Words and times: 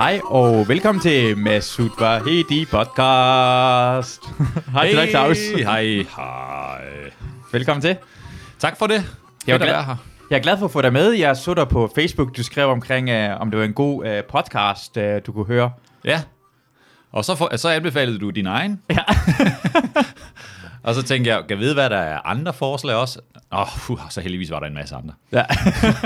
Hej 0.00 0.20
og 0.24 0.68
velkommen 0.68 1.02
til 1.02 1.38
Masud 1.38 1.90
Vahedi 1.98 2.64
podcast. 2.64 4.22
Hej 4.74 4.88
til 4.88 4.96
dig, 4.96 5.08
Claus. 5.10 5.38
Hej, 5.38 6.06
hej. 6.16 6.84
Velkommen 7.52 7.82
til. 7.82 7.96
Tak 8.58 8.78
for 8.78 8.86
det. 8.86 9.16
Jeg 9.46 9.54
er, 9.54 9.58
glad, 9.58 9.84
her. 9.84 9.96
jeg 10.30 10.36
er 10.36 10.42
glad 10.42 10.58
for 10.58 10.64
at 10.64 10.72
få 10.72 10.82
dig 10.82 10.92
med. 10.92 11.10
Jeg 11.10 11.36
så 11.36 11.54
dig 11.54 11.68
på 11.68 11.92
Facebook. 11.94 12.36
Du 12.36 12.42
skrev 12.42 12.68
omkring, 12.68 13.10
uh, 13.10 13.40
om 13.40 13.50
det 13.50 13.58
var 13.58 13.64
en 13.64 13.72
god 13.72 14.06
uh, 14.06 14.24
podcast, 14.28 14.96
uh, 14.96 15.04
du 15.26 15.32
kunne 15.32 15.46
høre. 15.46 15.72
Ja. 16.04 16.22
Og 17.12 17.24
så, 17.24 17.34
for, 17.34 17.56
så 17.56 17.68
anbefalede 17.68 18.18
du 18.18 18.30
din 18.30 18.46
egen. 18.46 18.82
Ja. 18.90 19.02
og 20.84 20.94
så 20.94 21.02
tænkte 21.02 21.30
jeg, 21.30 21.38
kan 21.38 21.50
jeg 21.50 21.58
vide, 21.58 21.74
hvad 21.74 21.90
der 21.90 21.98
er 21.98 22.18
andre 22.24 22.52
forslag 22.52 22.96
også? 22.96 23.20
Åh, 23.52 23.90
oh, 23.90 23.98
så 24.10 24.20
heldigvis 24.20 24.50
var 24.50 24.60
der 24.60 24.66
en 24.66 24.74
masse 24.74 24.94
andre. 24.94 25.14
Ja. 25.32 25.42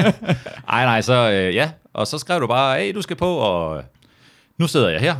Ej, 0.76 0.84
nej, 0.84 1.00
så 1.00 1.30
øh, 1.30 1.54
ja. 1.54 1.70
Og 1.94 2.06
så 2.06 2.18
skrev 2.18 2.40
du 2.40 2.46
bare, 2.46 2.78
hey, 2.80 2.94
du 2.94 3.02
skal 3.02 3.16
på, 3.16 3.34
og 3.36 3.76
øh, 3.78 3.82
nu 4.58 4.66
sidder 4.66 4.88
jeg 4.88 5.00
her. 5.00 5.14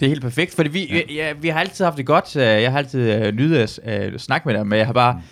Det 0.00 0.06
er 0.06 0.10
helt 0.10 0.22
perfekt, 0.22 0.54
fordi 0.54 0.68
vi, 0.68 0.86
ja. 0.86 1.00
Ja, 1.14 1.32
vi 1.32 1.48
har 1.48 1.60
altid 1.60 1.84
haft 1.84 1.96
det 1.96 2.06
godt. 2.06 2.36
Uh, 2.36 2.42
Jeg 2.42 2.70
har 2.70 2.78
altid 2.78 3.26
uh, 3.28 3.34
nydet 3.34 3.78
at 3.82 4.12
uh, 4.12 4.18
snakke 4.18 4.48
med 4.48 4.54
dig, 4.56 4.66
men 4.66 4.78
jeg 4.78 4.86
har 4.86 4.92
bare... 4.92 5.22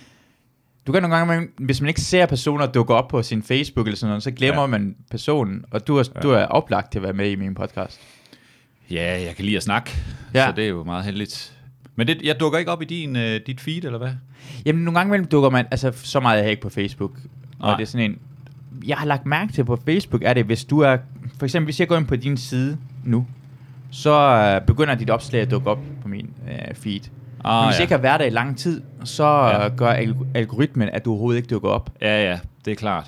Du 0.87 0.93
kan 0.93 1.03
nogle 1.03 1.17
gange, 1.17 1.48
hvis 1.59 1.80
man 1.80 1.89
ikke 1.89 2.01
ser 2.01 2.27
personer 2.27 2.67
dukke 2.67 2.95
op 2.95 3.09
på 3.09 3.23
sin 3.23 3.43
Facebook 3.43 3.87
eller 3.87 3.97
sådan 3.97 4.09
noget, 4.11 4.23
så 4.23 4.30
glemmer 4.30 4.61
ja. 4.61 4.67
Man 4.67 4.97
personen, 5.11 5.65
og 5.70 5.87
du 5.87 5.97
er, 5.97 6.05
ja. 6.15 6.20
du 6.20 6.30
er 6.30 6.45
oplagt 6.47 6.93
til 6.93 6.98
at 6.98 7.03
være 7.03 7.12
med 7.12 7.31
i 7.31 7.34
min 7.37 7.55
podcast. 7.55 8.01
Ja, 8.91 9.23
jeg 9.27 9.37
kan 9.37 9.45
lide 9.45 9.56
at 9.56 9.62
snakke, 9.62 9.91
Ja. 10.34 10.47
så 10.47 10.53
det 10.56 10.65
er 10.65 10.69
jo 10.69 10.84
meget 10.84 11.05
heldigt. 11.05 11.53
Men 11.97 12.06
det, 12.06 12.23
jeg 12.23 12.41
dukker 12.41 12.59
ikke 12.59 12.70
op 12.70 12.83
i 12.83 12.84
din, 12.84 13.17
øh, 13.17 13.41
dit 13.47 13.61
feed, 13.61 13.84
eller 13.84 13.98
hvad? 13.98 14.12
Jamen, 14.67 14.84
nogle 14.84 14.98
gange 15.01 15.09
imellem 15.11 15.27
dukker 15.29 15.51
man, 15.51 15.67
altså 15.70 15.92
så 15.95 16.20
meget 16.20 16.39
er 16.39 16.42
jeg 16.42 16.51
ikke 16.51 16.62
på 16.62 16.70
Facebook, 16.70 17.11
og 17.59 17.69
Nej. 17.69 17.77
det 17.77 17.83
er 17.83 17.87
sådan 17.87 18.11
en, 18.11 18.19
jeg 18.87 18.97
har 18.97 19.06
lagt 19.06 19.27
mærke 19.27 19.53
til 19.53 19.64
på 19.64 19.78
Facebook, 19.84 20.22
er 20.25 20.34
det, 20.34 20.44
hvis 20.44 20.64
du 20.64 20.80
er, 20.80 20.97
for 21.39 21.47
eksempel 21.47 21.64
hvis 21.67 21.80
jeg 21.80 21.89
går 21.89 21.97
ind 21.97 22.06
på 22.06 22.17
din 22.17 22.36
side 22.36 22.77
nu, 23.05 23.27
så 23.91 24.12
øh, 24.61 24.66
begynder 24.66 24.94
dit 24.94 25.11
opslag 25.11 25.42
at 25.42 25.50
dukke 25.50 25.70
op 25.70 25.78
på 26.03 26.08
min 26.08 26.31
øh, 26.48 26.75
feed. 26.75 27.00
Ah, 27.44 27.61
Men 27.62 27.66
hvis 27.69 27.75
ja. 27.75 27.78
jeg 27.78 27.81
ikke 27.81 27.94
har 27.94 28.03
været 28.03 28.20
der 28.20 28.27
i 28.27 28.31
lang 28.31 28.58
tid, 28.58 28.83
så 29.05 29.25
Ja. 29.27 29.66
øh, 29.66 29.77
gør 29.77 29.92
alg- 29.94 30.27
algoritmen, 30.34 30.89
at 30.92 31.05
du 31.05 31.11
overhovedet 31.11 31.36
ikke 31.39 31.48
dukker 31.48 31.69
op. 31.69 31.91
Ja, 32.00 32.25
ja, 32.31 32.39
det 32.64 32.70
er 32.70 32.75
klart. 32.75 33.06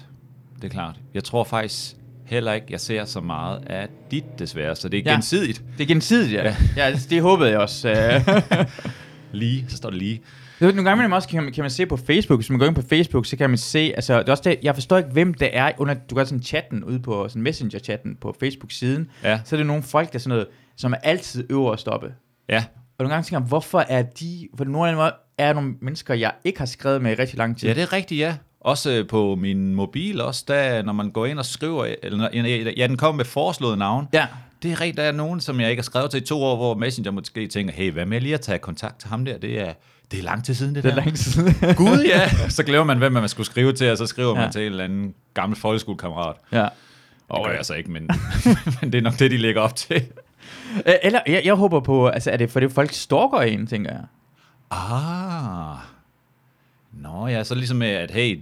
Det 0.56 0.64
er 0.64 0.68
klart. 0.68 0.94
Jeg 1.14 1.24
tror 1.24 1.44
faktisk 1.44 1.96
heller 2.24 2.52
ikke, 2.52 2.66
jeg 2.70 2.80
ser 2.80 3.04
så 3.04 3.20
meget 3.20 3.58
af 3.66 3.88
dit 4.10 4.38
desværre, 4.38 4.76
så 4.76 4.88
det 4.88 4.98
er 4.98 5.02
Ja. 5.04 5.10
ja. 5.10 5.14
gensidigt. 5.16 5.62
Det 5.78 5.84
er 5.84 5.88
gensidigt, 5.88 6.32
ja. 6.32 6.42
ja. 6.44 6.54
Ja. 6.76 6.86
ja 6.88 6.92
det, 6.94 7.06
det 7.10 7.22
håbede 7.22 7.50
jeg 7.50 7.58
også. 7.58 7.88
øh. 7.90 8.66
Lige, 9.32 9.64
så 9.68 9.76
står 9.76 9.90
det 9.90 9.98
lige. 9.98 10.20
Er 10.60 10.64
Nogle 10.66 10.76
gange 10.84 10.92
imellem 10.92 11.12
også 11.12 11.28
kan 11.28 11.42
man, 11.44 11.52
kan 11.52 11.62
man 11.64 11.70
se 11.70 11.86
på 11.86 11.96
Facebook, 11.96 12.38
hvis 12.40 12.50
man 12.50 12.58
går 12.58 12.66
ind 12.66 12.74
på 12.74 12.82
Facebook, 12.88 13.26
så 13.26 13.36
kan 13.36 13.50
man 13.50 13.58
se, 13.58 13.92
altså 13.96 14.18
det 14.18 14.28
er 14.28 14.32
også 14.32 14.42
det, 14.46 14.58
jeg 14.62 14.74
forstår 14.74 14.96
ikke, 14.96 15.10
hvem 15.10 15.34
det 15.34 15.56
er, 15.56 15.70
under, 15.78 15.94
du 15.94 16.14
gør 16.14 16.24
sådan 16.24 16.42
chatten 16.42 16.84
ude 16.84 16.98
på, 17.00 17.28
sådan 17.28 17.42
messenger-chatten 17.42 18.16
på 18.20 18.36
Facebook-siden, 18.40 19.10
Ja. 19.22 19.40
så 19.44 19.56
er 19.56 19.58
det 19.58 19.66
nogle 19.66 19.82
folk, 19.82 20.12
der 20.12 20.14
er 20.14 20.20
sådan 20.20 20.28
noget, 20.28 20.46
som 20.76 20.92
er 20.92 20.96
altid 20.96 21.46
øverst 21.50 21.88
oppe. 21.88 22.12
Ja, 22.48 22.64
Og 22.98 23.02
nogle 23.04 23.14
gange 23.14 23.24
tænker 23.26 23.40
jeg, 23.40 23.48
hvorfor 23.48 23.84
er 23.88 24.02
de, 24.02 24.48
for 24.56 24.64
nogle 24.64 24.90
af 24.90 24.96
dem 25.10 25.12
er 25.38 25.52
nogle 25.52 25.74
mennesker, 25.80 26.14
jeg 26.14 26.32
ikke 26.44 26.58
har 26.58 26.66
skrevet 26.66 27.02
med 27.02 27.12
i 27.12 27.14
rigtig 27.14 27.38
lang 27.38 27.58
tid. 27.58 27.68
ja 27.68 27.74
det 27.74 27.82
er 27.82 27.92
rigtigt, 27.92 28.18
ja. 28.20 28.36
Også 28.60 28.90
øh, 28.92 29.08
på 29.08 29.34
min 29.34 29.74
mobil, 29.74 30.20
også 30.20 30.44
der, 30.48 30.82
når 30.82 30.92
man 30.92 31.10
går 31.10 31.26
ind 31.26 31.38
og 31.38 31.44
skriver, 31.46 31.94
eller, 32.02 32.28
ja, 32.76 32.86
den 32.86 32.96
kommer 32.96 33.16
med 33.16 33.24
foreslået 33.24 33.78
navn. 33.78 34.08
ja. 34.12 34.26
Det 34.62 34.72
er 34.72 34.80
rigtigt, 34.80 34.96
der 34.96 35.02
er 35.02 35.12
nogen, 35.12 35.40
som 35.40 35.60
jeg 35.60 35.70
ikke 35.70 35.80
har 35.80 35.84
skrevet 35.84 36.10
til 36.10 36.22
i 36.22 36.24
to 36.26 36.42
år, 36.42 36.56
hvor 36.56 36.74
Messenger 36.74 37.10
måske 37.10 37.46
tænker, 37.46 37.74
hey, 37.74 37.92
hvad 37.92 38.06
med 38.06 38.20
lige 38.20 38.34
at 38.34 38.40
tage 38.40 38.58
kontakt 38.58 39.00
til 39.00 39.08
ham 39.08 39.24
der? 39.24 39.38
Det 39.38 39.60
er, 39.60 39.72
det 40.10 40.18
er 40.18 40.22
lang 40.22 40.44
tid 40.44 40.54
siden, 40.54 40.74
det, 40.74 40.84
Det 40.84 40.90
er 40.90 40.94
der. 40.94 41.02
lang 41.04 41.16
tid 41.16 41.32
siden. 41.32 41.54
Gud, 41.76 42.04
ja. 42.08 42.28
Så 42.48 42.62
glemmer 42.64 42.84
man, 42.84 42.98
hvem 42.98 43.12
man 43.12 43.28
skulle 43.28 43.46
skrive 43.46 43.72
til, 43.72 43.90
og 43.90 43.98
så 43.98 44.06
skriver 44.06 44.34
man 44.34 44.44
Ja. 44.44 44.50
til 44.50 44.60
en 44.60 44.66
eller 44.66 44.84
anden 44.84 45.14
gammel 45.34 45.58
folkeskolekammerat. 45.58 46.36
ja. 46.52 46.68
Det 47.34 47.44
gør 47.44 47.52
jeg 47.52 47.64
så 47.64 47.74
ikke, 47.74 47.90
men, 47.90 48.02
men 48.80 48.92
det 48.92 48.98
er 48.98 49.02
nok 49.02 49.18
det, 49.18 49.30
de 49.30 49.36
lægger 49.36 49.60
op 49.60 49.76
til. 49.76 50.04
Eller, 51.02 51.20
jeg, 51.26 51.42
jeg 51.44 51.54
håber 51.54 51.80
på, 51.80 52.08
altså 52.08 52.30
er 52.30 52.36
det 52.36 52.50
fordi 52.50 52.68
folk 52.68 52.92
stalker 52.92 53.38
en, 53.38 53.66
tænker 53.66 53.90
jeg. 53.92 54.02
Ah. 54.70 55.76
Nå 56.92 57.26
ja, 57.26 57.44
så 57.44 57.54
ligesom 57.54 57.76
med, 57.76 57.88
at 57.88 58.10
hey, 58.10 58.40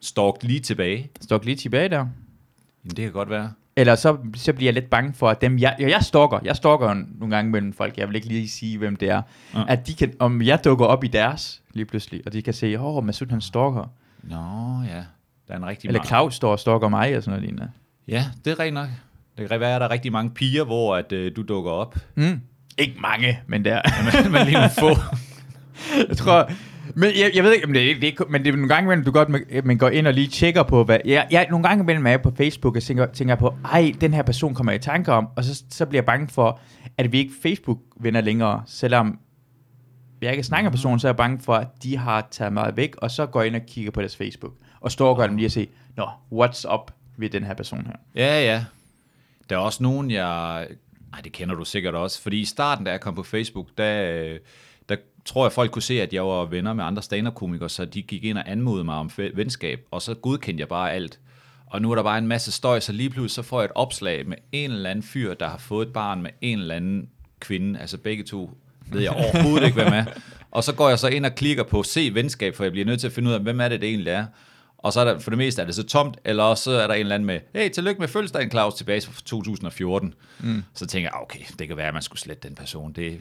stalk 0.00 0.36
lige 0.42 0.60
tilbage. 0.60 1.10
Stalk 1.20 1.44
lige 1.44 1.56
tilbage 1.56 1.88
der. 1.88 1.96
Jamen, 1.96 2.96
det 2.96 2.96
kan 2.96 3.12
godt 3.12 3.30
være. 3.30 3.52
Eller 3.76 3.94
så, 3.94 4.16
så 4.34 4.52
bliver 4.52 4.66
jeg 4.66 4.74
lidt 4.74 4.90
bange 4.90 5.12
for, 5.14 5.28
at 5.28 5.40
dem, 5.40 5.58
jeg, 5.58 5.76
ja, 5.80 5.88
jeg 5.88 6.02
stalker, 6.02 6.38
jeg 6.44 6.56
stalker 6.56 6.94
nogle 6.94 7.36
gange 7.36 7.50
mellem 7.50 7.72
folk, 7.72 7.98
jeg 7.98 8.08
vil 8.08 8.16
ikke 8.16 8.28
lige 8.28 8.48
sige, 8.48 8.78
hvem 8.78 8.96
det 8.96 9.08
er, 9.08 9.22
ja. 9.54 9.58
Ja. 9.58 9.64
at 9.68 9.86
de 9.86 9.94
kan, 9.94 10.12
om 10.18 10.42
jeg 10.42 10.64
dukker 10.64 10.86
op 10.86 11.04
i 11.04 11.08
deres 11.08 11.62
lige 11.72 11.84
pludselig, 11.84 12.22
og 12.26 12.32
de 12.32 12.42
kan 12.42 12.54
se, 12.54 12.80
åh, 12.80 12.96
oh, 12.96 13.04
Masud 13.04 13.26
han 13.30 13.40
stalker, 13.40 13.88
Nå 14.22 14.82
ja, 14.88 15.02
der 15.48 15.54
er 15.54 15.56
en 15.56 15.66
rigtig 15.66 15.88
eller 15.88 16.04
Claus 16.04 16.34
står 16.34 16.52
og 16.52 16.58
stalker 16.58 16.88
mig, 16.88 17.16
og 17.16 17.22
sådan 17.22 17.30
noget 17.30 17.42
lignende. 17.42 17.70
Ja, 18.08 18.24
det 18.44 18.50
er 18.50 18.58
rigtigt 18.58 18.74
nok. 18.74 18.88
Det 19.38 19.50
kan 19.50 19.60
være, 19.60 19.74
at 19.74 19.80
der 19.80 19.86
er 19.86 19.90
rigtig 19.90 20.12
mange 20.12 20.30
piger, 20.30 20.64
hvor 20.64 20.96
at, 20.96 21.12
øh, 21.12 21.36
du 21.36 21.42
dukker 21.42 21.70
op. 21.70 21.96
Mm. 22.14 22.40
Ikke 22.78 22.94
mange, 23.00 23.40
men 23.46 23.64
der. 23.64 23.80
men, 24.22 24.32
men 24.32 24.44
lige 24.46 24.54
nogle 24.54 24.70
få. 24.70 24.88
jeg 26.08 26.16
tror, 26.16 26.50
men 26.94 27.04
jeg, 27.18 27.30
jeg 27.34 27.44
ved 27.44 27.52
ikke, 27.52 27.66
om 27.66 27.72
det, 27.72 27.90
er- 27.90 27.94
det 27.94 28.02
er, 28.04 28.06
ikke- 28.06 28.24
men 28.28 28.44
det 28.44 28.48
er 28.52 28.56
nogle 28.56 28.68
gange 28.74 28.86
imellem, 28.86 29.04
du 29.04 29.10
godt 29.10 29.28
man, 29.64 29.78
går 29.78 29.88
ind 29.88 30.06
og 30.06 30.12
lige 30.14 30.26
tjekker 30.28 30.62
på, 30.62 30.84
hvad, 30.84 30.98
jeg, 31.04 31.26
jeg, 31.30 31.46
nogle 31.50 31.68
gange 31.68 31.82
imellem 31.82 32.06
er 32.06 32.10
jeg 32.10 32.22
på 32.22 32.32
Facebook 32.36 32.76
og 32.76 32.82
tænker, 32.82 33.06
tænker 33.06 33.34
på, 33.34 33.54
ej, 33.64 33.92
den 34.00 34.14
her 34.14 34.22
person 34.22 34.54
kommer 34.54 34.72
jeg 34.72 34.80
i 34.80 34.82
tanke 34.82 35.12
om, 35.12 35.28
og 35.36 35.44
så, 35.44 35.62
så 35.70 35.86
bliver 35.86 35.98
jeg 36.00 36.06
bange 36.06 36.28
for, 36.28 36.60
at 36.98 37.12
vi 37.12 37.18
ikke 37.18 37.32
Facebook-venner 37.42 38.20
længere, 38.20 38.62
selvom 38.66 39.18
jeg 40.22 40.30
ikke 40.30 40.42
snakker 40.42 40.70
med 40.70 40.72
personen, 40.72 40.98
så 40.98 41.06
er 41.06 41.10
jeg 41.10 41.16
bange 41.16 41.40
for, 41.40 41.54
at 41.54 41.68
de 41.82 41.96
har 41.96 42.28
taget 42.30 42.52
mig 42.52 42.72
væk, 42.76 42.96
og 42.96 43.10
så 43.10 43.26
går 43.26 43.40
jeg 43.40 43.46
ind 43.46 43.56
og 43.56 43.62
kigger 43.68 43.90
på 43.90 44.00
deres 44.00 44.16
Facebook, 44.16 44.52
og 44.80 44.92
stalker 44.92 45.26
dem 45.26 45.36
lige 45.36 45.46
og 45.46 45.52
se, 45.52 45.68
nå, 45.96 46.04
what's 46.32 46.74
up 46.74 46.90
ved 47.16 47.30
den 47.30 47.44
her 47.44 47.54
person 47.54 47.86
her. 47.86 47.96
Ja, 48.14 48.42
ja. 48.44 48.64
Der 49.50 49.56
er 49.56 49.60
også 49.60 49.82
nogen, 49.82 50.10
jeg... 50.10 50.66
Nej, 51.12 51.20
det 51.20 51.32
kender 51.32 51.54
du 51.54 51.64
sikkert 51.64 51.94
også. 51.94 52.22
Fordi 52.22 52.40
i 52.40 52.44
starten, 52.44 52.84
da 52.84 52.90
jeg 52.90 53.00
kom 53.00 53.14
på 53.14 53.22
Facebook, 53.22 53.66
der, 53.78 54.12
øh, 54.24 54.38
tror 55.24 55.44
jeg, 55.44 55.52
folk 55.52 55.70
kunne 55.70 55.82
se, 55.82 56.02
at 56.02 56.12
jeg 56.12 56.26
var 56.26 56.44
venner 56.44 56.72
med 56.72 56.84
andre 56.84 57.02
stand-up-komikere, 57.02 57.68
så 57.68 57.84
de 57.84 58.02
gik 58.02 58.24
ind 58.24 58.38
og 58.38 58.50
anmodede 58.50 58.84
mig 58.84 58.94
om 58.94 59.10
venskab, 59.34 59.80
og 59.90 60.02
så 60.02 60.14
godkendte 60.14 60.60
jeg 60.60 60.68
bare 60.68 60.92
alt. 60.92 61.18
Og 61.66 61.82
nu 61.82 61.90
er 61.90 61.94
der 61.94 62.02
bare 62.02 62.18
en 62.18 62.26
masse 62.26 62.52
støj, 62.52 62.80
så 62.80 62.92
lige 62.92 63.10
pludselig 63.10 63.30
så 63.30 63.42
får 63.42 63.60
jeg 63.60 63.64
et 63.64 63.72
opslag 63.74 64.28
med 64.28 64.36
en 64.52 64.70
eller 64.70 64.90
anden 64.90 65.02
fyr, 65.02 65.34
der 65.34 65.48
har 65.48 65.58
fået 65.58 65.86
et 65.86 65.92
barn 65.92 66.22
med 66.22 66.30
en 66.40 66.58
eller 66.58 66.74
anden 66.74 67.08
kvinde, 67.40 67.80
altså 67.80 67.98
begge 67.98 68.24
to 68.24 68.50
ved 68.86 69.00
jeg 69.00 69.10
overhovedet 69.10 69.66
ikke, 69.66 69.82
hvem 69.82 69.92
er. 69.92 70.04
Og 70.50 70.64
så 70.64 70.74
går 70.74 70.88
jeg 70.88 70.98
så 70.98 71.08
ind 71.08 71.26
og 71.26 71.34
klikker 71.34 71.62
på 71.62 71.82
se 71.82 72.10
venskab, 72.14 72.56
for 72.56 72.64
jeg 72.64 72.72
bliver 72.72 72.86
nødt 72.86 73.00
til 73.00 73.06
at 73.06 73.12
finde 73.12 73.28
ud 73.28 73.34
af, 73.34 73.40
hvem 73.40 73.60
er 73.60 73.68
det, 73.68 73.80
det 73.80 73.88
egentlig 73.88 74.10
er. 74.10 74.26
Og 74.78 74.92
så 74.92 75.00
er 75.00 75.04
der, 75.04 75.18
for 75.18 75.30
det 75.30 75.38
meste 75.38 75.62
er 75.62 75.66
det 75.66 75.74
så 75.74 75.82
tomt, 75.82 76.18
eller 76.24 76.42
også 76.42 76.64
så 76.64 76.70
er 76.70 76.86
der 76.86 76.94
en 76.94 77.00
eller 77.00 77.14
anden 77.14 77.26
med, 77.26 77.40
hey, 77.54 77.70
tillykke 77.70 78.00
med 78.00 78.08
fødselsdagen, 78.08 78.50
Claus, 78.50 78.74
tilbage 78.74 79.00
fra 79.00 79.20
2014. 79.24 80.14
Mm. 80.40 80.62
Så 80.74 80.86
tænker 80.86 81.10
jeg, 81.12 81.22
okay, 81.22 81.40
det 81.58 81.68
kan 81.68 81.76
være, 81.76 81.88
at 81.88 81.94
man 81.94 82.02
skulle 82.02 82.20
slette 82.20 82.48
den 82.48 82.56
person. 82.56 82.92
Det, 82.92 83.20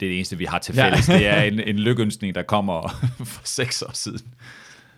det 0.00 0.06
er 0.06 0.10
det 0.10 0.16
eneste, 0.16 0.38
vi 0.38 0.44
har 0.44 0.58
til 0.58 0.74
fælles. 0.74 1.08
Ja. 1.08 1.14
Det 1.18 1.26
er 1.26 1.42
en, 1.42 1.60
en 1.60 1.78
lykønskning, 1.78 2.34
der 2.34 2.42
kommer 2.42 2.88
for 3.24 3.42
seks 3.44 3.82
år 3.82 3.90
siden. 3.94 4.20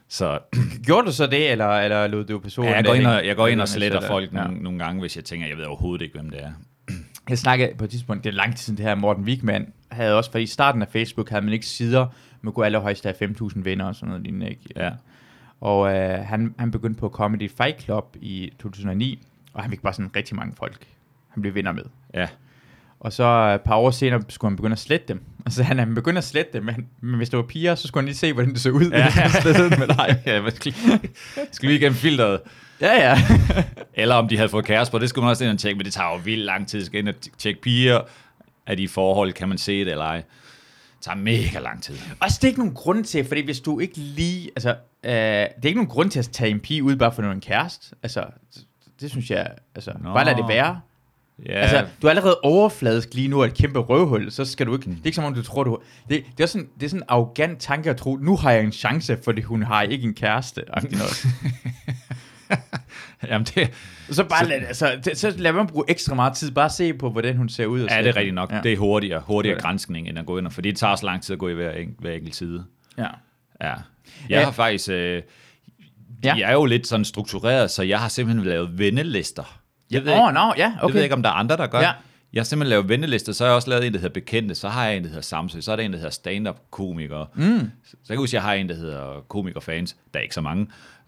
Så 0.08 0.38
Gjorde 0.86 1.06
du 1.06 1.12
så 1.12 1.26
det, 1.26 1.50
eller, 1.50 1.68
eller 1.68 2.06
lod 2.06 2.24
du 2.24 2.38
personen... 2.38 2.70
ja, 2.70 2.76
jeg 2.76 2.84
går 2.84 2.94
ind 2.94 3.06
og, 3.06 3.26
jeg 3.26 3.36
går 3.36 3.48
ind 3.48 3.60
og 3.60 3.68
sletter 3.68 4.00
så- 4.00 4.06
folk 4.06 4.32
ja. 4.32 4.42
nogle, 4.44 4.62
nogle 4.62 4.78
gange, 4.78 5.00
hvis 5.00 5.16
jeg 5.16 5.24
tænker, 5.24 5.46
jeg 5.46 5.56
ved 5.56 5.64
overhovedet 5.64 6.02
ikke, 6.04 6.18
hvem 6.18 6.30
det 6.30 6.42
er. 6.42 6.52
Jeg 7.28 7.38
snakkede 7.38 7.70
på 7.78 7.84
et 7.84 7.90
tidspunkt, 7.90 8.24
det 8.24 8.30
er 8.30 8.34
lang 8.34 8.56
tid 8.56 8.58
siden 8.64 8.76
det 8.76 8.86
her, 8.86 8.94
Morten 8.94 9.24
Wigman 9.24 9.72
havde 9.90 10.16
også, 10.16 10.30
fordi 10.30 10.44
i 10.44 10.46
starten 10.46 10.82
af 10.82 10.88
Facebook 10.88 11.30
havde 11.30 11.44
man 11.44 11.52
ikke 11.52 11.66
sider, 11.66 12.06
man 12.42 12.52
kunne 12.52 12.66
allerhøjst 12.66 13.04
have 13.04 13.14
5.000 13.14 13.50
venner 13.62 13.84
og 13.84 13.94
sådan 13.94 14.08
noget 14.08 14.22
lignende, 14.22 14.48
ikke? 14.50 14.62
Ja. 14.76 14.90
Og 15.60 15.94
øh, 15.94 16.19
han, 16.26 16.54
han 16.58 16.70
begyndte 16.70 17.00
på 17.00 17.08
Comedy 17.08 17.50
Fight 17.56 17.82
Club 17.82 18.16
i 18.20 18.52
2009, 18.60 19.26
og 19.52 19.62
han 19.62 19.70
fik 19.70 19.82
bare 19.82 19.92
sådan 19.92 20.16
rigtig 20.16 20.36
mange 20.36 20.54
folk, 20.56 20.86
han 21.28 21.40
blev 21.42 21.54
venner 21.54 21.72
med. 21.72 21.82
Ja. 22.14 22.26
Og 23.02 23.12
så 23.12 23.52
et 23.54 23.60
par 23.60 23.76
år 23.76 23.90
senere 23.90 24.22
skulle 24.28 24.50
han 24.50 24.56
begynde 24.56 24.72
at 24.72 24.78
slette 24.78 25.08
dem. 25.08 25.22
Og 25.44 25.52
så 25.52 25.62
han, 25.62 25.78
han 25.78 25.94
begyndte 25.94 26.18
at 26.18 26.24
slette 26.24 26.52
dem, 26.52 26.64
men, 26.64 26.86
men 27.00 27.16
hvis 27.16 27.30
det 27.30 27.36
var 27.36 27.42
piger, 27.42 27.74
så 27.74 27.88
skulle 27.88 28.02
han 28.02 28.06
lige 28.06 28.16
se, 28.16 28.32
hvordan 28.32 28.52
det 28.52 28.60
så 28.60 28.70
ud, 28.70 28.90
ja. 28.90 29.28
slettede 29.42 29.70
dem 29.70 29.78
med 29.78 29.88
dig. 29.88 30.22
ja, 30.26 30.43
men 30.43 30.54
skal, 30.54 30.75
skal 31.52 31.69
vi 31.69 31.75
igennem 31.75 31.94
filteret? 31.94 32.40
Ja, 32.81 33.10
ja. 33.10 33.19
Eller 34.02 34.14
om 34.14 34.28
de 34.28 34.37
havde 34.37 34.49
fået 34.49 34.64
kæreste 34.64 34.93
på, 34.93 34.99
det 34.99 35.08
skulle 35.08 35.22
man 35.22 35.31
også 35.31 35.44
ind 35.44 35.52
og 35.52 35.58
tjekke, 35.58 35.78
men 35.78 35.84
det 35.84 35.93
tager 35.93 36.12
jo 36.12 36.20
vildt 36.25 36.44
lang 36.44 36.69
tid. 36.69 36.84
Skal 36.84 37.00
ind 37.00 37.08
og 37.08 37.14
tjekke 37.38 37.60
piger, 37.60 38.00
er 38.66 38.75
de 38.75 38.82
i 38.82 38.87
forhold, 38.87 39.32
kan 39.32 39.49
man 39.49 39.58
se 39.58 39.81
det 39.81 39.90
eller 39.90 40.04
ej. 40.04 40.22
Tager 41.00 41.16
mega 41.16 41.58
lang 41.58 41.82
tid. 41.82 41.94
Også 42.20 42.38
det 42.40 42.44
er 42.44 42.49
ikke 42.49 42.60
nogen 42.60 42.75
grund 42.75 43.04
til, 43.04 43.25
fordi 43.25 43.44
hvis 43.44 43.60
du 43.60 43.78
ikke 43.78 43.99
lige, 43.99 44.50
altså, 44.56 44.70
øh, 45.04 45.12
det 45.12 45.14
er 45.14 45.66
ikke 45.66 45.78
nogen 45.78 45.90
grund 45.90 46.10
til 46.10 46.19
at 46.19 46.28
tage 46.28 46.50
en 46.50 46.60
pige 46.60 46.84
ud, 46.84 46.96
bare 46.96 47.12
for 47.12 47.22
noget 47.22 47.34
en 47.34 47.40
kæreste. 47.40 47.96
Altså, 48.02 48.25
det, 48.54 48.64
det 49.00 49.10
synes 49.10 49.31
jeg, 49.31 49.50
altså, 49.75 49.93
Nå. 50.00 50.14
bare 50.14 50.25
lad 50.25 50.34
det 50.34 50.49
være. 50.49 50.81
Ja. 51.46 51.52
Altså, 51.52 51.87
du 52.02 52.06
er 52.06 52.11
allerede 52.11 52.38
overfladisk 52.43 53.14
lige 53.14 53.29
nu 53.29 53.43
af 53.43 53.46
et 53.46 53.55
kæmpe 53.55 53.79
røvhul, 53.79 54.31
så 54.31 54.44
skal 54.44 54.67
du 54.67 54.73
ikke, 54.75 54.84
det 54.90 54.93
er 54.93 54.96
ikke 55.06 55.17
som 55.17 55.25
om 55.25 55.34
du 55.34 55.43
tror, 55.43 55.64
du, 55.64 55.79
det, 56.08 56.25
det 56.37 56.43
er 56.43 56.46
sådan, 56.46 56.69
det 56.81 56.87
er 56.87 56.90
sådan 56.90 57.00
en 57.00 57.05
arrogant 57.08 57.61
tanke 57.61 57.90
at 57.90 57.96
tro, 57.96 58.17
nu 58.17 58.37
har 58.37 58.50
jeg 58.50 58.64
en 58.64 58.73
chance, 58.73 59.19
fordi 59.25 59.40
hun 59.40 59.62
har 59.62 59.82
ikke 59.82 60.05
en 60.06 60.14
kæreste. 60.14 60.62
noget. 60.90 61.26
Jamen 63.29 63.44
det, 63.55 63.70
så 64.11 64.25
bare 64.25 64.49
lad, 64.49 64.61
altså, 64.67 65.00
det, 65.05 65.19
så 65.19 65.34
lad 65.38 65.52
mig 65.52 65.67
bruge 65.67 65.84
ekstra 65.88 66.14
meget 66.14 66.34
tid, 66.37 66.50
bare 66.50 66.70
se 66.70 66.94
på, 66.94 67.11
hvordan 67.11 67.37
hun 67.37 67.49
ser 67.49 67.67
ud. 67.67 67.81
Og 67.82 67.88
ja, 67.90 67.96
så- 67.96 68.02
det 68.02 68.08
er 68.08 68.17
rigtigt 68.17 68.35
nok. 68.35 68.52
Ja. 68.52 68.61
Det 68.62 68.73
er 68.73 68.76
hurtigere, 68.76 69.23
hurtigere 69.26 69.55
er 69.55 69.58
det. 69.58 69.64
grænskning, 69.64 70.08
end 70.08 70.19
at 70.19 70.26
gå 70.26 70.38
ind, 70.38 70.46
og- 70.46 70.52
fordi 70.52 70.70
det 70.70 70.78
tager 70.78 70.96
så 70.96 71.06
lang 71.06 71.23
tid 71.23 71.32
at 71.32 71.38
gå 71.38 71.49
i 71.49 71.55
hver, 71.55 71.73
hver 71.99 72.12
enkelt 72.12 72.37
side. 72.37 72.64
ja. 72.99 73.06
Ja. 73.62 73.69
Jeg 73.69 73.76
Ja. 74.31 74.44
har 74.44 74.50
faktisk... 74.50 74.88
Øh, 74.88 75.23
ja. 76.25 76.35
Jeg 76.35 76.49
er 76.50 76.52
jo 76.52 76.64
lidt 76.64 76.87
sådan 76.87 77.05
struktureret, 77.05 77.70
så 77.70 77.82
jeg 77.82 78.00
har 78.00 78.08
simpelthen 78.08 78.46
lavet 78.46 78.78
vennelister. 78.78 79.58
Jeg 79.92 80.04
ved, 80.04 80.12
oh, 80.12 80.32
no, 80.34 80.40
ja, 80.40 80.50
okay. 80.50 80.58
jeg 80.58 80.82
okay. 80.82 80.94
ved 80.94 81.02
ikke, 81.02 81.14
om 81.14 81.22
der 81.22 81.30
er 81.30 81.34
andre, 81.34 81.56
der 81.56 81.66
gør. 81.66 81.80
Ja. 81.80 81.92
Jeg 82.32 82.40
har 82.40 82.44
simpelthen 82.44 82.70
lavet 82.70 82.88
ventelister, 82.88 83.32
så 83.32 83.44
har 83.44 83.48
jeg 83.48 83.56
også 83.56 83.70
lavet 83.70 83.86
en, 83.86 83.92
der 83.92 83.98
hedder 83.98 84.12
Bekendte, 84.12 84.54
så 84.54 84.68
har 84.68 84.86
jeg 84.86 84.96
en, 84.96 85.02
der 85.02 85.08
hedder 85.08 85.22
Samsø, 85.22 85.60
så 85.60 85.72
er 85.72 85.76
der 85.76 85.82
en, 85.82 85.92
der 85.92 85.98
hedder 85.98 86.10
Stand-Up-komikere. 86.10 87.26
Mm. 87.34 87.70
Så 87.84 87.96
jeg 88.08 88.14
kan 88.14 88.16
huske, 88.16 88.34
jeg 88.34 88.42
har 88.42 88.54
en, 88.54 88.68
der 88.68 88.74
hedder 88.74 89.24
Komiker-fans, 89.28 89.96
der 90.14 90.18
er 90.18 90.22
ikke 90.22 90.34
så 90.34 90.40
mange. 90.40 90.66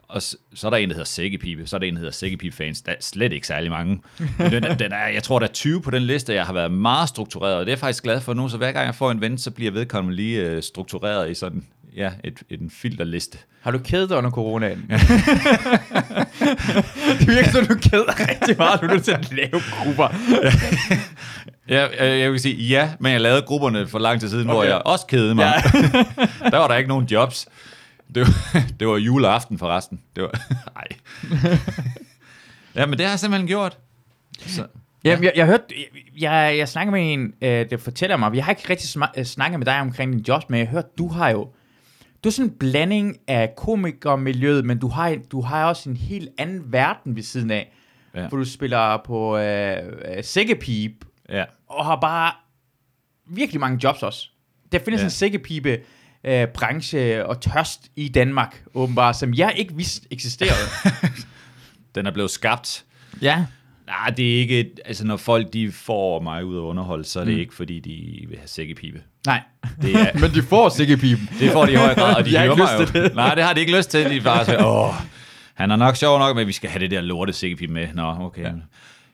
Og 0.08 0.22
så, 0.22 0.36
så 0.54 0.66
er 0.66 0.70
der 0.70 0.76
en, 0.76 0.88
der 0.88 0.94
hedder 0.94 1.06
Sækkepipe, 1.06 1.66
så 1.66 1.76
er 1.76 1.78
der 1.78 1.86
en, 1.86 1.94
der 1.94 1.98
hedder 1.98 2.12
Sækkepipe-fans, 2.12 2.82
der 2.82 2.92
er 2.92 2.96
slet 3.00 3.32
ikke 3.32 3.46
særlig 3.46 3.70
mange. 3.70 4.00
Men 4.38 4.52
den, 4.52 4.62
den 4.78 4.92
er, 4.92 5.08
jeg 5.08 5.22
tror, 5.22 5.38
der 5.38 5.46
er 5.46 5.52
20 5.52 5.82
på 5.82 5.90
den 5.90 6.02
liste, 6.02 6.34
jeg 6.34 6.46
har 6.46 6.52
været 6.52 6.72
meget 6.72 7.08
struktureret, 7.08 7.54
og 7.54 7.60
det 7.60 7.69
er 7.69 7.72
jeg 7.72 7.78
faktisk 7.78 8.02
glad 8.02 8.20
for 8.20 8.34
nu, 8.34 8.48
så 8.48 8.56
hver 8.56 8.72
gang 8.72 8.86
jeg 8.86 8.94
får 8.94 9.10
en 9.10 9.20
ven, 9.20 9.38
så 9.38 9.50
bliver 9.50 9.72
vedkommende 9.72 10.16
lige 10.16 10.40
øh, 10.40 10.62
struktureret 10.62 11.31
i 11.31 11.34
sådan, 11.34 11.66
ja, 11.96 12.11
et, 12.25 12.43
et, 12.50 12.61
en 12.61 12.70
filterliste. 12.70 13.38
Har 13.61 13.70
du 13.70 13.79
kædet 13.79 14.08
dig 14.08 14.19
under 14.19 14.31
coronaen? 14.31 14.79
det 17.19 17.29
virker 17.29 17.50
som, 17.50 17.67
du 17.67 17.75
keder 17.75 18.05
dig 18.05 18.29
rigtig 18.29 18.56
meget, 18.58 18.82
nu 18.82 18.88
er 18.88 18.93
du 18.93 19.00
til 19.00 19.12
at 19.12 19.32
lave 19.32 19.62
grupper. 19.70 20.08
Ja, 21.69 21.87
jeg, 22.00 22.20
jeg 22.20 22.32
vil 22.32 22.41
sige 22.41 22.55
ja, 22.55 22.91
men 23.00 23.12
jeg 23.12 23.20
lavede 23.20 23.43
grupperne 23.43 23.87
for 23.87 23.99
lang 23.99 24.20
tid 24.20 24.29
siden, 24.29 24.50
okay. 24.50 24.55
hvor 24.55 24.64
jeg 24.64 24.82
også 24.85 25.06
kedede 25.06 25.35
mig. 25.35 25.44
Ja. 25.44 25.61
der 26.50 26.58
var 26.58 26.69
der 26.69 26.75
ikke 26.75 26.88
nogen 26.88 27.06
jobs. 27.06 27.49
Det 28.14 28.23
var, 28.23 28.61
det 28.81 28.88
var 28.88 28.96
juleaften 28.96 29.58
forresten. 29.58 30.00
Det 30.17 30.23
var, 30.23 30.41
nej. 30.75 30.87
ja, 32.76 32.87
men 32.87 32.99
det 32.99 33.06
har 33.06 33.12
jeg 33.12 33.19
simpelthen 33.19 33.49
gjort. 33.49 33.79
Så, 34.46 34.67
Jamen, 35.05 35.25
jeg, 35.25 35.32
jeg 35.37 35.46
hørte, 35.46 35.64
jeg, 36.19 36.55
jeg 36.58 36.69
snakker 36.69 36.93
med 36.93 37.12
en, 37.12 37.32
øh, 37.43 37.70
der 37.70 37.76
fortæller 37.76 38.17
mig, 38.17 38.32
vi 38.32 38.38
har 38.38 38.52
ikke 38.52 38.70
rigtig 38.70 39.02
sma- 39.02 39.12
øh, 39.19 39.25
snakket 39.25 39.58
med 39.58 39.67
dig 39.67 39.81
omkring 39.81 40.12
din 40.12 40.25
jobs, 40.29 40.44
men 40.49 40.61
jeg 40.61 40.69
hørte, 40.69 40.88
du 40.99 41.08
har 41.08 41.31
jo, 41.31 41.49
du 42.25 42.29
er 42.29 42.32
sådan 42.32 42.50
en 42.50 42.56
blanding 42.59 43.17
af 43.29 43.55
komikermiljøet, 43.56 44.65
men 44.65 44.79
du 44.79 44.88
har, 44.88 45.17
du 45.32 45.41
har 45.41 45.65
også 45.65 45.91
en 45.91 45.97
helt 45.97 46.29
anden 46.38 46.73
verden 46.73 47.17
ved 47.17 47.23
siden 47.23 47.50
af, 47.50 47.73
Ja. 48.15 48.29
hvor 48.29 48.38
du 48.38 48.44
spiller 48.44 48.97
på 49.06 49.37
øh, 49.38 49.76
øh, 50.17 50.25
sækkepip, 50.25 51.05
ja. 51.29 51.44
og 51.69 51.85
har 51.85 51.97
bare 52.00 52.32
virkelig 53.26 53.61
mange 53.61 53.81
jobs 53.85 54.03
også. 54.03 54.29
Der 54.73 54.79
findes 54.85 55.00
ja. 55.00 55.05
en 55.05 55.11
sækkepipe 55.11 55.81
øh, 56.25 56.49
branche 56.49 57.26
og 57.26 57.41
tørst 57.41 57.81
i 57.97 58.09
Danmark, 58.09 58.65
åbenbart, 58.75 59.17
som 59.17 59.35
jeg 59.35 59.53
ikke 59.56 59.75
vidste 59.77 60.06
eksisterede. 60.11 60.69
Den 61.94 62.06
er 62.06 62.11
blevet 62.11 62.31
skabt. 62.31 62.85
ja. 63.23 63.44
Nej, 63.86 64.10
det 64.16 64.34
er 64.34 64.38
ikke... 64.40 64.70
Altså, 64.84 65.06
når 65.06 65.16
folk 65.16 65.52
de 65.52 65.72
får 65.72 66.20
mig 66.20 66.44
ud 66.44 66.56
af 66.56 66.60
underhold, 66.60 67.04
så 67.04 67.20
er 67.20 67.25
det 67.25 67.34
Mm. 67.34 67.40
ikke, 67.40 67.54
fordi 67.54 67.81
de 67.81 68.26
vil 68.28 68.38
have 68.38 68.48
sækkepibe. 68.48 69.02
Nej. 69.26 69.40
Det 69.82 69.94
er, 69.94 70.06
Men 70.20 70.31
de 70.31 70.42
får 70.42 70.69
sækkepipen. 70.69 71.28
Det 71.40 71.50
får 71.52 71.66
de 71.66 71.72
i 71.72 71.75
høj 71.75 71.94
grad, 71.94 72.14
og 72.16 72.25
de, 72.25 72.31
hyrer 72.38 72.42
ikke 72.42 72.56
mig 72.56 72.94
jo. 72.94 73.02
det. 73.02 73.14
Nej, 73.14 73.34
det 73.34 73.44
har 73.44 73.52
de 73.52 73.60
ikke 73.60 73.76
lyst 73.76 73.90
til. 73.90 74.10
De 74.10 74.20
bare 74.20 74.44
så, 74.44 74.66
åh, 74.66 74.94
han 75.54 75.70
er 75.70 75.76
nok 75.76 75.96
sjov 75.96 76.19
nok, 76.19 76.36
men 76.36 76.46
vi 76.46 76.52
skal 76.52 76.70
have 76.70 76.81
det 76.81 76.90
der 76.90 77.00
lorte 77.00 77.32
sækkepip 77.32 77.70
med. 77.70 77.88
Nå, 77.94 78.16
okay. 78.20 78.42
Ja. 78.44 78.52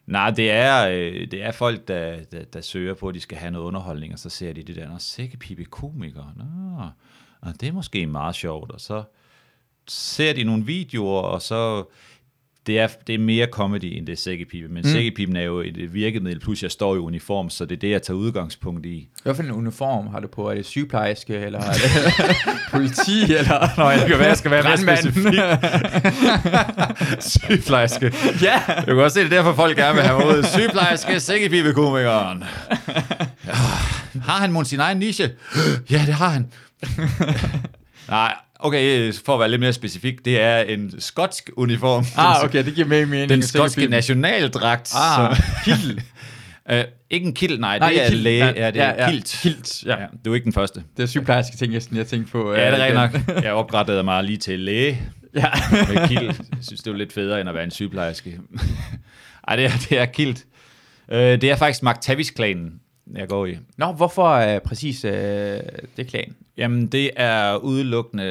Nej, 0.07 0.31
det 0.31 0.51
er, 0.51 0.89
øh, 0.89 1.31
det 1.31 1.43
er 1.45 1.53
folk, 1.53 1.89
der, 1.89 2.17
der, 2.33 2.45
der 2.53 2.61
søger 2.61 2.95
på, 2.95 3.09
at 3.09 3.15
de 3.15 3.21
skal 3.21 3.39
have 3.39 3.51
noget 3.51 3.65
underholdning, 3.67 4.13
og 4.13 4.19
så 4.19 4.29
ser 4.31 4.53
de 4.53 4.63
det 4.63 4.77
der, 4.77 4.89
nå, 4.89 4.95
sækkepipe 4.99 5.65
komiker, 5.65 6.33
nå, 6.37 6.45
og 7.49 7.55
det 7.61 7.69
er 7.69 7.73
måske 7.73 8.07
meget 8.07 8.35
sjovt, 8.35 8.71
og 8.71 8.81
så 8.81 9.03
ser 9.89 10.33
de 10.33 10.45
nogle 10.45 10.65
videoer, 10.67 11.21
og 11.23 11.43
så, 11.43 11.85
det 12.67 12.79
er, 12.79 12.89
det 13.07 13.15
er 13.15 13.19
mere 13.19 13.47
comedy, 13.53 13.85
end 13.85 14.07
det 14.07 14.13
er 14.13 14.17
sækkepipe, 14.17 14.69
men 14.69 14.83
mm. 14.85 14.91
sækkepipen 14.91 15.37
er 15.37 15.43
jo 15.43 15.61
et 15.61 15.95
virkemiddel, 15.95 16.41
plus 16.41 16.63
jeg 16.63 16.71
står 16.71 16.95
i 16.95 16.99
uniform, 16.99 17.51
så 17.51 17.65
det 17.65 17.77
er 17.77 17.81
det, 17.81 17.91
jeg 17.91 18.03
tager 18.03 18.19
udgangspunkt 18.19 18.87
i. 18.87 19.09
Hvad 19.23 19.35
for 19.35 19.43
en 19.43 19.51
uniform 19.51 20.07
har 20.07 20.21
du 20.21 20.29
på? 20.29 20.51
Er 20.51 20.55
det 20.55 20.67
sygeplejerske, 20.67 21.35
eller 21.35 21.59
er 21.59 21.73
det 21.73 22.37
politi, 22.73 23.23
eller... 23.23 23.77
Nå, 23.77 23.91
jeg 23.91 24.01
skal 24.01 24.19
være, 24.19 24.29
jeg 24.29 24.37
skal 24.37 24.51
være 24.51 24.63
mere. 25.33 25.59
Sygeplejerske. 27.31 28.13
ja. 28.43 28.63
Jeg 28.67 28.85
kan 28.85 28.97
godt 28.97 29.13
se, 29.13 29.21
det 29.21 29.27
er 29.27 29.37
derfor, 29.37 29.53
folk 29.53 29.77
gerne 29.77 29.95
vil 29.95 30.03
have 30.03 30.19
mig 30.19 30.39
ud. 30.39 30.43
Sygeplejerske, 30.43 31.21
sækkepibekomikeren. 31.21 32.45
Ja. 33.47 33.53
Har 34.29 34.41
han 34.41 34.53
mon 34.53 34.65
sin 34.65 34.81
egen 34.81 34.99
niche? 34.99 35.31
Ja, 35.91 36.03
det 36.07 36.15
har 36.15 36.29
han. 36.29 36.53
Nej, 38.09 38.35
okay, 38.63 39.13
for 39.27 39.35
at 39.35 39.41
være 39.41 39.49
lidt 39.51 39.61
mere 39.61 39.73
specifik, 39.73 40.25
det 40.25 40.41
er 40.41 40.59
en 40.61 40.95
skotsk 40.99 41.51
uniform. 41.57 42.05
Ah, 42.17 42.45
okay, 42.45 42.65
det 42.65 42.75
giver 42.75 42.87
mere 42.87 43.07
mening. 43.07 43.29
Den 43.29 43.43
skotske 43.43 43.87
nationaldragt. 43.89 44.93
Ah, 44.97 45.37
så- 45.37 45.43
kilt. 45.65 46.03
Øh, 46.71 46.85
ikke 47.11 47.27
en 47.27 47.35
kilt, 47.35 47.61
nej, 47.61 47.79
Nej, 47.79 47.89
det 47.91 48.05
er 48.05 48.09
kilt. 48.09 48.21
læge. 48.23 48.45
Ja, 48.45 48.53
Ja, 48.65 48.71
det 48.71 48.83
er 48.83 48.87
ja, 48.89 49.05
ja. 49.05 49.11
kilt. 49.11 49.39
Kilt, 49.43 49.83
ja. 49.87 49.91
Ja, 50.01 50.07
det 50.25 50.31
er 50.31 50.35
ikke 50.35 50.45
den 50.45 50.53
første. 50.53 50.83
Det 50.97 51.03
er 51.03 51.07
sygeplejerske 51.07 51.57
ting, 51.57 51.73
jeg, 51.73 51.83
jeg 51.95 52.07
tænkte 52.07 52.33
på. 52.33 52.55
Ja, 52.55 52.71
det 52.71 52.81
er 52.81 52.93
øh, 52.93 53.01
rent 53.01 53.27
nok. 53.27 53.37
Jeg 53.45 53.53
opgraderede 53.53 54.03
mig 54.03 54.25
lige 54.25 54.37
til 54.37 54.59
læge. 54.59 55.03
Ja. 55.35 55.47
med 55.73 56.09
kilt. 56.09 56.23
Jeg 56.23 56.35
synes, 56.63 56.81
det 56.81 56.87
er 56.93 56.97
lidt 56.97 57.13
federe, 57.13 57.41
end 57.41 57.49
at 57.49 57.55
være 57.55 57.65
en 57.65 57.71
sygeplejerske. 57.71 58.39
Ej, 59.49 59.57
det 59.57 59.65
er, 59.65 59.71
det 59.91 59.99
er 59.99 60.05
kilt. 60.07 60.45
Øh, 61.13 61.19
det 61.21 61.45
er 61.45 61.57
faktisk 61.57 61.83
McTavish-klanen, 61.83 62.71
jeg 63.17 63.29
går 63.29 63.47
i. 63.47 63.59
Nå, 63.77 63.93
hvorfor 63.93 64.29
øh, 64.29 64.61
præcis 64.61 65.05
øh, 65.05 65.61
det 65.97 66.07
klan? 66.07 66.35
Jamen, 66.57 66.87
det 66.87 67.11
er 67.17 67.57
udelukkende... 67.57 68.25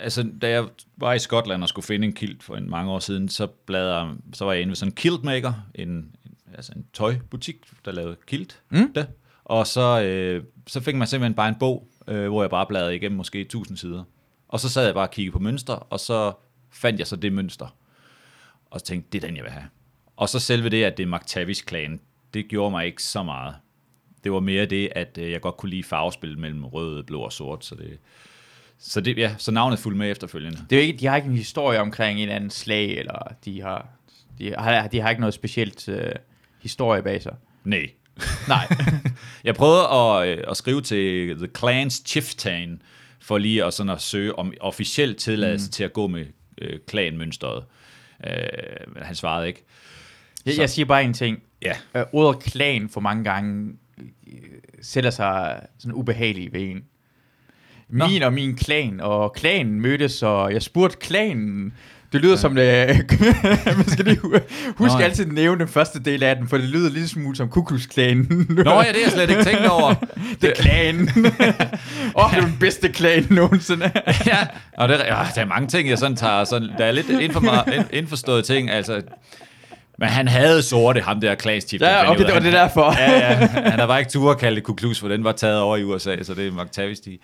Altså, 0.00 0.30
da 0.42 0.48
jeg 0.48 0.64
var 0.96 1.14
i 1.14 1.18
Skotland 1.18 1.62
og 1.62 1.68
skulle 1.68 1.86
finde 1.86 2.06
en 2.06 2.12
kilt 2.12 2.42
for 2.42 2.56
en 2.56 2.70
mange 2.70 2.92
år 2.92 2.98
siden, 2.98 3.28
så, 3.28 3.46
bladrede, 3.46 4.16
så 4.32 4.44
var 4.44 4.52
jeg 4.52 4.62
inde 4.62 4.70
ved 4.70 4.76
sådan 4.76 4.92
en 4.92 4.96
kiltmaker, 4.96 5.52
en, 5.74 5.88
en, 5.88 6.10
altså 6.54 6.72
en 6.76 6.84
tøjbutik, 6.92 7.56
der 7.84 7.92
lavede 7.92 8.16
kilt. 8.26 8.60
Mm. 8.70 8.92
Der. 8.92 9.04
Og 9.44 9.66
så, 9.66 10.02
øh, 10.02 10.44
så 10.66 10.80
fik 10.80 10.94
man 10.94 11.06
simpelthen 11.06 11.34
bare 11.34 11.48
en 11.48 11.54
bog, 11.60 11.88
øh, 12.08 12.28
hvor 12.28 12.42
jeg 12.42 12.50
bare 12.50 12.66
bladrede 12.66 12.96
igennem 12.96 13.16
måske 13.16 13.40
1000 13.40 13.76
sider. 13.76 14.04
Og 14.48 14.60
så 14.60 14.68
sad 14.68 14.84
jeg 14.84 14.94
bare 14.94 15.06
og 15.06 15.10
kiggede 15.10 15.32
på 15.32 15.38
mønstre, 15.38 15.78
og 15.78 16.00
så 16.00 16.32
fandt 16.70 16.98
jeg 16.98 17.06
så 17.06 17.16
det 17.16 17.32
mønster. 17.32 17.76
Og 18.70 18.80
så 18.80 18.86
tænkte, 18.86 19.08
det 19.12 19.24
er 19.24 19.26
den, 19.26 19.36
jeg 19.36 19.44
vil 19.44 19.52
have. 19.52 19.68
Og 20.16 20.28
så 20.28 20.38
selve 20.38 20.68
det, 20.68 20.84
at 20.84 20.96
det 20.96 21.02
er 21.02 21.16
McTavish-klanen, 21.16 22.00
det 22.34 22.48
gjorde 22.48 22.70
mig 22.70 22.86
ikke 22.86 23.02
så 23.02 23.22
meget. 23.22 23.54
Det 24.24 24.32
var 24.32 24.40
mere 24.40 24.66
det, 24.66 24.88
at 24.96 25.18
øh, 25.20 25.30
jeg 25.30 25.40
godt 25.40 25.56
kunne 25.56 25.70
lide 25.70 25.82
farvespil 25.82 26.38
mellem 26.38 26.64
rød, 26.64 27.02
blå 27.02 27.20
og 27.20 27.32
sort. 27.32 27.64
Så 27.64 27.74
det, 27.74 27.98
så 28.78 29.00
det, 29.00 29.18
ja, 29.18 29.34
så 29.38 29.50
navnet 29.50 29.78
fulgte 29.78 29.98
med 29.98 30.10
efterfølgende. 30.10 30.58
Det 30.70 30.78
er 30.78 30.82
ikke, 30.82 30.98
de 30.98 31.06
har 31.06 31.16
ikke 31.16 31.28
en 31.28 31.36
historie 31.36 31.80
omkring 31.80 32.18
en 32.18 32.22
eller 32.22 32.34
anden 32.36 32.50
slag, 32.50 32.98
eller 32.98 33.32
de 33.44 33.62
har, 33.62 33.88
de 34.38 34.54
har, 34.58 34.86
de 34.88 35.00
har 35.00 35.10
ikke 35.10 35.20
noget 35.20 35.34
specielt 35.34 35.88
øh, 35.88 36.12
historie 36.62 37.02
bag 37.02 37.22
sig. 37.22 37.34
Nej. 37.64 37.90
Nej. 38.48 38.68
Jeg 39.44 39.54
prøvede 39.54 39.88
at, 39.88 40.28
øh, 40.38 40.44
at 40.48 40.56
skrive 40.56 40.80
til 40.80 41.36
The 41.36 41.48
Clans 41.58 42.02
Chieftain, 42.06 42.82
for 43.20 43.38
lige 43.38 43.64
at, 43.64 43.74
sådan 43.74 43.90
at 43.90 44.00
søge 44.02 44.38
om 44.38 44.52
officiel 44.60 45.14
tilladelse 45.14 45.66
mm. 45.66 45.70
til 45.72 45.84
at 45.84 45.92
gå 45.92 46.06
med 46.06 46.26
øh, 46.60 46.78
klanmønstret. 46.86 47.64
Øh, 48.26 48.32
men 48.94 49.02
han 49.02 49.14
svarede 49.14 49.46
ikke. 49.48 49.64
Jeg, 50.46 50.54
Så- 50.54 50.62
jeg 50.62 50.70
siger 50.70 50.86
bare 50.86 51.04
en 51.04 51.14
ting. 51.14 51.42
Ja. 51.62 51.72
Øh, 51.94 52.04
ordet 52.12 52.42
klan 52.42 52.88
for 52.88 53.00
mange 53.00 53.24
gange 53.24 53.72
sætter 54.82 55.10
sig 55.10 55.60
sådan 55.78 55.94
ubehageligt 55.94 56.52
ved 56.52 56.60
en. 56.60 56.82
Nå. 57.88 58.06
Min 58.06 58.22
og 58.22 58.32
min 58.32 58.56
klan, 58.56 59.00
og 59.00 59.32
klanen 59.32 59.80
mødtes, 59.80 60.22
og 60.22 60.52
jeg 60.52 60.62
spurgte 60.62 60.96
klanen. 61.00 61.72
Det 62.12 62.20
lyder 62.20 62.32
ja. 62.32 62.36
som 62.36 62.54
det... 62.54 62.86
man 63.76 63.88
skal 63.88 64.04
lige 64.04 64.18
hu- 64.18 64.32
huske 64.76 64.94
Nå, 64.94 64.98
ja. 64.98 65.04
altid 65.04 65.26
at 65.26 65.32
nævne 65.32 65.58
den 65.58 65.68
første 65.68 66.00
del 66.00 66.22
af 66.22 66.36
den, 66.36 66.48
for 66.48 66.58
det 66.58 66.68
lyder 66.68 66.90
lidt 66.90 67.10
smule 67.10 67.36
som 67.36 67.48
kukusklanen. 67.48 68.46
Nå 68.48 68.56
ja, 68.56 68.78
det 68.78 68.86
har 68.86 69.02
jeg 69.02 69.12
slet 69.12 69.30
ikke 69.30 69.44
tænkt 69.44 69.66
over. 69.66 69.94
det 70.40 70.50
er 70.50 70.54
klanen. 70.54 71.08
Åh, 71.26 72.24
oh, 72.24 72.30
det 72.30 72.38
er 72.38 72.46
den 72.46 72.56
bedste 72.60 72.88
klan 72.88 73.26
nogensinde. 73.30 73.90
ja, 74.26 74.46
og 74.76 74.88
det, 74.88 74.94
ja, 74.94 75.26
der 75.34 75.40
er 75.40 75.46
mange 75.46 75.68
ting, 75.68 75.88
jeg 75.88 75.98
sådan 75.98 76.16
tager. 76.16 76.44
Sådan, 76.44 76.68
der 76.78 76.84
er 76.84 76.92
lidt 76.92 77.10
indfor, 77.10 77.70
ind, 77.72 77.84
indforståede 77.92 78.42
ting. 78.42 78.70
Altså, 78.70 79.02
men 79.98 80.08
han 80.08 80.28
havde 80.28 80.62
sorte, 80.62 81.00
ham 81.00 81.20
der 81.20 81.34
Klaas 81.34 81.62
Chief. 81.64 81.82
ja, 81.82 82.10
okay, 82.10 82.24
det 82.24 82.34
var 82.34 82.40
det 82.40 82.52
derfor. 82.52 82.94
Ja, 83.00 83.12
ja. 83.18 83.34
Han 83.46 83.78
har 83.78 83.86
bare 83.86 83.98
ikke 83.98 84.10
tur 84.10 84.30
at 84.30 84.38
kalde 84.38 84.56
det 84.56 84.64
Kuklus, 84.64 85.00
for 85.00 85.08
den 85.08 85.24
var 85.24 85.32
taget 85.32 85.60
over 85.60 85.76
i 85.76 85.82
USA, 85.84 86.22
så 86.22 86.34
det 86.34 86.46
er 86.46 86.64
McTavish, 86.64 87.02
de. 87.04 87.18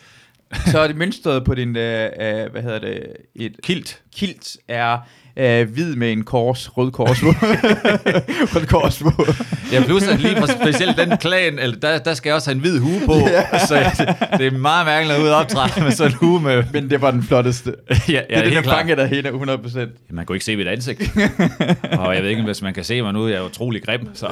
Så 0.66 0.78
er 0.78 0.86
det 0.86 0.96
mønstret 0.96 1.44
på 1.44 1.54
din, 1.54 1.76
øh, 1.76 2.04
øh, 2.20 2.50
hvad 2.52 2.62
hedder 2.62 2.78
det, 2.78 3.02
et 3.34 3.56
Kilt. 3.62 4.00
kilt 4.16 4.56
er 4.68 4.98
øh, 5.36 5.70
hvid 5.70 5.96
med 5.96 6.12
en 6.12 6.24
kors, 6.24 6.76
rød 6.76 6.90
kors 6.90 7.20
på. 7.20 7.26
rød 8.54 8.66
kors 8.66 8.98
på. 8.98 9.26
Ja, 9.72 9.82
plus 9.84 10.02
at 10.02 10.20
lige 10.20 10.36
for 10.36 10.46
specielt 10.46 10.96
den 10.96 11.16
klan, 11.16 11.58
eller 11.58 11.76
der, 11.76 11.98
der 11.98 12.14
skal 12.14 12.28
jeg 12.28 12.34
også 12.34 12.50
have 12.50 12.54
en 12.54 12.60
hvid 12.60 12.78
hue 12.78 13.00
på, 13.06 13.28
så 13.68 13.74
det, 13.98 14.38
det 14.38 14.46
er 14.46 14.50
meget 14.50 14.86
mærkeligt 14.86 15.18
at 15.18 15.22
ud 15.24 15.28
optræde 15.28 15.84
med 15.84 15.90
sådan 15.92 16.12
en 16.12 16.18
hue 16.18 16.40
med... 16.40 16.64
Men 16.72 16.90
det 16.90 17.00
var 17.00 17.10
den 17.10 17.22
flotteste. 17.22 17.74
Ja, 18.08 18.12
ja, 18.12 18.20
det 18.20 18.38
er 18.38 18.42
det, 18.42 18.64
der 18.64 18.70
fanger 18.70 18.94
dig 18.94 19.08
helt 19.08 19.26
100%. 19.26 19.78
Man 20.10 20.26
kunne 20.26 20.36
ikke 20.36 20.44
se 20.44 20.56
mit 20.56 20.66
ansigt. 20.66 21.02
og 21.92 22.14
jeg 22.14 22.22
ved 22.22 22.30
ikke, 22.30 22.42
hvis 22.42 22.62
man 22.62 22.74
kan 22.74 22.84
se 22.84 23.02
mig 23.02 23.12
nu, 23.12 23.28
jeg 23.28 23.36
er 23.36 23.42
utrolig 23.42 23.82
grim. 23.82 24.08
Så. 24.14 24.26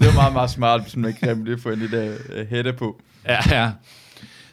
Det 0.00 0.06
var 0.06 0.14
meget, 0.14 0.32
meget 0.32 0.50
smart, 0.50 0.82
hvis 0.82 0.96
man 0.96 1.08
ikke 1.08 1.20
kan 1.20 1.46
det 1.46 1.60
få 1.62 1.68
en 1.68 1.78
lille 1.78 2.16
hætte 2.50 2.72
på. 2.72 3.00
Ja, 3.28 3.38
ja. 3.50 3.70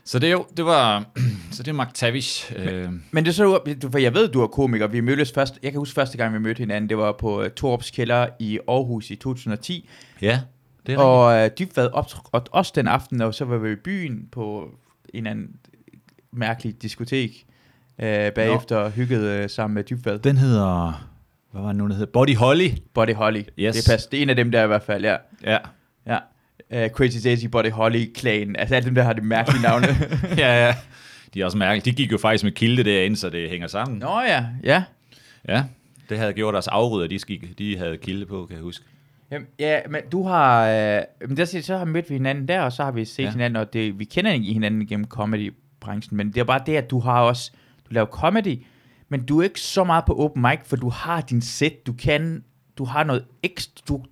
Så 0.10 0.20
det, 0.20 0.32
jo, 0.32 0.46
det 0.58 0.66
var, 0.66 1.06
så 1.52 1.64
det 1.64 1.72
er 1.78 1.86
McTavish. 1.86 2.52
Øh, 2.56 2.90
Men 3.12 3.24
det 3.26 3.32
er 3.32 3.34
så, 3.34 3.74
du- 3.82 3.92
for 3.92 3.98
jeg 3.98 4.14
ved, 4.14 4.28
du 4.28 4.42
er 4.42 4.48
komiker. 4.48 4.88
Vi 4.88 5.00
mødtes 5.02 5.32
først, 5.32 5.60
jeg 5.64 5.72
kan 5.72 5.80
huske 5.80 5.96
første 5.96 6.18
gang, 6.18 6.34
vi 6.34 6.40
mødte 6.40 6.60
hinanden, 6.60 6.90
det 6.90 6.98
var 6.98 7.12
på 7.12 7.42
uh, 7.42 7.48
Torps 7.48 7.92
kælder 7.92 8.28
i 8.40 8.60
Aarhus 8.68 9.12
i 9.12 9.16
2010. 9.16 9.90
ja, 10.22 10.42
det 10.88 10.96
er 10.96 11.00
Og 11.00 11.44
uh, 11.44 11.50
Dybvad 11.60 11.90
optrådte 11.94 12.50
også 12.54 12.72
den 12.76 12.88
aften, 12.88 13.22
og 13.22 13.34
så 13.36 13.46
var 13.46 13.58
vi 13.58 13.72
i 13.72 13.76
byen 13.76 14.28
på 14.32 14.70
en 15.14 15.28
anden 15.28 15.48
mærkelig 16.34 16.82
diskotek. 16.82 17.46
Uh, 17.98 18.06
bagefter 18.36 18.78
og 18.78 18.92
hyggede 18.92 19.44
uh, 19.44 19.50
sammen 19.50 19.76
med 19.76 19.84
Dybvad. 19.84 20.20
Den 20.20 20.38
hedder 20.38 21.06
hvad 21.52 21.62
var 21.62 21.68
det 21.68 21.76
nu, 21.76 21.88
der 21.88 21.96
hed? 21.96 22.06
Body 22.08 22.36
Holly. 22.36 22.70
Body 22.94 23.14
Holly. 23.14 23.42
Yes. 23.60 23.76
Det, 23.76 23.92
passer. 23.92 24.10
det 24.10 24.18
er 24.18 24.22
en 24.24 24.30
af 24.30 24.36
dem 24.36 24.52
der 24.52 24.64
i 24.64 24.68
hvert 24.68 24.84
fald, 24.84 25.06
ja. 25.06 25.16
Ja. 25.44 25.58
ja. 26.08 26.18
Uh, 26.74 26.88
Crazy 26.88 27.18
Daisy, 27.24 27.46
Body 27.46 27.72
Holly, 27.72 28.16
Clan. 28.18 28.56
Altså 28.56 28.76
alle 28.76 28.86
dem 28.86 28.96
der 28.96 29.04
har 29.04 29.14
det 29.14 29.24
mærkelige 29.24 29.62
navne. 29.62 29.88
ja, 30.38 30.66
ja. 30.66 30.76
De 31.34 31.42
er 31.42 31.46
også 31.46 31.58
mærkelige. 31.58 31.92
De 31.92 31.96
gik 31.96 32.12
jo 32.12 32.18
faktisk 32.18 32.44
med 32.44 32.52
kilde 32.52 32.84
derinde, 32.84 33.18
så 33.18 33.30
det 33.30 33.50
hænger 33.50 33.68
sammen. 33.68 33.98
Nå 33.98 34.22
ja, 34.22 34.46
ja. 34.64 34.84
Ja, 35.48 35.64
det 36.10 36.18
havde 36.18 36.34
gjort 36.34 36.54
deres 36.54 36.68
afrydder, 36.68 37.08
de, 37.08 37.20
skik, 37.20 37.58
de 37.58 37.78
havde 37.78 37.98
kilde 37.98 38.26
på, 38.26 38.46
kan 38.46 38.56
jeg 38.56 38.64
huske. 38.64 38.86
Jamen, 39.32 39.48
ja, 39.60 39.80
men 39.90 40.02
du 40.12 40.24
har... 40.24 40.70
Øh, 40.70 41.02
men 41.28 41.38
der, 41.38 41.46
så 41.46 41.78
har 41.78 41.86
mødt 41.86 42.10
vi 42.10 42.16
hinanden 42.16 42.48
der, 42.48 42.62
og 42.62 42.72
så 42.72 42.84
har 42.84 42.92
vi 42.92 43.06
set 43.06 43.24
ja. 43.24 43.32
hinanden, 43.32 43.56
og 43.56 43.74
det, 43.74 44.00
vi 44.00 44.06
kender 44.06 44.32
ikke 44.32 44.54
hinanden 44.54 44.88
gennem 44.88 45.08
comedy-branchen, 45.08 46.18
men 46.18 46.28
det 46.28 46.38
er 46.38 46.44
bare 46.44 46.62
det, 46.66 46.76
at 46.76 46.90
du 46.90 47.00
har 47.00 47.22
også... 47.22 47.52
Du 47.90 47.94
laver 47.94 48.08
comedy, 48.08 48.64
men 49.10 49.26
du 49.26 49.40
er 49.40 49.44
ikke 49.44 49.62
så 49.62 49.84
meget 49.84 50.06
på 50.06 50.20
open 50.20 50.42
mic, 50.42 50.60
for 50.66 50.76
du 50.76 50.90
har 50.90 51.22
din 51.22 51.42
set, 51.42 51.88
du 51.88 51.94
kan... 51.94 52.44
Du 52.78 52.86
har 52.86 53.04
noget 53.04 53.26
ekstra... 53.44 53.84
Du, 53.88 54.04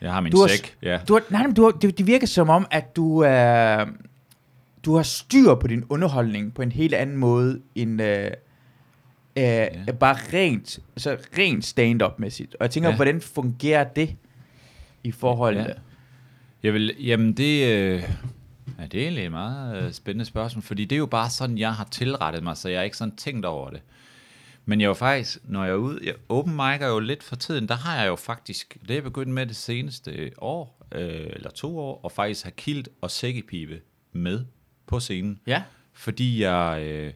Jeg 0.00 0.12
har 0.12 0.20
min 0.20 0.32
Du 0.32 0.40
har- 0.40 0.48
sæk, 0.48 0.76
ja. 0.82 0.98
du 1.08 1.12
har, 1.12 1.22
nej, 1.30 1.46
men 1.46 1.54
du 1.54 1.64
har, 1.64 1.70
det, 1.70 1.98
det 1.98 2.06
virker 2.06 2.26
som 2.26 2.48
om, 2.48 2.66
at 2.70 2.96
du 2.96 3.18
er... 3.18 3.84
du 4.84 4.96
har 4.96 5.02
styr 5.02 5.54
på 5.54 5.66
din 5.66 5.84
underholdning 5.88 6.54
på 6.54 6.62
en 6.62 6.72
helt 6.72 6.94
anden 6.94 7.16
måde 7.16 7.60
end 7.74 8.02
øh, 8.02 8.24
øh, 8.26 8.30
ja. 9.36 9.68
bare 10.00 10.16
rent, 10.32 10.78
altså 10.96 11.16
rent 11.38 11.64
stand-up-mæssigt. 11.64 12.54
Og 12.54 12.64
jeg 12.64 12.70
tænker, 12.70 12.90
Ja. 12.90 12.96
hvordan 12.96 13.20
fungerer 13.20 13.84
det 13.84 14.16
i 15.04 15.12
forhold 15.12 15.56
ja. 15.56 15.66
Jeg 16.62 16.72
vil, 16.74 16.94
jamen 17.00 17.32
det, 17.32 17.66
øh, 17.66 18.02
ja, 18.78 18.84
det 18.92 18.94
er 19.00 19.02
egentlig 19.02 19.24
et 19.24 19.30
meget 19.30 19.82
øh, 19.82 19.92
spændende 19.92 20.24
spørgsmål, 20.24 20.62
fordi 20.62 20.84
det 20.84 20.96
er 20.96 20.98
jo 20.98 21.06
bare 21.06 21.30
sådan, 21.30 21.58
jeg 21.58 21.72
har 21.74 21.84
tilrettet 21.90 22.42
mig, 22.42 22.56
så 22.56 22.68
jeg 22.68 22.78
har 22.78 22.84
ikke 22.84 22.96
sådan 22.96 23.16
tænkt 23.16 23.44
over 23.46 23.70
det. 23.70 23.80
Men 24.68 24.80
jeg 24.80 24.86
er 24.86 24.88
jo 24.88 24.94
faktisk, 24.94 25.38
når 25.44 25.64
jeg 25.64 25.72
er 25.72 25.76
ude, 25.76 25.98
jeg, 26.02 26.14
open 26.28 26.52
mic 26.56 26.80
er 26.80 26.86
jo 26.88 26.98
lidt 26.98 27.22
for 27.22 27.36
tiden, 27.36 27.68
der 27.68 27.74
har 27.74 28.00
jeg 28.00 28.08
jo 28.08 28.16
faktisk, 28.16 28.76
det 28.82 28.90
er 28.90 28.94
jeg 28.94 29.02
begyndt 29.02 29.32
med 29.32 29.46
det 29.46 29.56
seneste 29.56 30.30
år, 30.38 30.86
øh, 30.94 31.26
eller 31.32 31.50
to 31.50 31.78
år, 31.78 32.00
og 32.04 32.12
faktisk 32.12 32.44
have 32.44 32.52
kilt 32.56 32.88
og 33.00 33.10
sækkepibe 33.10 33.80
med 34.12 34.44
på 34.86 35.00
scenen. 35.00 35.40
Ja. 35.46 35.62
Fordi 35.92 36.42
jeg, 36.42 36.82
øh, 36.82 37.12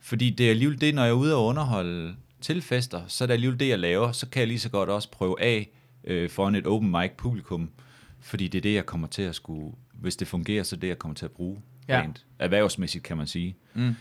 fordi 0.00 0.30
det 0.30 0.46
er 0.46 0.50
alligevel 0.50 0.80
det, 0.80 0.94
når 0.94 1.02
jeg 1.02 1.10
er 1.10 1.14
ude 1.14 1.34
og 1.36 1.44
underholde 1.46 2.14
til 2.40 2.62
fester, 2.62 3.02
så 3.06 3.24
er 3.24 3.26
det 3.26 3.32
alligevel 3.34 3.60
det, 3.60 3.68
jeg 3.68 3.78
laver, 3.78 4.12
så 4.12 4.28
kan 4.28 4.40
jeg 4.40 4.48
lige 4.48 4.58
så 4.60 4.68
godt 4.70 4.90
også 4.90 5.10
prøve 5.10 5.40
af 5.42 5.70
øh, 6.04 6.30
foran 6.30 6.54
et 6.54 6.66
open 6.66 6.90
mic 6.90 7.10
publikum, 7.16 7.70
fordi 8.20 8.48
det 8.48 8.58
er 8.58 8.62
det, 8.62 8.74
jeg 8.74 8.86
kommer 8.86 9.08
til 9.08 9.22
at 9.22 9.34
skulle, 9.34 9.72
hvis 9.92 10.16
det 10.16 10.28
fungerer, 10.28 10.62
så 10.62 10.76
er 10.76 10.80
det, 10.80 10.88
jeg 10.88 10.98
kommer 10.98 11.14
til 11.14 11.24
at 11.24 11.32
bruge 11.32 11.58
Ja. 11.88 12.00
rent 12.00 12.26
erhvervsmæssigt, 12.38 13.04
kan 13.04 13.16
man 13.16 13.26
sige. 13.26 13.56
Mm. 13.74 13.94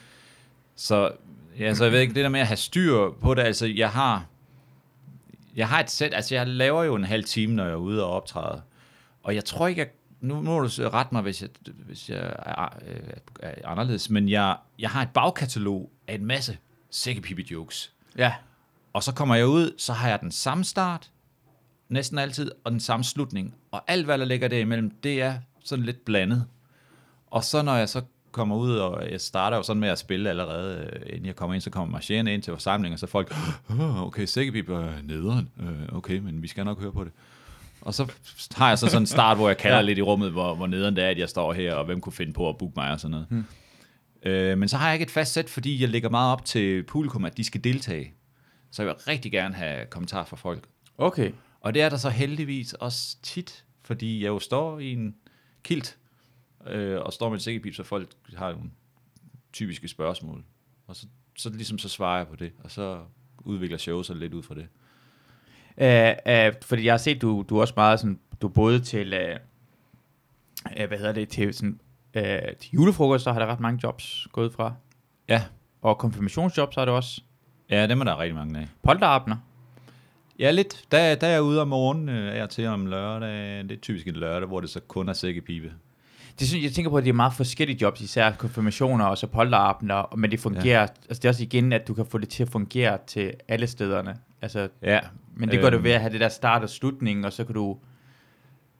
Så, 0.75 1.11
ja, 1.59 1.73
så 1.73 1.83
jeg 1.83 1.93
ved 1.93 1.99
ikke, 1.99 2.13
det 2.13 2.23
der 2.23 2.29
med 2.29 2.39
at 2.39 2.47
have 2.47 2.57
styr 2.57 3.11
på 3.21 3.33
det, 3.33 3.41
altså 3.41 3.65
jeg 3.65 3.89
har, 3.89 4.25
jeg 5.55 5.69
har 5.69 5.79
et 5.79 5.91
sæt, 5.91 6.13
altså 6.13 6.35
jeg 6.35 6.47
laver 6.47 6.83
jo 6.83 6.95
en 6.95 7.03
halv 7.03 7.23
time, 7.23 7.55
når 7.55 7.63
jeg 7.63 7.73
er 7.73 7.77
ude 7.77 8.03
og 8.03 8.11
optræde, 8.11 8.61
og 9.23 9.35
jeg 9.35 9.45
tror 9.45 9.67
ikke, 9.67 9.79
jeg, 9.79 9.89
nu 10.21 10.41
må 10.41 10.59
du 10.59 10.67
rette 10.67 11.13
mig, 11.13 11.21
hvis 11.21 11.41
jeg, 11.41 11.49
hvis 11.85 12.09
jeg 12.09 12.35
er, 12.45 12.77
øh, 12.87 12.99
er 13.39 13.69
anderledes, 13.69 14.09
men 14.09 14.29
jeg, 14.29 14.57
jeg 14.79 14.89
har 14.89 15.01
et 15.01 15.09
bagkatalog 15.13 15.91
af 16.07 16.15
en 16.15 16.25
masse 16.25 16.57
sækkepipe-jokes. 16.89 17.93
Ja. 18.17 18.33
Og 18.93 19.03
så 19.03 19.13
kommer 19.13 19.35
jeg 19.35 19.47
ud, 19.47 19.71
så 19.77 19.93
har 19.93 20.09
jeg 20.09 20.21
den 20.21 20.31
samme 20.31 20.63
start, 20.63 21.11
næsten 21.89 22.17
altid, 22.17 22.51
og 22.63 22.71
den 22.71 22.79
samme 22.79 23.03
slutning. 23.03 23.55
Og 23.71 23.83
alt, 23.87 24.05
hvad 24.05 24.17
der 24.17 24.25
ligger 24.25 24.47
derimellem, 24.47 24.91
det 25.03 25.21
er 25.21 25.39
sådan 25.63 25.85
lidt 25.85 26.05
blandet. 26.05 26.45
Og 27.31 27.43
så 27.43 27.61
når 27.61 27.75
jeg 27.75 27.89
så 27.89 28.01
kommer 28.37 28.55
ud, 28.55 28.75
og 28.75 29.11
jeg 29.11 29.21
starter 29.21 29.57
jo 29.57 29.63
sådan 29.63 29.79
med 29.79 29.89
at 29.89 29.99
spille 29.99 30.29
allerede, 30.29 30.89
øh, 30.93 31.01
inden 31.09 31.25
jeg 31.25 31.35
kommer 31.35 31.53
ind, 31.53 31.61
så 31.61 31.69
kommer 31.69 31.91
marcherende 31.91 32.33
ind 32.33 32.41
til 32.41 32.53
forsamlingen, 32.53 32.93
og 32.93 32.99
så 32.99 33.07
folk, 33.07 33.33
oh, 33.69 34.03
okay, 34.03 34.25
sækkepip 34.25 34.69
er 34.69 34.89
nederen, 35.03 35.49
øh, 35.59 35.97
okay, 35.97 36.17
men 36.17 36.41
vi 36.43 36.47
skal 36.47 36.65
nok 36.65 36.79
høre 36.81 36.91
på 36.91 37.03
det. 37.03 37.11
Og 37.81 37.93
så 37.93 38.11
har 38.55 38.69
jeg 38.69 38.79
så 38.79 38.87
sådan 38.87 39.01
en 39.01 39.07
start, 39.07 39.37
hvor 39.37 39.47
jeg 39.47 39.57
kalder. 39.57 39.77
Ja. 39.77 39.81
lidt 39.81 39.97
i 39.97 40.01
rummet, 40.01 40.31
hvor, 40.31 40.55
hvor 40.55 40.67
nederen 40.67 40.95
det 40.95 41.03
er, 41.03 41.09
at 41.09 41.17
jeg 41.19 41.29
står 41.29 41.53
her, 41.53 41.73
og 41.73 41.85
hvem 41.85 42.01
kunne 42.01 42.13
finde 42.13 42.33
på 42.33 42.49
at 42.49 42.57
booke 42.57 42.73
mig 42.75 42.91
og 42.91 42.99
sådan 42.99 43.11
noget. 43.11 43.27
Hmm. 43.29 43.45
Øh, 44.23 44.57
men 44.57 44.69
så 44.69 44.77
har 44.77 44.87
jeg 44.87 44.95
ikke 44.95 45.03
et 45.03 45.11
fast 45.11 45.33
sæt, 45.33 45.49
fordi 45.49 45.81
jeg 45.81 45.89
lægger 45.89 46.09
meget 46.09 46.31
op 46.31 46.45
til 46.45 46.83
publikum, 46.83 47.25
at 47.25 47.37
de 47.37 47.43
skal 47.43 47.63
deltage. 47.63 48.13
Så 48.71 48.81
jeg 48.81 48.87
vil 48.87 48.95
rigtig 48.95 49.31
gerne 49.31 49.55
have 49.55 49.85
kommentarer 49.85 50.25
fra 50.25 50.35
folk. 50.35 50.63
Okay. 50.97 51.31
Og 51.61 51.73
det 51.73 51.81
er 51.81 51.89
der 51.89 51.97
så 51.97 52.09
heldigvis 52.09 52.73
også 52.73 53.17
tit, 53.23 53.63
fordi 53.83 54.23
jeg 54.23 54.27
jo 54.27 54.39
står 54.39 54.79
i 54.79 54.93
en 54.93 55.15
kilt, 55.63 55.97
øh, 56.67 57.01
og 57.01 57.13
står 57.13 57.29
med 57.29 57.37
en 57.37 57.39
sækkepip, 57.41 57.75
så 57.75 57.83
folk 57.83 58.09
har 58.35 58.51
nogle 58.51 58.69
typiske 59.53 59.87
spørgsmål. 59.87 60.43
Og 60.87 60.95
så, 60.95 61.07
så 61.37 61.49
ligesom 61.49 61.77
så 61.77 61.89
svarer 61.89 62.17
jeg 62.17 62.27
på 62.27 62.35
det, 62.35 62.51
og 62.63 62.71
så 62.71 62.99
udvikler 63.39 63.77
showet 63.77 64.05
sig 64.05 64.15
lidt 64.15 64.33
ud 64.33 64.43
fra 64.43 64.55
det. 64.55 64.67
Uh, 65.81 66.53
uh, 66.55 66.61
fordi 66.61 66.85
jeg 66.85 66.93
har 66.93 66.97
set, 66.97 67.21
du, 67.21 67.45
du 67.49 67.61
også 67.61 67.73
meget 67.77 67.99
sådan, 67.99 68.19
du 68.41 68.47
både 68.47 68.79
til, 68.79 69.13
uh, 69.13 69.35
uh, 70.81 70.87
hvad 70.87 70.97
hedder 70.97 71.11
det, 71.11 71.29
til 71.29 71.53
sådan, 71.53 71.79
uh, 72.15 72.21
til 72.59 72.71
julefrokost, 72.73 73.23
så 73.23 73.31
har 73.31 73.39
der 73.39 73.45
ret 73.45 73.59
mange 73.59 73.79
jobs 73.83 74.27
gået 74.31 74.53
fra. 74.53 74.73
Ja, 75.29 75.43
Og 75.81 75.97
konfirmationsjobs 75.97 76.75
har 76.75 76.85
du 76.85 76.91
også. 76.91 77.21
ja 77.69 77.87
dem 77.87 77.99
er 78.01 78.05
der 78.05 78.19
rigtig 78.19 78.35
mange 78.35 78.59
af. 78.59 78.67
Polterabner. 78.83 79.35
Ja, 80.39 80.51
lidt. 80.51 80.85
Der, 80.91 81.15
der 81.15 81.27
er 81.27 81.31
jeg 81.31 81.41
ude 81.41 81.61
om 81.61 81.67
morgenen, 81.67 82.09
øh, 82.09 82.27
er 82.27 82.35
jeg 82.35 82.49
til 82.49 82.65
om 82.65 82.85
lørdag. 82.85 83.63
Det 83.63 83.71
er 83.71 83.81
typisk 83.81 84.07
en 84.07 84.15
lørdag, 84.15 84.47
hvor 84.47 84.59
det 84.59 84.69
så 84.69 84.79
kun 84.79 85.09
er 85.09 85.13
sækkepibe. 85.13 85.73
Det 86.39 86.47
synes 86.47 86.63
jeg 86.63 86.71
tænker 86.71 86.89
på, 86.91 86.97
at 86.97 87.03
det 87.03 87.09
er 87.09 87.13
meget 87.13 87.33
forskellige 87.33 87.77
jobs, 87.81 88.01
især 88.01 88.31
konfirmationer 88.31 89.05
og 89.05 89.17
så 89.17 89.27
polterabner, 89.27 90.15
men 90.17 90.31
det 90.31 90.39
fungerer, 90.39 90.79
ja. 90.81 90.81
altså 90.81 91.13
det 91.21 91.25
er 91.25 91.29
også 91.29 91.43
igen, 91.43 91.73
at 91.73 91.87
du 91.87 91.93
kan 91.93 92.05
få 92.05 92.17
det 92.17 92.29
til 92.29 92.43
at 92.43 92.49
fungere 92.49 92.97
til 93.07 93.33
alle 93.47 93.67
stederne. 93.67 94.15
Altså, 94.41 94.67
Ja. 94.83 94.99
men 95.35 95.49
det 95.49 95.61
gør 95.61 95.69
du 95.69 95.75
Øhm. 95.75 95.83
ved 95.83 95.91
at 95.91 96.01
have 96.01 96.13
det 96.13 96.19
der 96.21 96.29
start 96.29 96.63
og 96.63 96.69
slutning, 96.69 97.25
og 97.25 97.33
så 97.33 97.43
kan 97.43 97.55
du 97.55 97.77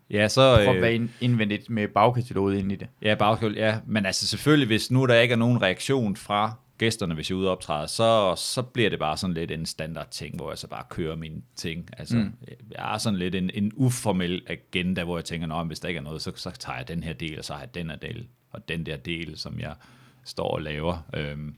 Ja, 0.09 0.27
så... 0.27 0.55
prøve 0.55 0.75
at 0.75 0.81
være 0.81 0.93
ind- 0.95 1.09
indvendigt 1.21 1.69
med 1.69 1.87
bagkataloget 1.87 2.57
ind 2.59 2.71
i 2.71 2.75
det. 2.75 2.87
Ja, 3.01 3.15
bagkøl, 3.15 3.53
ja. 3.55 3.77
Men 3.85 4.05
altså 4.05 4.27
selvfølgelig, 4.27 4.67
hvis 4.67 4.91
nu 4.91 5.05
der 5.05 5.15
ikke 5.15 5.31
er 5.31 5.37
nogen 5.37 5.61
reaktion 5.61 6.15
fra 6.15 6.53
gæsterne, 6.77 7.15
hvis 7.15 7.29
jeg 7.29 7.36
er 7.36 7.39
ude 7.39 7.48
og 7.48 7.51
optræde, 7.51 7.88
så, 7.88 8.34
så 8.38 8.62
bliver 8.62 8.89
det 8.89 9.00
bare 9.00 9.17
sådan 9.17 9.34
lidt 9.34 9.51
en 9.51 9.65
standard 9.65 10.07
ting, 10.12 10.36
hvor 10.36 10.51
jeg 10.51 10.57
så 10.57 10.67
bare 10.67 10.84
kører 10.89 11.15
mine 11.15 11.41
ting. 11.55 11.89
Altså, 11.98 12.17
mm. 12.17 12.34
jeg 12.72 12.81
har 12.81 12.98
sådan 12.98 13.19
lidt 13.19 13.36
en, 13.36 13.50
en 13.53 13.72
uformel 13.75 14.41
agenda, 14.48 15.03
hvor 15.03 15.17
jeg 15.17 15.25
tænker, 15.25 15.48
men 15.48 15.67
hvis 15.67 15.79
der 15.79 15.88
ikke 15.88 15.98
er 15.98 16.03
noget, 16.03 16.22
så, 16.22 16.31
så 16.36 16.51
tager 16.51 16.77
jeg 16.77 16.88
den 16.88 17.03
her 17.03 17.13
del, 17.13 17.39
og 17.39 17.46
så 17.46 17.53
har 17.53 17.60
jeg 17.60 17.75
den 17.75 17.89
her 17.89 17.98
del, 17.98 18.27
og 18.51 18.69
den 18.69 18.86
der 18.86 18.98
del, 18.98 19.38
som 19.38 19.60
jeg 19.60 19.75
står 20.24 20.51
og 20.51 20.62
laver. 20.62 21.07
Øhm, 21.13 21.55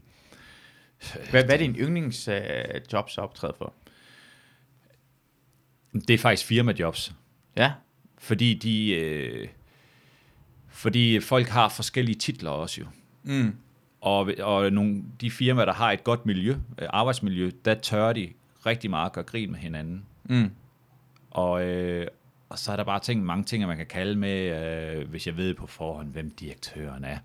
Hvad, 1.30 1.44
hvad 1.44 1.54
er 1.54 1.58
din 1.58 1.76
yndlingsjobs 1.76 3.18
uh, 3.18 3.24
optræde 3.24 3.54
for? 3.58 3.74
det 5.92 6.10
er 6.10 6.18
faktisk 6.18 6.46
firmajobs. 6.46 7.12
Ja, 7.56 7.72
Fordi 8.18 8.54
de... 8.54 8.90
Øh, 8.90 9.48
fordi 10.68 11.20
folk 11.20 11.48
har 11.48 11.68
forskellige 11.68 12.18
titler 12.18 12.50
også 12.50 12.80
jo. 12.80 12.86
mm. 13.22 13.56
Og, 14.00 14.30
og 14.42 14.72
nogle, 14.72 15.02
de 15.20 15.30
firmaer, 15.30 15.64
der 15.64 15.72
har 15.72 15.92
et 15.92 16.04
godt 16.04 16.26
miljø, 16.26 16.56
øh, 16.78 16.88
arbejdsmiljø, 16.90 17.50
der 17.64 17.74
tør 17.74 18.12
de 18.12 18.28
rigtig 18.66 18.90
meget 18.90 19.06
at 19.06 19.12
gøre 19.12 19.24
grin 19.24 19.50
med 19.50 19.58
hinanden. 19.58 20.04
Mm. 20.24 20.50
Og, 21.30 21.64
øh, 21.64 22.06
og 22.48 22.58
så 22.58 22.72
er 22.72 22.76
der 22.76 22.84
bare 22.84 23.00
ting, 23.00 23.24
mange 23.24 23.44
ting, 23.44 23.66
man 23.66 23.76
kan 23.76 23.86
kalde 23.86 24.16
med, 24.16 24.62
øh, 24.98 25.08
hvis 25.08 25.26
jeg 25.26 25.36
ved 25.36 25.54
på 25.54 25.66
forhånd, 25.66 26.08
hvem 26.08 26.30
direktøren 26.30 27.04
er, 27.04 27.18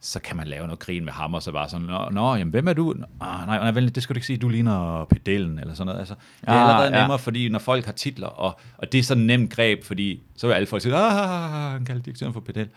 så 0.00 0.20
kan 0.20 0.36
man 0.36 0.46
lave 0.46 0.66
noget 0.66 0.78
grin 0.78 1.04
med 1.04 1.12
ham, 1.12 1.34
og 1.34 1.42
så 1.42 1.52
bare 1.52 1.68
sådan, 1.68 1.86
nå, 1.86 2.08
nå 2.10 2.34
jamen, 2.34 2.50
hvem 2.50 2.68
er 2.68 2.72
du? 2.72 2.94
Ah, 3.20 3.46
nej, 3.46 3.58
nej, 3.58 3.70
vel, 3.70 3.94
det 3.94 4.02
skal 4.02 4.14
du 4.14 4.18
ikke 4.18 4.26
sige, 4.26 4.36
du 4.36 4.48
ligner 4.48 5.04
pedellen, 5.04 5.58
eller 5.58 5.74
sådan 5.74 5.86
noget. 5.86 5.98
Altså, 5.98 6.14
det 6.40 6.48
er 6.48 6.52
Ah, 6.52 6.60
allerede 6.68 6.96
ja. 6.96 7.00
nemmere, 7.02 7.18
fordi 7.18 7.48
når 7.48 7.58
folk 7.58 7.84
har 7.84 7.92
titler, 7.92 8.26
og, 8.26 8.60
og 8.78 8.92
det 8.92 8.98
er 8.98 9.02
sådan 9.02 9.20
en 9.20 9.26
nem 9.26 9.48
greb, 9.48 9.84
fordi 9.84 10.22
så 10.36 10.46
vil 10.46 10.54
alle 10.54 10.66
folk 10.66 10.82
sige, 10.82 10.94
ah, 10.96 11.72
han 11.72 11.84
kalder 11.84 12.02
direktøren 12.02 12.32
for 12.32 12.40
pedel. 12.40 12.68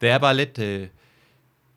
Det 0.00 0.10
er 0.10 0.18
bare 0.18 0.36
lidt... 0.36 0.58
Øh, 0.58 0.86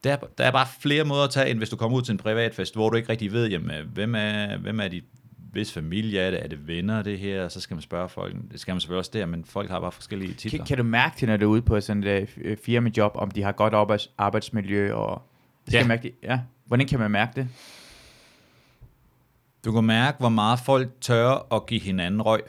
der, 0.03 0.11
er, 0.11 0.17
der 0.37 0.43
er 0.43 0.51
bare 0.51 0.67
flere 0.79 1.03
måder 1.03 1.23
at 1.23 1.29
tage, 1.29 1.49
end 1.49 1.57
hvis 1.57 1.69
du 1.69 1.75
kommer 1.75 1.97
ud 1.97 2.01
til 2.01 2.11
en 2.11 2.17
privatfest, 2.17 2.75
hvor 2.75 2.89
du 2.89 2.97
ikke 2.97 3.09
rigtig 3.09 3.31
ved, 3.31 3.49
jamen, 3.49 3.85
hvem 3.93 4.15
er, 4.15 4.57
hvem 4.57 4.79
er 4.79 4.87
de, 4.87 5.01
hvis 5.51 5.73
familie 5.73 6.19
er 6.19 6.31
det, 6.31 6.43
er 6.43 6.47
det 6.47 6.67
venner 6.67 7.01
det 7.01 7.19
her, 7.19 7.47
så 7.47 7.61
skal 7.61 7.75
man 7.75 7.81
spørge 7.81 8.09
folk, 8.09 8.35
det 8.51 8.59
skal 8.59 8.73
man 8.73 8.79
selvfølgelig 8.81 8.99
også 8.99 9.11
der, 9.13 9.25
men 9.25 9.45
folk 9.45 9.69
har 9.69 9.79
bare 9.79 9.91
forskellige 9.91 10.33
titler. 10.33 10.57
Kan, 10.59 10.67
kan 10.67 10.77
du 10.77 10.83
mærke 10.83 11.15
det, 11.19 11.29
når 11.29 11.37
du 11.37 11.45
er 11.45 11.49
ude 11.49 11.61
på 11.61 11.81
sådan 11.81 12.03
et 12.03 12.29
øh, 12.37 12.57
firmajob, 12.57 13.11
om 13.15 13.31
de 13.31 13.43
har 13.43 13.51
godt 13.51 13.73
arbejds, 13.73 14.09
arbejdsmiljø? 14.17 14.93
Og, 14.93 15.21
skal 15.67 15.77
ja. 15.79 15.87
Mærke 15.87 16.03
det? 16.03 16.11
ja. 16.23 16.39
Hvordan 16.65 16.87
kan 16.87 16.99
man 16.99 17.11
mærke 17.11 17.31
det? 17.35 17.47
Du 19.65 19.71
kan 19.71 19.83
mærke, 19.83 20.17
hvor 20.19 20.29
meget 20.29 20.59
folk 20.59 20.89
tør 21.01 21.53
at 21.55 21.65
give 21.65 21.81
hinanden 21.81 22.21
røg, 22.21 22.41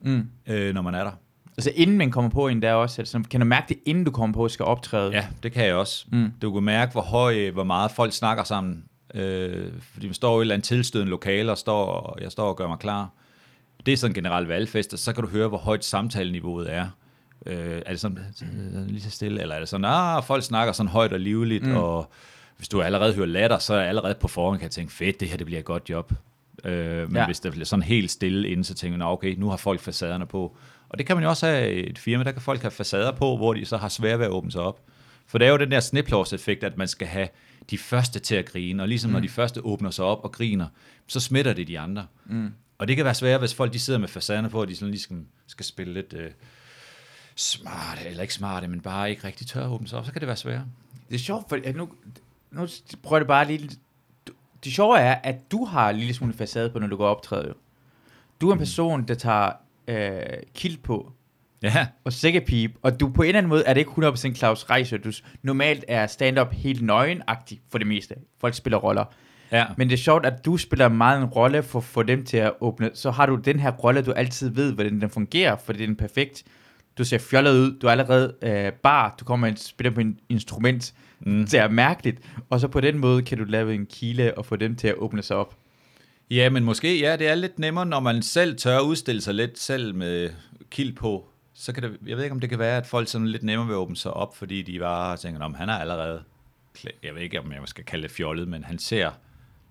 Mm. 0.00 0.28
øh, 0.46 0.74
når 0.74 0.82
man 0.82 0.94
er 0.94 1.04
der. 1.04 1.12
Altså 1.58 1.72
inden 1.74 1.98
man 1.98 2.10
kommer 2.10 2.30
på 2.30 2.48
en 2.48 2.62
der 2.62 2.72
også, 2.72 3.02
altså, 3.02 3.22
kan 3.30 3.40
du 3.40 3.46
mærke 3.46 3.64
det, 3.68 3.78
inden 3.86 4.04
du 4.04 4.10
kommer 4.10 4.34
på 4.34 4.44
og 4.44 4.50
skal 4.50 4.64
optræde? 4.64 5.12
Ja, 5.12 5.26
det 5.42 5.52
kan 5.52 5.64
jeg 5.66 5.74
også. 5.74 6.06
Mm. 6.12 6.32
Du 6.42 6.52
kan 6.52 6.62
mærke, 6.62 6.92
hvor 6.92 7.00
høj, 7.00 7.50
hvor 7.50 7.64
meget 7.64 7.90
folk 7.90 8.12
snakker 8.12 8.44
sammen. 8.44 8.84
Øh, 9.14 9.72
fordi 9.92 10.06
man 10.06 10.14
står 10.14 10.34
i 10.34 10.36
et 10.36 10.40
eller 10.40 10.54
andet 10.54 10.66
tilstødende 10.66 11.10
lokale, 11.10 11.50
og, 11.52 11.58
står, 11.58 11.84
og 11.86 12.22
jeg 12.22 12.32
står 12.32 12.48
og 12.48 12.56
gør 12.56 12.68
mig 12.68 12.78
klar. 12.78 13.08
Det 13.86 13.92
er 13.92 13.96
sådan 13.96 14.14
generelt 14.14 14.48
valgfester, 14.48 14.96
så 14.96 15.12
kan 15.12 15.24
du 15.24 15.30
høre, 15.30 15.48
hvor 15.48 15.58
højt 15.58 15.84
samtaleniveauet 15.84 16.74
er. 16.74 16.86
Øh, 17.46 17.82
er 17.86 17.90
det 17.90 18.00
sådan 18.00 18.18
øh, 18.18 18.86
lige 18.86 19.00
så 19.02 19.10
stille, 19.10 19.40
eller 19.42 19.54
er 19.54 19.58
det 19.58 19.68
sådan, 19.68 19.84
ah, 19.84 20.22
folk 20.24 20.42
snakker 20.44 20.72
sådan 20.72 20.90
højt 20.90 21.12
og 21.12 21.20
livligt, 21.20 21.64
mm. 21.66 21.76
og 21.76 22.10
hvis 22.56 22.68
du 22.68 22.82
allerede 22.82 23.14
hører 23.14 23.26
latter, 23.26 23.58
så 23.58 23.74
er 23.74 23.78
jeg 23.78 23.88
allerede 23.88 24.14
på 24.14 24.28
forhånd 24.28 24.58
kan 24.58 24.64
jeg 24.64 24.70
tænke, 24.70 24.92
fedt, 24.92 25.20
det 25.20 25.28
her 25.28 25.36
det 25.36 25.46
bliver 25.46 25.58
et 25.58 25.64
godt 25.64 25.90
job. 25.90 26.12
Øh, 26.64 27.08
men 27.08 27.16
Ja. 27.16 27.26
hvis 27.26 27.40
der 27.40 27.50
bliver 27.50 27.64
sådan 27.64 27.82
helt 27.82 28.10
stille 28.10 28.48
inden, 28.48 28.64
så 28.64 28.74
tænker 28.74 28.98
man, 28.98 29.06
okay, 29.08 29.34
nu 29.38 29.48
har 29.48 29.56
folk 29.56 29.80
facaderne 29.80 30.26
på. 30.26 30.56
Og 30.88 30.98
det 30.98 31.06
kan 31.06 31.16
man 31.16 31.22
jo 31.22 31.28
også 31.28 31.46
have 31.46 31.74
i 31.74 31.90
et 31.90 31.98
firma, 31.98 32.24
der 32.24 32.32
kan 32.32 32.42
folk 32.42 32.62
have 32.62 32.70
facader 32.70 33.12
på, 33.12 33.36
hvor 33.36 33.54
de 33.54 33.64
så 33.64 33.76
har 33.76 33.88
svært 33.88 34.18
ved 34.18 34.26
at 34.26 34.32
åbne 34.32 34.52
sig 34.52 34.60
op. 34.60 34.80
For 35.26 35.38
det 35.38 35.46
er 35.46 35.50
jo 35.50 35.56
den 35.56 35.70
der 35.70 35.80
sniplovseffekt, 35.80 36.64
at 36.64 36.76
man 36.76 36.88
skal 36.88 37.06
have 37.06 37.28
de 37.70 37.78
første 37.78 38.18
til 38.18 38.34
at 38.34 38.44
grine, 38.44 38.82
og 38.82 38.88
ligesom 38.88 39.10
mm. 39.10 39.12
når 39.12 39.20
de 39.20 39.28
første 39.28 39.64
åbner 39.64 39.90
sig 39.90 40.04
op 40.04 40.24
og 40.24 40.32
griner, 40.32 40.66
så 41.06 41.20
smitter 41.20 41.52
det 41.52 41.68
de 41.68 41.78
andre. 41.78 42.06
Mm. 42.26 42.52
Og 42.78 42.88
det 42.88 42.96
kan 42.96 43.04
være 43.04 43.14
svært, 43.14 43.40
hvis 43.40 43.54
folk 43.54 43.72
de 43.72 43.78
sidder 43.78 43.98
med 44.00 44.08
facaderne 44.08 44.50
på, 44.50 44.60
og 44.60 44.68
de 44.68 44.76
sådan 44.76 44.90
lige 44.90 45.02
skal, 45.02 45.16
skal 45.46 45.64
spille 45.64 45.94
lidt 45.94 46.12
øh, 46.12 46.30
smarte, 47.34 48.04
eller 48.06 48.22
ikke 48.22 48.34
smarte, 48.34 48.68
men 48.68 48.80
bare 48.80 49.10
ikke 49.10 49.26
rigtig 49.26 49.46
tør 49.46 49.64
at 49.64 49.70
åbne 49.70 49.88
sig 49.88 49.98
op, 49.98 50.06
så 50.06 50.12
kan 50.12 50.20
det 50.20 50.26
være 50.26 50.36
svært. 50.36 50.62
Det 51.08 51.14
er 51.14 51.18
sjovt, 51.18 51.48
for 51.48 51.72
nu, 51.72 51.88
nu 52.50 52.68
prøver 53.02 53.20
det 53.20 53.28
bare 53.28 53.46
lige... 53.46 53.70
Det 54.64 54.72
sjove 54.72 54.98
er, 54.98 55.14
at 55.14 55.52
du 55.52 55.64
har 55.64 55.90
en 55.90 55.96
lille 55.96 56.14
smule 56.14 56.34
facade 56.34 56.70
på, 56.70 56.78
når 56.78 56.86
du 56.86 56.96
går 56.96 57.08
optræde. 57.08 57.54
Du 58.40 58.48
er 58.48 58.52
en 58.52 58.58
person, 58.58 59.08
der 59.08 59.14
tager 59.14 59.52
øh, 59.88 60.20
kilt 60.54 60.82
på 60.82 61.12
Ja, 61.62 61.86
og 62.04 62.12
sækkepip, 62.12 62.70
og 62.82 63.00
du 63.00 63.08
på 63.08 63.22
en 63.22 63.28
eller 63.28 63.38
anden 63.38 63.48
måde 63.48 63.62
er 63.66 63.74
det 63.74 63.80
ikke 63.80 63.90
100% 64.08 64.34
Claus 64.34 64.64
Reiser. 64.70 64.96
Du 64.96 65.12
normalt 65.42 65.84
er 65.88 66.06
stand-up 66.06 66.52
helt 66.52 66.82
nøgenagtig 66.82 67.60
for 67.70 67.78
det 67.78 67.86
meste. 67.86 68.14
Folk 68.40 68.54
spiller 68.54 68.78
roller. 68.78 69.04
ja. 69.52 69.64
Men 69.76 69.88
det 69.88 69.94
er 69.94 69.98
sjovt, 69.98 70.26
at 70.26 70.44
du 70.44 70.56
spiller 70.56 70.88
meget 70.88 71.18
en 71.22 71.24
rolle 71.24 71.62
for 71.62 71.78
at 71.78 71.84
få 71.84 72.02
dem 72.02 72.24
til 72.24 72.36
at 72.36 72.52
åbne. 72.60 72.90
Så 72.94 73.10
har 73.10 73.26
du 73.26 73.34
den 73.34 73.60
her 73.60 73.70
rolle, 73.70 74.02
du 74.02 74.12
altid 74.12 74.50
ved, 74.50 74.72
hvordan 74.72 75.00
den 75.00 75.10
fungerer, 75.10 75.56
for 75.56 75.72
det 75.72 75.82
er 75.82 75.86
den 75.86 75.96
perfekt. 75.96 76.44
Du 76.98 77.04
ser 77.04 77.18
fjollet 77.18 77.52
ud, 77.52 77.78
du 77.78 77.86
er 77.86 77.90
allerede 77.90 78.34
øh, 78.42 78.72
bar, 78.72 79.14
du 79.20 79.24
kommer 79.24 79.50
og 79.50 79.58
spiller 79.58 79.90
på 79.90 80.00
en 80.00 80.18
instrument. 80.28 80.94
Mm. 81.20 81.44
Det 81.44 81.54
er 81.54 81.68
mærkeligt. 81.68 82.20
Og 82.50 82.60
så 82.60 82.68
på 82.68 82.80
den 82.80 82.98
måde 82.98 83.22
kan 83.22 83.38
du 83.38 83.44
lave 83.44 83.74
en 83.74 83.86
kile 83.86 84.38
og 84.38 84.46
få 84.46 84.56
dem 84.56 84.76
til 84.76 84.88
at 84.88 84.94
åbne 84.94 85.22
sig 85.22 85.36
op. 85.36 85.54
Ja, 86.30 86.50
men 86.50 86.64
måske, 86.64 87.00
ja, 87.00 87.16
det 87.16 87.28
er 87.28 87.34
lidt 87.34 87.58
nemmere, 87.58 87.86
når 87.86 88.00
man 88.00 88.22
selv 88.22 88.56
tør 88.56 88.80
udstille 88.80 89.20
sig 89.20 89.34
lidt 89.34 89.58
selv 89.58 89.94
med 89.94 90.30
kild 90.70 90.92
på. 90.96 91.28
Så 91.54 91.72
kan 91.72 91.82
det, 91.82 91.96
jeg 92.06 92.16
ved 92.16 92.24
ikke, 92.24 92.34
om 92.34 92.40
det 92.40 92.50
kan 92.50 92.58
være, 92.58 92.76
at 92.76 92.86
folk 92.86 93.08
sådan 93.08 93.26
lidt 93.28 93.42
nemmere 93.42 93.66
vil 93.68 93.76
åbne 93.76 93.96
sig 93.96 94.14
op, 94.14 94.36
fordi 94.36 94.62
de 94.62 94.78
bare 94.78 95.16
tænker, 95.16 95.40
om 95.40 95.54
han 95.54 95.68
er 95.68 95.78
allerede, 95.78 96.22
jeg 97.04 97.14
ved 97.14 97.22
ikke, 97.22 97.40
om 97.40 97.52
jeg 97.52 97.60
skal 97.64 97.84
kalde 97.84 98.02
det 98.02 98.10
fjollet, 98.10 98.48
men 98.48 98.64
han 98.64 98.78
ser 98.78 99.10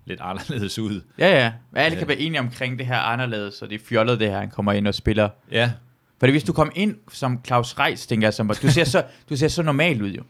lidt 0.04 0.20
anderledes 0.22 0.78
ud. 0.78 1.00
Ja, 1.18 1.38
ja. 1.44 1.52
Alle 1.74 1.98
kan 1.98 2.08
være 2.08 2.18
enige 2.18 2.40
omkring 2.40 2.78
det 2.78 2.86
her 2.86 2.98
anderledes, 2.98 3.62
og 3.62 3.70
det 3.70 3.80
er 3.80 3.84
fjollet, 3.84 4.20
det 4.20 4.30
her, 4.30 4.38
han 4.38 4.50
kommer 4.50 4.72
ind 4.72 4.88
og 4.88 4.94
spiller. 4.94 5.28
Ja, 5.52 5.72
Fordi 6.18 6.30
hvis 6.30 6.44
du 6.44 6.52
kom 6.52 6.72
ind 6.74 6.96
som 7.12 7.40
Claus 7.46 7.78
Reis, 7.78 8.06
tænker 8.06 8.26
jeg, 8.26 8.34
som, 8.34 8.48
du 8.62 8.68
ser 8.70 8.84
så, 8.84 9.04
du 9.28 9.36
ser 9.36 9.48
så 9.48 9.62
normal 9.62 10.02
ud 10.02 10.10
jo. 10.10 10.22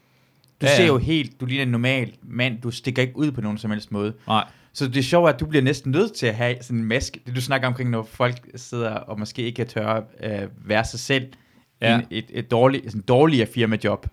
Du 0.61 0.67
Ja, 0.67 0.77
ser 0.77 0.83
ja. 0.83 0.87
jo 0.89 0.99
helt, 0.99 1.41
du 1.41 1.47
ligner 1.47 1.63
en 1.63 1.69
normal 1.71 2.13
mand, 2.23 2.61
du 2.63 2.71
stikker 2.71 3.03
ikke 3.03 3.17
ud 3.17 3.31
på 3.33 3.41
nogen 3.41 3.59
som 3.59 3.71
helst 3.71 3.93
måde. 3.93 4.13
nej. 4.27 4.45
Så 4.79 4.89
det 4.89 4.97
er 4.97 5.03
sjovt, 5.03 5.29
at 5.29 5.41
du 5.41 5.47
bliver 5.47 5.63
næsten 5.63 5.93
nødt 5.93 6.13
til 6.15 6.27
at 6.27 6.35
have 6.35 6.57
sådan 6.61 6.79
en 6.79 6.85
maske. 6.85 7.21
Det 7.27 7.37
du 7.37 7.41
snakker 7.41 7.69
omkring, 7.69 7.91
når 7.91 8.03
folk 8.03 8.37
sidder 8.55 8.91
og 8.91 9.19
måske 9.19 9.43
ikke 9.43 9.65
tør 9.65 10.01
øh, 10.23 10.49
være 10.65 10.85
sig 10.85 11.01
selv 11.01 11.27
ja. 11.81 12.01
I 12.11 12.19
et, 12.19 12.25
et 12.31 12.51
dårligt, 12.51 12.85
sådan 12.85 13.01
dårligere 13.01 13.47
firmajob. 13.55 14.07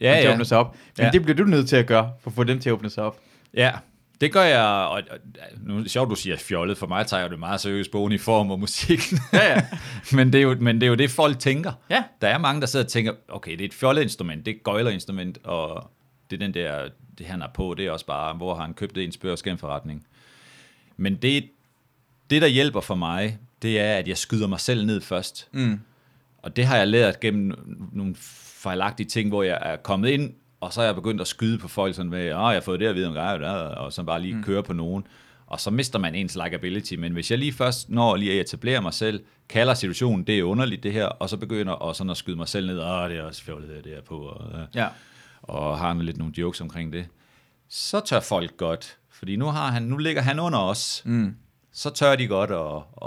Ja, 0.00 0.16
at 0.18 0.24
ja. 0.24 0.32
åbne 0.32 0.44
sig 0.44 0.58
op. 0.58 0.76
Men 0.98 1.04
Ja. 1.04 1.10
det 1.10 1.22
bliver 1.22 1.36
du 1.36 1.44
nødt 1.44 1.68
til 1.68 1.76
at 1.76 1.86
gøre, 1.86 2.12
for 2.20 2.30
at 2.30 2.34
få 2.34 2.44
dem 2.44 2.58
til 2.60 2.68
at 2.68 2.72
åbne 2.72 2.90
sig 2.90 3.04
op. 3.04 3.18
Ja, 3.54 3.72
det 4.20 4.32
gør 4.32 4.42
jeg, 4.42 4.64
og, 4.64 4.90
og 4.90 5.18
nu 5.60 5.76
er 5.76 5.80
det 5.82 5.90
sjovt, 5.90 6.10
du 6.10 6.14
siger 6.14 6.36
fjollet, 6.36 6.78
for 6.78 6.86
mig 6.86 7.06
tager 7.06 7.20
jeg 7.20 7.30
det 7.30 7.38
meget 7.38 7.60
seriøst 7.60 7.90
på 7.92 7.98
uniform 7.98 8.50
og 8.50 8.60
musik. 8.60 9.12
Ja, 9.32 9.52
ja. 9.52 9.66
men, 10.16 10.32
det 10.32 10.38
er 10.38 10.42
jo, 10.42 10.56
men 10.60 10.74
det 10.80 10.82
er 10.82 10.88
jo 10.88 10.94
det, 10.94 11.10
folk 11.10 11.38
tænker. 11.38 11.72
Ja. 11.90 12.04
Der 12.20 12.28
er 12.28 12.38
mange, 12.38 12.60
der 12.60 12.66
sidder 12.66 12.84
og 12.84 12.90
tænker, 12.90 13.12
okay, 13.28 13.52
det 13.52 13.60
er 13.60 13.64
et 13.64 13.74
fjollet 13.74 14.02
instrument, 14.02 14.46
det 14.46 14.52
er 14.52 14.56
et 14.56 14.62
gøjlerinstrument, 14.62 15.38
og 15.44 15.90
det 16.30 16.36
er 16.36 16.46
den 16.46 16.54
der, 16.54 16.88
det 17.18 17.26
han 17.26 17.40
har 17.40 17.50
på, 17.54 17.74
det 17.78 17.86
er 17.86 17.90
også 17.90 18.06
bare, 18.06 18.34
hvor 18.34 18.54
har 18.54 18.62
han 18.62 18.74
købt 18.74 18.94
det 18.94 19.00
i 19.00 19.04
en 19.04 19.12
spørgskæmforretning. 19.12 20.06
Men 20.96 21.16
det, 21.16 21.50
det, 22.30 22.42
der 22.42 22.48
hjælper 22.48 22.80
for 22.80 22.94
mig, 22.94 23.38
det 23.62 23.80
er, 23.80 23.94
at 23.94 24.08
jeg 24.08 24.18
skyder 24.18 24.46
mig 24.46 24.60
selv 24.60 24.86
ned 24.86 25.00
først. 25.00 25.48
Mm. 25.52 25.80
Og 26.38 26.56
det 26.56 26.64
har 26.64 26.76
jeg 26.76 26.88
lært 26.88 27.20
gennem 27.20 27.54
nogle 27.92 28.14
fejlagtige 28.62 29.08
ting, 29.08 29.28
hvor 29.28 29.42
jeg 29.42 29.58
er 29.62 29.76
kommet 29.76 30.08
ind, 30.08 30.34
og 30.60 30.72
så 30.72 30.80
er 30.80 30.84
jeg 30.84 30.94
begyndt 30.94 31.20
at 31.20 31.26
skyde 31.28 31.58
på 31.58 31.68
folk 31.68 31.94
sådan 31.94 32.10
med, 32.10 32.20
åh, 32.24 32.28
jeg 32.30 32.38
har 32.38 32.60
fået 32.60 32.80
det 32.80 32.86
at 32.86 32.94
vide 32.94 33.08
om 33.08 33.14
dig, 33.14 33.78
og 33.78 33.92
så 33.92 34.02
bare 34.02 34.20
lige 34.22 34.34
mm. 34.34 34.42
køre 34.42 34.62
på 34.62 34.72
nogen. 34.72 35.06
Og 35.46 35.60
så 35.60 35.70
mister 35.70 35.98
man 35.98 36.14
ens 36.14 36.38
likability. 36.44 36.94
Men 36.94 37.12
hvis 37.12 37.30
jeg 37.30 37.38
lige 37.38 37.52
først 37.52 37.90
når 37.90 38.16
lige 38.16 38.32
at 38.32 38.40
etablere 38.40 38.82
mig 38.82 38.94
selv, 38.94 39.24
kalder 39.48 39.74
situationen, 39.74 40.26
det 40.26 40.38
er 40.38 40.42
underligt 40.42 40.82
det 40.82 40.92
her, 40.92 41.06
og 41.06 41.28
så 41.28 41.36
begynder 41.36 41.72
og 41.72 41.96
sådan 41.96 42.10
at 42.10 42.16
skyde 42.16 42.36
mig 42.36 42.48
selv 42.48 42.66
ned, 42.66 42.78
åh, 42.78 43.10
det 43.10 43.18
er 43.18 43.22
også 43.22 43.42
fjollet, 43.42 43.68
det, 43.68 43.84
det 43.84 43.96
er 43.96 44.00
på, 44.02 44.18
og, 44.18 44.66
Ja. 44.74 44.88
og 45.42 45.78
har 45.78 45.94
lidt 45.94 46.18
nogle 46.18 46.34
jokes 46.38 46.60
omkring 46.60 46.92
det, 46.92 47.06
så 47.68 48.00
tør 48.00 48.20
folk 48.20 48.56
godt. 48.56 48.96
Fordi 49.22 49.36
nu, 49.36 49.46
har 49.46 49.70
han, 49.70 49.82
nu 49.82 49.96
ligger 49.96 50.22
han 50.22 50.38
under 50.40 50.58
os. 50.58 51.02
Mm. 51.04 51.34
Så 51.74 51.90
tør 51.90 52.16
de 52.16 52.26
godt 52.26 52.50
at, 52.50 52.58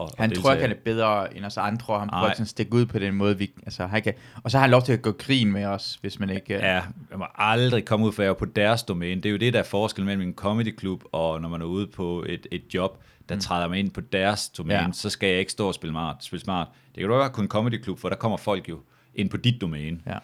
at 0.01 0.09
Han 0.17 0.31
at 0.31 0.37
tror 0.37 0.51
ikke, 0.51 0.61
han 0.61 0.71
er 0.71 0.75
bedre 0.85 1.37
end 1.37 1.45
os 1.45 1.57
andre, 1.57 1.93
og 1.93 1.99
han 1.99 2.09
prøver 2.09 2.23
at 2.39 2.47
stikke 2.47 2.73
ud 2.73 2.85
på 2.85 2.99
den 2.99 3.15
måde, 3.15 3.37
vi, 3.37 3.51
altså, 3.65 3.85
han 3.87 4.01
kan, 4.03 4.13
og 4.43 4.51
så 4.51 4.57
har 4.57 4.61
han 4.61 4.71
lov 4.71 4.81
til 4.81 4.93
at 4.93 5.01
gå 5.01 5.11
grin 5.11 5.51
med 5.51 5.65
os, 5.65 5.97
hvis 6.01 6.19
man 6.19 6.29
ikke... 6.29 6.55
øh, 6.55 6.61
Ja, 6.61 6.73
jeg 7.11 7.17
må 7.17 7.25
aldrig 7.35 7.85
komme 7.85 8.05
ud, 8.05 8.11
for 8.11 8.23
er 8.23 8.27
jo 8.27 8.33
på 8.33 8.45
deres 8.45 8.83
domæne. 8.83 9.21
Det 9.21 9.29
er 9.29 9.31
jo 9.31 9.37
det, 9.37 9.53
der 9.53 9.59
er 9.59 9.63
forskel 9.63 10.05
mellem 10.05 10.21
en 10.27 10.33
comedyklub, 10.33 11.03
og 11.11 11.41
når 11.41 11.49
man 11.49 11.61
er 11.61 11.65
ude 11.65 11.87
på 11.87 12.25
et, 12.29 12.47
et 12.51 12.63
job, 12.73 13.03
der 13.29 13.35
mm. 13.35 13.41
træder 13.41 13.67
man 13.67 13.79
ind 13.79 13.91
på 13.91 14.01
deres 14.01 14.49
domæne, 14.49 14.79
Ja. 14.79 14.85
ja. 14.85 14.91
så 14.93 15.09
skal 15.09 15.29
jeg 15.29 15.39
ikke 15.39 15.51
stå 15.51 15.67
og 15.67 15.73
spille 15.73 15.91
smart. 15.93 16.23
Spille 16.23 16.43
smart. 16.43 16.67
Det 16.95 17.01
kan 17.01 17.09
du 17.09 17.15
være 17.17 17.29
kun 17.29 17.43
en 17.43 17.47
comedyklub, 17.49 17.99
for 17.99 18.09
der 18.09 18.15
kommer 18.15 18.37
folk 18.37 18.69
jo 18.69 18.79
ind 19.15 19.29
på 19.29 19.37
dit 19.37 19.61
domæne. 19.61 19.99
ja. 20.07 20.17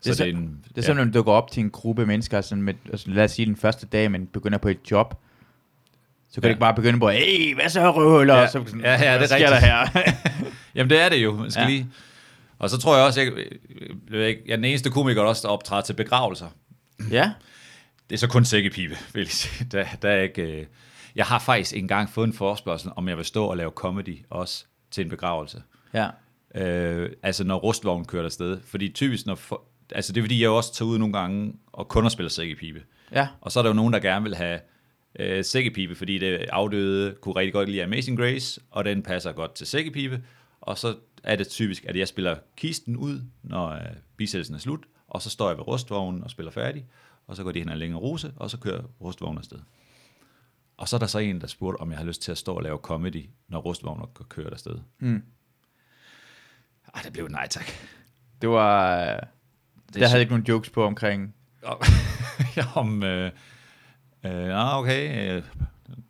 Så 0.00 0.10
Det 0.12 0.20
er, 0.20 0.24
det 0.24 0.30
er 0.32 0.34
så, 0.36 0.38
en- 0.38 0.64
det 0.68 0.78
er 0.78 0.82
sådan, 0.82 1.06
når 1.06 1.12
du 1.12 1.22
går 1.22 1.34
op 1.34 1.50
til 1.50 1.60
en 1.60 1.70
gruppe 1.70 2.06
mennesker, 2.06 2.40
sådan 2.40 2.62
med, 2.62 2.74
altså, 2.90 3.10
lad 3.10 3.24
os 3.24 3.30
sige 3.30 3.46
den 3.46 3.56
første 3.56 3.86
dag, 3.86 4.10
man 4.10 4.26
begynder 4.26 4.58
på 4.58 4.68
et 4.68 4.78
job, 4.90 5.14
så 6.30 6.34
kan 6.34 6.42
ja. 6.42 6.48
Du 6.48 6.50
ikke 6.50 6.60
bare 6.60 6.74
begynde 6.74 7.00
på, 7.00 7.08
hey, 7.10 7.54
hvad 7.54 7.68
så 7.68 7.90
røvhuller? 7.92 8.36
Ja. 8.36 8.46
Så, 8.46 8.52
sådan, 8.66 8.80
Ja, 8.80 8.92
ja, 9.12 9.14
det 9.14 9.22
er 9.22 9.26
sker 9.26 9.38
der 9.50 9.86
rigtigt. 9.92 10.06
her? 10.06 10.12
Jamen 10.74 10.90
det 10.90 11.00
er 11.00 11.08
det 11.08 11.16
jo. 11.16 11.36
Man 11.36 11.50
skal 11.50 11.62
Ja. 11.62 11.68
lige... 11.68 11.86
Og 12.58 12.70
så 12.70 12.78
tror 12.78 12.96
jeg 12.96 13.06
også, 13.06 13.20
jeg, 13.20 13.32
jeg, 14.10 14.20
jeg 14.46 14.52
er 14.52 14.56
den 14.56 14.64
eneste 14.64 14.90
komiker, 14.90 15.22
der 15.22 15.28
også 15.28 15.48
optræder 15.48 15.82
til 15.82 15.92
begravelser. 15.92 16.46
ja, 17.10 17.30
Det 18.10 18.16
er 18.16 18.18
så 18.18 18.28
kun 18.28 18.44
sækkepipe, 18.44 18.96
vil 19.14 19.20
jeg 19.20 19.28
sige. 19.30 19.64
Der, 19.72 19.84
der 20.02 20.08
er 20.10 20.22
ikke, 20.22 20.42
øh... 20.42 20.66
Jeg 21.16 21.26
har 21.26 21.38
faktisk 21.38 21.76
engang 21.76 22.10
fået 22.10 22.26
en 22.26 22.32
forespørgsel, 22.32 22.90
om 22.96 23.08
jeg 23.08 23.16
vil 23.16 23.24
stå 23.24 23.44
og 23.46 23.56
lave 23.56 23.70
comedy 23.70 24.18
også 24.30 24.64
til 24.90 25.04
en 25.04 25.10
begravelse. 25.10 25.62
ja, 25.94 26.08
Øh, 26.54 27.10
altså 27.22 27.44
når 27.44 27.56
rustvognen 27.56 28.06
kører 28.06 28.24
afsted. 28.24 28.58
Fordi 28.70 28.88
typisk, 28.88 29.26
når 29.26 29.34
for, 29.34 29.62
altså 29.94 30.12
det 30.12 30.20
er 30.20 30.22
fordi, 30.24 30.42
jeg 30.42 30.50
også 30.50 30.74
tager 30.74 30.88
ud 30.88 30.98
nogle 30.98 31.12
gange 31.18 31.52
og 31.72 31.88
kun 31.88 32.10
spiller 32.10 32.30
sækkepipe. 32.30 32.80
ja, 33.12 33.28
Og 33.40 33.52
så 33.52 33.58
er 33.58 33.62
der 33.62 33.70
jo 33.70 33.74
nogen, 33.74 33.92
der 33.92 33.98
gerne 33.98 34.22
vil 34.24 34.34
have 34.36 34.60
øh, 35.18 35.44
sækkepipe, 35.44 35.94
fordi 35.94 36.18
det 36.18 36.36
afdøde 36.36 37.14
kunne 37.20 37.36
rigtig 37.36 37.52
godt 37.52 37.68
lide 37.68 37.82
Amazing 37.82 38.18
Grace, 38.18 38.60
og 38.70 38.84
den 38.84 39.02
passer 39.02 39.32
godt 39.32 39.54
til 39.54 39.66
sækkepipe. 39.66 40.22
Og 40.60 40.78
så 40.78 40.96
er 41.22 41.36
det 41.36 41.48
typisk, 41.48 41.84
at 41.84 41.96
jeg 41.96 42.08
spiller 42.08 42.36
kisten 42.56 42.96
ud, 42.96 43.22
når 43.42 43.68
øh, 43.68 43.80
bisættelsen 44.16 44.54
er 44.54 44.58
slut, 44.58 44.84
og 45.08 45.22
så 45.22 45.30
står 45.30 45.48
jeg 45.48 45.56
ved 45.58 45.68
rustvognen 45.68 46.24
og 46.24 46.30
spiller 46.30 46.52
færdig, 46.52 46.86
og 47.26 47.36
så 47.36 47.44
går 47.44 47.52
de 47.52 47.58
hen 47.58 47.68
og 47.68 47.76
længere 47.76 48.00
rose, 48.00 48.32
og 48.36 48.50
så 48.50 48.58
kører 48.58 48.82
rustvognen 49.00 49.38
afsted. 49.38 49.58
Og 50.76 50.88
så 50.88 50.96
er 50.96 50.98
der 50.98 51.06
så 51.06 51.18
en, 51.18 51.40
der 51.40 51.46
spurgte, 51.46 51.80
om 51.80 51.90
jeg 51.90 51.98
har 51.98 52.06
lyst 52.06 52.22
til 52.22 52.32
at 52.32 52.38
stå 52.38 52.54
og 52.54 52.62
lave 52.62 52.78
comedy, 52.78 53.28
når 53.48 53.58
rustvognen 53.58 54.06
kører 54.28 54.50
afsted. 54.50 54.78
Mm. 54.98 55.22
Ej, 56.94 57.02
det 57.04 57.12
blev 57.12 57.24
et 57.24 57.30
nej 57.30 57.48
tak. 57.48 57.66
det 58.42 58.48
var, 58.48 59.04
det 59.86 59.94
der 59.94 60.04
er 60.04 60.08
havde 60.08 60.20
ikke 60.20 60.32
nogen 60.32 60.46
jokes 60.46 60.70
på 60.70 60.84
omkring, 60.84 61.34
om, 62.74 63.02
øh, 63.12 63.32
øh, 64.24 64.32
ah, 64.32 64.78
okay, 64.78 65.32
øh, 65.36 65.42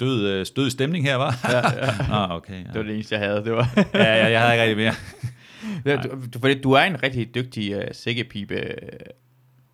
død, 0.00 0.26
øh, 0.26 0.46
død 0.56 0.70
stemning 0.70 1.04
her, 1.04 1.16
var? 1.16 1.38
Ja, 1.44 1.56
ja. 1.56 1.90
ah, 2.24 2.30
okay. 2.30 2.52
Ja. 2.52 2.58
det 2.58 2.74
var 2.74 2.82
det 2.82 2.94
eneste, 2.94 3.14
jeg 3.14 3.28
havde, 3.28 3.44
det 3.44 3.52
var, 3.52 3.70
ja, 3.94 4.14
ja, 4.16 4.30
jeg 4.30 4.40
havde 4.40 4.52
ikke 4.54 4.62
rigtig 4.62 4.76
mere. 4.76 4.94
Du, 5.84 6.08
du, 6.34 6.38
fordi 6.38 6.60
du 6.60 6.72
er 6.72 6.80
en 6.80 7.02
rigtig 7.02 7.34
dygtig 7.34 7.76
uh, 7.76 7.82
sækkepipe 7.92 8.54
øh, 8.54 8.72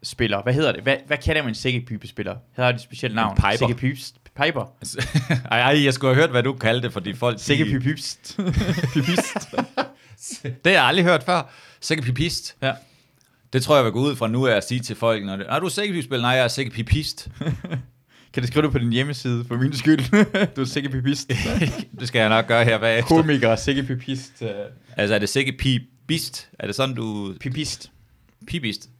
spiller. 0.02 0.42
Hvad 0.42 0.54
hedder 0.54 0.72
det? 0.72 0.82
Hvad, 0.82 0.96
hvad 1.06 1.16
kalder 1.16 1.42
man 1.42 1.50
en 1.50 1.54
sækkepipe 1.54 2.06
spiller? 2.06 2.36
Hedder 2.56 2.72
det 2.72 2.78
et 2.78 2.82
specielt 2.82 3.14
navn? 3.14 3.36
piper. 3.36 3.56
Sækkepipes. 3.56 4.14
Piper. 4.42 4.72
ej, 5.50 5.60
ej, 5.60 5.84
jeg 5.84 5.94
skulle 5.94 6.14
have 6.14 6.22
hørt, 6.22 6.30
hvad 6.30 6.42
du 6.42 6.52
kaldte 6.52 6.82
det, 6.86 6.92
fordi 6.92 7.14
folk... 7.14 7.36
Sækkepipist. 7.40 8.36
Pipist. 8.94 9.50
Det 10.42 10.56
har 10.64 10.70
jeg 10.70 10.84
aldrig 10.84 11.04
hørt 11.04 11.22
før. 11.22 11.50
Sækkepipist. 11.80 12.56
ja. 12.62 12.72
Det 13.52 13.62
tror 13.62 13.76
jeg 13.76 13.84
vil 13.84 13.92
gå 13.92 14.00
ud 14.00 14.16
fra 14.16 14.28
nu, 14.28 14.44
er 14.44 14.54
at 14.54 14.68
sige 14.68 14.80
til 14.80 14.96
folk, 14.96 15.24
når 15.24 15.36
det, 15.36 15.46
er 15.48 15.58
du 15.58 15.68
sækkepipspiller? 15.68 16.22
Nej, 16.22 16.30
jeg 16.30 16.44
er 16.44 16.48
sækkepipist. 16.48 17.28
Kan 18.34 18.42
du 18.42 18.46
skrive 18.46 18.62
det 18.62 18.72
på 18.72 18.78
din 18.78 18.92
hjemmeside, 18.92 19.44
for 19.44 19.56
min 19.56 19.72
skyld? 19.72 19.98
du 20.56 20.60
er 20.60 20.64
sækkepipist. 20.64 21.28
det 22.00 22.08
skal 22.08 22.18
jeg 22.18 22.28
nok 22.28 22.46
gøre 22.46 22.64
her 22.64 22.78
bagefter. 22.78 23.16
Komiker, 23.16 23.56
sækkepipist. 23.56 24.32
Uh, 24.42 24.48
Altså, 24.96 25.14
er 25.14 25.18
det 25.18 25.28
sækkepipist? 25.28 26.48
Er 26.58 26.66
det 26.66 26.74
sådan, 26.74 26.94
du... 26.94 27.34
pipist. 27.40 27.90
Pipist? 28.46 28.90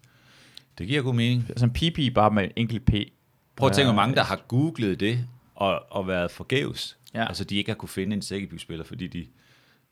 Det 0.78 0.86
giver 0.86 1.02
god 1.02 1.14
mening. 1.14 1.44
Altså 1.48 1.64
en 1.64 1.72
pipi 1.72 2.10
bare 2.10 2.30
med 2.30 2.44
en 2.44 2.50
enkelt 2.56 2.84
p. 2.86 2.92
Prøv 3.56 3.68
at 3.68 3.74
tænke, 3.74 3.92
hvor 3.92 3.92
Ja, 3.92 4.06
mange, 4.06 4.16
der 4.16 4.22
har 4.22 4.36
googlet 4.48 5.00
det 5.00 5.26
og, 5.54 5.92
og 5.92 6.08
været 6.08 6.30
forgæves. 6.30 6.96
Ja. 7.14 7.26
Altså, 7.26 7.44
de 7.44 7.56
ikke 7.56 7.70
har 7.70 7.76
kunne 7.76 7.88
finde 7.88 8.16
en 8.16 8.22
sækkepipspiller, 8.22 8.84
fordi 8.84 9.06
de 9.06 9.26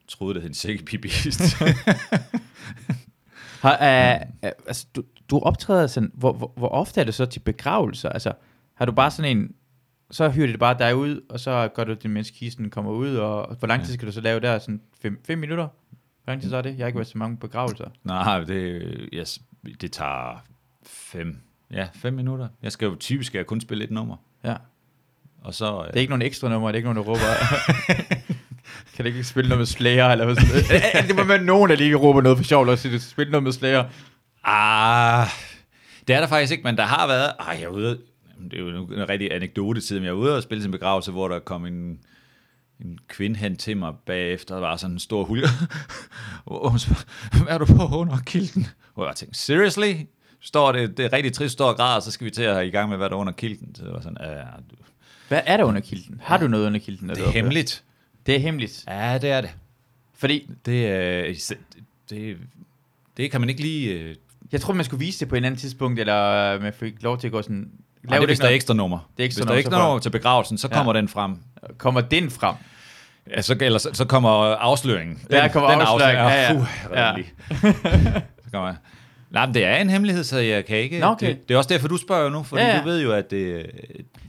troede, 0.08 0.34
det 0.34 0.42
hed 0.42 0.50
en 0.50 0.54
sækkepipist. 0.54 1.40
Har, 3.62 3.74
uh, 3.74 4.48
uh, 4.48 4.50
altså, 4.66 4.86
du, 4.96 5.02
du 5.30 5.38
optræder 5.38 5.86
sådan, 5.86 6.10
hvor, 6.14 6.32
hvor, 6.32 6.52
hvor 6.56 6.68
ofte 6.68 7.00
er 7.00 7.04
det 7.04 7.14
så 7.14 7.26
til 7.26 7.40
begravelser? 7.40 8.08
Altså, 8.08 8.32
har 8.82 8.86
du 8.86 8.92
bare 8.92 9.10
sådan 9.10 9.36
en, 9.36 9.54
så 10.10 10.28
hyrer 10.28 10.46
de 10.46 10.52
det 10.52 10.60
bare 10.60 10.78
dig 10.78 10.96
ud, 10.96 11.20
og 11.28 11.40
så 11.40 11.68
gør 11.74 11.84
du 11.84 11.94
det, 11.94 12.10
mens 12.10 12.30
kisten 12.30 12.70
kommer 12.70 12.92
ud, 12.92 13.16
og 13.16 13.56
hvor 13.58 13.68
lang 13.68 13.84
tid 13.84 13.94
skal 13.94 14.06
du 14.08 14.12
så 14.12 14.20
lave 14.20 14.40
der? 14.40 14.58
Sådan 14.58 14.80
5 15.24 15.38
minutter? 15.38 15.68
Hvor 16.24 16.32
lang 16.32 16.42
tid 16.42 16.50
så 16.50 16.56
er 16.56 16.62
det? 16.62 16.70
Jeg 16.70 16.78
har 16.78 16.86
ikke 16.86 16.98
været 16.98 17.08
så 17.08 17.18
mange 17.18 17.36
begravelser. 17.36 17.84
Nej, 18.04 18.40
det, 18.40 18.82
yes, 19.12 19.40
det 19.80 19.92
tager 19.92 20.44
fem, 20.86 21.36
ja, 21.70 21.88
fem 21.94 22.14
minutter. 22.14 22.48
Jeg 22.62 22.72
skal 22.72 22.86
jo 22.86 22.96
typisk 23.00 23.26
skal 23.26 23.38
jeg 23.38 23.46
kun 23.46 23.60
spille 23.60 23.84
et 23.84 23.90
nummer. 23.90 24.16
Ja. 24.44 24.54
Og 25.42 25.54
så, 25.54 25.82
Det 25.82 25.96
er 25.96 26.00
ikke 26.00 26.10
nogen 26.10 26.22
ekstra 26.22 26.48
nummer, 26.48 26.68
det 26.68 26.74
er 26.74 26.76
ikke 26.76 26.92
nogen, 26.92 27.06
der 27.06 27.12
råber. 27.12 27.20
kan 28.94 29.04
det 29.04 29.06
ikke 29.06 29.24
spille 29.24 29.48
noget 29.48 29.60
med 29.60 29.66
Slayer, 29.66 30.06
eller 30.06 30.24
hvad 30.24 30.34
sådan 30.36 30.48
noget? 30.50 31.08
det 31.08 31.16
må 31.16 31.24
være 31.24 31.42
nogen, 31.44 31.70
der 31.70 31.76
lige 31.76 31.94
råber 31.94 32.20
noget 32.20 32.38
for 32.38 32.44
sjovt, 32.44 32.68
og 32.68 32.78
siger, 32.78 32.98
spille 32.98 33.30
noget 33.30 33.42
med 33.42 33.52
Slayer. 33.52 33.84
Ah, 34.44 35.26
det 36.08 36.16
er 36.16 36.20
der 36.20 36.26
faktisk 36.26 36.52
ikke, 36.52 36.64
men 36.64 36.76
der 36.76 36.84
har 36.84 37.06
været... 37.06 37.32
Ej, 37.40 37.46
jeg 37.46 37.62
er 37.62 37.68
ude... 37.68 37.98
Det 38.50 38.58
er 38.58 38.62
jo 38.62 38.68
en, 38.68 39.08
rigtig 39.08 39.32
anekdote 39.34 39.80
tid, 39.80 39.96
men 39.96 40.04
jeg 40.04 40.10
er 40.10 40.14
ude 40.14 40.36
og 40.36 40.42
spille 40.42 40.62
til 40.62 40.68
en 40.68 40.72
begravelse, 40.72 41.10
hvor 41.12 41.28
der 41.28 41.38
kom 41.38 41.66
en, 41.66 41.98
en 42.84 42.98
kvinde 43.08 43.36
hen 43.36 43.56
til 43.56 43.76
mig 43.76 43.94
bagefter, 44.06 44.54
der 44.54 44.60
var 44.60 44.76
sådan 44.76 44.92
en 44.94 44.98
stor 44.98 45.24
hul. 45.24 45.38
Hvad 47.32 47.46
er 47.48 47.58
du 47.58 47.64
på 47.64 47.96
under 47.96 48.18
kilden? 48.26 48.66
Hvor 48.94 49.06
jeg 49.06 49.16
tænkte, 49.16 49.38
seriously? 49.38 49.92
Står 50.40 50.72
det, 50.72 50.96
det 50.96 51.04
er 51.04 51.12
rigtig 51.12 51.32
trist, 51.32 51.52
står 51.52 51.68
og 51.68 51.76
græder, 51.76 52.00
så 52.00 52.10
skal 52.10 52.24
vi 52.24 52.30
til 52.30 52.42
at 52.42 52.66
i 52.66 52.70
gang 52.70 52.88
med, 52.88 52.96
hvad 52.96 53.10
der 53.10 53.16
er 53.16 53.20
under 53.20 53.32
kilden. 53.32 53.74
Så 53.74 53.84
det 53.84 53.92
var 53.92 54.00
sådan, 54.00 54.16
du- 54.70 54.76
Hvad 55.28 55.40
er 55.46 55.56
der 55.56 55.64
under 55.64 55.80
kilden? 55.80 56.20
Har 56.24 56.36
du 56.38 56.48
noget 56.48 56.66
under 56.66 56.80
kilden? 56.80 57.08
det 57.08 57.18
er 57.18 57.30
hemmeligt. 57.30 57.84
Det 58.26 58.34
er 58.34 58.38
hemmeligt. 58.38 58.84
Ja, 58.88 59.18
det 59.18 59.30
er 59.30 59.40
det. 59.40 59.50
Fordi 60.14 60.50
Det, 60.66 60.86
er, 60.86 61.52
det, 62.10 62.36
det 63.16 63.30
kan 63.30 63.40
man 63.40 63.48
ikke 63.50 63.60
lige... 63.62 63.92
øh, 64.00 64.14
jeg 64.52 64.60
tror, 64.60 64.74
man 64.74 64.84
skulle 64.84 65.04
vise 65.04 65.20
det 65.20 65.28
på 65.28 65.34
et 65.36 65.44
andet 65.44 65.60
tidspunkt, 65.60 66.00
eller 66.00 66.60
man 66.60 66.72
fik 66.72 67.02
lov 67.02 67.18
til 67.18 67.28
at 67.28 67.32
gå 67.32 67.42
sådan... 67.42 67.70
Nej, 68.02 68.18
det 68.18 68.28
hvis 68.28 68.38
der 68.38 68.44
er 68.44 68.48
ikke 68.48 68.56
ekstra 68.56 68.74
nummer. 68.74 68.98
Det 69.16 69.22
er 69.22 69.26
ekstra 69.26 69.40
hvis 69.40 69.46
der 69.48 69.54
er 69.54 69.58
ekstra 69.58 69.78
nummer 69.78 69.98
til 69.98 70.10
begravelsen, 70.10 70.58
så 70.58 70.68
Ja. 70.70 70.76
kommer 70.76 70.92
den 70.92 71.08
frem. 71.08 71.36
Kommer 71.78 72.00
den 72.00 72.30
frem? 72.30 72.54
Ja, 73.30 73.42
så, 73.42 73.56
eller 73.60 73.78
så, 73.78 73.90
så 73.92 74.04
kommer 74.04 74.28
afsløringen. 74.54 75.16
Den, 75.16 75.24
Ja, 75.36 75.48
kommer 75.48 75.68
afsløringen. 75.70 76.24
Ja, 76.24 76.42
ja. 76.42 76.52
Puh, 76.52 76.66
Ja. 76.92 77.08
ja. 77.16 77.22
så 78.44 78.50
kommer 78.52 78.68
jeg. 78.68 78.76
Nej, 79.30 79.46
men 79.46 79.54
det 79.54 79.64
er 79.64 79.76
en 79.76 79.90
hemmelighed, 79.90 80.24
så 80.24 80.38
jeg 80.38 80.64
kan 80.64 80.76
ikke... 80.76 80.98
Nå, 80.98 81.06
okay. 81.06 81.28
det, 81.28 81.48
det, 81.48 81.54
er 81.54 81.58
også 81.58 81.68
derfor, 81.68 81.88
du 81.88 81.96
spørger 81.96 82.30
nu, 82.30 82.42
fordi 82.42 82.62
Ja, 82.62 82.68
ja, 82.68 82.72
ja. 82.74 82.78
ja. 82.78 82.84
du 82.84 82.88
ved 82.88 83.02
jo, 83.02 83.12
at 83.12 83.30
det... 83.30 83.66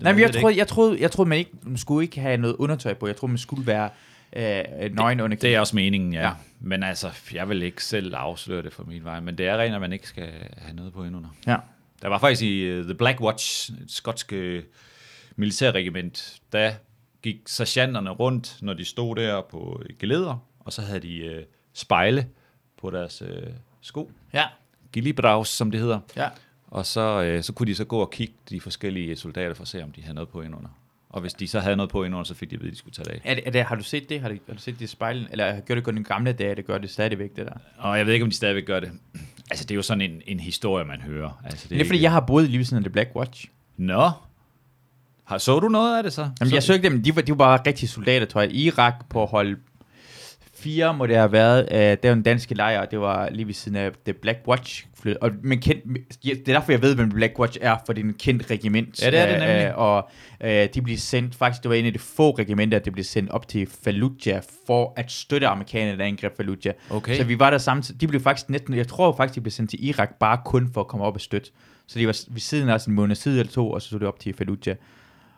Nej, 0.01 0.11
men 0.11 0.21
jeg 0.21 0.33
troede, 0.33 0.57
jeg 0.57 0.67
troede, 0.67 0.97
jeg 1.01 1.11
troede 1.11 1.29
man, 1.29 1.37
ikke, 1.37 1.51
man 1.63 1.77
skulle 1.77 2.03
ikke 2.05 2.19
have 2.21 2.37
noget 2.37 2.55
undertøj 2.55 2.93
på. 2.93 3.07
Jeg 3.07 3.15
troede, 3.15 3.31
man 3.31 3.37
skulle 3.37 3.67
være 3.67 3.89
øh, 4.35 4.95
nøgen 4.95 5.19
under 5.21 5.37
Det 5.37 5.55
er 5.55 5.59
også 5.59 5.75
meningen, 5.75 6.13
ja. 6.13 6.19
Ja. 6.21 6.25
ja. 6.27 6.33
Men 6.59 6.83
altså, 6.83 7.07
jeg 7.33 7.49
vil 7.49 7.63
ikke 7.63 7.83
selv 7.83 8.13
afsløre 8.17 8.61
det 8.63 8.73
for 8.73 8.83
min 8.87 9.03
vej, 9.03 9.19
men 9.19 9.37
det 9.37 9.47
er 9.47 9.57
rent, 9.57 9.75
at 9.75 9.81
man 9.81 9.93
ikke 9.93 10.07
skal 10.07 10.27
have 10.57 10.75
noget 10.75 10.93
på 10.93 10.99
indenunder. 10.99 11.29
Ja. 11.47 11.55
Der 12.03 12.09
var 12.09 12.19
faktisk 12.19 12.41
i 12.41 12.79
uh, 12.79 12.83
The 12.83 12.93
Black 12.93 13.21
Watch, 13.21 13.71
et 13.71 13.91
skotske 13.91 14.63
militærregiment, 15.35 16.41
der 16.51 16.73
gik 17.21 17.37
sergeanterne 17.45 18.09
rundt, 18.09 18.57
når 18.61 18.73
de 18.73 18.85
stod 18.85 19.15
der 19.15 19.41
på 19.41 19.81
geleder, 19.99 20.45
og 20.59 20.73
så 20.73 20.81
havde 20.81 20.99
de 20.99 21.37
uh, 21.37 21.43
spejle 21.73 22.27
på 22.77 22.89
deres 22.89 23.21
uh, 23.21 23.27
sko. 23.81 24.11
Ja. 24.33 24.45
Gillibraus, 24.91 25.49
som 25.49 25.71
det 25.71 25.79
hedder. 25.79 25.99
Ja. 26.15 26.29
Og 26.67 26.85
så, 26.85 27.33
uh, 27.37 27.43
så 27.43 27.53
kunne 27.53 27.67
de 27.67 27.75
så 27.75 27.85
gå 27.85 27.99
og 27.99 28.11
kigge 28.11 28.33
de 28.49 28.61
forskellige 28.61 29.15
soldater 29.15 29.53
for 29.53 29.61
at 29.61 29.67
se, 29.67 29.83
om 29.83 29.91
de 29.91 30.01
havde 30.01 30.15
noget 30.15 30.29
på 30.29 30.41
indenunder. 30.41 30.69
Og 31.09 31.21
hvis 31.21 31.33
de 31.33 31.47
så 31.47 31.59
havde 31.59 31.75
noget 31.75 31.89
på 31.89 32.03
indenunder, 32.03 32.23
så 32.23 32.33
fik 32.33 32.49
de 32.49 32.55
at 32.55 32.61
vide, 32.61 32.69
at 32.69 32.73
de 32.73 32.79
skulle 32.79 32.93
tage 32.93 33.05
det 33.05 33.11
af. 33.11 33.31
Er 33.31 33.35
det, 33.35 33.47
er 33.47 33.51
det, 33.51 33.63
har 33.63 33.75
du 33.75 33.83
set 33.83 34.09
det? 34.09 34.21
Har 34.21 34.29
du, 34.29 34.37
har 34.47 34.53
du 34.53 34.59
set 34.59 34.73
det 34.73 34.81
i 34.81 34.87
spejlen? 34.87 35.27
Eller 35.31 35.59
gør 35.59 35.75
det 35.75 35.83
kun 35.83 35.95
den 35.95 36.03
gamle 36.03 36.33
dage, 36.33 36.55
det 36.55 36.65
gør 36.65 36.77
det 36.77 36.89
stadigvæk, 36.89 37.35
det 37.35 37.45
der? 37.45 37.53
Og 37.77 37.97
jeg 37.97 38.05
ved 38.05 38.13
ikke, 38.13 38.23
om 38.23 38.29
de 38.29 38.35
stadigvæk 38.35 38.65
gør 38.65 38.79
det. 38.79 38.91
Altså, 39.53 39.65
det 39.65 39.71
er 39.71 39.75
jo 39.75 39.81
sådan 39.81 40.01
en, 40.01 40.21
en 40.27 40.39
historie, 40.39 40.85
man 40.85 41.01
hører. 41.01 41.41
Altså, 41.45 41.67
Det 41.69 41.81
er, 41.81 41.85
fordi 41.85 42.01
jeg 42.01 42.11
har 42.11 42.19
boet 42.19 42.49
lige 42.49 42.57
ved 42.57 42.65
siden 42.65 42.77
af 42.77 42.83
The 42.83 42.93
Black 42.93 43.09
Watch. 43.15 43.49
Nå. 43.77 44.11
Har, 45.23 45.37
så 45.37 45.59
du 45.59 45.67
noget 45.67 45.97
af 45.97 46.03
det 46.03 46.13
så? 46.13 46.21
Jamen, 46.21 46.49
så... 46.49 46.55
jeg 46.55 46.63
søgte 46.63 46.89
dem, 46.89 47.03
de 47.03 47.15
var, 47.15 47.21
de 47.21 47.31
var 47.31 47.37
bare 47.37 47.59
rigtige 47.67 47.89
soldater, 47.89 48.25
tror 48.25 48.41
jeg. 48.41 48.51
I 48.51 48.63
Irak 48.63 49.05
på 49.09 49.25
hold 49.25 49.57
4 50.63 50.93
må 50.93 51.05
det 51.05 51.15
have 51.15 51.31
været. 51.31 51.67
Uh, 51.71 51.77
det 51.77 51.99
var 52.03 52.13
en 52.13 52.23
danske 52.23 52.55
lejr, 52.55 52.81
og 52.81 52.91
det 52.91 52.99
var 52.99 53.29
lige 53.29 53.47
ved 53.47 53.53
siden 53.53 53.77
af 53.77 53.91
The 54.05 54.13
Black 54.13 54.39
Watch. 54.47 54.87
Og 55.21 55.31
man 55.43 55.59
kendt, 55.59 55.83
det 56.23 56.31
er 56.31 56.53
derfor, 56.53 56.71
jeg 56.71 56.81
ved, 56.81 56.95
hvem 56.95 57.09
Black 57.09 57.39
Watch 57.39 57.57
er, 57.61 57.77
for 57.85 57.93
det 57.93 58.01
er 58.01 58.05
en 58.05 58.13
kendt 58.13 58.51
regiment. 58.51 59.01
Ja, 59.01 59.11
det 59.11 59.19
er 59.19 59.25
det 59.25 59.33
Øh, 59.33 59.39
nemlig. 59.39 59.65
øh, 59.65 59.77
og 59.77 60.09
uh, 60.43 60.49
de 60.73 60.81
blev 60.83 60.97
sendt, 60.97 61.35
faktisk 61.35 61.63
det 61.63 61.69
var 61.69 61.75
en 61.75 61.85
af 61.85 61.93
de 61.93 61.99
få 61.99 62.31
regimenter, 62.31 62.79
der 62.79 62.91
blev 62.91 63.03
sendt 63.03 63.29
op 63.29 63.47
til 63.47 63.67
Fallujah 63.83 64.41
for 64.67 64.93
at 64.95 65.11
støtte 65.11 65.47
amerikanerne, 65.47 65.97
der 65.97 66.05
angreb 66.05 66.35
Fallujah. 66.37 66.73
Okay. 66.89 67.17
Så 67.17 67.23
vi 67.23 67.39
var 67.39 67.49
der 67.49 67.57
samtidig. 67.57 68.01
De 68.01 68.07
blev 68.07 68.21
faktisk 68.21 68.49
næsten, 68.49 68.73
jeg 68.73 68.87
tror 68.87 69.15
faktisk, 69.15 69.35
de 69.35 69.41
blev 69.41 69.51
sendt 69.51 69.69
til 69.69 69.87
Irak 69.87 70.09
bare 70.19 70.37
kun 70.45 70.69
for 70.73 70.81
at 70.81 70.87
komme 70.87 71.05
op 71.05 71.15
og 71.15 71.21
støtte. 71.21 71.51
Så 71.87 71.99
de 71.99 72.07
var 72.07 72.19
ved 72.29 72.39
siden 72.41 72.69
af 72.69 72.87
en 72.87 72.93
måned 72.93 73.15
side 73.15 73.39
eller 73.39 73.51
to, 73.51 73.71
og 73.71 73.81
så 73.81 73.87
stod 73.87 73.99
de 73.99 74.05
op 74.05 74.19
til 74.19 74.33
Fallujah 74.33 74.75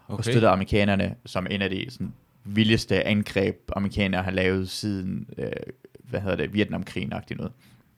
okay. 0.07 0.17
og 0.17 0.23
støttede 0.23 0.49
amerikanerne 0.49 1.15
som 1.25 1.47
en 1.49 1.61
af 1.61 1.69
de 1.69 1.85
sådan, 1.89 2.13
vildeste 2.45 3.03
angreb, 3.07 3.55
amerikanere 3.75 4.23
har 4.23 4.31
lavet 4.31 4.69
siden, 4.69 5.27
øh, 5.37 5.47
hvad 6.03 6.21
hedder 6.21 6.35
det, 6.35 6.53
Vietnamkrigen-agtigt 6.53 7.37
noget. 7.37 7.51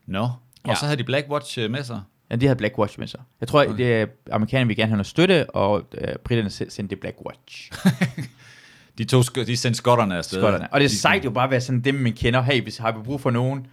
Nå. 0.06 0.22
Og 0.22 0.30
Ja. 0.66 0.74
så 0.74 0.84
havde 0.84 0.98
de 0.98 1.04
Black 1.04 1.26
Watch 1.30 1.58
øh, 1.58 1.70
med 1.70 1.82
sig. 1.84 2.00
Ja, 2.30 2.36
de 2.36 2.46
havde 2.46 2.56
Black 2.58 2.78
Watch 2.78 2.98
med 2.98 3.06
sig. 3.06 3.20
Jeg 3.40 3.48
tror, 3.48 3.64
okay. 3.64 3.76
det, 4.00 4.08
amerikanerne 4.32 4.68
vil 4.68 4.76
gerne 4.76 4.88
have 4.88 4.96
noget 4.96 5.06
støtte, 5.06 5.50
og 5.50 5.88
øh, 5.98 6.14
britterne 6.24 6.50
se- 6.50 6.70
sendte 6.70 6.96
Black 6.96 7.16
Watch. 7.26 7.70
De, 8.98 9.04
to, 9.04 9.22
de 9.22 9.56
sendte 9.56 9.78
skotterne 9.78 10.16
afsted. 10.16 10.38
Skotterne. 10.40 10.72
Og 10.72 10.80
det 10.80 10.84
er 10.84 10.88
De- 10.88 10.96
sejt 10.98 11.24
jo 11.24 11.30
bare 11.30 11.44
at 11.44 11.50
være 11.50 11.60
sådan 11.60 11.80
dem, 11.80 11.94
man 11.94 12.12
kender. 12.12 12.42
Hey, 12.42 12.62
hvis 12.62 12.78
har 12.78 12.92
vi 12.92 13.02
brug 13.04 13.20
for 13.20 13.30
nogen, 13.30 13.66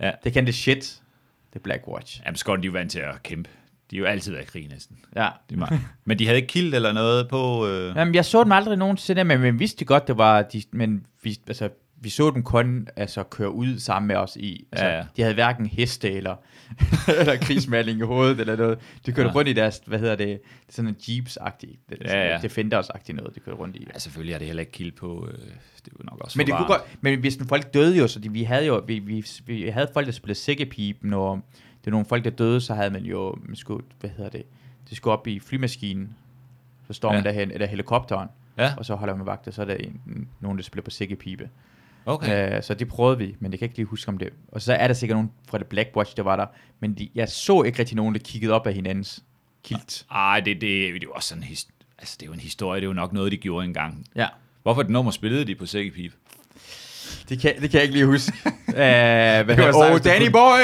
Ja. 0.00 0.10
det 0.24 0.32
kan 0.32 0.46
det 0.46 0.54
shit. 0.54 1.00
Det 1.52 1.58
er 1.58 1.62
Black 1.62 1.88
Watch. 1.88 2.20
Jamen, 2.26 2.36
skotterne, 2.36 2.62
de 2.62 2.68
er 2.68 2.72
vant 2.72 2.90
til 2.90 2.98
at 2.98 3.22
kæmpe. 3.22 3.50
De 3.90 3.96
har 3.96 4.00
jo 4.00 4.06
altid 4.06 4.32
været 4.32 4.44
i 4.44 4.46
krig 4.46 4.68
næsten. 4.68 4.98
Ja. 5.16 5.28
De 5.50 5.54
er 5.54 5.58
mange. 5.58 5.80
Men 6.04 6.18
de 6.18 6.26
havde 6.26 6.36
ikke 6.36 6.48
kilt 6.48 6.74
eller 6.74 6.92
noget 6.92 7.28
på... 7.28 7.66
Øh... 7.68 7.96
Jamen, 7.96 8.14
jeg 8.14 8.24
så 8.24 8.44
dem 8.44 8.52
aldrig 8.52 8.76
nogensinde, 8.78 9.24
men 9.24 9.42
vi 9.42 9.50
vidste 9.50 9.84
godt, 9.84 10.08
det 10.08 10.18
var, 10.18 10.42
de, 10.42 10.62
men 10.72 11.06
vi, 11.22 11.38
altså, 11.46 11.68
vi 12.00 12.08
så 12.08 12.30
dem 12.30 12.42
kun 12.42 12.88
altså, 12.96 13.22
køre 13.22 13.50
ud 13.50 13.78
sammen 13.78 14.06
med 14.08 14.16
os 14.16 14.36
i. 14.36 14.66
Altså, 14.72 14.86
Ja, 14.86 14.96
ja. 14.96 15.04
De 15.16 15.22
havde 15.22 15.34
hverken 15.34 15.66
heste 15.66 16.10
eller, 16.12 16.36
eller 17.20 17.36
krigsmaling 17.36 17.98
i 17.98 18.02
hovedet 18.02 18.40
eller 18.40 18.56
noget. 18.56 18.78
De 19.06 19.12
kørte 19.12 19.28
Ja. 19.28 19.34
rundt 19.34 19.48
i 19.48 19.52
deres, 19.52 19.80
hvad 19.86 19.98
hedder 19.98 20.16
det, 20.16 20.40
sådan 20.68 20.88
en 20.88 20.96
jeeps-agtigt, 21.08 21.86
det, 21.88 21.98
Ja, 22.04 22.26
ja. 22.28 22.38
Defenders-agtigt 22.38 23.12
noget, 23.12 23.34
de 23.34 23.40
kørte 23.40 23.58
rundt 23.58 23.76
i. 23.76 23.86
Ja, 23.94 23.98
selvfølgelig 23.98 24.34
er 24.34 24.38
det 24.38 24.46
heller 24.46 24.60
ikke 24.60 24.72
kilt 24.72 24.96
på... 24.96 25.28
Øh... 25.32 25.38
Det 25.84 25.94
er 25.94 25.96
jo 26.00 26.04
nok 26.10 26.18
også 26.20 26.38
Men 26.38 26.46
det 26.46 26.54
kunne 26.56 26.66
godt, 26.66 26.82
men 27.00 27.20
hvis 27.20 27.38
folk 27.48 27.74
døde 27.74 27.98
jo, 27.98 28.08
så 28.08 28.18
de, 28.20 28.32
vi 28.32 28.42
havde 28.42 28.66
jo, 28.66 28.82
vi, 28.86 28.98
vi, 28.98 29.24
vi 29.46 29.68
havde 29.68 29.88
folk, 29.92 30.06
der 30.06 30.12
spillede 30.12 30.38
sækkepipen, 30.38 31.12
og 31.14 31.40
det 31.88 31.92
var 31.92 31.96
nogle 31.96 32.06
folk, 32.08 32.24
der 32.24 32.30
døde, 32.30 32.60
så 32.60 32.74
havde 32.74 32.90
man 32.90 33.02
jo, 33.04 33.36
man 33.42 33.56
skulle, 33.56 33.84
hvad 34.00 34.10
hedder 34.16 34.30
det, 34.30 34.42
de 34.90 34.96
skulle 34.96 35.12
op 35.14 35.26
i 35.26 35.40
flymaskinen, 35.40 36.16
så 36.86 36.92
står 36.92 37.12
man 37.12 37.22
Ja. 37.24 37.28
derhen, 37.28 37.50
eller 37.50 37.66
helikopteren, 37.66 38.28
Ja, 38.58 38.74
og 38.76 38.84
så 38.84 38.94
holder 38.94 39.16
man 39.16 39.26
vagt, 39.26 39.48
og 39.48 39.54
så 39.54 39.62
er 39.62 39.66
der 39.66 39.74
en, 39.74 40.28
nogen, 40.40 40.58
der 40.58 40.64
spiller 40.64 40.82
på 40.82 40.90
sækkepipe. 40.90 41.48
okay. 42.06 42.56
Øh, 42.56 42.62
så 42.62 42.74
det 42.74 42.88
prøvede 42.88 43.18
vi, 43.18 43.36
men 43.40 43.52
jeg 43.52 43.58
kan 43.58 43.66
ikke 43.66 43.76
lige 43.76 43.86
huske 43.86 44.08
om 44.08 44.18
det. 44.18 44.28
Og 44.52 44.62
så 44.62 44.72
er 44.72 44.86
der 44.86 44.94
sikkert 44.94 45.16
nogen 45.16 45.30
fra 45.48 45.58
The 45.58 45.64
Black 45.64 45.96
Watch, 45.96 46.16
der 46.16 46.22
var 46.22 46.36
der, 46.36 46.46
men 46.80 46.94
de, 46.94 47.08
jeg 47.14 47.28
så 47.28 47.62
ikke 47.62 47.78
rigtig 47.78 47.96
nogen, 47.96 48.14
der 48.14 48.20
kiggede 48.20 48.52
op 48.52 48.66
af 48.66 48.74
hinandens 48.74 49.24
kilt. 49.64 50.06
Ej, 50.10 50.40
det, 50.40 50.46
det, 50.46 50.60
det 50.60 50.86
er 50.94 50.98
jo 51.02 51.12
også 51.12 51.28
sådan 51.28 51.42
en. 51.44 51.48
Altså, 51.98 52.16
det 52.20 52.22
er 52.22 52.26
jo 52.26 52.32
en 52.32 52.40
historie. 52.40 52.80
Det 52.80 52.84
er 52.84 52.88
jo 52.88 52.92
nok 52.94 53.12
noget, 53.12 53.32
de 53.32 53.36
gjorde 53.36 53.66
engang. 53.66 54.04
Ja, 54.16 54.26
Hvorfor 54.62 54.80
et 54.80 54.90
nummer 54.90 55.10
spillede 55.12 55.44
de 55.44 55.54
på 55.54 55.66
sækkepip? 55.66 56.12
Det 57.28 57.40
kan, 57.40 57.52
det 57.62 57.70
kan 57.70 57.78
jeg 57.78 57.82
ikke 57.82 57.94
lige 57.94 58.06
huske. 58.06 58.32
uh, 58.46 58.74
hvad 58.74 59.44
var 59.44 59.54
hedder, 59.54 59.72
sejt, 59.72 59.92
oh, 59.92 60.00
Danny 60.04 60.24
kunne- 60.24 60.32
Boy, 60.32 60.60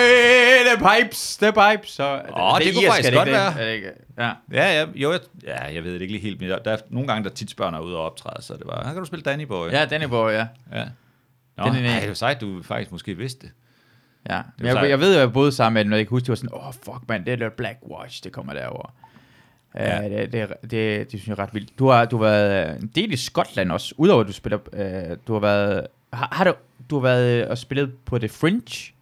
the 0.68 0.76
pipes, 0.88 1.36
the 1.36 1.52
pipes. 1.52 1.90
Så, 1.90 2.04
Åh, 2.04 2.58
det 2.58 2.74
kunne 2.74 2.82
irsk, 2.82 2.86
faktisk 2.86 3.12
er 3.12 3.16
godt 3.16 3.28
ikke 3.28 3.38
være. 3.38 3.72
det? 3.74 3.82
Det? 3.82 3.92
Ja. 4.18 4.30
Ja, 4.52 4.80
ja, 4.80 4.86
jo, 4.94 5.12
jeg, 5.12 5.20
ja, 5.46 5.74
jeg 5.74 5.84
ved 5.84 5.94
det 5.94 6.00
ikke 6.00 6.12
lige 6.12 6.22
helt, 6.22 6.40
men 6.40 6.48
der, 6.50 6.58
er 6.64 6.76
nogle 6.90 7.08
gange, 7.08 7.24
der 7.24 7.30
tit 7.34 7.50
spørger 7.50 7.78
ude 7.80 7.96
og 7.96 8.04
optræde, 8.04 8.42
så 8.42 8.52
det 8.54 8.62
var, 8.66 8.82
her 8.84 8.92
kan 8.92 9.00
du 9.00 9.04
spille 9.06 9.22
Danny 9.22 9.42
Boy. 9.44 9.70
ja, 9.70 9.84
Danny 9.84 10.04
Boy, 10.06 10.32
ja. 10.32 10.46
ja. 10.72 10.84
Nå, 11.56 11.64
er- 11.64 11.66
ej, 11.66 12.00
det 12.00 12.08
jo 12.08 12.14
sejt, 12.14 12.40
du 12.40 12.62
faktisk 12.62 12.92
måske 12.92 13.14
vidste 13.16 13.46
det. 13.46 13.52
ja. 14.30 14.40
Men 14.58 14.66
jeg, 14.66 14.88
jeg 14.90 15.00
ved, 15.00 15.14
at 15.14 15.20
jeg 15.20 15.32
boede 15.32 15.52
sammen 15.52 15.74
med 15.74 15.84
den, 15.84 15.92
og 15.92 15.98
jeg 15.98 16.06
kan 16.06 16.10
huske, 16.10 16.24
det 16.24 16.28
var 16.30 16.34
sådan, 16.36 16.50
åh, 16.54 16.68
oh, 16.68 16.74
fuck, 16.74 17.08
man, 17.08 17.24
det 17.26 17.42
er 17.42 17.48
Black 17.48 17.78
Watch, 17.90 18.24
det 18.24 18.32
kommer 18.32 18.52
derover. 18.52 18.94
Ja. 19.74 20.00
Ja. 20.02 20.04
Uh, 20.04 20.10
det, 20.10 20.32
det, 20.32 20.48
det, 20.62 20.70
det, 20.70 21.08
synes 21.08 21.26
jeg 21.26 21.32
er 21.32 21.38
ret 21.38 21.54
vildt. 21.54 21.78
Du 21.78 21.88
har, 21.88 22.04
du 22.04 22.16
har 22.16 22.24
været 22.24 22.82
en 22.82 22.90
del 22.94 23.12
i 23.12 23.16
Skotland 23.16 23.72
også, 23.72 23.94
udover 23.98 24.20
at 24.20 24.26
du 24.26 24.32
spiller, 24.32 24.58
uh, 24.72 25.16
du 25.26 25.32
har 25.32 25.40
været, 25.40 25.86
har, 26.14 26.28
har 26.32 26.44
du, 26.44 26.54
du 26.90 26.94
har 26.94 27.02
været 27.02 27.42
øh, 27.42 27.50
og 27.50 27.58
spillet 27.58 27.94
på 28.04 28.18
The 28.18 28.28
Fringe. 28.28 28.92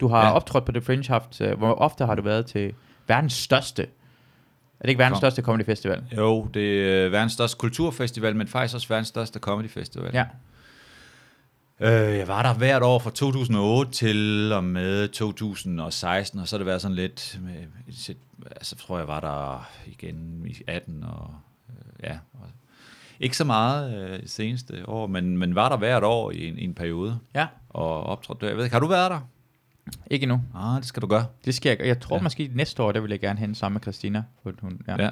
Du 0.00 0.08
har 0.08 0.26
ja. 0.26 0.32
Optrådt 0.32 0.64
på 0.64 0.72
The 0.72 0.80
Fringe, 0.80 1.08
haft, 1.08 1.40
uh, 1.40 1.52
hvor 1.52 1.74
ofte 1.74 2.06
har 2.06 2.14
du 2.14 2.22
været 2.22 2.46
til 2.46 2.74
verdens 3.06 3.32
største, 3.32 3.82
er 4.80 4.82
det 4.82 4.88
ikke 4.88 4.98
verdens 4.98 5.14
Kom. 5.14 5.20
største 5.20 5.42
comedy 5.42 5.64
festival? 5.64 6.04
Jo, 6.16 6.48
det 6.54 6.90
er 6.90 7.08
verdens 7.08 7.32
største 7.32 7.58
kulturfestival, 7.58 8.36
men 8.36 8.48
faktisk 8.48 8.74
også 8.74 8.88
verdens 8.88 9.08
største 9.08 9.38
comedy 9.38 9.70
festival. 9.70 10.10
Ja. 10.14 10.24
Øh, 11.80 12.18
jeg 12.18 12.28
var 12.28 12.42
der 12.42 12.54
hvert 12.54 12.82
år 12.82 12.98
fra 12.98 13.10
2008 13.10 13.92
til 13.92 14.52
og 14.52 14.64
med 14.64 15.08
2016, 15.08 16.40
og 16.40 16.48
så 16.48 16.56
har 16.56 16.58
det 16.58 16.66
været 16.66 16.82
sådan 16.82 16.94
lidt, 16.94 17.38
med, 17.42 17.54
altså 18.50 18.76
tror 18.76 18.98
jeg 18.98 19.08
var 19.08 19.20
der 19.20 19.68
igen 19.86 20.46
i 20.46 20.62
18 20.66 21.04
og 21.04 21.34
øh, 21.70 22.10
ja, 22.10 22.18
og, 22.32 22.48
ikke 23.20 23.36
så 23.36 23.44
meget 23.44 24.10
øh, 24.10 24.18
seneste 24.26 24.88
år, 24.88 25.06
men, 25.06 25.38
men 25.38 25.54
var 25.54 25.68
der 25.68 25.76
hvert 25.76 26.04
år 26.04 26.30
i 26.30 26.48
en, 26.48 26.58
i 26.58 26.64
en 26.64 26.74
periode 26.74 27.18
Ja, 27.34 27.46
og 27.68 28.02
optrådte. 28.02 28.46
Jeg 28.46 28.56
ved 28.56 28.64
ikke, 28.64 28.74
har 28.74 28.80
du 28.80 28.86
været 28.86 29.10
der? 29.10 29.20
ikke 30.10 30.24
endnu. 30.24 30.40
Ah, 30.56 30.76
det 30.78 30.84
skal 30.86 31.02
du 31.02 31.06
gøre. 31.06 31.26
Det 31.44 31.54
skal 31.54 31.76
jeg. 31.78 31.86
Jeg 31.86 32.00
tror 32.00 32.16
ja. 32.16 32.22
Måske 32.22 32.50
næste 32.54 32.82
år, 32.82 32.92
der 32.92 33.00
vil 33.00 33.10
jeg 33.10 33.20
gerne 33.20 33.38
hen 33.38 33.54
sammen 33.54 33.74
med 33.74 33.82
Christina. 33.82 34.22
For 34.42 34.52
hun, 34.60 34.80
ja. 34.88 35.02
Ja. 35.04 35.10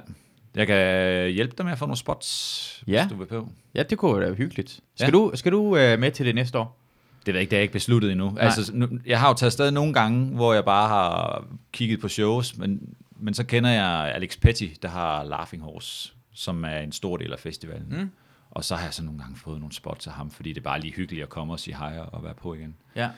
Jeg 0.55 0.67
kan 0.67 1.31
hjælpe 1.31 1.55
dig 1.59 1.65
med 1.67 1.73
at 1.73 1.79
få 1.79 1.87
nogle 1.87 1.97
spots, 1.97 2.83
Ja. 2.87 3.03
hvis 3.05 3.13
du 3.13 3.19
vil 3.19 3.27
på. 3.27 3.49
Ja, 3.75 3.83
det 3.83 3.99
kunne 3.99 4.21
være 4.21 4.35
hyggeligt. 4.35 4.81
Skal 4.95 5.07
Ja. 5.07 5.11
du, 5.11 5.31
skal 5.35 5.53
du 5.53 5.77
øh, 5.77 5.99
med 5.99 6.11
til 6.11 6.27
det 6.27 6.35
næste 6.35 6.59
år? 6.59 6.79
Det 7.27 7.35
ved 7.35 7.39
jeg 7.39 7.41
ikke, 7.41 7.51
det 7.51 7.57
er 7.57 7.61
jeg 7.61 7.63
ikke 7.63 7.73
besluttet 7.73 8.13
endnu. 8.13 8.31
Nej. 8.31 8.45
Altså, 8.45 8.71
nu, 8.75 8.89
jeg 9.07 9.21
har 9.21 9.29
jo 9.29 9.35
taget 9.35 9.49
afsted 9.49 9.71
nogle 9.71 9.93
gange, 9.95 10.27
hvor 10.35 10.55
jeg 10.55 10.65
bare 10.65 10.89
har 10.89 11.45
kigget 11.73 12.01
på 12.01 12.09
shows, 12.09 12.59
men, 12.59 12.95
men 13.21 13.35
så 13.35 13.45
kender 13.45 13.71
jeg 13.71 14.13
Alex 14.15 14.41
Petty, 14.41 14.69
der 14.83 14.89
har 14.89 15.25
Laughing 15.25 15.63
Horse, 15.63 16.13
som 16.35 16.65
er 16.65 16.79
en 16.79 16.93
stor 16.93 17.17
del 17.17 17.33
af 17.33 17.39
festivalen. 17.39 17.87
Mm. 17.91 18.11
Og 18.51 18.65
så 18.65 18.77
har 18.77 18.85
jeg 18.85 18.95
så 18.95 19.05
nogle 19.05 19.21
gange 19.21 19.37
fået 19.37 19.61
nogle 19.61 19.75
spots 19.75 20.07
af 20.07 20.13
ham, 20.13 20.31
fordi 20.31 20.49
det 20.49 20.57
er 20.57 20.65
bare 20.65 20.81
lige 20.81 20.95
hyggeligt 20.95 21.23
at 21.23 21.29
komme 21.29 21.53
og 21.53 21.61
sige 21.61 21.77
hej 21.77 21.99
og 22.13 22.25
være 22.25 22.35
på 22.35 22.55
igen. 22.55 22.75
Ja. 22.97 23.11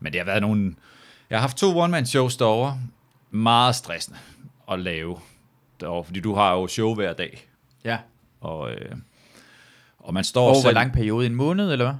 Men 0.00 0.12
det 0.12 0.20
har 0.20 0.26
været 0.26 0.42
nogle... 0.42 0.74
Jeg 1.30 1.38
har 1.38 1.40
haft 1.40 1.56
to 1.56 1.78
one-man-shows 1.78 2.36
derovre. 2.36 2.78
Meget 3.30 3.74
stressende 3.74 4.18
at 4.70 4.80
lave 4.80 5.18
derovre, 5.80 6.04
fordi 6.04 6.20
du 6.20 6.34
har 6.34 6.52
jo 6.54 6.66
show 6.66 6.94
hver 6.94 7.12
dag. 7.12 7.48
Ja. 7.84 7.98
Og, 8.40 8.72
øh, 8.72 8.96
og 9.98 10.14
man 10.14 10.24
står 10.24 10.42
Over 10.42 10.52
hvor 10.52 10.60
selv... 10.60 10.74
lang 10.74 10.92
periode? 10.92 11.26
En 11.26 11.34
måned, 11.34 11.72
eller 11.72 11.84
hvad? 11.84 11.94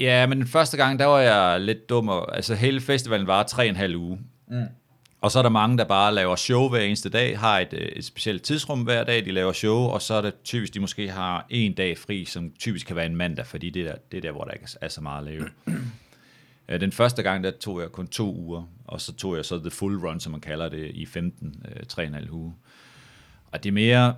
Ja, 0.00 0.26
men 0.26 0.38
den 0.38 0.46
første 0.46 0.76
gang, 0.76 0.98
der 0.98 1.04
var 1.04 1.18
jeg 1.18 1.60
lidt 1.60 1.88
dum. 1.88 2.08
Og, 2.08 2.36
altså 2.36 2.54
hele 2.54 2.80
festivalen 2.80 3.26
var 3.26 3.42
tre 3.42 3.62
og 3.62 3.68
en 3.68 3.76
halv 3.76 3.96
uge. 3.96 4.18
Mm. 4.48 4.64
Og 5.20 5.30
så 5.30 5.38
er 5.38 5.42
der 5.42 5.50
mange, 5.50 5.78
der 5.78 5.84
bare 5.84 6.14
laver 6.14 6.36
show 6.36 6.68
hver 6.68 6.80
eneste 6.80 7.08
dag, 7.08 7.38
har 7.38 7.58
et, 7.58 7.72
øh, 7.72 7.80
et 7.80 8.04
specielt 8.04 8.42
tidsrum 8.42 8.82
hver 8.82 9.04
dag, 9.04 9.24
de 9.24 9.32
laver 9.32 9.52
show, 9.52 9.76
og 9.76 10.02
så 10.02 10.14
er 10.14 10.20
det 10.20 10.34
typisk, 10.44 10.74
de 10.74 10.80
måske 10.80 11.10
har 11.10 11.46
en 11.50 11.72
dag 11.72 11.98
fri, 11.98 12.24
som 12.24 12.52
typisk 12.58 12.86
kan 12.86 12.96
være 12.96 13.06
en 13.06 13.16
mandag, 13.16 13.46
fordi 13.46 13.70
det 13.70 13.86
er 13.86 13.92
der, 13.92 13.98
det 14.10 14.16
er 14.16 14.20
der 14.20 14.32
hvor 14.32 14.44
der 14.44 14.50
ikke 14.50 14.66
er 14.80 14.88
så 14.88 15.00
meget 15.00 15.18
at 15.18 15.24
lave. 15.24 15.48
Øh, 16.68 16.80
den 16.80 16.92
første 16.92 17.22
gang, 17.22 17.44
der 17.44 17.50
tog 17.50 17.80
jeg 17.80 17.92
kun 17.92 18.06
to 18.06 18.34
uger, 18.34 18.62
og 18.84 19.00
så 19.00 19.12
tog 19.12 19.36
jeg 19.36 19.44
så 19.44 19.58
the 19.58 19.70
full 19.70 19.98
run, 19.98 20.20
som 20.20 20.32
man 20.32 20.40
kalder 20.40 20.68
det, 20.68 20.90
i 20.94 21.06
15, 21.06 21.64
øh, 21.68 21.86
tre 21.88 22.02
og 22.02 22.06
en 22.06 22.14
halv 22.14 22.30
uge. 22.30 22.54
Og 23.52 23.62
det 23.62 23.68
er 23.68 23.72
mere, 23.72 24.14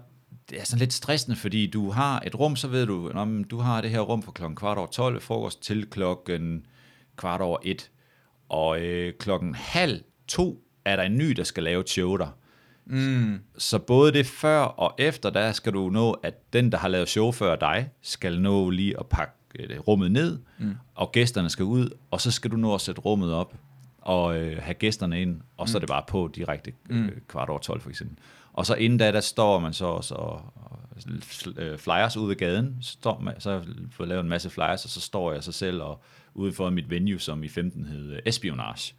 det 0.51 0.61
er 0.61 0.65
sådan 0.65 0.79
lidt 0.79 0.93
stressende, 0.93 1.37
fordi 1.37 1.67
du 1.67 1.91
har 1.91 2.23
et 2.27 2.35
rum, 2.35 2.57
så 2.57 2.69
ved 2.69 2.87
du, 2.87 3.11
om 3.11 3.45
du 3.45 3.59
har 3.59 3.81
det 3.81 3.91
her 3.91 4.01
rum 4.01 4.23
fra 4.23 4.33
klokken 4.33 4.57
kvart 4.57 4.79
over 4.79 4.87
12, 4.87 5.21
frokost 5.21 5.63
til 5.63 5.91
klokken 5.91 6.67
kvart 7.17 7.41
over 7.41 7.59
1. 7.63 7.91
Og 8.49 8.81
øh, 8.81 9.13
klokken 9.19 9.55
halv 9.55 10.03
to 10.29 10.68
er 10.89 10.97
der 10.97 11.03
en 11.03 11.17
ny, 11.17 11.31
der 11.31 11.45
skal 11.45 11.63
lave 11.63 11.81
et 11.81 11.89
show 11.89 12.17
der. 12.17 12.39
Mm. 12.87 13.41
Så 13.59 13.79
både 13.79 14.13
det 14.13 14.27
før 14.27 14.59
og 14.59 14.95
efter, 14.99 15.31
der 15.31 15.53
skal 15.53 15.73
du 15.73 15.91
nå, 15.91 16.13
at 16.13 16.53
den, 16.53 16.73
der 16.73 16.79
har 16.79 16.89
lavet 16.89 17.09
show 17.09 17.33
før 17.33 17.57
dig, 17.57 17.91
skal 18.03 18.41
nå 18.41 18.71
lige 18.71 19.01
at 19.01 19.07
pakke 19.07 19.33
øh, 19.59 19.79
rummet 19.81 20.13
ned, 20.13 20.39
mm. 20.59 20.75
og 20.95 21.13
gæsterne 21.13 21.51
skal 21.51 21.65
ud, 21.65 21.91
og 22.11 22.21
så 22.21 22.31
skal 22.31 22.51
du 22.51 22.57
nå 22.57 22.75
at 22.75 22.81
sætte 22.81 23.01
rummet 23.01 23.33
op, 23.33 23.55
og 24.01 24.39
øh, 24.39 24.63
have 24.63 24.75
gæsterne 24.75 25.23
ind, 25.23 25.41
og 25.57 25.69
så 25.69 25.79
er 25.79 25.81
det 25.81 25.89
bare 25.89 26.03
på 26.09 26.31
direkte 26.35 26.73
øh, 26.91 27.11
kvart 27.29 27.49
over 27.49 27.59
12 27.59 27.81
for 27.81 27.91
eksempel. 27.91 28.19
Og 28.53 28.67
så 28.67 28.75
inden 28.75 28.99
da, 28.99 29.13
der 29.13 29.21
står 29.21 29.59
man 29.59 29.73
så 29.73 29.87
også 29.87 30.15
og, 30.15 30.53
og 30.55 30.79
øh, 31.57 31.79
flyers 31.79 32.17
ud 32.17 32.29
ved 32.29 32.37
gaden, 32.37 32.77
så, 32.81 32.93
står 32.93 33.21
man, 33.21 33.41
så 33.41 33.51
har 33.51 33.65
jeg 33.99 34.09
lavet 34.09 34.21
en 34.21 34.29
masse 34.29 34.51
flyers, 34.51 34.85
og 34.85 34.91
så 34.91 35.01
står 35.01 35.33
jeg 35.33 35.43
så 35.43 35.53
selv 35.53 35.83
og 35.83 36.03
ude 36.35 36.53
for 36.53 36.71
mit 36.71 36.91
venue, 36.91 37.19
som 37.19 37.45
i 37.45 37.49
15 37.49 37.87
hed 37.87 38.13
øh, 38.13 38.19
Espionage. 38.27 38.95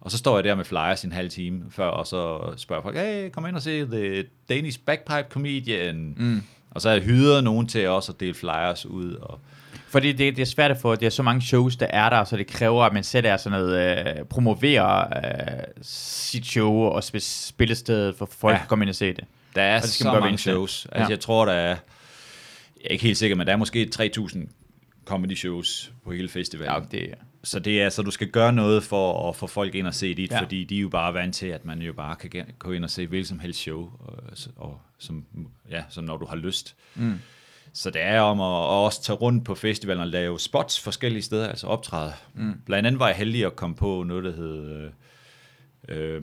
Og 0.00 0.10
så 0.10 0.18
står 0.18 0.36
jeg 0.36 0.44
der 0.44 0.54
med 0.54 0.64
flyers 0.64 1.04
i 1.04 1.06
en 1.06 1.12
halv 1.12 1.30
time 1.30 1.62
før, 1.70 1.86
og 1.86 2.06
så 2.06 2.52
spørger 2.56 2.82
folk, 2.82 2.96
hey, 2.96 3.30
kom 3.30 3.46
ind 3.46 3.56
og 3.56 3.62
se 3.62 3.86
The 3.86 4.24
Danish 4.48 4.78
Bagpipe 4.86 5.26
Comedian. 5.30 6.14
Mm. 6.16 6.42
Og 6.70 6.80
så 6.80 6.88
har 6.88 6.96
jeg 6.96 7.04
hyret 7.04 7.44
nogen 7.44 7.66
til 7.68 7.88
også 7.88 8.12
at 8.12 8.20
dele 8.20 8.34
flyers 8.34 8.86
ud. 8.86 9.14
Og, 9.14 9.40
Fordi 9.88 10.12
det, 10.12 10.36
det 10.36 10.42
er 10.42 10.46
svært 10.46 10.70
at 10.70 10.78
få, 10.78 10.94
det 10.94 11.06
er 11.06 11.10
så 11.10 11.22
mange 11.22 11.42
shows, 11.42 11.76
der 11.76 11.86
er 11.86 12.10
der, 12.10 12.24
så 12.24 12.36
det 12.36 12.46
kræver, 12.46 12.84
at 12.84 12.92
man 12.92 13.04
selv 13.04 13.26
er 13.26 13.36
sådan 13.36 13.58
noget, 13.60 13.98
øh, 14.18 14.24
promoverer 14.24 15.06
øh, 15.16 15.64
sit 15.82 16.46
show 16.46 16.72
og 16.72 16.98
sp- 16.98 17.18
spillestedet, 17.46 18.14
for 18.16 18.26
folk 18.26 18.52
Ja. 18.54 18.58
kan 18.58 18.68
komme 18.68 18.84
ind 18.84 18.88
og 18.90 18.94
se 18.94 19.06
det. 19.12 19.24
der 19.54 19.62
er 19.62 19.76
Og 19.76 19.82
det 19.82 19.90
skal 19.90 20.04
så 20.04 20.12
man 20.12 20.20
mange 20.20 20.38
shows. 20.38 20.86
Altså, 20.92 21.02
Ja. 21.04 21.08
jeg 21.10 21.20
tror, 21.20 21.44
der 21.44 21.52
er, 21.52 21.68
jeg 21.68 22.84
er 22.84 22.88
ikke 22.88 23.04
helt 23.04 23.18
sikker, 23.18 23.36
men 23.36 23.46
der 23.46 23.52
er 23.52 23.56
måske 23.56 23.90
3.000 23.96 24.38
comedy 25.04 25.36
shows 25.36 25.92
på 26.04 26.12
hele 26.12 26.28
festivalen. 26.28 26.86
Ja, 26.92 26.98
det, 26.98 27.14
Så 27.44 27.58
det 27.58 27.82
er 27.82 27.88
så 27.88 28.02
du 28.02 28.10
skal 28.10 28.28
gøre 28.30 28.52
noget 28.52 28.82
for 28.82 29.28
at 29.28 29.36
få 29.36 29.46
folk 29.46 29.74
ind 29.74 29.86
og 29.86 29.94
se 29.94 30.14
dit, 30.14 30.30
Ja. 30.30 30.40
fordi 30.42 30.64
de 30.64 30.76
er 30.76 30.80
jo 30.80 30.88
bare 30.88 31.14
vant 31.14 31.34
til, 31.34 31.46
at 31.46 31.64
man 31.64 31.82
jo 31.82 31.92
bare 31.92 32.16
kan 32.16 32.46
gå 32.58 32.72
ind 32.72 32.84
og 32.84 32.90
se 32.90 33.06
hvilket 33.06 33.28
som 33.28 33.38
helst 33.38 33.60
show, 33.60 33.90
og, 34.00 34.14
og 34.56 34.80
som, 34.98 35.26
ja, 35.70 35.84
som 35.88 36.04
når 36.04 36.16
du 36.16 36.26
har 36.26 36.36
lyst. 36.36 36.76
Mm. 36.94 37.14
Så 37.72 37.90
det 37.90 38.02
er 38.02 38.20
om 38.20 38.40
at, 38.40 38.46
at 38.46 38.84
også 38.84 39.02
tage 39.02 39.16
rundt 39.16 39.44
på 39.44 39.54
festivalen 39.54 40.00
og 40.00 40.06
lave 40.08 40.40
spots 40.40 40.80
forskellige 40.80 41.22
steder, 41.22 41.48
altså 41.48 41.66
optræde. 41.66 42.12
Mm. 42.34 42.60
Blandt 42.66 42.86
andet 42.86 42.98
var 42.98 43.06
jeg 43.06 43.16
heldig 43.16 43.46
at 43.46 43.56
komme 43.56 43.76
på 43.76 44.02
noget, 44.02 44.24
der 44.24 44.32
hed, 44.32 44.90
øh, 45.88 46.18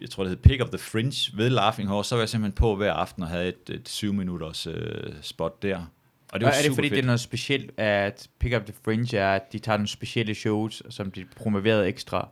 jeg 0.00 0.10
tror 0.10 0.22
det 0.22 0.30
hed 0.30 0.36
Pick 0.36 0.62
of 0.62 0.68
the 0.68 0.78
Fringe 0.78 1.36
ved 1.36 1.50
Laughing 1.50 1.88
Horse, 1.88 2.08
så 2.08 2.14
var 2.14 2.22
jeg 2.22 2.28
simpelthen 2.28 2.56
på 2.56 2.76
hver 2.76 2.92
aften 2.92 3.22
og 3.22 3.28
havde 3.28 3.48
et, 3.48 3.70
et 3.70 3.88
syv 3.88 4.12
minutters 4.12 4.66
øh, 4.66 5.12
spot 5.22 5.62
der. 5.62 5.82
Og 6.32 6.40
det 6.40 6.46
var 6.46 6.52
er 6.52 6.62
det 6.62 6.74
fordi, 6.74 6.88
fedt. 6.88 6.96
det 6.96 7.02
er 7.02 7.06
noget 7.06 7.20
specielt, 7.20 7.70
at 7.80 8.28
Pick 8.40 8.56
Up 8.56 8.62
The 8.64 8.74
Fringe 8.84 9.18
er, 9.18 9.34
at 9.34 9.52
de 9.52 9.58
tager 9.58 9.76
nogle 9.76 9.88
specielle 9.88 10.34
shows, 10.34 10.82
som 10.90 11.10
de 11.10 11.24
promoverede 11.36 11.88
ekstra? 11.88 12.28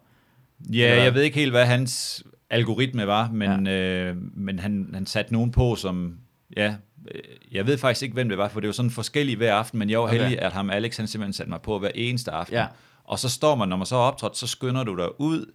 Ja, 0.73 0.91
Eller 0.91 1.03
jeg 1.03 1.15
ved 1.15 1.23
ikke 1.23 1.39
helt, 1.39 1.53
hvad 1.53 1.67
hans 1.67 2.25
algoritme 2.51 3.07
var, 3.07 3.31
men, 3.33 3.67
ja. 3.67 3.73
øh, 3.73 4.17
men 4.35 4.59
han, 4.59 4.91
han 4.95 5.07
satte 5.07 5.33
nogen 5.33 5.51
på, 5.51 5.77
som, 5.77 6.17
ja, 6.57 6.75
øh, 7.15 7.21
jeg 7.53 7.67
ved 7.67 7.79
faktisk 7.79 8.03
ikke, 8.03 8.15
hvem 8.15 8.29
det 8.29 8.39
var, 8.39 8.49
for 8.49 8.61
det 8.61 8.67
var 8.69 8.73
sådan 8.73 8.91
forskellige 8.91 9.37
hver 9.37 9.55
aften, 9.55 9.79
men 9.79 9.91
jeg 9.91 9.99
var 9.99 10.05
Okay. 10.05 10.19
heldig, 10.21 10.43
at 10.43 10.53
ham 10.53 10.71
Alex, 10.71 10.97
han 10.97 11.07
simpelthen 11.07 11.33
satte 11.33 11.51
mig 11.51 11.61
på 11.63 11.79
hver 11.79 11.91
eneste 11.95 12.31
aften. 12.31 12.57
Ja. 12.57 12.67
Og 13.05 13.19
så 13.19 13.29
står 13.29 13.55
man, 13.55 13.69
når 13.69 13.77
man 13.77 13.87
så 13.87 13.97
er 13.97 14.01
optrådt, 14.01 14.37
så 14.37 14.47
skynder 14.47 14.85
du 14.85 14.97
dig 14.97 15.21
ud, 15.21 15.53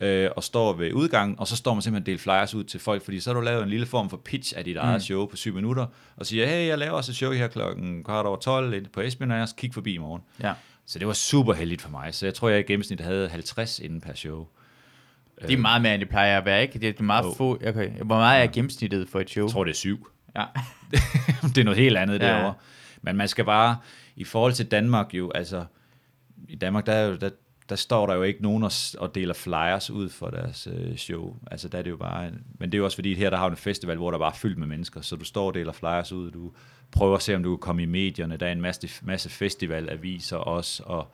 øh, 0.00 0.30
og 0.36 0.44
står 0.44 0.72
ved 0.72 0.92
udgangen, 0.92 1.38
og 1.38 1.46
så 1.46 1.56
står 1.56 1.74
man 1.74 1.82
simpelthen 1.82 2.02
og 2.02 2.06
deler 2.06 2.18
flyers 2.18 2.54
ud 2.54 2.64
til 2.64 2.80
folk, 2.80 3.04
fordi 3.04 3.20
så 3.20 3.30
har 3.30 3.34
du 3.34 3.44
lavet 3.44 3.62
en 3.62 3.68
lille 3.68 3.86
form 3.86 4.10
for 4.10 4.16
pitch 4.16 4.52
af 4.56 4.64
dit 4.64 4.76
eget 4.76 4.94
Mm. 4.94 5.00
show 5.00 5.26
på 5.26 5.36
syv 5.36 5.54
minutter, 5.54 5.86
og 6.16 6.26
siger, 6.26 6.46
hey, 6.46 6.66
jeg 6.66 6.78
laver 6.78 6.92
også 6.92 7.12
et 7.12 7.16
show 7.16 7.32
her 7.32 7.48
klokken 7.48 8.04
kvart 8.04 8.26
over 8.26 8.36
12 8.36 8.74
inde 8.74 8.88
på 8.88 9.00
Espionage, 9.00 9.48
kig 9.56 9.74
forbi 9.74 9.94
i 9.94 9.98
morgen. 9.98 10.22
Ja. 10.42 10.52
Så 10.86 10.98
det 10.98 11.06
var 11.06 11.12
super 11.12 11.52
heldigt 11.52 11.82
for 11.82 11.90
mig, 11.90 12.14
så 12.14 12.26
jeg 12.26 12.34
tror, 12.34 12.48
jeg 12.48 12.60
i 12.60 12.62
gennemsnit 12.62 13.00
havde 13.00 13.28
50 13.28 13.78
inden 13.78 14.00
per 14.00 14.14
show. 14.14 14.46
Det 15.42 15.52
er 15.52 15.56
meget 15.58 15.82
mere, 15.82 15.94
end 15.94 16.00
det 16.00 16.08
plejer 16.08 16.38
at 16.38 16.44
være, 16.44 16.62
ikke? 16.62 16.78
Det 16.78 16.98
er 16.98 17.02
meget 17.02 17.24
Jo. 17.24 17.34
få... 17.34 17.54
Okay. 17.66 17.90
Hvor 17.90 18.16
meget 18.16 18.42
er 18.42 18.46
gennemsnittet 18.46 19.08
for 19.08 19.20
et 19.20 19.30
show? 19.30 19.46
Jeg 19.46 19.52
tror, 19.52 19.64
det 19.64 19.70
er 19.70 19.74
syv. 19.76 20.08
Ja. 20.36 20.44
det 21.54 21.58
er 21.58 21.64
noget 21.64 21.78
helt 21.78 21.96
andet 21.96 22.18
Ja, 22.20 22.26
ja. 22.26 22.32
ja. 22.32 22.38
derovre. 22.38 22.54
Men 23.02 23.16
man 23.16 23.28
skal 23.28 23.44
bare, 23.44 23.76
i 24.16 24.24
forhold 24.24 24.52
til 24.52 24.66
Danmark 24.70 25.14
jo, 25.14 25.30
altså, 25.34 25.64
i 26.48 26.56
Danmark, 26.56 26.86
der, 26.86 26.92
er 26.92 27.06
jo, 27.06 27.16
der, 27.16 27.30
der 27.70 27.76
står 27.76 28.06
der 28.06 28.14
jo 28.14 28.22
ikke 28.22 28.42
nogen 28.42 28.62
og, 28.62 28.70
og 28.98 29.14
deler 29.14 29.34
flyers 29.34 29.90
ud 29.90 30.08
for 30.08 30.30
deres 30.30 30.68
øh, 30.72 30.96
show. 30.96 31.36
Altså, 31.50 31.68
der 31.68 31.78
er 31.78 31.82
det 31.82 31.90
jo 31.90 31.96
bare, 31.96 32.30
men 32.58 32.72
det 32.72 32.74
er 32.74 32.78
jo 32.78 32.84
også 32.84 32.96
fordi, 32.96 33.14
her 33.14 33.30
der 33.30 33.36
har 33.36 33.48
du 33.48 33.52
en 33.52 33.56
festival, 33.56 33.96
hvor 33.96 34.10
der 34.10 34.18
bare 34.18 34.30
er 34.30 34.36
fyldt 34.36 34.58
med 34.58 34.66
mennesker, 34.66 35.00
så 35.00 35.16
du 35.16 35.24
står 35.24 35.46
og 35.46 35.54
deler 35.54 35.72
flyers 35.72 36.12
ud, 36.12 36.30
du 36.30 36.52
prøver 36.92 37.16
at 37.16 37.22
se, 37.22 37.36
om 37.36 37.42
du 37.42 37.56
kan 37.56 37.60
komme 37.60 37.82
i 37.82 37.86
medierne, 37.86 38.36
der 38.36 38.46
er 38.46 38.52
en 38.52 38.60
masse, 38.60 38.88
masse 39.02 39.28
festivalaviser 39.30 40.36
også, 40.36 40.82
og 40.86 41.12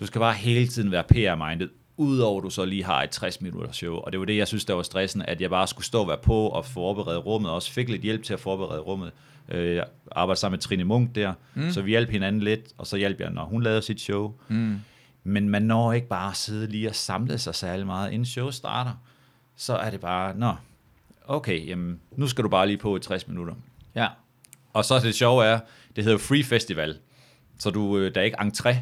du 0.00 0.06
skal 0.06 0.18
bare 0.18 0.34
hele 0.34 0.66
tiden 0.68 0.90
være 0.90 1.04
PR-minded, 1.04 1.68
udover 1.96 2.40
du 2.40 2.50
så 2.50 2.64
lige 2.64 2.84
har 2.84 3.02
et 3.02 3.10
60 3.10 3.40
minutters 3.40 3.76
show. 3.76 3.94
Og 3.94 4.12
det 4.12 4.20
var 4.20 4.26
det, 4.26 4.36
jeg 4.36 4.48
synes, 4.48 4.64
der 4.64 4.74
var 4.74 4.82
stressende, 4.82 5.26
at 5.26 5.40
jeg 5.40 5.50
bare 5.50 5.66
skulle 5.66 5.86
stå 5.86 6.00
og 6.00 6.08
være 6.08 6.18
på 6.22 6.48
og 6.48 6.64
forberede 6.64 7.18
rummet, 7.18 7.50
og 7.50 7.54
også 7.54 7.72
fik 7.72 7.88
lidt 7.88 8.02
hjælp 8.02 8.22
til 8.22 8.32
at 8.34 8.40
forberede 8.40 8.80
rummet. 8.80 9.12
Øh, 9.48 9.74
Jeg 9.74 9.84
arbejdede 10.12 10.40
sammen 10.40 10.54
med 10.54 10.60
Trine 10.60 10.84
Munk 10.84 11.14
der, 11.14 11.32
mm. 11.54 11.70
så 11.70 11.82
vi 11.82 11.90
hjalp 11.90 12.10
hinanden 12.10 12.42
lidt, 12.42 12.60
og 12.78 12.86
så 12.86 12.96
hjalp 12.96 13.20
jeg, 13.20 13.30
når 13.30 13.44
hun 13.44 13.62
lavede 13.62 13.82
sit 13.82 14.00
show. 14.00 14.32
Mm. 14.48 14.76
Men 15.24 15.48
man 15.48 15.62
når 15.62 15.92
ikke 15.92 16.08
bare 16.08 16.30
at 16.30 16.36
sidde 16.36 16.66
lige 16.66 16.88
og 16.88 16.94
samle 16.94 17.38
sig 17.38 17.54
særlig 17.54 17.86
meget, 17.86 18.12
inden 18.12 18.26
showet 18.26 18.54
starter. 18.54 18.92
Så 19.56 19.76
er 19.76 19.90
det 19.90 20.00
bare, 20.00 20.36
nå, 20.36 20.54
okay, 21.26 21.66
jamen, 21.68 22.00
nu 22.16 22.26
skal 22.26 22.44
du 22.44 22.48
bare 22.48 22.66
lige 22.66 22.78
på 22.78 22.96
i 22.96 23.00
60 23.00 23.28
minutter. 23.28 23.54
Ja. 23.94 24.08
Og 24.72 24.84
så 24.84 24.98
det 24.98 25.14
sjove 25.14 25.44
er, 25.44 25.60
det 25.96 26.04
hedder 26.04 26.18
Free 26.18 26.44
Festival, 26.44 26.96
så 27.58 27.70
du, 27.70 27.98
øh, 27.98 28.14
der 28.14 28.20
er 28.20 28.24
ikke 28.24 28.40
entré, 28.40 28.76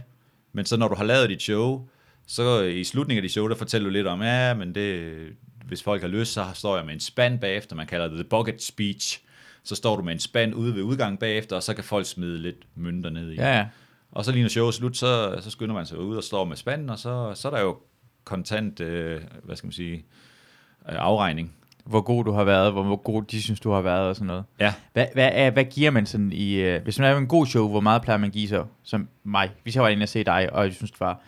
men 0.53 0.67
så 0.67 0.77
når 0.77 0.89
du 0.89 0.95
har 0.95 1.05
lavet 1.05 1.31
dit 1.31 1.43
show, 1.43 1.89
så 2.27 2.63
øh, 2.63 2.75
i 2.75 2.85
slutningen 2.85 3.19
af 3.19 3.23
dit 3.23 3.33
show, 3.33 3.49
der 3.49 3.55
fortæller 3.55 3.89
du 3.89 3.93
lidt 3.93 4.07
om, 4.07 4.23
ja, 4.23 4.55
men 4.55 4.75
det, 4.75 5.13
hvis 5.65 5.83
folk 5.83 6.01
har 6.03 6.09
lyst, 6.09 6.33
så 6.33 6.47
står 6.55 6.77
jeg 6.77 6.87
med 6.87 6.95
en 6.95 7.01
spand 7.01 7.41
bagefter, 7.41 7.77
man 7.77 7.87
kalder 7.87 8.09
det 8.09 8.17
The 8.17 8.25
Bucket 8.25 8.63
Speech, 8.63 9.21
så 9.65 9.75
står 9.75 9.97
du 9.97 10.03
med 10.03 10.13
en 10.13 10.19
spand 10.19 10.55
ude 10.55 10.75
ved 10.75 10.83
udgangen 10.83 11.19
bagefter, 11.19 11.57
og 11.57 11.63
så 11.63 11.75
kan 11.75 11.85
folk 11.85 12.07
smide 12.07 12.39
lidt 12.39 12.57
mønter 12.75 13.11
ned 13.11 13.31
i. 13.31 13.35
Ja, 13.35 13.57
ja. 13.57 13.67
Og 14.13 14.25
så 14.25 14.33
lige 14.33 14.43
når 14.43 14.49
showet 14.49 14.69
er 14.69 14.73
slut, 14.73 14.97
så, 14.97 15.39
så 15.41 15.51
skynder 15.51 15.75
man 15.75 15.87
sig 15.87 15.99
ud 15.99 16.17
og 16.17 16.25
står 16.25 16.45
med 16.45 16.57
spanden, 16.57 16.91
og 16.91 16.99
så, 16.99 17.33
så 17.35 17.49
er 17.49 17.53
der 17.53 17.61
jo 17.61 17.77
kontant, 18.25 18.81
øh, 18.81 19.21
hvad 19.43 19.57
skal 19.57 19.67
man 19.67 19.73
sige, 19.73 19.95
øh, 20.89 20.95
afregning. 20.99 21.53
Hvor 21.85 22.01
god 22.01 22.25
du 22.25 22.33
har 22.33 22.45
været, 22.45 22.73
hvor, 22.73 22.83
hvor 22.83 22.97
god 22.97 23.23
de 23.23 23.43
synes, 23.43 23.61
du 23.61 23.71
har 23.71 23.81
været 23.81 24.09
og 24.09 24.15
sådan 24.17 24.27
noget. 24.27 24.45
Ja, 24.61 24.75
Hvad, 24.93 25.07
hvad, 25.15 25.31
er, 25.33 25.51
hvad 25.51 25.65
giver 25.65 25.91
man 25.91 26.07
sådan 26.07 26.33
i... 26.33 26.55
Øh, 26.55 26.83
hvis 26.83 26.99
man 26.99 27.13
er 27.13 27.17
en 27.17 27.27
god 27.27 27.47
show, 27.47 27.69
hvor 27.69 27.81
meget 27.81 28.03
plejer 28.03 28.19
man 28.19 28.27
at 28.27 28.33
give 28.33 28.49
så? 28.49 28.65
Som 28.83 29.09
mig. 29.25 29.51
Hvis 29.63 29.75
jeg 29.75 29.83
var 29.83 29.89
inde 29.89 30.03
og 30.03 30.09
se 30.09 30.25
dig, 30.25 30.49
og 30.53 30.65
jeg 30.65 30.73
synes, 30.75 30.91
det 30.91 31.01
var... 31.01 31.21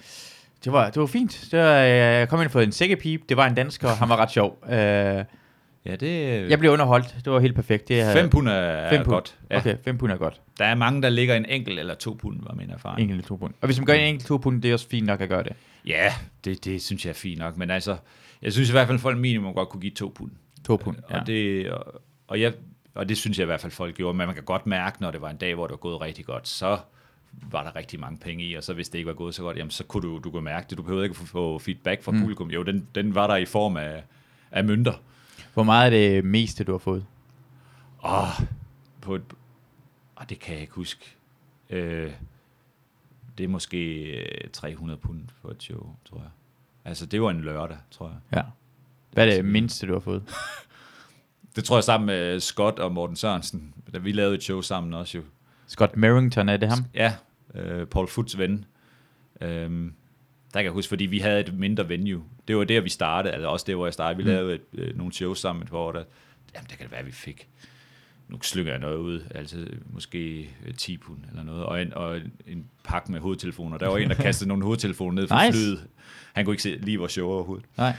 Det 0.64 0.72
var, 0.72 0.90
det 0.90 1.00
var 1.00 1.06
fint. 1.06 1.48
Det 1.50 1.58
var, 1.58 1.80
øh, 1.82 1.88
jeg 1.88 2.28
kom 2.28 2.40
ind 2.40 2.46
og 2.46 2.52
fået 2.52 2.64
en 2.64 2.72
sækkepip. 2.72 3.20
Det 3.28 3.36
var 3.36 3.46
en 3.46 3.54
dansker, 3.54 3.88
og 3.88 3.96
han 3.96 4.08
var 4.08 4.16
ret 4.16 4.30
sjov. 4.30 4.58
Øh, 4.70 5.24
ja 5.86 5.96
det 5.96 6.50
jeg 6.50 6.58
blev 6.58 6.70
underholdt. 6.72 7.16
Det 7.24 7.32
var 7.32 7.40
helt 7.40 7.54
perfekt. 7.54 7.88
Det, 7.88 7.96
jeg 7.96 8.04
havde- 8.06 8.20
Fem 8.20 8.30
pund 8.30 8.48
er, 8.48 8.90
Fem 8.90 8.98
pund. 9.04 9.14
godt. 9.14 9.38
Ja. 9.50 9.58
Okay, 9.58 9.76
5 9.84 9.98
pund 9.98 10.12
er 10.12 10.16
godt. 10.16 10.40
Der 10.58 10.64
er 10.64 10.74
mange, 10.74 11.02
der 11.02 11.08
ligger 11.08 11.34
en 11.34 11.44
enkelt 11.46 11.78
eller 11.78 11.94
to 11.94 12.16
pund, 12.20 12.40
var 12.42 12.54
min 12.54 12.70
erfaring. 12.70 13.00
Enkelt 13.00 13.16
eller 13.18 13.28
to 13.28 13.36
pund. 13.36 13.54
Og 13.60 13.66
hvis 13.66 13.78
man 13.78 13.86
gør 13.86 13.92
en 13.94 14.00
enkelt 14.08 14.26
to 14.28 14.36
pund, 14.36 14.62
det 14.62 14.68
er 14.68 14.72
også 14.72 14.88
fint 14.88 15.06
nok 15.06 15.20
at 15.20 15.28
gøre 15.28 15.42
det. 15.42 15.52
Ja, 15.86 16.12
det, 16.44 16.64
det 16.64 16.82
synes 16.82 17.04
jeg 17.04 17.10
er 17.10 17.14
fint 17.14 17.38
nok, 17.38 17.56
men 17.56 17.70
altså, 17.70 17.96
jeg 18.42 18.52
synes 18.52 18.68
i 18.68 18.72
hvert 18.72 18.86
fald, 18.86 18.94
at 18.96 19.00
folk 19.02 19.18
minimum 19.18 19.54
godt 19.54 19.68
kunne 19.68 19.80
give 19.80 19.92
to 19.92 20.12
pund. 20.16 20.30
To 20.66 20.76
pund, 20.76 20.96
Ja. 21.10 21.20
Og, 21.20 21.26
det, 21.26 21.70
og, 21.70 22.02
og 22.28 22.40
jeg, 22.40 22.52
og 22.94 23.08
det 23.08 23.16
synes 23.16 23.38
jeg 23.38 23.44
i 23.44 23.46
hvert 23.46 23.60
fald, 23.60 23.72
folk 23.72 23.94
gjorde, 23.94 24.18
men 24.18 24.26
man 24.26 24.34
kan 24.34 24.44
godt 24.44 24.66
mærke, 24.66 24.96
når 25.00 25.10
det 25.10 25.20
var 25.20 25.30
en 25.30 25.36
dag, 25.36 25.54
hvor 25.54 25.66
det 25.66 25.70
var 25.70 25.76
gået 25.76 26.00
rigtig 26.00 26.24
godt, 26.24 26.48
så 26.48 26.78
var 27.50 27.62
der 27.62 27.76
rigtig 27.76 28.00
mange 28.00 28.18
penge 28.18 28.44
i, 28.44 28.54
og 28.54 28.62
så 28.64 28.72
hvis 28.74 28.88
det 28.88 28.98
ikke 28.98 29.08
var 29.08 29.14
gået 29.14 29.34
så 29.34 29.42
godt, 29.42 29.56
jamen 29.56 29.70
så 29.70 29.84
kunne 29.84 30.02
du, 30.02 30.18
du 30.24 30.30
kunne 30.30 30.44
mærke 30.44 30.66
det. 30.70 30.78
Du 30.78 30.82
behøvede 30.82 31.04
ikke 31.06 31.16
få 31.16 31.58
feedback 31.58 32.02
fra 32.02 32.12
mm. 32.12 32.18
publikum. 32.20 32.50
Jo, 32.50 32.62
den, 32.62 32.86
den 32.94 33.14
var 33.14 33.26
der 33.26 33.36
i 33.36 33.44
form 33.44 33.76
af, 33.76 34.02
af 34.52 34.64
mønter. 34.64 34.92
Hvor 35.54 35.62
meget 35.62 35.86
er 35.86 35.90
det 35.90 36.24
meste, 36.24 36.64
du 36.64 36.72
har 36.72 36.78
fået? 36.78 37.06
Åh, 38.04 38.40
på 39.00 39.14
et, 39.14 39.22
åh, 40.20 40.26
det 40.28 40.38
kan 40.38 40.54
jeg 40.54 40.60
ikke 40.60 40.74
huske. 40.74 41.16
Øh, 41.70 42.12
det 43.38 43.44
er 43.44 43.48
måske 43.48 44.02
øh, 44.02 44.50
300 44.52 44.98
pund 44.98 45.20
for 45.42 45.50
et 45.50 45.62
show, 45.62 45.96
tror 46.04 46.18
jeg. 46.18 46.30
Altså, 46.84 47.06
det 47.06 47.22
var 47.22 47.30
en 47.30 47.40
lørdag, 47.40 47.76
tror 47.90 48.08
jeg. 48.08 48.16
Ja. 48.38 48.42
Hvad 49.12 49.28
er 49.28 49.34
det 49.34 49.44
mindste, 49.44 49.86
du 49.86 49.92
har 49.92 50.00
fået? 50.00 50.22
Det 51.56 51.64
tror 51.64 51.76
jeg 51.76 51.84
sammen 51.84 52.06
med 52.06 52.40
Scott 52.40 52.78
og 52.78 52.92
Morten 52.92 53.16
Sørensen, 53.16 53.74
da 53.92 53.98
vi 53.98 54.12
lavede 54.12 54.34
et 54.34 54.42
show 54.42 54.60
sammen 54.60 54.94
også 54.94 55.18
jo. 55.18 55.24
Scott 55.66 55.96
Merrington, 55.96 56.48
er 56.48 56.56
det 56.56 56.68
ham? 56.68 56.78
Ja, 56.94 57.14
øh, 57.54 57.86
Paul 57.86 58.08
Foots 58.08 58.38
ven. 58.38 58.64
Øhm, 59.40 59.94
der 60.54 60.60
kan 60.60 60.64
jeg 60.64 60.72
huske, 60.72 60.88
fordi 60.88 61.04
vi 61.06 61.18
havde 61.18 61.40
et 61.40 61.54
mindre 61.54 61.88
venue. 61.88 62.24
Det 62.48 62.56
var 62.56 62.64
der, 62.64 62.80
vi 62.80 62.88
startede, 62.88 63.34
altså 63.34 63.48
også 63.48 63.64
der, 63.68 63.74
hvor 63.74 63.86
jeg 63.86 63.92
startede. 63.94 64.16
Vi 64.16 64.22
Mm. 64.22 64.28
lavede 64.36 64.54
et, 64.54 64.60
øh, 64.74 64.96
nogle 64.96 65.12
shows 65.12 65.38
sammen 65.38 65.62
et 65.62 65.68
par 65.70 65.76
år, 65.78 65.92
der, 65.92 66.04
jamen, 66.54 66.66
der 66.70 66.76
kan 66.76 66.84
det 66.84 66.92
være, 66.92 67.04
vi 67.04 67.12
fik, 67.12 67.48
nu 68.28 68.38
slynger 68.42 68.72
jeg 68.72 68.80
noget 68.80 68.96
ud, 68.96 69.20
altså 69.34 69.56
måske 69.86 70.38
øh, 70.66 70.74
10 70.78 70.96
pund 70.96 71.18
eller 71.30 71.44
noget, 71.44 71.62
og 71.64 71.82
en, 71.82 71.94
og 71.94 72.16
en, 72.46 72.64
pakke 72.84 73.12
med 73.12 73.20
hovedtelefoner. 73.20 73.78
Der 73.78 73.88
var 73.88 73.96
en, 73.98 74.08
der 74.08 74.14
kastede 74.28 74.48
nogle 74.48 74.64
hovedtelefoner 74.64 75.14
ned 75.20 75.28
fra 75.28 75.46
Nice. 75.46 75.58
flyet. 75.58 75.84
Han 76.32 76.44
kunne 76.44 76.52
ikke 76.52 76.62
se 76.62 76.78
lige 76.82 76.98
vores 76.98 77.12
show 77.12 77.28
overhovedet. 77.30 77.66
Nej. 77.78 77.92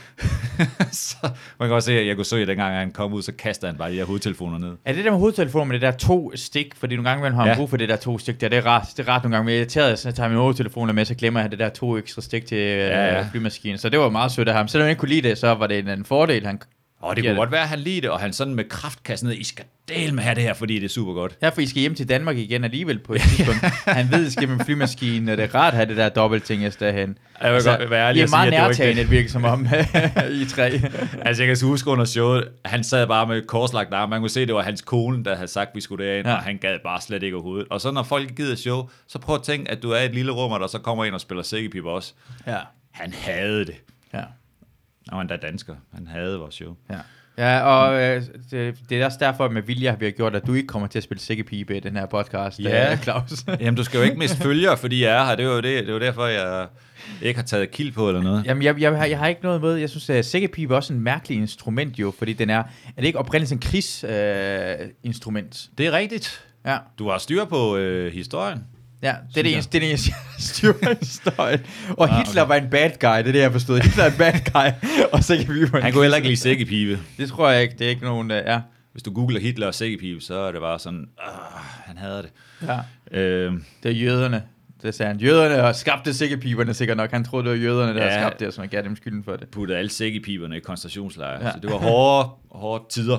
så 0.92 1.16
man 1.58 1.68
kan 1.68 1.74
også 1.74 1.86
se, 1.86 1.98
at 1.98 2.06
jeg 2.06 2.16
kunne 2.16 2.24
se, 2.24 2.36
at 2.36 2.48
dengang 2.48 2.74
han 2.76 2.90
kom 2.90 3.12
ud, 3.12 3.22
så 3.22 3.32
kastede 3.32 3.70
han 3.72 3.78
bare 3.78 3.90
de 3.90 3.96
her 3.96 4.04
hovedtelefoner 4.04 4.58
ned. 4.58 4.76
Er 4.84 4.92
det 4.92 5.04
der 5.04 5.10
med 5.10 5.18
hovedtelefoner 5.18 5.64
med 5.64 5.74
det 5.74 5.82
der 5.82 5.90
to 5.90 6.32
stik? 6.34 6.74
Fordi 6.74 6.96
nogle 6.96 7.08
gange 7.08 7.22
man 7.22 7.34
har 7.34 7.46
Ja. 7.48 7.56
brug 7.56 7.70
for 7.70 7.76
det 7.76 7.88
der 7.88 7.96
to 7.96 8.18
stik 8.18 8.40
der. 8.40 8.48
Det 8.48 8.58
er 8.58 8.66
rart, 8.66 8.86
det 8.96 9.08
er 9.08 9.12
rart 9.12 9.22
nogle 9.22 9.36
gange. 9.36 9.44
Men 9.44 9.50
jeg 9.52 9.56
er 9.56 9.60
irriteret, 9.60 9.98
så 9.98 10.08
jeg 10.08 10.14
tager 10.14 10.28
mine 10.28 10.40
hovedtelefoner 10.40 10.92
med, 10.92 11.04
så 11.04 11.14
glemmer 11.14 11.40
jeg 11.40 11.50
det 11.50 11.58
der 11.58 11.68
to 11.68 11.96
ekstra 11.98 12.22
stik 12.22 12.46
til 12.46 12.58
ja, 12.58 12.76
Ja, 12.88 13.04
ja. 13.06 13.14
ja. 13.18 13.28
flymaskinen. 13.32 13.78
Så 13.78 13.88
det 13.88 13.98
var 13.98 14.10
meget 14.10 14.32
sødt 14.32 14.48
af 14.48 14.54
ham. 14.54 14.68
Selvom 14.68 14.84
jeg 14.84 14.90
ikke 14.90 15.00
kunne 15.00 15.08
lide 15.08 15.28
det, 15.28 15.38
så 15.38 15.54
var 15.54 15.66
det 15.66 15.78
en, 15.78 15.88
en 15.88 16.04
fordel. 16.04 16.46
Han, 16.46 16.60
Og 17.00 17.16
det 17.16 17.24
kunne 17.24 17.34
godt 17.36 17.50
være, 17.52 17.62
at 17.62 17.68
han 17.68 17.78
lide 17.78 18.00
det, 18.00 18.10
og 18.10 18.20
han 18.20 18.32
sådan 18.32 18.54
med 18.54 18.64
kraft 18.68 19.02
kastede 19.02 19.30
ned, 19.30 19.38
I 19.40 19.44
skal 19.44 19.64
del 19.88 20.14
med 20.14 20.22
have 20.22 20.34
det 20.34 20.42
her, 20.42 20.54
fordi 20.54 20.74
det 20.74 20.84
er 20.84 20.88
super 20.88 21.12
godt. 21.12 21.36
ja, 21.42 21.48
for 21.48 21.60
I 21.60 21.66
skal 21.66 21.80
hjem 21.80 21.94
til 21.94 22.08
Danmark 22.08 22.36
igen 22.36 22.64
alligevel 22.64 22.98
på 22.98 23.14
et 23.14 23.20
tidspunkt. 23.20 23.60
han 23.86 24.10
ved, 24.10 24.20
at 24.20 24.26
I 24.26 24.30
skal 24.30 24.48
med 24.48 24.58
en 24.60 24.64
flymaskine, 24.64 25.32
og 25.32 25.36
det 25.38 25.44
er 25.44 25.54
rart 25.54 25.72
at 25.72 25.76
have 25.76 25.88
det 25.88 25.96
der 25.96 26.08
dobbeltting 26.08 26.64
af 26.64 26.72
derhen. 26.72 27.18
Jeg 27.42 27.52
vil 27.54 27.62
godt 27.64 27.90
være 27.90 28.08
ærlig 28.08 28.20
I 28.20 28.22
er 28.22 28.28
meget 28.30 28.50
nærtagende, 28.50 29.02
det 29.02 29.10
virker 29.10 29.28
som 29.30 29.44
om, 29.44 29.66
I 30.40 30.44
tre. 30.44 30.80
Altså, 31.22 31.42
jeg 31.44 31.56
kan 31.56 31.68
huske 31.68 31.90
under 31.90 32.04
showet, 32.04 32.48
han 32.64 32.84
sad 32.84 33.06
bare 33.06 33.26
med 33.26 33.42
korslagt 33.46 33.94
arm. 33.94 34.08
Man 34.08 34.20
kunne 34.20 34.30
se, 34.30 34.46
det 34.46 34.54
var 34.54 34.62
hans 34.62 34.80
kone, 34.80 35.24
der 35.24 35.34
havde 35.34 35.48
sagt, 35.48 35.68
at 35.70 35.74
vi 35.76 35.80
skulle 35.80 36.06
derind, 36.06 36.26
Ja. 36.26 36.34
og 36.34 36.42
han 36.42 36.58
gad 36.58 36.78
bare 36.84 37.00
slet 37.00 37.22
ikke 37.22 37.36
overhovedet. 37.36 37.66
Og 37.70 37.80
så 37.80 37.90
når 37.90 38.02
folk 38.02 38.36
gider 38.36 38.56
show, 38.56 38.88
så 39.08 39.18
prøv 39.18 39.34
at 39.36 39.42
tænke, 39.42 39.70
at 39.70 39.82
du 39.82 39.90
er 39.90 40.00
i 40.00 40.04
et 40.04 40.14
lille 40.14 40.32
rum, 40.32 40.52
og 40.52 40.60
der 40.60 40.66
så 40.66 40.78
kommer 40.78 41.04
en 41.04 41.14
og 41.14 41.20
spiller 41.20 41.42
sækkepipe 41.42 41.90
også. 41.90 42.12
Ja, 42.46 42.58
Han 42.90 43.12
havde 43.12 43.64
det. 43.66 43.74
ja. 44.14 44.20
Og 45.12 45.18
han 45.18 45.30
er 45.30 45.36
dansker. 45.36 45.74
Han 45.94 46.06
havde 46.06 46.38
vores 46.38 46.54
show. 46.54 46.76
Ja. 46.90 46.96
Ja, 47.38 47.60
og 47.62 48.02
øh, 48.02 48.22
det, 48.50 48.76
det 48.88 49.00
er 49.00 49.04
også 49.04 49.18
derfor 49.20 49.48
med 49.48 49.62
vilje, 49.62 49.88
har 49.90 49.96
vi 49.96 50.04
har 50.04 50.12
gjort, 50.12 50.36
at 50.36 50.46
du 50.46 50.54
ikke 50.54 50.66
kommer 50.66 50.88
til 50.88 50.98
at 50.98 51.02
spille 51.02 51.20
sikkepibe 51.20 51.76
i 51.76 51.80
den 51.80 51.96
her 51.96 52.06
podcast, 52.06 52.60
Ja. 52.60 52.92
øh, 52.92 52.98
Claus. 52.98 53.44
Jamen, 53.60 53.74
du 53.74 53.84
skal 53.84 53.98
jo 53.98 54.04
ikke 54.04 54.18
miste 54.18 54.36
følgere, 54.36 54.76
fordi 54.76 55.04
jeg 55.04 55.16
er 55.22 55.24
her. 55.24 55.34
Det 55.36 55.44
er 55.44 55.48
jo, 55.48 55.56
det, 55.56 55.64
det 55.64 55.88
er 55.88 55.92
jo 55.92 55.98
derfor, 56.00 56.26
jeg 56.26 56.66
ikke 57.22 57.38
har 57.40 57.46
taget 57.46 57.70
kild 57.70 57.92
på 57.92 58.08
eller 58.08 58.22
noget. 58.22 58.44
Jamen, 58.46 58.62
jeg, 58.62 58.80
jeg, 58.80 58.96
har, 58.98 59.04
jeg 59.04 59.18
har 59.18 59.26
ikke 59.26 59.42
noget 59.42 59.60
med, 59.60 59.74
jeg 59.74 59.90
synes, 59.90 60.10
at 60.10 60.26
sikkepibe 60.26 60.72
er 60.74 60.76
også 60.76 60.92
en 60.92 61.00
mærkelig 61.00 61.38
instrument 61.38 61.98
jo, 61.98 62.14
fordi 62.18 62.32
den 62.32 62.50
er, 62.50 62.58
er 62.58 62.64
det 62.96 63.04
ikke 63.04 63.18
oprindeligt 63.18 63.52
en 63.52 63.58
krigsinstrument? 63.58 64.80
Øh, 64.80 64.88
instrument? 65.02 65.68
Det 65.78 65.86
er 65.86 65.92
rigtigt. 65.92 66.44
ja. 66.66 66.78
Du 66.98 67.08
har 67.08 67.18
styr 67.18 67.44
på 67.44 67.76
øh, 67.76 68.12
historien. 68.12 68.64
Ja, 69.02 69.14
det 69.34 69.38
er 69.38 69.42
det 69.42 69.52
eneste, 69.52 69.72
det 69.72 69.76
er 69.76 69.80
det 69.80 69.90
eneste. 69.90 71.30
Og 71.96 72.10
Ah, 72.10 72.18
Hitler 72.18 72.42
okay. 72.42 72.48
var 72.48 72.54
en 72.64 72.70
bad 72.70 72.90
guy, 72.90 73.18
det 73.18 73.28
er 73.28 73.32
det, 73.32 73.38
jeg 73.38 73.52
forstod. 73.52 73.80
Hitler 73.80 74.04
er 74.04 74.10
en 74.10 74.18
bad 74.18 74.32
guy, 74.52 74.88
og 75.12 75.24
sikkepibe 75.24 75.72
var 75.72 75.78
en 75.78 75.82
Han 75.84 75.92
kunne 75.92 76.02
heller 76.04 76.16
ikke 76.16 76.28
lide 76.28 76.40
sækkepipe. 76.40 76.98
Det 77.18 77.28
tror 77.28 77.50
jeg 77.50 77.62
ikke, 77.62 77.74
det 77.78 77.84
er 77.84 77.88
ikke 77.90 78.04
nogen, 78.04 78.30
der 78.30 78.36
er. 78.36 78.60
Hvis 78.92 79.02
du 79.02 79.12
googler 79.12 79.40
Hitler 79.40 79.66
og 79.66 79.74
sækkepipe, 79.74 80.20
så 80.20 80.34
er 80.38 80.52
det 80.52 80.60
bare 80.60 80.78
sådan, 80.78 81.08
ah, 81.18 81.28
han 81.86 81.98
hader 81.98 82.22
det. 82.22 82.30
Ja. 83.12 83.18
Øh, 83.18 83.52
Det 83.82 83.88
er 83.90 83.94
jøderne. 83.94 84.42
Det 84.82 84.94
sagde 84.94 85.12
han. 85.12 85.20
Jøderne 85.20 85.54
har 85.54 85.72
skabte 85.72 86.14
sikkepiberne 86.14 86.74
sikkert 86.74 86.96
nok. 86.96 87.10
Han 87.10 87.24
troede, 87.24 87.44
det 87.44 87.50
var 87.52 87.64
jøderne, 87.64 87.94
der 87.94 88.04
ja. 88.06 88.12
Ja. 88.12 88.20
skabte 88.20 88.38
det, 88.38 88.46
og 88.46 88.52
så 88.52 88.60
man 88.60 88.68
gav 88.68 88.82
dem 88.82 88.96
skylden 88.96 89.24
for 89.24 89.36
det. 89.36 89.48
puttede 89.48 89.78
alle 89.78 89.90
sækkepiberne 89.90 90.56
i 90.56 90.60
koncentrationslejre. 90.60 91.40
Ja. 91.40 91.46
Ja. 91.46 91.52
Så 91.52 91.58
det 91.62 91.70
var 91.70 91.76
hårde, 91.76 92.28
hårde 92.50 92.84
tider. 92.90 93.18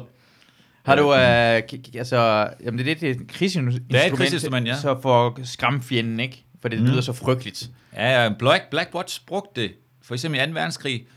Har 0.87 0.95
du, 0.95 1.13
øh, 1.13 1.97
altså, 1.99 2.49
jamen 2.63 2.77
det 2.85 3.03
er 3.03 3.07
er 3.07 3.11
et 3.11 3.27
krigsinstrument. 3.27 3.91
Det 3.91 3.99
er 3.99 4.05
et 4.05 4.13
krigsinstrument, 4.13 4.67
ja. 4.67 4.75
Så 4.81 4.99
for 5.01 5.27
at 5.27 5.47
skræmme 5.47 5.81
fjenden, 5.81 6.19
ikke? 6.19 6.43
For 6.61 6.69
det 6.69 6.79
Mm. 6.79 6.85
lyder 6.85 7.01
så 7.01 7.13
frygteligt. 7.13 7.69
Ja, 7.93 8.23
ja, 8.23 8.33
Black, 8.39 8.69
Black 8.69 8.95
Watch 8.95 9.25
brugte 9.25 9.61
det, 9.61 9.71
for 10.01 10.13
eksempel 10.13 10.41
i 10.41 10.45
2. 10.45 10.51
verdenskrig, 10.51 11.07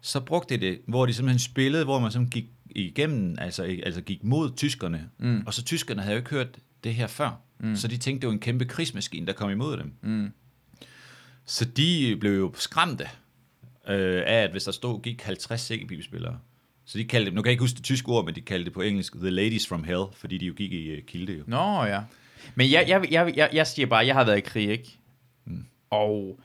så 0.00 0.20
brugte 0.20 0.54
de 0.56 0.60
det, 0.66 0.78
hvor 0.86 1.06
de 1.06 1.14
simpelthen 1.14 1.38
spillede, 1.38 1.84
hvor 1.84 1.98
man 1.98 2.10
simpelthen 2.10 2.42
gik 2.42 2.50
igennem, 2.70 3.36
altså, 3.40 3.62
altså 3.62 4.00
gik 4.00 4.24
mod 4.24 4.50
tyskerne. 4.56 5.08
Mm. 5.18 5.42
Og 5.46 5.54
så 5.54 5.62
tyskerne 5.64 6.02
havde 6.02 6.14
jo 6.14 6.18
ikke 6.18 6.30
hørt 6.30 6.48
det 6.84 6.94
her 6.94 7.06
før. 7.06 7.40
Mm. 7.60 7.76
Så 7.76 7.88
de 7.88 7.96
tænkte, 7.96 8.20
det 8.20 8.26
var 8.26 8.32
en 8.32 8.40
kæmpe 8.40 8.64
krigsmaskine, 8.64 9.26
der 9.26 9.32
kom 9.32 9.50
imod 9.50 9.76
dem. 9.76 9.92
Mm. 10.02 10.32
Så 11.46 11.64
de 11.64 12.16
blev 12.20 12.38
jo 12.38 12.52
skræmte 12.56 13.04
øh, 13.88 14.22
af, 14.26 14.42
at 14.42 14.50
hvis 14.50 14.64
der 14.64 14.72
stod, 14.72 15.02
gik 15.02 15.22
50 15.22 15.60
sækkepibespillere, 15.60 16.38
så 16.86 16.98
de 16.98 17.04
kaldte 17.04 17.30
nu 17.30 17.42
kan 17.42 17.48
jeg 17.48 17.52
ikke 17.52 17.62
huske 17.62 17.76
det 17.76 17.84
tyske 17.84 18.08
ord, 18.08 18.24
men 18.24 18.34
de 18.34 18.40
kaldte 18.40 18.64
det 18.64 18.72
på 18.72 18.80
engelsk, 18.80 19.12
The 19.20 19.30
Ladies 19.30 19.68
from 19.68 19.84
Hell, 19.84 20.04
fordi 20.16 20.38
de 20.38 20.46
jo 20.46 20.52
gik 20.56 20.72
i 20.72 20.92
uh, 20.92 20.98
kilde 21.06 21.32
jo. 21.32 21.42
Nå, 21.46 21.84
ja. 21.84 22.00
Men 22.54 22.70
jeg, 22.70 22.84
jeg, 22.88 23.04
jeg, 23.12 23.32
jeg, 23.36 23.48
jeg 23.52 23.66
siger 23.66 23.86
bare, 23.86 24.06
jeg 24.06 24.14
har 24.14 24.24
været 24.24 24.38
i 24.38 24.40
krig, 24.40 24.70
ikke? 24.70 24.98
Mm. 25.46 25.64
Og 25.90 26.38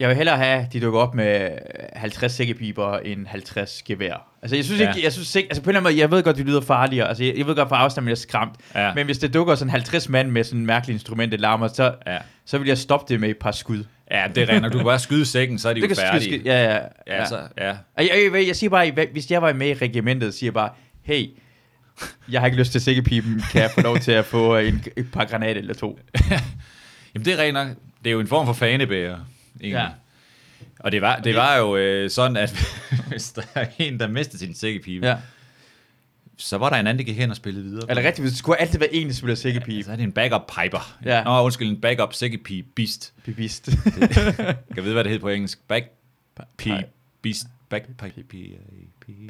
jeg 0.00 0.08
vil 0.08 0.16
hellere 0.16 0.36
have, 0.36 0.66
de 0.72 0.80
dukker 0.80 1.00
op 1.00 1.14
med 1.14 1.50
50 1.96 2.32
sækkepiber 2.32 2.98
end 2.98 3.26
50 3.26 3.82
gevær. 3.82 4.26
Altså, 4.42 4.56
jeg 4.56 4.64
synes 4.64 4.80
Ja. 4.80 4.88
ikke, 4.88 5.04
jeg 5.04 5.12
synes 5.12 5.34
ikke, 5.34 5.48
altså 5.48 5.62
på 5.62 5.70
en 5.70 5.76
eller 5.76 5.80
anden 5.80 5.92
måde, 5.94 6.00
jeg 6.00 6.10
ved 6.10 6.22
godt, 6.22 6.36
det 6.36 6.46
lyder 6.46 6.60
farligere. 6.60 7.08
Altså, 7.08 7.24
jeg, 7.24 7.38
jeg 7.38 7.46
ved 7.46 7.56
godt, 7.56 7.68
for 7.68 7.76
afstand, 7.76 8.06
jeg 8.06 8.12
er 8.12 8.16
skræmt. 8.16 8.54
Ja. 8.74 8.94
Men 8.94 9.06
hvis 9.06 9.18
det 9.18 9.34
dukker 9.34 9.54
sådan 9.54 9.70
50 9.70 10.08
mand 10.08 10.30
med 10.30 10.44
sådan 10.44 10.60
en 10.60 10.66
mærkelig 10.66 10.94
instrument, 10.94 11.32
det 11.32 11.40
larmer, 11.40 11.68
så, 11.68 11.94
Ja, 12.06 12.18
så 12.44 12.58
vil 12.58 12.68
jeg 12.68 12.78
stoppe 12.78 13.12
det 13.12 13.20
med 13.20 13.30
et 13.30 13.38
par 13.38 13.50
skud. 13.52 13.84
Ja 14.10 14.26
det 14.34 14.42
er 14.42 14.48
rent, 14.54 14.72
Du 14.72 14.78
kan 14.78 14.84
bare 14.84 14.98
skyde 14.98 15.26
sækken, 15.26 15.58
så 15.58 15.68
er 15.68 15.72
de 15.74 15.80
jo 15.80 15.94
færdige. 15.94 16.38
skyde- 16.38 16.42
Ja, 16.52 16.64
ja, 16.74 16.78
Ja, 17.06 17.16
ja. 17.16 17.26
så, 17.26 17.40
ja. 17.58 17.76
Jeg, 17.98 18.30
jeg, 18.34 18.46
jeg 18.46 18.56
siger 18.56 18.70
bare, 18.70 19.06
hvis 19.12 19.30
jeg 19.30 19.42
var 19.42 19.52
med 19.52 19.68
i 19.68 19.74
regimentet, 19.74 20.34
siger 20.34 20.48
jeg 20.48 20.54
bare, 20.54 20.70
hey, 21.02 21.26
jeg 22.30 22.40
har 22.40 22.46
ikke 22.46 22.58
lyst 22.58 22.72
til 22.72 22.80
sækkepipen, 22.80 23.42
kan 23.52 23.62
jeg 23.62 23.70
få 23.70 23.80
lov 23.80 23.98
til 23.98 24.12
at 24.12 24.24
få 24.24 24.56
en, 24.56 24.84
et 24.96 25.06
par 25.12 25.24
granater 25.24 25.60
eller 25.60 25.74
to? 25.74 25.98
Jamen 27.14 27.24
det 27.24 27.32
er 27.32 27.36
rent 27.42 27.54
nok. 27.54 27.68
Det 28.04 28.10
er 28.10 28.12
jo 28.12 28.20
en 28.20 28.26
form 28.26 28.46
for 28.46 28.52
fanebærer. 28.52 29.18
egentlig. 29.60 29.70
Ja. 29.70 29.86
Og 30.80 30.92
det 30.92 31.02
var, 31.02 31.16
det 31.16 31.34
var 31.34 31.56
jo 31.56 31.76
øh, 31.76 32.10
sådan, 32.10 32.36
at 32.36 32.50
hvis 33.08 33.30
der 33.30 33.42
er 33.54 33.66
en, 33.78 34.00
der 34.00 34.08
mistede 34.08 34.38
sin 34.38 34.54
sækkepibe, 34.54 35.06
Ja. 35.06 35.16
Så 36.40 36.58
var 36.58 36.70
der 36.70 36.76
en 36.76 36.86
anden, 36.86 36.98
der 36.98 37.04
gik 37.04 37.18
hen 37.18 37.30
og 37.30 37.36
spillede 37.36 37.64
videre. 37.64 37.90
Er 37.90 37.94
det 37.94 38.04
rigtigt? 38.04 38.22
Hvis 38.22 38.30
det 38.32 38.38
skulle 38.38 38.60
altid 38.60 38.78
være 38.78 38.94
en, 38.94 39.06
der 39.06 39.12
spiller 39.12 39.34
sækkepipe. 39.34 39.84
Så 39.84 39.92
er 39.92 39.96
det 39.96 40.02
en 40.02 40.12
backup 40.12 40.46
piper. 40.46 40.98
Ja. 41.04 41.24
Nå, 41.24 41.42
undskyld, 41.44 41.68
en 41.68 41.80
backup 41.80 42.14
sækkepipe 42.14 42.68
beast. 42.76 43.12
Pipist. 43.24 43.64
Kan 44.36 44.56
jeg 44.76 44.84
vide, 44.84 44.92
hvad 44.92 45.04
det 45.04 45.10
hedder 45.10 45.22
på 45.22 45.28
engelsk? 45.28 45.68
Back 45.68 45.90
pi 46.56 46.68
Nej. 46.68 46.84
beast. 47.22 47.46
Back 47.68 47.86
pi 47.98 48.22
pi 48.22 48.56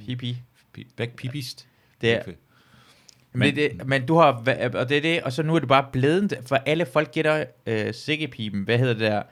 Pipi. 0.06 0.36
pi 0.72 0.86
back 0.96 1.16
pipist. 1.16 1.66
Det 2.00 2.12
er, 2.12 2.22
men, 3.32 3.56
det, 3.56 3.70
det, 3.78 3.86
men 3.86 4.06
du 4.06 4.16
har, 4.16 4.32
og 4.74 4.88
det 4.88 4.96
er 4.96 5.00
det, 5.00 5.22
og 5.22 5.32
så 5.32 5.42
nu 5.42 5.54
er 5.54 5.58
det 5.58 5.68
bare 5.68 5.84
blevet, 5.92 6.34
for 6.46 6.56
alle 6.56 6.86
folk 6.86 7.12
gætter 7.12 7.44
øh, 7.66 7.94
sækkepipen. 7.94 8.62
Hvad 8.62 8.78
hedder 8.78 8.92
det 8.92 9.02
der? 9.02 9.22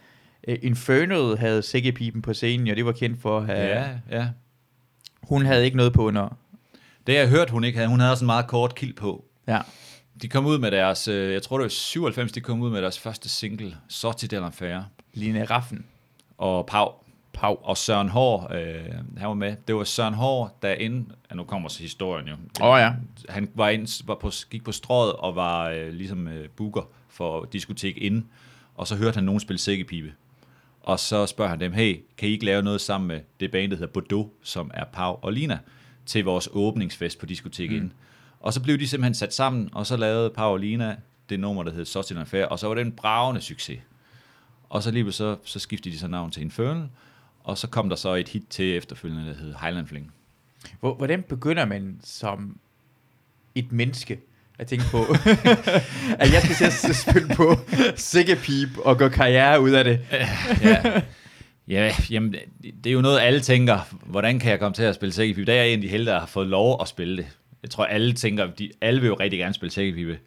Øh, 0.49 0.59
Inferno 0.62 1.37
havde 1.37 1.62
sækkepipen 1.62 2.23
på 2.23 2.35
scenen, 2.35 2.69
og 2.69 2.77
det 2.77 2.85
var 2.85 2.93
kendt 2.93 3.23
for 3.23 3.38
at 3.38 3.47
have... 3.47 3.69
Ja, 3.69 3.88
ja. 4.11 4.29
Hun 5.23 5.47
havde 5.47 5.65
ikke 5.65 5.77
noget 5.77 5.92
på 5.92 6.07
under. 6.07 6.37
Det 7.09 7.15
jeg 7.15 7.29
hørt, 7.29 7.50
hun 7.50 7.65
ikke 7.65 7.79
havde. 7.79 7.88
Hun 7.88 8.00
havde 8.00 8.13
også 8.13 8.25
en 8.25 8.27
meget 8.27 8.46
kort 8.46 8.75
kild 8.75 8.94
på. 8.94 9.25
Ja. 9.46 9.61
De 10.23 10.29
kom 10.29 10.46
ud 10.46 10.59
med 10.59 10.71
deres, 10.71 11.09
øh, 11.09 11.33
jeg 11.33 11.42
tror 11.42 11.59
det 11.59 11.63
var 11.63 11.69
97, 11.69 12.33
de 12.33 12.40
kom 12.40 12.61
ud 12.61 12.71
med 12.71 12.83
deres 12.83 12.98
første 12.98 13.29
single, 13.29 13.77
Sorti 13.88 14.27
de 14.27 14.46
l'Enfer. 14.46 14.83
Line 15.15 15.44
Raffen. 15.44 15.85
Og 16.38 16.67
Pau. 16.67 16.92
Pau. 17.33 17.59
Og 17.63 17.77
Søren 17.77 18.09
Hård, 18.09 18.54
øh, 18.54 18.85
han 19.17 19.29
var 19.29 19.35
med. 19.35 19.56
Det 19.69 19.77
var 19.77 19.85
Søren 19.85 20.15
Hård, 20.15 20.56
der 20.63 20.73
inden, 20.73 21.13
ja, 21.31 21.35
nu 21.35 21.44
kommer 21.44 21.69
så 21.69 21.83
historien 21.83 22.29
jo. 22.29 22.35
Åh 22.61 22.69
oh, 22.69 22.81
ja. 22.81 22.92
Han 23.29 23.48
var 23.54 23.69
ind, 23.69 24.06
var 24.06 24.15
på, 24.15 24.31
gik 24.50 24.65
på 24.65 24.73
strået 24.73 25.13
og 25.13 25.37
var 25.37 25.69
øh, 25.69 25.92
ligesom 25.92 26.29
øh, 26.29 26.48
booker 26.48 26.83
for 27.09 27.48
diskotek 27.52 27.96
inden. 27.96 28.27
Og 28.75 28.87
så 28.87 28.96
hørte 28.96 29.15
han 29.15 29.25
nogen 29.25 29.40
spille 29.40 29.61
sækkepipe. 29.61 30.13
Og 30.83 31.00
så 31.00 31.27
spørger 31.27 31.50
han 31.50 31.61
dem, 31.61 31.73
hey, 31.73 32.00
kan 32.19 32.29
I 32.29 32.33
ikke 32.33 32.44
lave 32.44 32.63
noget 32.63 32.81
sammen 32.81 33.09
med 33.09 33.21
det 33.40 33.50
band, 33.50 33.71
der 33.71 33.77
hedder 33.77 33.92
Bordeaux, 33.92 34.29
som 34.42 34.71
er 34.75 34.85
Pau 34.85 35.19
og 35.23 35.33
Lina, 35.33 35.59
til 36.09 36.25
vores 36.25 36.48
åbningsfest 36.52 37.19
på 37.19 37.27
diskotek 37.27 37.71
mm. 37.71 37.77
inden. 37.77 37.92
Og 38.40 38.52
så 38.52 38.61
blev 38.63 38.79
de 38.79 38.88
simpelthen 38.88 39.15
sat 39.15 39.35
sammen, 39.35 39.69
og 39.73 39.87
så 39.87 39.96
lavede 39.96 40.31
Pau 40.31 40.50
og 40.52 40.59
Lina 40.59 40.96
det 41.29 41.40
nummer, 41.40 41.63
der 41.63 41.73
hed 41.73 41.85
Sotin 41.85 42.27
Fair, 42.27 42.44
og 42.44 42.59
så 42.59 42.67
var 42.69 42.75
det 42.75 42.81
en 42.87 42.92
bravende 42.92 43.40
succes. 43.40 43.79
Og 44.69 44.83
så 44.83 44.90
lige 44.90 45.13
så, 45.13 45.37
så 45.44 45.59
skiftede 45.59 45.94
de 45.94 45.98
så 46.00 46.06
navn 46.09 46.31
til 46.31 46.42
Infernal, 46.42 46.88
og 47.44 47.59
så 47.59 47.67
kom 47.67 47.88
der 47.88 47.96
så 47.96 48.15
et 48.15 48.29
hit 48.29 48.42
til 48.50 48.77
efterfølgende, 48.77 49.27
der 49.31 49.35
hed 49.37 49.54
Highland 49.63 49.87
Fling. 49.87 50.13
Hvor- 50.81 50.94
Hvordan 50.94 51.23
begynder 51.23 51.65
man 51.65 52.00
som 52.04 52.56
et 53.54 53.73
menneske 53.73 54.21
at 54.59 54.67
tænke 54.67 54.85
på, 54.90 54.98
at 56.23 56.33
jeg 56.33 56.42
skal 56.42 56.54
til 56.71 56.88
at 56.88 56.96
spille 56.96 57.35
på 57.35 57.54
Sikkepip 57.96 58.69
og 58.79 58.98
gå 58.98 59.09
karriere 59.09 59.61
ud 59.61 59.71
af 59.71 59.85
det. 59.85 60.00
ja. 60.63 61.00
Ja, 61.69 61.92
jamen, 62.10 62.35
det 62.85 62.90
er 62.90 62.94
jo 62.94 63.00
noget, 63.00 63.21
alle 63.21 63.40
tænker, 63.40 63.79
hvordan 64.06 64.38
kan 64.38 64.50
jeg 64.50 64.58
komme 64.58 64.75
til 64.75 64.83
at 64.83 64.94
spille 64.94 65.12
sækkepipe? 65.12 65.46
Der 65.46 65.52
er 65.52 65.62
jeg 65.62 65.73
en 65.73 65.79
af 65.79 65.83
de 65.83 65.88
heldige, 65.88 66.12
der 66.12 66.21
har 66.21 66.27
fået 66.27 66.46
lov 66.46 66.79
at 66.81 66.88
spille 66.88 67.16
det. 67.16 67.27
Jeg 67.62 67.71
tror, 67.71 67.85
alle 67.85 68.12
tænker, 68.12 68.46
de, 68.46 68.71
alle 68.81 69.00
vil 69.00 69.08
jo 69.08 69.14
rigtig 69.14 69.38
gerne 69.38 69.54
spille 69.54 69.73
sækkepipe. 69.73 70.19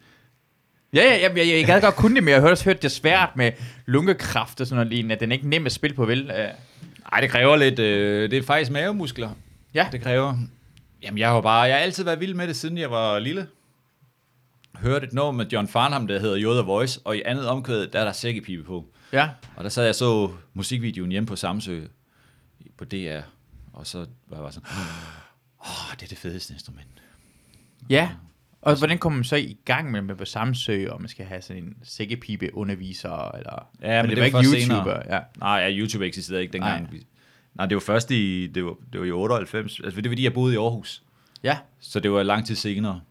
Ja, 0.93 1.03
ja, 1.03 1.21
jeg, 1.21 1.37
jeg, 1.37 1.47
jeg 1.47 1.65
gad 1.65 1.81
godt 1.81 1.95
kunne 1.95 2.15
det, 2.15 2.23
men 2.23 2.33
jeg 2.33 2.41
har 2.41 2.49
også 2.49 2.65
hørt, 2.65 2.81
det 2.81 2.91
svært 2.91 3.29
med 3.35 3.51
lungekræft 3.85 4.61
og 4.61 4.67
sådan 4.67 4.75
noget 4.75 4.93
lignende, 4.93 5.15
at 5.15 5.21
den 5.21 5.31
er 5.31 5.35
ikke 5.35 5.49
nem 5.49 5.65
at 5.65 5.71
spille 5.71 5.95
på, 5.95 6.05
vel? 6.05 6.25
Nej, 7.11 7.21
det 7.21 7.29
kræver 7.29 7.55
lidt, 7.55 7.79
øh, 7.79 8.31
det 8.31 8.37
er 8.37 8.43
faktisk 8.43 8.71
mavemuskler. 8.71 9.29
Ja. 9.73 9.87
Det 9.91 10.01
kræver. 10.01 10.37
Jamen, 11.03 11.17
jeg 11.17 11.29
har 11.29 11.41
bare, 11.41 11.61
jeg 11.61 11.75
har 11.75 11.81
altid 11.81 12.03
været 12.03 12.19
vild 12.19 12.33
med 12.33 12.47
det, 12.47 12.55
siden 12.55 12.77
jeg 12.77 12.91
var 12.91 13.19
lille. 13.19 13.47
Hørte 14.79 15.07
et 15.07 15.13
nummer 15.13 15.31
med 15.43 15.51
John 15.51 15.67
Farnham, 15.67 16.07
der 16.07 16.19
hedder 16.19 16.37
You're 16.37 16.61
the 16.61 16.65
Voice, 16.65 16.99
og 17.03 17.17
i 17.17 17.21
andet 17.25 17.47
omkvæd, 17.47 17.87
der 17.87 17.99
er 17.99 18.05
der 18.05 18.11
sækkepipe 18.11 18.63
på. 18.63 18.85
Ja. 19.13 19.29
Og 19.55 19.63
der 19.63 19.69
sad 19.69 19.85
jeg 19.85 19.95
så 19.95 20.31
musikvideoen 20.53 21.11
hjemme 21.11 21.27
på 21.27 21.35
Samsø 21.35 21.81
på 22.77 22.85
DR, 22.85 23.19
og 23.73 23.87
så 23.87 23.97
var 23.97 24.37
jeg 24.37 24.43
bare 24.43 24.51
sådan, 24.51 24.69
åh, 25.59 25.95
det 25.95 26.03
er 26.03 26.07
det 26.07 26.17
fedeste 26.17 26.53
instrument. 26.53 27.03
Ja, 27.89 28.09
og 28.61 28.77
hvordan 28.77 28.97
kommer 28.97 29.17
man 29.17 29.23
så 29.23 29.35
i 29.35 29.57
gang 29.65 29.91
med, 29.91 30.01
med 30.01 30.15
på 30.15 30.25
Samsø, 30.25 30.89
og 30.89 31.01
man 31.01 31.09
skal 31.09 31.25
have 31.25 31.41
sådan 31.41 31.63
en 31.63 31.77
sækkepipe 31.83 32.55
underviser, 32.55 33.31
eller... 33.35 33.67
Ja, 33.81 34.01
men, 34.01 34.09
det, 34.09 34.17
det, 34.17 34.23
var 34.23 34.31
var 34.31 34.43
ikke 34.43 34.51
YouTuber, 34.51 34.83
senere. 35.01 35.15
ja. 35.15 35.19
Nej, 35.37 35.57
ja, 35.57 35.71
YouTube 35.71 36.05
eksisterede 36.05 36.41
ikke 36.41 36.53
dengang. 36.53 36.91
Nej. 36.91 37.01
Nej, 37.53 37.65
det 37.65 37.75
var 37.75 37.81
først 37.81 38.11
i, 38.11 38.47
det 38.47 38.65
var, 38.65 38.75
det 38.93 38.99
var 38.99 39.05
i 39.05 39.11
98, 39.11 39.79
altså 39.79 39.95
det 39.95 40.05
var 40.05 40.11
fordi, 40.11 40.23
jeg 40.23 40.33
boede 40.33 40.53
i 40.53 40.57
Aarhus. 40.57 41.03
Ja, 41.43 41.57
Så 41.79 41.99
det 41.99 42.11
var 42.11 42.23
lang 42.23 42.45
tid 42.45 42.55
senere, 42.55 43.01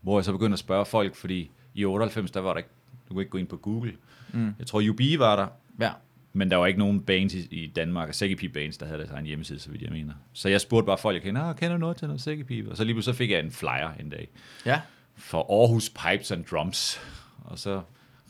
hvor 0.00 0.18
jeg 0.18 0.24
så 0.24 0.32
begyndte 0.32 0.52
at 0.52 0.58
spørge 0.58 0.84
folk, 0.86 1.16
fordi 1.16 1.50
i 1.74 1.84
98, 1.84 2.30
der 2.30 2.40
var 2.40 2.50
der 2.52 2.58
ikke, 2.58 2.70
du 3.08 3.14
kunne 3.14 3.22
ikke 3.22 3.30
gå 3.30 3.38
ind 3.38 3.46
på 3.46 3.56
Google. 3.56 3.92
Mm. 4.32 4.54
Jeg 4.58 4.66
tror, 4.66 4.82
UB 4.90 5.00
var 5.18 5.36
der, 5.36 5.46
ja. 5.80 5.90
men 6.32 6.50
der 6.50 6.56
var 6.56 6.66
ikke 6.66 6.78
nogen 6.78 7.00
bands 7.00 7.34
i, 7.34 7.48
i 7.50 7.72
Danmark, 7.76 8.08
og 8.08 8.14
Sækkepip 8.14 8.52
bands, 8.52 8.78
der 8.78 8.86
havde 8.86 8.98
deres 8.98 9.10
egen 9.10 9.26
hjemmeside, 9.26 9.58
så 9.58 9.70
vidt 9.70 9.82
jeg 9.82 9.90
mener. 9.92 10.12
Så 10.32 10.48
jeg 10.48 10.60
spurgte 10.60 10.86
bare 10.86 10.98
folk, 10.98 11.14
jeg 11.14 11.22
kender, 11.22 11.42
"Ah, 11.42 11.56
kender 11.56 11.72
du 11.76 11.80
noget 11.80 11.96
til 11.96 12.06
noget 12.08 12.20
Sækkepip? 12.20 12.68
Og 12.68 12.76
så 12.76 12.84
lige 12.84 12.94
pludselig 12.94 13.14
så 13.14 13.18
fik 13.18 13.30
jeg 13.30 13.40
en 13.40 13.50
flyer 13.50 13.90
en 14.00 14.10
dag 14.10 14.28
Ja, 14.66 14.80
for 15.16 15.60
Aarhus 15.60 15.90
Pipes 15.90 16.30
and 16.30 16.44
Drums. 16.44 17.00
Og 17.44 17.58
så 17.58 17.80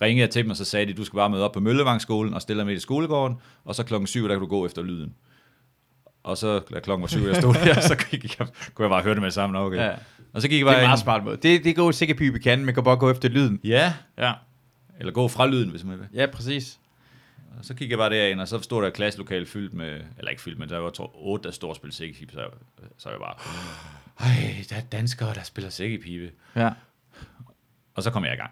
ringede 0.03 0.21
jeg 0.21 0.31
til 0.31 0.43
dem, 0.43 0.51
og 0.51 0.57
så 0.57 0.65
sagde 0.65 0.87
de, 0.87 0.93
du 0.93 1.05
skal 1.05 1.17
bare 1.17 1.31
møde 1.31 1.45
op 1.45 1.53
på 1.53 1.61
Møllevangskolen 1.61 2.35
og 2.35 2.43
stille 2.43 2.59
dig 2.61 2.67
med 2.67 2.75
i 2.75 2.79
skolegården, 2.79 3.37
og 3.65 3.75
så 3.75 3.85
klokken 3.85 4.07
syv, 4.07 4.23
der 4.29 4.35
kan 4.35 4.41
du 4.41 4.47
gå 4.47 4.67
efter 4.67 4.83
lyden. 4.83 5.15
Og 6.25 6.37
så 6.39 6.61
da 6.75 6.81
klokken 6.81 7.03
var 7.03 7.09
syv, 7.09 7.27
jeg 7.27 7.37
stod 7.37 7.55
der, 7.55 7.81
så 7.91 7.97
gik 8.11 8.39
jeg, 8.39 8.49
kunne 8.75 8.85
jeg 8.85 8.91
bare 8.91 9.03
høre 9.03 9.15
det 9.15 9.21
med 9.21 9.27
det 9.27 9.35
samme. 9.35 9.59
Okay. 9.59 9.77
Ja. 9.77 9.93
Og 10.33 10.43
så 10.43 10.49
gik 10.49 10.61
jeg 10.61 10.67
det 10.67 10.71
er 10.71 10.75
bare 10.75 10.83
en 10.83 10.89
meget 10.89 11.01
smart 11.01 11.25
måde. 11.25 11.37
Det, 11.37 11.65
det 11.65 11.77
går 11.77 11.91
sækkepipe 11.91 12.39
kan, 12.39 12.65
man 12.65 12.75
kan 12.75 12.85
bare 12.85 12.97
gå 12.97 13.11
efter 13.11 13.29
lyden. 13.29 13.61
Ja, 13.65 13.95
Ja, 14.19 14.33
eller 15.03 15.13
gå 15.13 15.29
fra 15.29 15.47
lyden, 15.47 15.71
hvis 15.71 15.85
man 15.85 15.99
vil. 15.99 16.07
ja 16.15 16.27
præcis. 16.27 16.79
Og 17.59 17.65
så 17.65 17.75
kiggede 17.75 17.91
jeg 17.91 18.11
bare 18.11 18.19
derind, 18.19 18.41
og 18.41 18.49
så 18.49 18.59
stod 18.63 18.83
der 18.83 18.89
et 18.89 18.95
klasselokale 18.95 19.47
fyldt 19.47 19.75
med, 19.75 20.01
eller 20.19 20.31
ikke 20.31 20.43
fyldt, 20.43 20.59
men 20.59 20.69
der 20.69 20.79
var 20.79 20.91
tror, 20.91 21.13
otte, 21.15 21.43
der 21.49 21.51
stod 21.51 21.69
og 21.71 21.77
spillede 21.77 21.97
sækkepipe, 21.97 22.33
så, 22.33 22.41
jeg- 22.41 22.49
så 22.99 23.09
var 23.09 23.13
jeg 23.17 23.21
bare, 23.21 23.35
ej, 24.29 24.65
der 24.71 24.77
er 24.77 24.81
danskere, 24.81 25.35
der 25.35 25.43
spiller 25.43 25.71
sækkepipe. 25.71 26.31
Ja. 26.57 26.71
Og 27.95 28.03
så 28.03 28.11
kom 28.11 28.25
jeg 28.25 28.33
i 28.35 28.37
gang. 28.37 28.51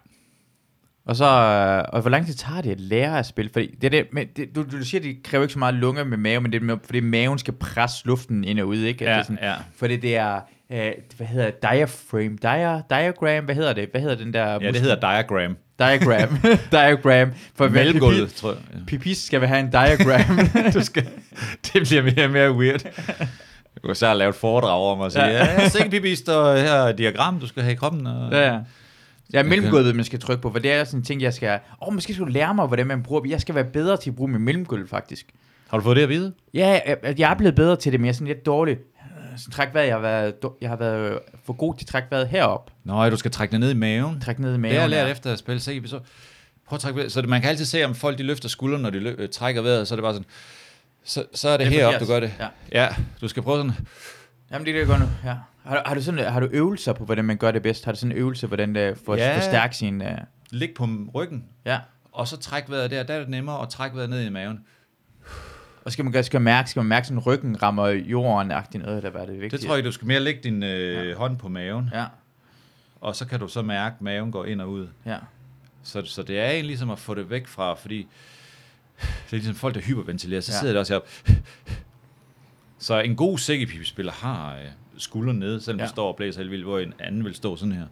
Og 1.05 1.17
så, 1.17 1.25
øh, 1.25 1.85
og 1.93 2.01
hvor 2.01 2.11
lang 2.11 2.27
tid 2.27 2.35
tager 2.35 2.61
det 2.61 2.71
at 2.71 2.81
lære 2.81 3.19
at 3.19 3.27
spille? 3.27 3.51
Fordi 3.53 3.75
det 3.83 3.93
det, 3.93 4.07
men 4.13 4.29
det, 4.37 4.55
du, 4.55 4.63
du 4.73 4.85
siger, 4.85 5.01
det 5.01 5.23
kræver 5.23 5.43
ikke 5.45 5.53
så 5.53 5.59
meget 5.59 5.75
lunger 5.75 6.05
med 6.05 6.19
mave, 6.19 6.41
men 6.41 6.53
det 6.53 6.63
er 6.71 6.79
fordi 6.85 7.01
maven 7.01 7.39
skal 7.39 7.55
presse 7.55 8.07
luften 8.07 8.45
ind 8.45 8.61
og 8.61 8.69
ud, 8.69 8.77
ikke? 8.77 9.05
Ja, 9.05 9.23
sådan, 9.23 9.39
ja. 9.43 9.55
Fordi 9.75 9.97
det 9.97 10.17
er, 10.17 10.41
øh, 10.71 10.93
hvad 11.17 11.27
hedder 11.27 11.51
det? 11.51 11.63
diaphragm, 11.63 12.39
dia, 12.39 12.83
diagram, 12.91 13.45
hvad 13.45 13.55
hedder 13.55 13.73
det? 13.73 13.89
Hvad 13.91 14.01
hedder 14.01 14.17
den 14.17 14.33
der? 14.35 14.47
Ja, 14.47 14.55
det 14.55 14.63
muskel? 14.63 14.81
hedder 14.83 15.01
diagram. 15.01 15.57
Diagram. 15.81 16.39
diagram. 16.73 17.33
For 17.55 17.69
Mellemgulvet, 17.69 18.29
pipi- 18.29 18.41
tror 18.41 18.51
jeg. 18.51 18.59
Pipis 18.87 19.19
skal 19.19 19.41
vi 19.41 19.47
have 19.47 19.61
en 19.61 19.71
diagram. 19.71 20.39
du 20.75 20.81
skal, 20.85 21.09
det 21.73 21.83
bliver 21.89 22.03
mere 22.03 22.25
og 22.25 22.31
mere 22.31 22.53
weird. 22.53 22.81
Jeg 23.75 23.83
kunne 23.83 23.95
så 23.95 24.15
lave 24.15 24.29
et 24.29 24.35
foredrag 24.35 24.93
om 24.93 25.01
og 25.01 25.13
sige, 25.13 25.25
Ja. 25.25 25.45
ja, 25.61 25.69
sækkepipist 25.69 26.29
og 26.29 26.57
her 26.57 26.73
er 26.73 26.93
diagram, 26.93 27.41
du 27.41 27.47
skal 27.47 27.63
have 27.63 27.73
i 27.73 27.77
kroppen. 27.77 28.07
Og... 28.07 28.33
ja, 28.33 28.53
ja. 28.53 28.59
Ja, 29.33 29.43
mellemgulvet, 29.43 29.97
man 29.97 30.05
skal 30.05 30.21
trykke 30.21 30.43
på, 30.43 30.53
for 30.53 30.59
det 30.59 30.73
er 30.73 30.85
sådan 30.85 31.01
en 31.01 31.05
ting, 31.05 31.23
jeg 31.23 31.35
skal... 31.35 31.51
Åh, 31.83 31.89
oh, 31.89 31.95
måske 31.95 32.13
skal 32.15 32.27
du 32.27 32.31
lære 32.31 32.55
mig, 32.55 32.67
hvordan 32.67 32.87
man 32.87 33.03
bruger... 33.03 33.23
Jeg 33.29 33.41
skal 33.41 33.55
være 33.55 33.65
bedre 33.65 33.97
til 33.97 34.11
at 34.11 34.17
bruge 34.17 34.31
min 34.31 34.41
mellemgulv, 34.43 34.89
faktisk. 34.89 35.27
Har 35.69 35.79
du 35.79 35.85
fået 35.85 35.97
det 35.97 36.03
at 36.03 36.09
vide? 36.09 36.33
Ja, 36.55 36.81
jeg, 36.87 37.19
jeg 37.19 37.31
er 37.31 37.35
blevet 37.35 37.55
bedre 37.55 37.77
til 37.77 37.93
det, 37.93 38.01
men 38.01 38.05
jeg 38.07 38.11
er 38.11 38.15
sådan 38.15 38.27
lidt 38.27 38.47
dårlig. 38.47 38.77
Så 39.37 39.51
træk 39.51 39.69
vejret, 39.75 39.87
jeg 39.87 39.95
har 39.95 40.01
været, 40.01 40.35
jeg 40.61 40.69
har 40.69 40.77
været 40.77 41.19
for 41.47 41.53
god 41.53 41.75
til 41.75 41.85
at 41.85 41.89
trække 41.89 42.09
vejret 42.11 42.29
herop. 42.29 42.71
Nå, 42.85 43.11
du 43.11 43.17
skal 43.17 43.31
trække 43.31 43.53
det 43.53 43.61
ned 43.61 43.71
i 43.71 43.75
maven. 43.75 44.21
Træk 44.21 44.39
ned 44.39 44.49
i 44.49 44.53
Det 44.53 44.61
maven. 44.61 44.75
har 44.75 44.81
jeg 44.83 44.91
lært 44.91 45.07
ja. 45.07 45.13
efter 45.13 45.33
at 45.33 45.39
spille 45.39 45.61
sækkepip. 45.61 45.91
Så 45.91 46.01
prøv 46.67 46.77
at 46.77 46.81
trække 46.81 46.97
vejret. 46.97 47.13
Så 47.13 47.21
det, 47.21 47.29
man 47.29 47.41
kan 47.41 47.51
altid 47.51 47.65
se, 47.65 47.85
om 47.85 47.95
folk 47.95 48.19
de 48.19 48.23
løfter 48.23 48.49
skuldrene, 48.49 48.83
når 48.83 48.91
de 48.91 48.99
lø- 49.11 49.15
øh, 49.23 49.29
trækker 49.29 49.63
vejret, 49.63 49.89
så 49.89 49.95
er 49.95 49.97
det 49.97 50.03
bare 50.03 50.13
sådan, 50.15 50.27
så, 51.05 51.25
så 51.35 51.49
er 51.49 51.57
det, 51.57 51.67
Det 51.67 51.77
er 51.77 51.79
heroppe, 51.81 51.99
du 52.07 52.07
gør 52.13 52.21
det. 52.21 52.33
Ja. 52.41 52.49
Ja, 52.73 52.89
du 53.21 53.29
skal 53.29 53.43
prøve 53.43 53.57
sådan, 53.59 53.73
Jamen, 54.53 54.67
det 54.67 54.71
er 54.71 54.75
det, 54.75 54.89
jeg 54.89 54.99
gør 54.99 55.07
nu. 55.07 55.11
Ja. 55.25 55.35
Har, 55.65 55.77
du- 55.77 55.83
har, 55.87 55.95
du 55.95 56.03
sådan, 56.03 56.33
har 56.33 56.41
du 56.41 56.49
øvelser 56.51 56.93
på, 56.93 57.05
hvordan 57.05 57.25
man 57.25 57.37
gør 57.37 57.51
det 57.51 57.63
bedst? 57.63 57.85
Har 57.85 57.93
du 57.93 57.99
sådan 57.99 58.13
en 58.13 58.19
øvelse, 58.19 58.47
hvordan 58.47 58.75
det 58.75 58.99
for 59.07 59.17
Ja. 59.17 59.29
at 59.29 59.43
forstærke 59.43 59.77
sin... 59.77 60.01
Uh... 60.03 60.07
lig 60.51 60.71
på 60.77 60.89
ryggen, 61.15 61.45
Ja. 61.67 61.79
og 62.13 62.29
så 62.29 62.37
træk 62.37 62.65
vejret 62.69 62.91
der. 62.91 63.03
Der 63.03 63.15
er 63.15 63.19
det 63.19 63.29
nemmere 63.29 63.63
at 63.63 63.69
trække 63.69 63.97
vejret 63.97 64.11
ned 64.11 64.23
i 64.23 64.29
maven. 64.29 64.59
Og 65.91 65.93
skal 65.93 66.05
man, 66.05 66.13
gøre- 66.13 66.23
skal 66.23 66.39
man 66.41 66.45
mærke, 66.45 66.71
skal 66.71 66.81
man 66.81 66.87
mærke, 66.89 67.07
sådan 67.07 67.19
ryggen 67.19 67.63
rammer 67.63 67.87
jorden 67.89 68.51
agtigt 68.51 68.85
noget, 68.85 68.97
eller 68.97 69.11
hvad 69.11 69.21
er 69.21 69.27
det 69.27 69.35
vigtigt? 69.41 69.53
Det 69.53 69.69
tror 69.69 69.75
jeg, 69.75 69.85
du 69.85 69.93
skal 69.93 70.07
mere 70.09 70.21
lægge 70.21 70.41
din 70.45 70.63
øh, 70.63 71.09
Ja. 71.09 71.15
hånd 71.15 71.37
på 71.39 71.49
maven, 71.49 71.91
Ja, 71.93 72.05
og 73.01 73.17
så 73.17 73.27
kan 73.27 73.41
du 73.41 73.49
så 73.49 73.63
mærke, 73.63 73.95
at 73.95 74.03
maven 74.03 74.33
går 74.33 74.45
ind 74.45 74.61
og 74.61 74.71
ud. 74.71 74.89
ja. 75.07 75.17
Så, 75.83 76.03
så 76.05 76.23
det 76.23 76.39
er 76.39 76.45
egentlig 76.45 76.67
ligesom 76.67 76.91
at 76.91 76.99
få 76.99 77.15
det 77.15 77.31
væk 77.31 77.47
fra, 77.47 77.75
fordi 77.75 78.07
det 79.01 79.07
er 79.31 79.37
ligesom 79.37 79.55
folk, 79.55 79.75
der 79.75 79.81
hyperventilerer, 79.81 80.41
så 80.41 80.53
Ja. 80.53 80.59
sidder 80.59 80.73
det 80.73 80.81
også 80.81 80.93
heroppe. 80.93 81.11
Så 82.79 83.01
en 83.01 83.17
god 83.17 83.39
sækkepipespiller 83.39 84.13
har 84.13 84.55
øh, 84.55 84.65
skulderen 84.99 85.39
nede, 85.39 85.61
selvom 85.61 85.79
ja. 85.81 85.85
de 85.85 85.91
står 85.91 86.09
og 86.09 86.17
blæser 86.17 86.41
helt 86.41 86.51
vildt, 86.51 86.65
hvor 86.65 86.79
en 86.79 86.93
anden 86.99 87.25
vil 87.25 87.35
stå 87.35 87.57
sådan 87.57 87.73
her. 87.73 87.87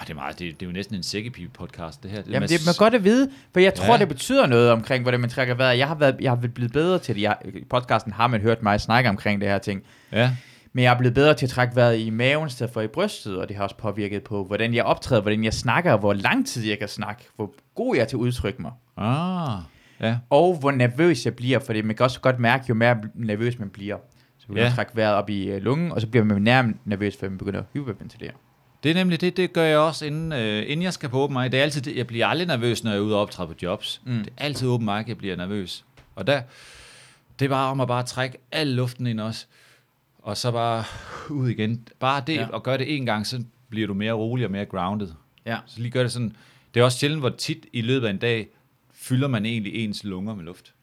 Og 0.00 0.06
det 0.06 0.10
er, 0.10 0.14
meget, 0.14 0.38
det, 0.38 0.60
det 0.60 0.66
er 0.66 0.70
jo 0.70 0.72
næsten 0.72 0.96
en 0.96 1.02
sækkepipe-podcast, 1.02 2.02
det 2.02 2.10
her. 2.10 2.22
Jamen, 2.26 2.40
med 2.40 2.48
det 2.48 2.54
er 2.60 2.66
man 2.66 2.74
godt 2.78 2.94
at 2.94 3.04
vide, 3.04 3.30
for 3.52 3.60
jeg 3.60 3.74
tror, 3.74 3.92
Ja. 3.94 3.98
det 3.98 4.08
betyder 4.08 4.46
noget 4.46 4.70
omkring, 4.70 5.02
hvordan 5.02 5.20
man 5.20 5.30
trækker 5.30 5.54
vejret. 5.54 5.78
Jeg 5.78 5.88
har, 5.88 5.94
været, 5.94 6.16
jeg 6.20 6.30
har 6.30 6.36
blevet 6.36 6.72
bedre 6.72 6.98
til 6.98 7.14
det. 7.14 7.22
Jeg, 7.22 7.36
I 7.44 7.64
podcasten 7.70 8.12
har 8.12 8.26
man 8.26 8.40
hørt 8.40 8.62
mig 8.62 8.80
snakke 8.80 9.08
omkring 9.10 9.40
det 9.40 9.48
her 9.48 9.58
ting. 9.58 9.82
Ja, 10.12 10.30
Men 10.72 10.84
jeg 10.84 10.94
er 10.94 10.98
blevet 10.98 11.14
bedre 11.14 11.34
til 11.34 11.46
at 11.46 11.50
trække 11.50 11.76
vejret 11.76 11.98
i 11.98 12.10
maven, 12.10 12.46
i 12.46 12.50
stedet 12.50 12.72
for 12.72 12.80
i 12.80 12.86
brystet, 12.86 13.36
og 13.36 13.48
det 13.48 13.56
har 13.56 13.62
også 13.64 13.76
påvirket 13.76 14.22
på, 14.22 14.44
hvordan 14.44 14.74
jeg 14.74 14.84
optræder, 14.84 15.22
hvordan 15.22 15.44
jeg 15.44 15.54
snakker, 15.54 15.96
hvor 15.96 16.12
lang 16.12 16.46
tid 16.46 16.64
jeg 16.68 16.78
kan 16.78 16.88
snakke, 16.88 17.24
hvor 17.36 17.54
god 17.74 17.94
jeg 17.96 18.02
er 18.02 18.06
til 18.06 18.16
at 18.16 18.20
udtrykke 18.20 18.62
mig, 18.62 18.72
ah, 18.96 19.58
ja. 20.00 20.16
og 20.30 20.56
hvor 20.60 20.70
nervøs 20.70 21.24
jeg 21.24 21.34
bliver, 21.34 21.58
for 21.58 21.72
man 21.84 21.96
kan 21.96 22.04
også 22.04 22.20
godt 22.20 22.38
mærke, 22.38 22.64
jo 22.68 22.74
mere 22.74 22.96
nervøs 23.14 23.58
man 23.58 23.68
bliver. 23.70 23.96
Så 24.38 24.46
begynder 24.46 24.62
man 24.62 24.66
Ja. 24.66 24.70
at 24.70 24.74
trække 24.76 24.92
vejret 24.96 25.14
op 25.14 25.30
i 25.30 25.50
øh, 25.50 25.62
lungen, 25.62 25.92
og 25.92 26.00
så 26.00 26.06
bliver 26.06 26.24
man 26.24 26.42
mere 26.42 26.72
nervøs, 26.84 27.16
før 27.16 27.28
man 27.28 27.38
begynder 27.38 27.60
at 27.60 27.66
hyperventilere. 27.72 28.32
Det 28.82 28.90
er 28.90 28.94
nemlig 28.94 29.20
det, 29.20 29.36
det 29.36 29.52
gør 29.52 29.64
jeg 29.64 29.78
også, 29.78 30.06
inden, 30.06 30.32
øh, 30.32 30.62
inden 30.66 30.82
jeg 30.82 30.92
skal 30.92 31.08
på 31.08 31.22
open 31.22 31.38
mic. 31.38 31.50
Det 31.50 31.58
er 31.58 31.62
altid 31.62 31.80
det, 31.80 31.96
jeg 31.96 32.06
bliver 32.06 32.26
aldrig 32.26 32.46
nervøs, 32.46 32.84
når 32.84 32.90
jeg 32.90 32.98
er 32.98 33.02
ude 33.02 33.14
og 33.14 33.20
optræde 33.20 33.48
på 33.48 33.54
jobs. 33.62 34.00
Mm. 34.04 34.18
Det 34.18 34.32
er 34.36 34.44
altid 34.44 34.68
open 34.68 34.84
mic, 34.84 35.04
jeg 35.08 35.18
bliver 35.18 35.36
nervøs. 35.36 35.84
Og 36.14 36.26
der, 36.26 36.42
det 37.38 37.44
er 37.44 37.48
bare 37.48 37.70
om 37.70 37.80
at 37.80 37.88
bare 37.88 38.02
trække 38.02 38.38
al 38.52 38.66
luften 38.66 39.06
ind 39.06 39.20
også, 39.20 39.46
og 40.18 40.36
så 40.36 40.50
bare 40.50 40.84
ud 41.30 41.48
igen. 41.48 41.88
Bare 41.98 42.22
det, 42.26 42.34
Ja. 42.34 42.46
og 42.52 42.62
gøre 42.62 42.78
det 42.78 42.96
en 42.96 43.06
gang, 43.06 43.26
så 43.26 43.44
bliver 43.68 43.86
du 43.86 43.94
mere 43.94 44.12
rolig 44.12 44.44
og 44.46 44.52
mere 44.52 44.64
grounded. 44.66 45.08
Ja. 45.46 45.58
Så 45.66 45.80
lige 45.80 45.90
gør 45.90 46.02
det 46.02 46.12
sådan. 46.12 46.36
Det 46.74 46.80
er 46.80 46.84
også 46.84 46.98
sjældent, 46.98 47.22
hvor 47.22 47.28
tit 47.30 47.66
i 47.72 47.80
løbet 47.80 48.06
af 48.06 48.10
en 48.10 48.18
dag, 48.18 48.48
fylder 48.92 49.28
man 49.28 49.46
egentlig 49.46 49.74
ens 49.74 50.04
lunger 50.04 50.34
med 50.34 50.44
luft. 50.44 50.74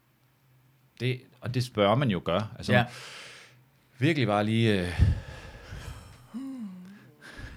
Det, 0.99 1.21
og 1.41 1.53
det 1.53 1.63
spørger 1.63 1.95
man 1.95 2.09
jo 2.11 2.21
gør. 2.25 2.51
Altså, 2.57 2.73
ja. 2.73 2.83
Virkelig 3.99 4.27
bare 4.27 4.43
lige... 4.43 4.81
Øh, 4.81 5.01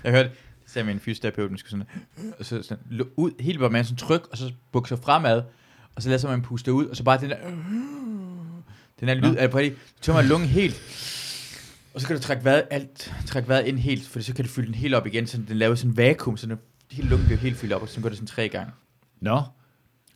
Jeg 0.05 0.12
hørte, 0.12 0.30
så 0.66 0.72
sagde 0.72 0.86
min 0.86 1.01
fysioterapeut, 1.01 1.61
skulle 1.61 1.70
sådan, 1.70 1.86
og 2.38 2.44
så 2.44 2.62
sådan, 2.62 3.07
ud, 3.16 3.42
helt 3.42 3.59
hvor 3.59 3.68
man 3.68 3.84
sådan 3.84 3.96
tryk, 3.96 4.28
og 4.30 4.38
så 4.38 4.53
bukke 4.72 4.88
sig 4.88 4.98
fremad, 4.98 5.42
og 5.94 6.03
så 6.03 6.09
lader 6.09 6.28
man 6.28 6.42
puste 6.42 6.72
ud, 6.72 6.86
og 6.86 6.96
så 6.96 7.05
bare 7.05 7.20
den 7.20 7.30
der, 7.30 7.36
den 9.01 9.09
der 9.09 9.14
lyd, 9.14 9.36
altså 9.36 9.51
fordi, 9.51 9.68
du 9.68 9.74
tømmer 10.01 10.22
lungen 10.22 10.48
helt, 10.48 10.74
og 11.94 12.01
så 12.01 12.07
kan 12.07 12.16
du 12.16 12.22
trække 12.22 12.44
vejret, 12.44 12.64
alt, 12.70 13.14
trække 13.26 13.48
vejret 13.48 13.66
ind 13.66 13.78
helt, 13.78 14.09
for 14.09 14.20
så 14.20 14.34
kan 14.34 14.44
du 14.44 14.51
fylde 14.51 14.66
den 14.66 14.74
helt 14.74 14.94
op 14.94 15.07
igen, 15.07 15.26
så 15.26 15.36
den 15.48 15.57
laver 15.57 15.74
sådan 15.74 15.90
en 15.90 15.96
vakuum, 15.96 16.36
så 16.36 16.46
den, 16.46 16.59
hele 16.90 17.09
lungen 17.09 17.26
bliver 17.26 17.40
helt 17.40 17.57
fyldt 17.57 17.72
op, 17.72 17.82
og 17.82 17.88
så 17.88 18.01
gør 18.01 18.09
det 18.09 18.18
sådan 18.18 18.26
tre 18.26 18.48
gange. 18.48 18.72
Nå, 19.20 19.42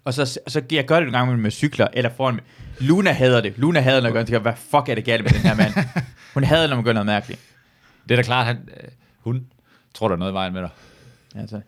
Og 0.05 0.15
så, 0.15 0.39
så 0.47 0.63
jeg 0.73 0.87
gør 0.87 1.01
det 1.01 1.07
en 1.07 1.13
gang 1.13 1.29
med, 1.29 1.37
med 1.37 1.51
cykler, 1.51 1.89
eller 1.93 2.11
foran 2.11 2.41
Luna 2.81 3.13
hader 3.13 3.41
det. 3.41 3.59
Luna 3.59 3.81
hader, 3.81 4.01
når 4.01 4.09
jeg 4.09 4.15
gør 4.15 4.23
det. 4.23 4.41
Hvad 4.43 4.53
fuck 4.57 4.89
er 4.89 4.95
det 4.95 5.05
galt 5.05 5.23
med 5.23 5.31
den 5.31 5.41
her 5.41 5.55
mand? 5.55 5.73
Hun 6.35 6.45
hader, 6.45 6.69
når 6.69 6.77
man 6.77 6.85
gør 6.85 6.93
noget 6.93 7.07
mærkeligt. 7.07 7.41
det 8.09 8.11
er 8.11 8.17
da 8.17 8.23
klart, 8.23 8.47
han, 8.47 8.57
øh, 8.57 8.89
hun 9.21 9.47
tror, 9.95 10.09
der 10.09 10.15
er 10.15 10.19
noget 10.19 10.33
i 10.33 10.35
vejen 10.35 10.53
med 10.53 10.63
dig. 10.63 10.71
Altså, 11.37 11.61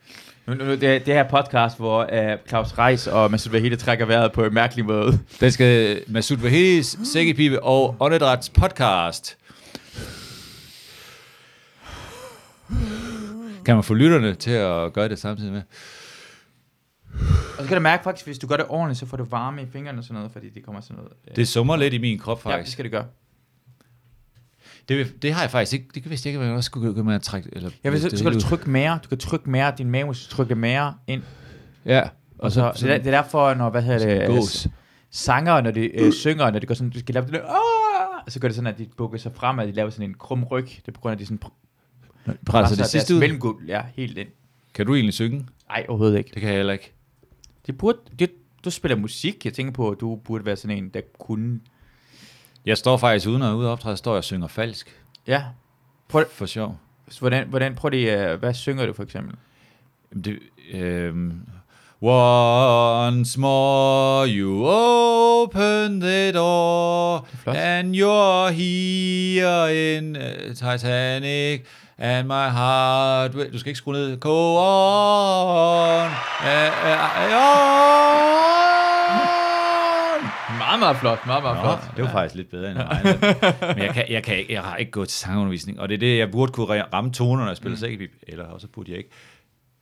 nu, 0.46 0.54
nu, 0.54 0.70
det, 0.70 0.80
det 0.80 1.14
her 1.14 1.28
podcast, 1.28 1.76
hvor 1.76 2.02
uh, 2.04 2.48
Claus 2.48 2.78
Reis 2.78 3.06
og 3.06 3.30
Masud 3.30 3.50
Vahide 3.50 3.76
trækker 3.76 4.06
vejret 4.06 4.32
på 4.32 4.44
en 4.44 4.54
mærkelig 4.54 4.84
måde. 4.84 5.18
Den 5.40 5.50
skal 5.52 6.02
Masud 6.08 6.36
Vahidis, 6.36 6.98
Sækkepipe 7.04 7.62
og 7.62 7.96
Åndedræts 8.00 8.48
podcast. 8.48 9.36
Kan 13.64 13.74
man 13.74 13.84
få 13.84 13.94
lytterne 13.94 14.34
til 14.34 14.50
at 14.50 14.92
gøre 14.92 15.08
det 15.08 15.18
samtidig 15.18 15.52
med? 15.52 15.62
Og 17.58 17.62
så 17.62 17.68
kan 17.68 17.76
du 17.76 17.80
mærke 17.82 18.04
faktisk, 18.04 18.26
hvis 18.26 18.38
du 18.38 18.46
gør 18.46 18.56
det 18.56 18.66
ordentligt, 18.68 18.98
så 19.00 19.06
får 19.06 19.16
du 19.16 19.24
varme 19.24 19.62
i 19.62 19.66
fingrene 19.72 19.98
og 19.98 20.04
sådan 20.04 20.14
noget, 20.14 20.32
fordi 20.32 20.48
det 20.50 20.64
kommer 20.64 20.80
sådan 20.80 20.96
noget. 20.96 21.12
øh, 21.30 21.36
Det 21.36 21.48
summer 21.48 21.76
lidt 21.76 21.94
i 21.94 21.98
min 21.98 22.18
krop, 22.18 22.44
ja, 22.44 22.50
det 22.50 22.56
faktisk. 22.56 22.72
skal 22.72 22.84
det 22.84 22.92
gøre. 22.92 23.04
Det, 24.89 25.22
det 25.22 25.32
har 25.32 25.41
jeg 25.43 25.51
faktisk 25.51 25.72
ikke. 25.72 25.87
Det 25.95 26.03
kan 26.03 26.11
vidste 26.11 26.26
jeg 26.28 26.30
ikke, 26.34 26.43
at 26.43 26.49
man 26.49 26.57
også 26.57 26.66
skulle 26.66 26.95
gå 26.95 27.03
med 27.03 27.14
at 27.14 27.22
trække... 27.22 27.49
Eller, 27.53 27.70
Ja, 27.84 27.91
hvis, 27.91 28.03
så, 28.03 28.09
det 28.09 28.18
så 28.18 28.24
kan 28.24 28.32
du 28.32 28.41
trykke 28.41 28.70
mere. 28.70 28.99
Du 29.05 29.09
kan 29.09 29.18
trykke 29.18 29.51
mere. 29.51 29.72
Din 29.78 29.91
mave 29.91 30.14
skal 30.14 30.30
trykke 30.37 30.55
mere 30.55 30.95
ind. 31.07 31.22
Ja. 31.84 32.03
Og 32.39 32.53
så, 32.53 32.72
så 32.74 32.87
det, 32.87 32.95
er, 32.95 32.99
det 32.99 33.07
er 33.07 33.11
derfor, 33.22 33.55
når, 33.55 33.70
hvad 33.70 33.82
hedder 33.82 34.26
det, 34.26 34.28
gås. 34.28 34.68
sanger, 35.11 35.61
når 35.61 35.70
de 35.70 35.80
øh, 35.80 36.12
synger, 36.12 36.51
når 36.51 36.59
de 36.59 36.66
går 36.66 36.74
sådan, 36.74 36.91
du 36.91 36.99
skal 36.99 37.12
lave 37.14 37.26
det 37.26 37.32
der, 37.34 37.43
Aah! 37.43 38.22
så 38.28 38.41
gør 38.41 38.49
det 38.49 38.55
sådan, 38.55 38.72
at 38.72 38.78
de 38.78 38.87
bukker 38.97 39.18
sig 39.18 39.32
frem, 39.34 39.59
og 39.59 39.66
de 39.66 39.72
laver 39.72 39.91
sådan 39.91 40.11
en 40.11 40.14
krum 40.14 40.45
ryg. 40.45 40.64
Det 40.66 40.89
er 40.89 40.93
på 40.93 41.01
grund 41.01 41.11
af, 41.11 41.14
at 41.14 41.20
de 41.20 41.26
sådan 41.26 41.39
pr- 41.45 42.32
Presser 42.47 42.76
det 42.76 42.87
sidste 42.87 43.14
ud. 43.14 43.20
mellemgulv, 43.20 43.64
ja, 43.66 43.82
helt 43.95 44.18
ind. 44.18 44.28
Kan 44.74 44.87
du 44.87 44.95
egentlig 44.95 45.14
synge? 45.14 45.47
Nej, 45.68 45.87
overhovedet 45.89 46.18
ikke. 46.18 46.30
Det 46.34 46.41
kan 46.41 46.49
jeg 46.49 46.57
heller 46.57 46.72
ikke. 46.72 46.93
Det 47.66 47.78
burde, 47.78 47.99
det, 48.18 48.30
du 48.64 48.70
spiller 48.70 48.97
musik. 48.97 49.45
Jeg 49.45 49.53
tænker 49.53 49.72
på, 49.72 49.91
at 49.91 50.01
du 50.01 50.16
burde 50.16 50.47
være 50.47 50.57
sådan 50.57 50.76
en, 50.78 50.89
der 50.89 51.01
kunne... 51.18 51.61
Jeg 52.66 52.78
står 52.78 52.96
faktisk 52.96 53.28
uden 53.28 53.42
at 53.42 53.52
ude 53.52 53.70
optræde, 53.70 53.96
står 53.96 54.12
jeg 54.12 54.18
og 54.18 54.24
synger 54.24 54.48
falsk. 54.48 55.00
Ja. 55.26 55.42
Prøv, 56.08 56.24
For 56.32 56.46
sjov. 56.46 56.78
hvordan, 57.18 57.48
hvordan, 57.48 57.74
prøv 57.74 57.88
lige, 57.88 58.32
uh, 58.32 58.38
hvad 58.40 58.54
synger 58.54 58.86
du 58.86 58.92
for 58.92 59.02
eksempel? 59.02 59.34
Det, 60.24 60.38
øhm, 60.72 61.40
Once 62.00 63.40
more 63.40 64.28
you 64.28 64.64
open 64.66 66.00
the 66.00 66.32
door. 66.32 67.26
And 67.46 67.94
you're 67.94 68.50
here 68.52 69.96
in 69.96 70.16
uh, 70.16 70.54
Titanic 70.54 71.60
And 71.98 72.28
my 72.28 72.50
heart 72.50 73.34
will... 73.34 73.52
Du 73.52 73.58
skal 73.58 73.70
ikke 73.70 73.78
skrue 73.78 73.94
ned. 73.94 74.16
Go 74.16 74.56
on. 74.56 76.06
Uh, 76.40 76.84
uh, 76.84 77.32
on. 77.32 77.46
Meget, 80.66 80.80
meget 80.80 80.96
flot. 80.96 81.26
Meget, 81.26 81.42
meget 81.42 81.56
Nå, 81.56 81.62
flot. 81.62 81.96
det 81.96 82.04
var 82.04 82.10
faktisk 82.10 82.34
lidt 82.34 82.50
bedre, 82.50 82.70
end 82.70 82.78
jeg 82.80 82.86
regnede. 82.90 83.18
Men 83.74 83.78
jeg, 83.84 83.94
kan, 83.94 84.04
jeg, 84.10 84.22
kan, 84.22 84.36
ikke- 84.38 84.52
jeg 84.52 84.62
har 84.62 84.76
ikke 84.76 84.90
gået 84.92 85.08
til 85.08 85.18
sangundervisning, 85.18 85.80
og 85.80 85.88
det 85.88 85.94
er 85.94 85.98
det, 85.98 86.18
jeg 86.18 86.30
burde 86.30 86.52
kunne 86.52 86.66
ra- 86.82 86.88
ramme 86.92 87.12
tonerne, 87.12 87.42
når 87.42 87.48
jeg 87.50 87.56
spiller 87.56 87.76
mm. 87.76 87.80
sækkepip, 87.80 88.10
eller 88.22 88.44
også 88.44 88.68
burde 88.68 88.90
jeg 88.90 88.98
ikke. 88.98 89.10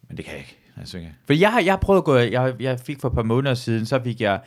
Men 0.09 0.17
det 0.17 0.25
kan 0.25 0.33
jeg 0.35 0.41
ikke, 0.41 0.59
når 0.77 0.81
jeg 0.81 0.89
synger. 0.89 1.09
For 1.27 1.33
jeg 1.33 1.53
har, 1.53 1.61
jeg 1.61 1.73
har 1.73 1.79
prøvet 1.79 1.99
at 2.01 2.05
gå, 2.05 2.17
jeg, 2.17 2.55
jeg 2.61 2.81
fik 2.81 3.01
for 3.01 3.09
et 3.09 3.15
par 3.15 3.23
måneder 3.23 3.55
siden, 3.55 3.87
så 3.87 4.01
fik 4.05 4.21
jeg 4.21 4.41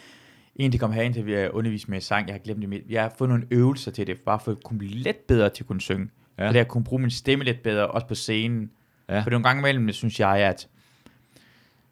en, 0.55 0.71
der 0.71 0.77
kom 0.77 0.91
herind 0.91 1.13
til, 1.13 1.31
at 1.31 1.51
undervise 1.51 1.91
med 1.91 2.01
sang, 2.01 2.27
jeg 2.27 2.33
har 2.33 2.39
glemt 2.39 2.61
det 2.61 2.69
med. 2.69 2.79
Jeg 2.89 3.01
har 3.01 3.13
fået 3.17 3.29
nogle 3.29 3.45
øvelser 3.51 3.91
til 3.91 4.07
det, 4.07 4.19
bare 4.19 4.39
for 4.39 4.51
at 4.51 4.57
kunne 4.63 4.79
blive 4.79 4.91
lidt 4.93 5.27
bedre 5.27 5.49
til 5.49 5.63
at 5.63 5.67
kunne 5.67 5.81
synge. 5.81 6.09
Ja. 6.37 6.43
Ja. 6.43 6.47
Og 6.47 6.53
det 6.53 6.59
at 6.59 6.67
kunne 6.67 6.83
bruge 6.83 7.01
min 7.01 7.11
stemme 7.11 7.45
lidt 7.45 7.63
bedre, 7.63 7.87
også 7.87 8.07
på 8.07 8.15
scenen. 8.15 8.71
Ja. 9.09 9.15
Ja. 9.15 9.21
For 9.21 9.29
nogle 9.29 9.43
gange 9.43 9.59
imellem, 9.59 9.91
synes 9.93 10.19
jeg, 10.19 10.29
at 10.37 10.67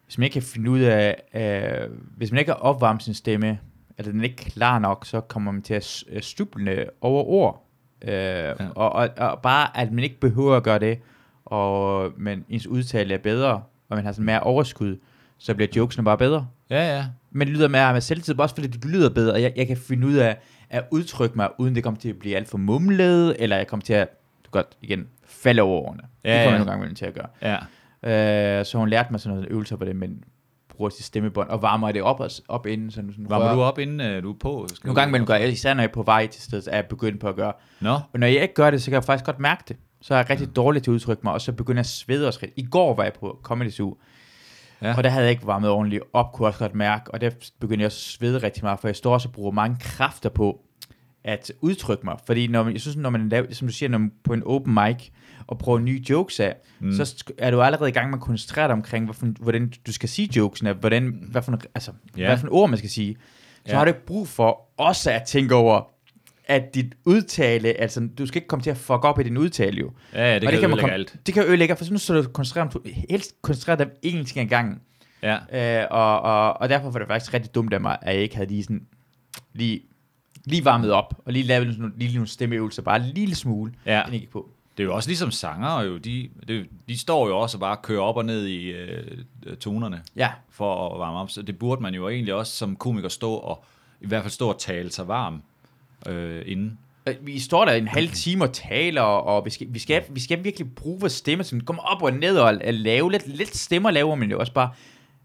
hvis 0.04 0.18
man 0.18 0.24
ikke 0.24 0.32
kan 0.32 0.42
finde 0.42 0.70
ud 0.70 0.80
af, 0.80 1.16
øh, 1.34 1.90
hvis 2.16 2.30
man 2.32 2.38
ikke 2.38 2.50
har 2.50 2.58
opvarmet 2.58 3.02
sin 3.02 3.14
stemme, 3.14 3.58
eller 3.98 4.12
den 4.12 4.20
er 4.20 4.24
ikke 4.24 4.36
klar 4.36 4.78
nok, 4.78 5.06
så 5.06 5.20
kommer 5.20 5.52
man 5.52 5.62
til 5.62 5.74
at 5.74 6.24
stuble 6.24 6.86
over 7.00 7.24
ord. 7.24 7.66
Øh, 8.02 8.12
ja. 8.12 8.52
og, 8.74 8.92
og, 8.92 9.08
og, 9.16 9.40
bare, 9.42 9.76
at 9.76 9.92
man 9.92 10.04
ikke 10.04 10.20
behøver 10.20 10.56
at 10.56 10.62
gøre 10.62 10.78
det, 10.78 10.98
og 11.44 12.12
men 12.16 12.44
ens 12.48 12.66
udtale 12.66 13.14
er 13.14 13.18
bedre, 13.18 13.52
og 13.88 13.96
man 13.96 14.04
har 14.04 14.12
sådan 14.12 14.26
mere 14.26 14.40
overskud, 14.40 14.96
så 15.38 15.54
bliver 15.54 15.68
jokesene 15.76 16.04
bare 16.04 16.18
bedre. 16.18 16.46
Ja, 16.70 16.96
ja. 16.96 17.04
Men 17.30 17.48
det 17.48 17.56
lyder 17.56 17.68
mere 17.68 17.92
med 17.92 18.00
selvtid, 18.00 18.38
også 18.38 18.54
fordi 18.54 18.68
det 18.68 18.84
lyder 18.84 19.10
bedre, 19.10 19.32
og 19.32 19.42
jeg, 19.42 19.52
jeg 19.56 19.66
kan 19.66 19.76
finde 19.76 20.06
ud 20.06 20.14
af 20.14 20.38
at 20.70 20.84
udtrykke 20.90 21.36
mig, 21.36 21.48
uden 21.58 21.74
det 21.74 21.82
kommer 21.82 22.00
til 22.00 22.08
at 22.08 22.18
blive 22.18 22.36
alt 22.36 22.48
for 22.48 22.58
mumlet, 22.58 23.36
eller 23.38 23.56
jeg 23.56 23.66
kommer 23.66 23.84
til 23.84 23.92
at, 23.92 24.08
du 24.44 24.50
godt 24.50 24.76
igen, 24.82 25.08
falde 25.26 25.62
over 25.62 25.80
ordene. 25.80 26.02
Ja, 26.24 26.32
det 26.32 26.38
kommer 26.38 26.50
ja. 26.50 26.56
jeg 26.56 26.66
nogle 26.66 26.80
gange 26.80 26.94
til 26.94 27.06
at 27.06 27.14
gøre. 27.14 27.58
Ja. 28.02 28.58
Øh, 28.58 28.64
så 28.64 28.78
hun 28.78 28.88
lærte 28.88 29.08
mig 29.10 29.20
sådan 29.20 29.36
noget 29.36 29.50
øvelser 29.50 29.76
på 29.76 29.84
det, 29.84 29.96
men 29.96 30.24
bruger 30.76 30.90
sit 30.90 31.04
stemmebånd 31.04 31.48
og 31.48 31.62
varmer 31.62 31.92
det 31.92 32.02
op, 32.02 32.20
op 32.48 32.66
inden. 32.66 32.90
Sådan, 32.90 33.12
sådan 33.12 33.30
Varmer 33.30 33.54
du 33.54 33.60
op, 33.60 33.78
inden 33.78 34.16
uh, 34.16 34.22
du 34.22 34.30
er 34.30 34.36
på? 34.40 34.66
Skal 34.74 34.86
Nogle 34.86 35.00
gange 35.00 35.10
imellem 35.10 35.26
gør 35.26 35.34
jeg, 35.34 35.48
især 35.48 35.74
når 35.74 35.82
jeg 35.82 35.88
er 35.88 35.92
på 35.92 36.02
vej 36.02 36.26
til 36.26 36.42
stedet, 36.42 36.68
er 36.70 36.74
jeg 36.74 36.86
begyndt 36.86 37.20
på 37.20 37.28
at 37.28 37.36
gøre. 37.36 37.52
Nå, 37.80 37.92
Og 38.12 38.18
når 38.20 38.26
jeg 38.26 38.42
ikke 38.42 38.54
gør 38.54 38.70
det, 38.70 38.82
så 38.82 38.90
kan 38.90 38.94
jeg 38.94 39.04
faktisk 39.04 39.24
godt 39.26 39.38
mærke 39.40 39.62
det. 39.68 39.76
Så 40.02 40.14
er 40.14 40.18
jeg 40.18 40.30
rigtig 40.30 40.56
dårlig 40.56 40.82
til 40.82 40.90
at 40.90 40.94
udtrykke 40.94 41.20
mig, 41.24 41.32
og 41.32 41.40
så 41.40 41.52
begynder 41.52 41.78
jeg 41.78 41.80
at 41.80 41.86
svede 41.86 42.26
også 42.26 42.40
rigtig. 42.42 42.64
I 42.64 42.68
går 42.70 42.94
var 42.94 43.02
jeg 43.02 43.12
på 43.20 43.38
Comedy 43.42 43.70
Zoo, 43.70 43.96
Ja. 44.82 44.96
og 44.96 45.04
der 45.04 45.10
havde 45.10 45.24
jeg 45.24 45.30
ikke 45.30 45.46
varmet 45.46 45.70
ordentligt 45.70 46.02
op, 46.12 46.32
kunne 46.32 46.44
jeg 46.46 46.48
også 46.48 46.58
godt 46.58 46.74
mærke, 46.74 47.10
og 47.10 47.20
der 47.20 47.30
begyndte 47.60 47.82
jeg 47.82 47.86
at 47.86 47.92
svede 47.92 48.38
rigtig 48.38 48.64
meget, 48.64 48.80
for 48.80 48.88
jeg 48.88 48.96
står 48.96 49.12
også 49.12 49.28
og 49.28 49.32
bruger 49.32 49.50
mange 49.50 49.76
kræfter 49.80 50.28
på 50.28 50.60
at 51.26 51.52
udtrykke 51.60 52.04
mig. 52.04 52.16
Fordi 52.26 52.46
når 52.46 52.62
man, 52.62 52.72
jeg 52.72 52.80
synes, 52.80 52.96
når 52.96 53.10
man 53.10 53.28
laver, 53.28 53.46
som 53.54 53.68
du 53.68 53.72
siger, 53.74 53.88
når 53.88 53.98
man 53.98 54.12
på 54.24 54.32
en 54.32 54.42
open 54.46 54.74
mic 54.74 55.08
og 55.46 55.58
prøver 55.58 55.78
nye 55.78 56.02
jokes 56.10 56.40
af, 56.40 56.54
mm. 56.80 56.92
så 56.92 57.24
er 57.38 57.50
du 57.50 57.62
allerede 57.62 57.88
i 57.88 57.92
gang 57.92 58.10
med 58.10 58.18
at 58.18 58.22
koncentrere 58.22 58.66
dig 58.68 58.72
omkring, 58.72 59.04
hvad 59.04 59.14
for, 59.14 59.26
hvordan 59.40 59.72
du 59.86 59.92
skal 59.92 60.08
sige 60.08 60.28
jokesene, 60.36 60.72
hvordan, 60.72 61.18
hvad, 61.30 61.42
for, 61.42 61.58
altså, 61.74 61.92
ja. 62.16 62.26
hvad 62.26 62.38
for 62.38 62.48
ord 62.50 62.70
man 62.70 62.78
skal 62.78 62.90
sige. 62.90 63.16
Så 63.64 63.72
Ja. 63.72 63.76
har 63.78 63.84
du 63.84 63.88
ikke 63.88 64.06
brug 64.06 64.28
for 64.28 64.68
også 64.78 65.10
at 65.10 65.22
tænke 65.22 65.54
over, 65.54 65.82
at 66.48 66.74
dit 66.74 66.94
udtale, 67.04 67.68
altså 67.80 68.08
du 68.18 68.26
skal 68.26 68.36
ikke 68.38 68.48
komme 68.48 68.62
til 68.62 68.70
at 68.70 68.76
fuck 68.76 69.04
op 69.04 69.20
i 69.20 69.22
din 69.22 69.36
udtale 69.36 69.80
jo. 69.80 69.90
ja, 70.14 70.32
ja, 70.32 70.34
det 70.38 70.44
Og 70.48 70.52
kan, 70.52 70.52
man 70.52 70.54
ødelægge 70.64 70.80
komme- 70.80 70.92
alt. 70.94 71.16
Det 71.26 71.34
kan 71.34 71.44
ødelægge, 71.44 71.76
for 71.76 71.84
så 71.84 71.92
nu 71.92 71.98
så 71.98 72.14
du 72.14 72.28
koncentrere 72.28 72.64
dig 72.68 72.74
om, 72.76 72.82
du 72.82 72.90
helst 73.10 73.34
koncentrere 73.42 73.76
dig 73.78 73.86
om 73.86 73.92
én 74.06 74.24
ting 74.24 74.38
ad 74.38 74.46
gangen. 74.46 74.80
Ja. 75.22 75.80
Øh, 75.82 75.86
og, 75.90 76.20
og, 76.20 76.60
og 76.60 76.68
derfor 76.68 76.90
var 76.90 76.98
det 76.98 77.08
faktisk 77.08 77.34
rigtig 77.34 77.54
dumt 77.54 77.72
af 77.72 77.80
mig, 77.80 77.98
at 78.02 78.14
jeg 78.14 78.22
ikke 78.22 78.36
havde 78.36 78.48
lige 78.48 78.62
sådan, 78.62 78.82
lige, 79.54 79.80
lige 80.46 80.64
varmet 80.64 80.92
op, 80.92 81.14
og 81.24 81.32
lige 81.32 81.42
lavet 81.44 81.78
nogle- 81.78 81.94
lige 81.96 82.14
nogle 82.14 82.28
stemmeøvelser, 82.28 82.82
bare 82.82 82.96
en 82.96 83.12
lille 83.14 83.34
smule, 83.34 83.72
Ja. 83.86 84.02
den 84.06 84.14
ikke 84.14 84.30
på. 84.30 84.48
Det 84.76 84.82
er 84.82 84.86
jo 84.86 84.94
også 84.94 85.08
ligesom 85.08 85.30
sanger, 85.30 85.82
jo. 85.82 85.96
De, 85.96 86.28
de, 86.48 86.66
de 86.88 86.98
står 86.98 87.28
jo 87.28 87.38
også 87.38 87.56
og 87.56 87.60
bare 87.60 87.76
kører 87.82 88.00
op 88.02 88.16
og 88.16 88.24
ned 88.24 88.46
i 88.46 88.64
øh, 88.66 89.06
tonerne 89.60 90.02
Ja, 90.16 90.30
for 90.50 90.94
at 90.94 90.98
varme 90.98 91.18
op. 91.18 91.30
Så 91.30 91.42
det 91.42 91.58
burde 91.58 91.82
man 91.82 91.94
jo 91.94 92.08
egentlig 92.08 92.34
også 92.34 92.52
som 92.56 92.76
komiker 92.76 93.08
stå 93.08 93.32
og 93.32 93.64
i 94.00 94.06
hvert 94.06 94.22
fald 94.22 94.30
stå 94.32 94.48
og 94.48 94.58
tale 94.58 94.90
sig 94.92 95.08
varm 95.08 95.42
øh, 96.06 96.42
inden. 96.46 96.78
Øh, 97.08 97.14
vi 97.22 97.38
står 97.38 97.64
der 97.64 97.72
en 97.72 97.88
halv 97.88 98.08
time 98.24 98.44
og 98.44 98.52
taler, 98.52 99.02
og 99.02 99.44
vi 99.44 99.50
skal, 99.50 99.66
vi 99.70 99.78
skal, 99.78 100.02
vi 100.10 100.20
skal 100.20 100.44
virkelig 100.44 100.74
bruge 100.74 101.00
vores 101.00 101.12
stemme, 101.12 101.44
så 101.44 101.60
komme 101.64 101.82
op 101.82 102.02
og 102.02 102.12
ned 102.12 102.36
og, 102.38 102.58
og 102.66 102.74
lave 102.74 103.12
lidt, 103.12 103.28
lidt 103.36 103.56
stemmer 103.56 103.90
laver 103.90 104.14
man 104.14 104.30
jo 104.30 104.38
også 104.38 104.52
bare 104.52 104.70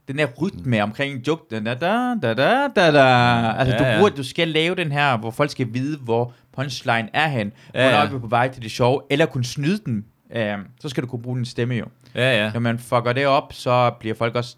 den 0.07 0.17
der 0.17 0.25
rytme 0.41 0.83
omkring 0.83 1.13
en 1.13 1.21
joke, 1.27 1.43
da 1.51 1.59
da 1.59 1.73
da 1.73 2.15
da 2.21 2.33
da 2.33 2.67
da 2.75 2.91
da. 2.91 3.51
Altså, 3.51 3.75
Ja, 3.75 3.95
du, 3.95 4.01
burde, 4.01 4.15
du 4.15 4.23
skal 4.23 4.47
lave 4.47 4.75
den 4.75 4.91
her, 4.91 5.17
hvor 5.17 5.31
folk 5.31 5.51
skal 5.51 5.67
vide, 5.73 5.97
hvor 5.97 6.33
punchline 6.53 7.09
er 7.13 7.27
hen, 7.27 7.51
Ja, 7.73 7.85
ja, 7.85 7.99
hvornår 7.99 8.15
er 8.15 8.19
på 8.19 8.27
vej 8.27 8.47
til 8.47 8.61
det 8.63 8.71
sjove, 8.71 9.01
eller 9.09 9.25
kunne 9.25 9.45
snyde 9.45 9.81
den. 9.85 10.05
Uh, 10.35 10.65
så 10.79 10.89
skal 10.89 11.03
du 11.03 11.07
kunne 11.07 11.21
bruge 11.21 11.37
din 11.37 11.45
stemme 11.45 11.75
jo. 11.75 11.85
Ja, 12.15 12.43
ja. 12.43 12.51
Når 12.53 12.59
man 12.59 12.79
fucker 12.79 13.13
det 13.13 13.27
op, 13.27 13.53
så 13.53 13.91
bliver 13.99 14.15
folk 14.15 14.35
også 14.35 14.55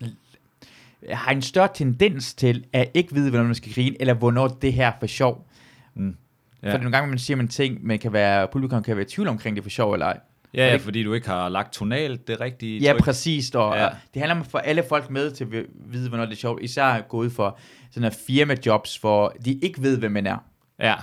har 1.09 1.31
en 1.31 1.41
større 1.41 1.69
tendens 1.73 2.33
til 2.33 2.65
at 2.73 2.89
ikke 2.93 3.13
vide, 3.13 3.29
hvornår 3.29 3.45
man 3.45 3.55
skal 3.55 3.73
grine, 3.73 3.95
eller 3.99 4.13
hvornår 4.13 4.47
det 4.47 4.73
her 4.73 4.87
er 4.87 4.91
for 4.99 5.07
sjov. 5.07 5.47
Mm. 5.95 6.15
Ja. 6.63 6.73
For 6.73 6.77
nogle 6.77 6.91
gange, 6.91 7.09
man 7.09 7.19
siger 7.19 7.37
man 7.37 7.47
ting, 7.47 7.85
men 7.85 7.99
kan 7.99 8.13
være, 8.13 8.47
publikum 8.47 8.83
kan 8.83 8.95
være 8.95 9.05
i 9.05 9.09
tvivl 9.09 9.27
omkring 9.27 9.55
det 9.55 9.63
for 9.63 9.69
sjov 9.69 9.93
eller 9.93 10.05
ej. 10.05 10.19
Ja, 10.53 10.67
ja, 10.71 10.75
fordi 10.75 11.03
du 11.03 11.13
ikke 11.13 11.27
har 11.27 11.49
lagt 11.49 11.73
tonalt 11.73 12.27
det 12.27 12.39
rigtige 12.39 12.79
Ja, 12.79 12.91
tryk. 12.91 13.01
præcis. 13.03 13.49
Og 13.55 13.75
Ja. 13.75 13.83
ja. 13.83 13.89
det 14.13 14.21
handler 14.21 14.35
om 14.35 14.41
at 14.41 14.47
få 14.47 14.57
alle 14.57 14.83
folk 14.89 15.09
med 15.09 15.31
til 15.31 15.43
at 15.43 15.65
vide, 15.85 16.09
hvornår 16.09 16.25
det 16.25 16.31
er 16.31 16.37
sjovt. 16.37 16.63
Især 16.63 17.01
gået 17.01 17.31
for 17.31 17.57
sådan 17.91 18.03
her 18.03 18.17
firmajobs, 18.27 18.97
hvor 18.97 19.35
de 19.45 19.53
ikke 19.53 19.81
ved, 19.81 19.97
hvem 19.97 20.11
man 20.11 20.27
er. 20.27 20.37
Ja, 20.79 20.95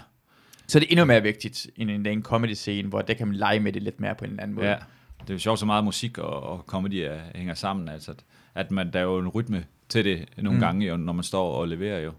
Så 0.67 0.81
det 0.81 0.87
er 0.87 0.91
endnu 0.91 1.05
mere 1.05 1.23
vigtigt 1.23 1.67
end 1.77 1.91
en, 1.91 2.07
en 2.07 2.23
comedy-scene, 2.23 2.89
hvor 2.89 3.03
der 3.03 3.15
kan 3.15 3.27
man 3.27 3.37
lege 3.37 3.61
med 3.61 3.73
det 3.73 3.83
lidt 3.83 4.01
mere 4.01 4.15
på 4.15 4.25
en 4.25 4.41
anden 4.41 4.55
måde. 4.55 4.67
ja. 4.69 4.77
Det 5.21 5.31
er 5.31 5.35
jo 5.35 5.39
sjovt, 5.39 5.59
så 5.59 5.67
meget 5.67 5.85
musik 5.85 6.19
og, 6.19 6.43
og 6.43 6.65
comedy 6.67 6.95
er, 6.95 7.19
hænger 7.35 7.55
sammen. 7.55 7.89
Altså, 7.89 8.15
at, 8.55 8.71
man, 8.71 8.93
der 8.93 8.99
er 8.99 9.03
jo 9.03 9.19
en 9.19 9.29
rytme 9.29 9.65
til 9.89 10.05
det 10.05 10.25
nogle. 10.37 10.57
Mm. 10.59 10.61
gange, 10.65 10.87
jo, 10.87 10.97
når 10.97 11.13
man 11.13 11.23
står 11.25 11.53
og 11.55 11.69
leverer 11.69 12.01
jo. 12.01 12.13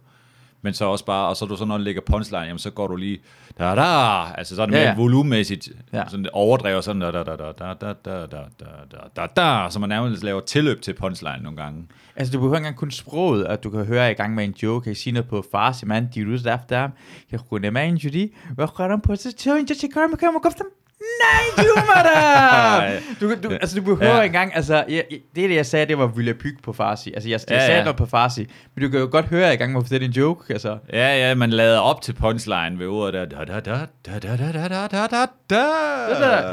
Men 0.62 0.74
så 0.74 0.86
også 0.86 1.06
bare, 1.06 1.28
og 1.28 1.38
så 1.38 1.46
er 1.46 1.50
du 1.50 1.56
så, 1.58 1.66
når 1.66 1.78
du 1.78 1.84
lægger 1.84 2.02
punchline, 2.02 2.44
jamen 2.44 2.60
så 2.60 2.70
går 2.72 2.88
du 2.88 2.96
lige, 2.96 3.20
da 3.60 3.76
da, 3.76 3.82
altså 4.38 4.56
så 4.56 4.62
er 4.62 4.66
det 4.66 4.74
Ja, 4.74 4.80
mere 4.80 4.90
ja. 4.90 4.96
volummæssigt, 4.96 5.70
ja. 5.94 6.04
Sådan 6.08 6.24
det 6.24 6.32
overdrever 6.34 6.82
sådan, 6.82 7.02
da 7.02 7.12
da 7.12 7.24
da 7.24 7.36
da 7.36 7.52
da 7.60 7.94
da 8.06 8.26
da 8.26 8.26
da 8.92 9.00
da 9.16 9.28
da 9.36 9.70
så 9.70 9.80
man 9.80 9.90
nærmest 9.90 10.24
laver 10.24 10.42
tilløb 10.42 10.82
til 10.82 10.94
punchline 10.94 11.44
nogle 11.44 11.58
gange. 11.58 11.88
Altså, 12.16 12.32
du 12.32 12.38
behøver 12.38 12.56
ikke 12.56 12.66
engang 12.68 12.80
kun 12.80 12.92
sproget, 12.92 13.46
at 13.46 13.64
du 13.64 13.70
kan 13.70 13.86
høre 13.86 14.12
i 14.12 14.14
gang 14.14 14.36
med 14.36 14.44
en 14.44 14.56
joke, 14.64 14.84
kan 14.84 14.92
I 14.92 14.96
sige 14.96 15.14
noget 15.14 15.28
på 15.30 15.46
farsi, 15.52 15.86
man, 15.86 16.10
de 16.16 16.26
rus 16.34 16.46
efter, 16.46 16.90
jeg 17.32 17.40
kunne 17.50 17.72
med 17.72 17.88
en 17.88 17.96
judy, 17.96 18.34
hvad 18.56 18.68
gør 18.78 18.90
han 18.90 19.02
på 19.02 19.16
sig 19.16 19.36
til, 19.36 19.52
jeg 19.70 19.78
skal 19.78 19.92
komme, 19.92 20.18
kommer, 20.18 20.40
kom 20.40 20.52
Nej, 21.24 21.66
Jumada! 21.66 23.00
du, 23.22 23.36
du, 23.44 23.50
altså, 23.50 23.76
du 23.76 23.82
behøver 23.82 24.06
Ja. 24.14 24.18
ja. 24.18 24.24
engang, 24.26 24.56
altså, 24.56 24.76
jeg, 24.76 24.86
jeg- 25.12 25.20
det, 25.36 25.50
det 25.50 25.56
jeg 25.56 25.66
sagde, 25.66 25.86
det 25.86 25.98
var 25.98 26.08
Villa 26.08 26.34
Pyg 26.34 26.58
på 26.64 26.74
farsi. 26.74 27.14
Altså, 27.14 27.30
jeg, 27.30 27.40
jeg 27.50 27.56
Ja, 27.58 27.66
sagde 27.66 27.78
ja. 27.78 27.84
noget 27.84 27.98
på 27.98 28.06
farsi, 28.06 28.48
men 28.76 28.84
du 28.86 28.90
kan 28.90 29.00
jo 29.00 29.08
godt 29.12 29.26
høre, 29.26 29.42
at 29.42 29.46
jeg 29.48 29.54
i 29.54 29.58
gang 29.58 29.72
med 29.72 29.82
at 29.82 29.86
fortælle 29.86 30.06
en 30.06 30.12
joke, 30.12 30.54
altså. 30.54 30.78
Ja, 30.94 31.18
ja, 31.30 31.36
man 31.36 31.50
lader 31.50 31.80
op 31.80 32.02
til 32.02 32.14
punchline 32.14 32.80
ved 32.80 32.88
ordet 32.88 33.14
der. 33.14 33.26
Da, 33.26 33.46
da, 33.46 33.60
da, 33.60 33.86
da, 34.06 34.20
da, 34.20 34.38
da, 34.38 34.68
da, 34.68 35.08
da, 35.08 35.26
da, 35.50 35.66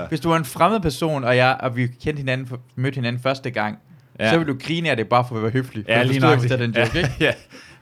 da. 0.01 0.07
Hvis 0.09 0.21
du 0.21 0.29
var 0.29 0.37
en 0.37 0.45
fremmed 0.45 0.81
person, 0.81 1.25
og, 1.25 1.37
jeg, 1.37 1.57
og 1.61 1.77
vi 1.77 1.87
kendte 1.87 2.19
hinanden, 2.21 2.57
mødte 2.77 2.95
hinanden 2.95 3.23
første 3.23 3.51
gang, 3.51 3.79
Ja. 4.21 4.25
ja. 4.25 4.31
så 4.33 4.39
vil 4.39 4.47
du 4.47 4.57
grine 4.67 4.91
af 4.91 4.97
det 4.97 5.09
bare 5.09 5.25
for 5.29 5.37
at 5.37 5.43
være 5.43 5.51
høflig. 5.51 5.85
Ja, 5.89 6.03
lige 6.03 6.21
du 6.21 6.27
nok. 6.27 6.45
at 6.51 6.59
den 6.59 6.71
joke, 6.71 6.99
ikke? 6.99 7.11
ja, 7.27 7.33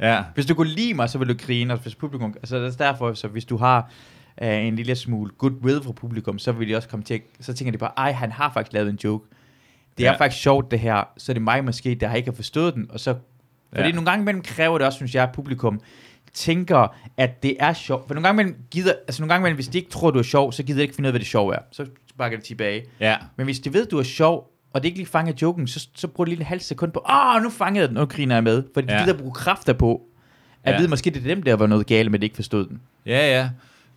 ja. 0.01 0.22
Hvis 0.34 0.47
du 0.47 0.55
kunne 0.55 0.68
lide 0.68 0.95
mig, 0.95 1.11
så 1.11 1.18
vil 1.18 1.28
du 1.28 1.34
grine, 1.47 1.72
og 1.74 1.78
hvis 1.78 1.95
publikum... 1.95 2.34
Altså, 2.37 2.57
det 2.59 2.80
er 2.80 2.84
derfor, 2.91 3.14
så 3.14 3.28
hvis 3.28 3.45
du 3.45 3.57
har 3.57 3.91
uh, 4.43 4.49
en 4.49 4.76
lille 4.76 4.97
smule 4.97 5.30
goodwill 5.39 5.82
fra 5.84 5.93
publikum, 5.93 6.39
så 6.39 6.53
vil 6.53 6.68
de 6.68 6.76
også 6.76 6.89
komme 6.89 7.05
til... 7.05 7.20
Så 7.41 7.55
tænker 7.55 7.72
de 7.72 7.78
bare, 7.78 7.93
ej, 7.97 8.12
han 8.12 8.32
har 8.32 8.51
faktisk 8.53 8.72
lavet 8.72 8.89
en 8.91 8.99
joke. 9.05 9.28
det 9.99 10.05
Ja. 10.05 10.12
er 10.12 10.18
faktisk 10.18 10.43
sjovt 10.43 10.70
det 10.70 10.80
her, 10.80 11.09
så 11.18 11.32
er 11.32 11.34
det 11.34 11.43
mig 11.43 11.64
måske, 11.64 11.95
der 11.95 12.14
ikke 12.14 12.30
har 12.30 12.34
forstået 12.37 12.74
den, 12.74 12.87
og 12.91 13.01
så, 13.01 13.14
fordi 13.74 13.89
Ja. 13.89 13.95
nogle 13.95 14.11
gange 14.11 14.22
imellem 14.22 14.43
kræver 14.43 14.78
det 14.78 14.87
også, 14.87 14.97
synes 14.97 15.14
jeg, 15.14 15.22
at 15.22 15.32
publikum 15.32 15.80
tænker, 16.34 16.95
at 17.16 17.43
det 17.43 17.57
er 17.61 17.72
sjovt. 17.72 18.07
For 18.07 18.14
nogle 18.14 18.28
gange 18.28 18.43
imellem 18.43 18.61
gider, 18.70 18.93
altså 19.09 19.22
nogle 19.22 19.32
gange 19.34 19.43
imellem, 19.43 19.57
hvis 19.57 19.68
de 19.68 19.78
ikke 19.78 19.91
tror, 19.91 20.11
du 20.11 20.18
er 20.18 20.22
sjov, 20.22 20.53
så 20.53 20.62
gider 20.62 20.78
de 20.78 20.82
ikke 20.82 20.95
finde 20.95 21.07
ud 21.07 21.09
af, 21.09 21.12
hvad 21.12 21.20
det 21.20 21.28
sjov 21.28 21.49
er. 21.49 21.59
Så 21.72 21.87
sparker 22.11 22.37
det 22.37 22.45
tilbage. 22.47 22.84
Ja, 23.01 23.16
Men 23.37 23.45
hvis 23.45 23.61
de 23.61 23.72
ved, 23.72 23.87
du 23.87 23.99
er 23.99 24.03
sjov, 24.03 24.53
og 24.72 24.82
det 24.82 24.87
ikke 24.89 24.99
lige 24.99 25.07
fanger 25.09 25.32
joken, 25.43 25.66
så, 25.68 25.89
så 25.95 26.09
bruger 26.09 26.24
de 26.24 26.30
lige 26.30 26.41
en 26.41 26.47
halv 26.47 26.61
sekund 26.61 26.93
på, 26.93 27.05
åh, 27.11 27.43
nu 27.43 27.51
fangede 27.51 27.80
jeg 27.80 27.89
den, 27.89 27.95
nu 27.97 28.05
griner 28.07 28.34
jeg 28.34 28.45
med. 28.45 28.62
For 28.74 28.80
de 28.80 28.93
Ja. 28.93 29.01
gider 29.05 29.18
bruge 29.18 29.32
kræfter 29.34 29.72
på, 29.72 30.03
at 30.64 30.72
Ja. 30.72 30.78
vide, 30.78 30.89
måske 30.89 31.11
det 31.11 31.22
er 31.22 31.34
dem, 31.34 31.43
der 31.43 31.55
var 31.57 31.66
noget 31.66 31.87
galt, 31.87 32.11
men 32.11 32.20
de 32.20 32.26
ikke 32.26 32.37
forstod 32.37 32.66
den. 32.66 32.80
ja, 33.07 33.39
ja. 33.41 33.51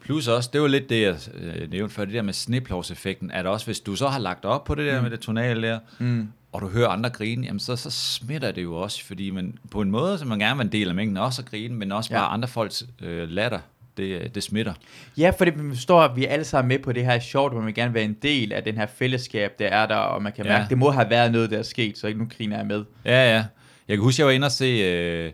Plus 0.06 0.28
også, 0.28 0.50
det 0.54 0.62
var 0.62 0.68
lidt 0.68 0.89
det, 0.89 1.02
jeg 1.02 1.16
øh, 1.34 1.72
nævnte 1.72 1.95
før, 1.95 2.06
det 2.06 2.14
der 2.14 2.22
med 2.22 2.34
sniplovseffekten, 2.34 3.32
at 3.32 3.45
også 3.45 3.66
hvis 3.66 3.80
du 3.80 3.95
så 3.95 4.08
har 4.08 4.20
lagt 4.20 4.45
op 4.45 4.64
på 4.64 4.76
det 4.76 4.86
der 4.86 4.97
mm. 4.97 5.04
med 5.04 5.12
det 5.12 5.20
tonale 5.20 5.68
der, 5.68 5.80
Mm. 6.00 6.28
og 6.52 6.62
du 6.62 6.68
hører 6.70 6.88
andre 6.89 7.10
grine, 7.10 7.45
jamen 7.45 7.60
så, 7.60 7.76
så 7.76 7.89
smitter 7.91 8.52
det 8.52 8.64
jo 8.64 8.76
også, 8.76 9.06
fordi 9.06 9.30
man, 9.30 9.58
på 9.72 9.82
en 9.82 9.91
måde, 9.91 10.18
så 10.18 10.26
man 10.26 10.39
gerne 10.39 10.58
vil 10.58 10.66
en 10.66 10.72
del 10.72 10.89
af 10.89 10.95
mængden 10.95 11.18
også 11.18 11.41
at 11.41 11.50
grine, 11.50 11.76
men 11.76 11.91
også 11.91 12.10
bare 12.12 12.24
Ja. 12.24 12.34
andre 12.34 12.47
folks 12.47 12.84
øh, 13.02 13.30
latter, 13.30 13.60
det, 13.97 14.36
det 14.36 14.43
smitter. 14.43 14.74
Ja, 15.18 15.32
fordi 15.38 15.52
vi 15.56 15.70
forstår, 15.76 16.02
at 16.02 16.16
vi 16.16 16.26
alle 16.26 16.45
sammen 16.45 16.68
med 16.68 16.80
på 16.80 16.91
det 16.91 17.06
her 17.06 17.20
sjovt, 17.20 17.54
hvor 17.54 17.62
man 17.62 17.74
gerne 17.74 17.93
vil 17.93 18.00
være 18.00 18.06
en 18.10 18.18
del 18.22 18.54
af 18.54 18.64
den 18.64 18.76
her 18.78 18.86
fællesskab, 18.86 19.60
der 19.60 19.68
er 19.68 19.86
der, 19.86 19.95
og 19.95 20.22
man 20.24 20.34
kan 20.34 20.45
Ja. 20.45 20.52
mærke, 20.52 20.70
det 20.70 20.78
må 20.78 20.91
have 20.91 21.10
været 21.10 21.32
noget, 21.32 21.50
der 21.52 21.58
er 21.58 21.64
sket, 21.64 21.97
så 21.97 22.14
nu 22.16 22.28
griner 22.38 22.58
jeg 22.58 22.66
med. 22.66 22.84
Ja, 23.06 23.32
ja. 23.36 23.45
Jeg 23.88 23.97
kan 23.97 24.04
huske, 24.04 24.20
jeg 24.22 24.26
var 24.28 24.32
inde 24.34 24.45
og 24.45 24.52
se 24.52 25.26
uh, 25.28 25.32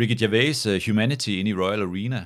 Ricky 0.00 0.22
Gervais' 0.22 0.70
uh, 0.70 0.80
Humanity 0.92 1.28
inde 1.28 1.50
i 1.50 1.54
Royal 1.54 1.80
Arena, 1.82 2.24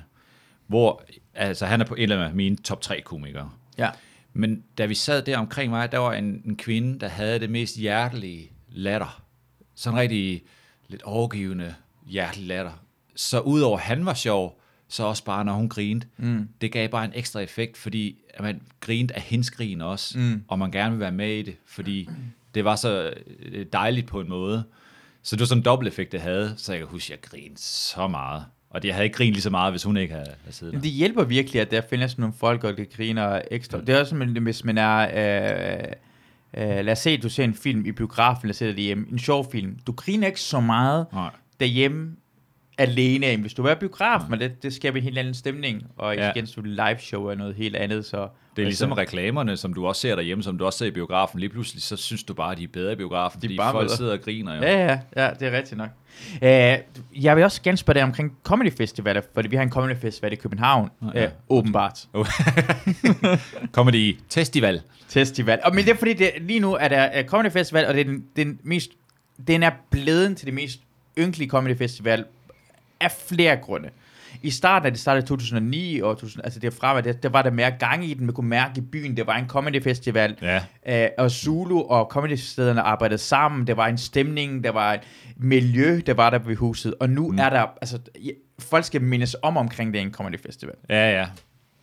hvor 0.67 1.03
altså, 1.37 1.65
han 1.65 1.81
er 1.81 1.85
på 1.85 1.95
en 1.95 2.11
af 2.11 2.33
mine 2.33 2.55
top 2.55 2.81
3 2.81 3.01
komikere. 3.01 3.49
Ja. 3.77 3.89
Men 4.33 4.63
da 4.77 4.85
vi 4.85 4.95
sad 4.95 5.21
der 5.21 5.37
omkring 5.37 5.69
mig, 5.69 5.91
der 5.91 5.97
var 5.97 6.13
en, 6.13 6.41
en 6.45 6.55
kvinde, 6.57 6.99
der 6.99 7.07
havde 7.07 7.39
det 7.39 7.49
mest 7.49 7.77
hjertelige 7.77 8.51
latter. 8.69 9.21
Sådan 9.75 9.99
rigtig 9.99 10.43
lidt 10.87 11.01
overgivende 11.03 11.75
hjertelig 12.07 12.47
latter. 12.47 12.71
Så 13.15 13.39
udover 13.39 13.77
han 13.77 14.05
var 14.05 14.13
sjov, 14.13 14.61
så 14.87 15.03
også 15.03 15.23
bare 15.23 15.45
når 15.45 15.53
hun 15.53 15.69
grinte. 15.69 16.07
Mm. 16.17 16.49
Det 16.61 16.71
gav 16.71 16.89
bare 16.89 17.05
en 17.05 17.11
ekstra 17.15 17.39
effekt, 17.39 17.77
fordi 17.77 18.17
at 18.33 18.43
man 18.43 18.61
grinte 18.79 19.15
af 19.15 19.21
hendes 19.21 19.51
grin 19.51 19.81
også, 19.81 20.17
Mm. 20.19 20.43
og 20.47 20.59
man 20.59 20.71
gerne 20.71 20.91
vil 20.91 20.99
være 20.99 21.11
med 21.11 21.29
i 21.35 21.41
det, 21.41 21.55
fordi 21.65 22.09
det 22.55 22.65
var 22.65 22.75
så 22.75 23.13
øh, 23.39 23.65
dejligt 23.73 24.07
på 24.07 24.19
en 24.21 24.29
måde. 24.29 24.63
Så 25.23 25.35
det 25.35 25.39
var 25.39 25.45
sådan 25.45 25.59
en 25.59 25.65
dobbelt 25.65 25.87
effekt, 25.87 26.11
det 26.11 26.21
havde, 26.21 26.53
så 26.57 26.71
jeg 26.73 26.79
kan 26.79 26.87
huske, 26.87 27.13
at 27.13 27.19
jeg 27.21 27.29
grinede 27.29 27.59
så 27.61 28.07
meget. 28.07 28.45
Og 28.69 28.81
det, 28.81 28.87
jeg 28.87 28.95
havde 28.95 29.05
ikke 29.05 29.17
grinet 29.17 29.33
lige 29.33 29.41
så 29.41 29.49
meget, 29.49 29.73
hvis 29.73 29.83
hun 29.83 29.97
ikke 29.97 30.13
havde, 30.13 30.29
havde 30.43 30.55
siddet 30.55 30.73
der. 30.73 30.81
Det 30.81 30.91
hjælper 30.91 31.23
virkelig, 31.23 31.61
at 31.61 31.71
der 31.71 31.81
findes 31.89 32.17
nogle 32.17 32.33
folk, 32.37 32.63
og 32.63 32.77
det 32.77 32.93
griner 32.93 33.41
ekstra. 33.51 33.79
Det 33.81 33.89
er 33.89 33.99
også, 33.99 34.15
hvis 34.15 34.63
man 34.63 34.77
er... 34.77 34.97
Øh, 34.97 35.83
øh, 36.57 36.85
lad 36.85 36.91
os 36.91 36.99
se, 36.99 37.17
du 37.17 37.29
ser 37.29 37.43
en 37.43 37.53
film 37.53 37.85
i 37.85 37.91
biografen, 37.91 38.45
eller 38.45 38.53
sætter 38.53 38.75
det 38.75 38.83
hjemme. 38.83 39.05
En 39.11 39.19
sjov 39.19 39.51
film. 39.51 39.77
Du 39.87 39.91
griner 39.91 40.27
ikke 40.27 40.41
så 40.41 40.59
meget 40.59 41.05
Nej. 41.13 41.29
derhjemme 41.59 42.15
alene. 42.77 43.37
Hvis 43.37 43.53
du 43.53 43.63
er 43.63 43.71
i 43.71 43.75
biografen, 43.75 44.29
men 44.31 44.39
det, 44.39 44.63
det 44.63 44.73
skaber 44.73 44.97
en 44.97 45.03
helt 45.03 45.17
anden 45.17 45.33
stemning. 45.33 45.83
Og 45.97 46.15
Ja. 46.15 46.31
igen, 46.31 46.47
så 46.47 46.61
live 46.61 46.97
show 46.99 47.25
er 47.25 47.35
noget 47.35 47.55
helt 47.55 47.75
andet. 47.75 48.05
Så, 48.05 48.17
Det 48.55 48.61
er 48.61 48.65
ligesom 48.65 48.91
altså, 48.91 49.01
reklamerne, 49.01 49.57
som 49.57 49.73
du 49.73 49.87
også 49.87 50.01
ser 50.01 50.15
derhjemme, 50.15 50.43
som 50.43 50.57
du 50.57 50.65
også 50.65 50.79
ser 50.79 50.85
i 50.85 50.91
biografen. 50.91 51.39
Lige 51.39 51.49
pludselig, 51.49 51.83
så 51.83 51.95
synes 51.97 52.23
du 52.23 52.33
bare, 52.33 52.51
at 52.51 52.57
de 52.57 52.63
er 52.63 52.67
bedre 52.73 52.91
i 52.93 52.95
biografen, 52.95 53.41
De 53.41 53.45
er 53.45 53.47
fordi 53.49 53.57
bare 53.57 53.71
folk 53.71 53.85
bedre. 53.87 53.97
sidder 53.97 54.11
og 54.13 54.19
griner. 54.21 54.55
Jo. 54.55 54.61
Ja, 54.61 54.85
ja, 54.85 54.99
ja, 55.25 55.29
det 55.39 55.47
er 55.47 55.51
rigtigt 55.57 55.77
nok. 55.77 55.89
Uh, 56.41 57.23
jeg 57.23 57.35
vil 57.35 57.43
også 57.43 57.61
gerne 57.61 57.77
spørge 57.77 57.95
dig 57.95 58.03
omkring 58.03 58.37
comedy 58.43 58.71
festivaler, 58.77 59.21
fordi 59.33 59.47
vi 59.47 59.55
har 59.55 59.63
en 59.63 59.71
comedy 59.71 59.97
festival 59.97 60.33
i 60.33 60.35
København, 60.35 60.89
Nå, 61.01 61.11
ja. 61.15 61.25
uh, 61.25 61.31
åbenbart. 61.49 62.07
Comedy 63.71 64.17
Festival. 64.33 64.81
Festival. 65.09 65.59
Og, 65.63 65.75
men 65.75 65.85
det 65.85 65.91
er 65.91 65.95
fordi, 65.97 66.13
det, 66.13 66.31
lige 66.41 66.59
nu 66.59 66.73
er 66.73 66.87
der 66.87 67.19
uh, 67.23 67.25
comedy 67.29 67.51
festival, 67.51 67.85
og 67.87 67.93
det 67.93 67.99
er 67.99 68.05
den, 68.05 68.23
den, 68.35 68.59
mest, 68.63 68.91
den 69.47 69.63
er 69.63 69.71
blevet 69.91 70.37
til 70.37 70.45
det 70.45 70.53
mest 70.53 70.79
ynkelige 71.19 71.49
comedy 71.49 71.77
festival 71.77 72.25
af 72.99 73.11
flere 73.27 73.57
grunde. 73.57 73.89
I 74.41 74.49
starten, 74.49 74.83
da 74.83 74.89
det 74.89 74.99
startede 74.99 75.23
i 75.23 75.27
2009, 75.27 75.99
og 76.01 76.17
2000, 76.17 76.43
altså 76.43 76.59
det 76.59 76.73
fra, 76.73 77.01
der, 77.01 77.11
der 77.11 77.29
var 77.29 77.41
der 77.41 77.51
mere 77.51 77.71
gang 77.71 78.05
i 78.05 78.13
den, 78.13 78.25
man 78.25 78.35
kunne 78.35 78.49
mærke 78.49 78.73
i 78.77 78.81
byen, 78.81 79.17
det 79.17 79.27
var 79.27 79.35
en 79.35 79.47
comedy 79.47 79.83
festival, 79.83 80.35
Ja. 80.41 80.61
Øh, 81.05 81.09
og 81.17 81.31
Zulu 81.31 81.81
og 81.81 82.07
comedy-stederne 82.11 82.81
arbejdede 82.81 83.17
sammen. 83.17 83.67
Der 83.67 83.73
var 83.73 83.87
en 83.87 83.97
stemning, 83.97 84.63
der 84.63 84.71
var 84.71 84.93
et 84.93 85.01
miljø, 85.37 86.01
der 86.05 86.13
var 86.13 86.29
der 86.29 86.39
ved 86.39 86.55
huset. 86.55 86.93
Og 86.99 87.09
nu 87.09 87.31
mm. 87.31 87.39
er 87.39 87.49
der, 87.49 87.65
altså, 87.81 87.99
folk 88.59 88.85
skal 88.85 89.01
mindes 89.01 89.35
om 89.41 89.57
omkring 89.57 89.93
det 89.93 90.01
en 90.01 90.11
comedy 90.11 90.39
festival. 90.45 90.75
Ja, 90.89 91.19
ja. 91.19 91.27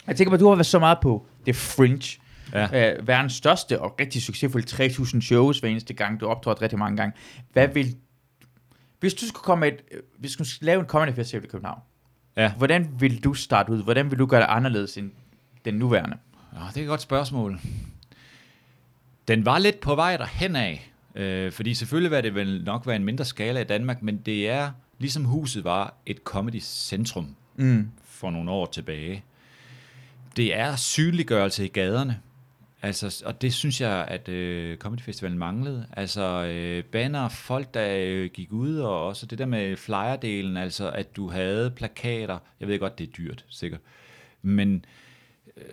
Jeg 0.07 0.17
tænker 0.17 0.31
på, 0.31 0.35
at 0.35 0.41
du 0.41 0.49
har 0.49 0.55
været 0.55 0.67
så 0.67 0.79
meget 0.79 0.99
på 1.03 1.27
det 1.47 1.57
Fringe. 1.57 2.19
Ja. 2.53 2.95
Øh, 2.95 3.09
verdens 3.09 3.33
største 3.33 3.81
og 3.81 3.95
rigtig 4.01 4.23
succesfulde 4.23 4.85
3.000 4.85 5.21
shows 5.21 5.59
hver 5.59 5.69
eneste 5.69 5.95
gang. 5.95 6.21
Du 6.21 6.27
har 6.27 6.35
optrådt 6.35 6.63
rigtig 6.63 6.79
mange 6.79 6.97
gange. 6.97 7.17
Hvad 7.53 7.69
vil... 7.69 7.97
Hvis 9.05 9.15
du 9.15 9.27
skulle 9.27 9.43
komme 9.45 9.61
med 9.61 9.73
et, 9.73 9.81
øh, 9.93 10.01
hvis 10.19 10.37
du 10.37 10.45
skulle 10.45 10.67
lave 10.67 10.81
en 10.81 10.87
comedy 10.87 11.15
festival 11.15 11.45
i 11.45 11.47
København, 11.47 11.81
Ja. 12.37 12.53
hvordan 12.53 12.89
vil 12.99 13.25
du 13.25 13.35
starte 13.35 13.73
ud? 13.73 13.83
Hvordan 13.83 14.11
vil 14.11 14.19
du 14.19 14.27
gøre 14.27 14.41
det 14.41 14.47
anderledes 14.51 14.97
end 14.99 15.11
den 15.65 15.75
nuværende? 15.75 16.17
Nå, 16.53 16.59
det 16.69 16.77
er 16.77 16.81
et 16.83 16.89
godt 16.89 17.01
spørgsmål. 17.01 17.61
Den 19.29 19.45
var 19.47 19.59
lidt 19.59 19.81
på 19.81 19.95
vej 19.95 20.17
derhen 20.17 20.57
af, 20.57 20.91
øh, 21.15 21.53
fordi 21.53 21.75
selvfølgelig 21.75 22.11
vil 22.11 22.23
det 22.25 22.35
vel 22.35 22.65
nok 22.65 22.87
være 22.87 22.97
en 22.97 23.05
mindre 23.05 23.25
skala 23.25 23.61
i 23.61 23.65
Danmark, 23.65 24.03
men 24.03 24.17
det 24.17 24.49
er, 24.51 24.71
ligesom 24.99 25.25
huset 25.25 25.65
var, 25.65 25.95
et 26.07 26.17
comedy-centrum 26.25 27.37
Mm. 27.57 27.91
for 28.05 28.31
nogle 28.31 28.51
år 28.51 28.67
tilbage. 28.67 29.25
Det 30.37 30.57
er 30.59 30.77
synliggørelse 30.77 31.65
i 31.65 31.69
gaderne. 31.69 32.21
Altså, 32.85 33.23
og 33.27 33.43
det 33.43 33.55
synes 33.55 33.81
jeg, 33.81 34.05
at 34.09 34.29
øh, 34.29 34.79
Comedy 34.79 35.01
Festivalen 35.01 35.39
manglede. 35.39 35.87
Altså 35.93 36.45
øh, 36.45 36.85
banner, 36.85 37.29
folk, 37.29 37.75
der 37.75 37.97
øh, 37.99 38.31
gik 38.31 38.53
ud, 38.53 38.79
og 38.79 39.07
også 39.07 39.27
det 39.27 39.39
der 39.39 39.47
med 39.47 39.77
flyerdelen, 39.77 40.57
altså 40.57 40.91
at 40.91 41.17
du 41.17 41.31
havde 41.31 41.71
plakater. 41.71 42.39
Jeg 42.61 42.69
ved 42.69 42.79
godt, 42.79 42.99
det 42.99 43.09
er 43.09 43.13
dyrt, 43.13 43.45
sikkert. 43.49 43.81
Men 44.43 44.85
øh, 45.57 45.65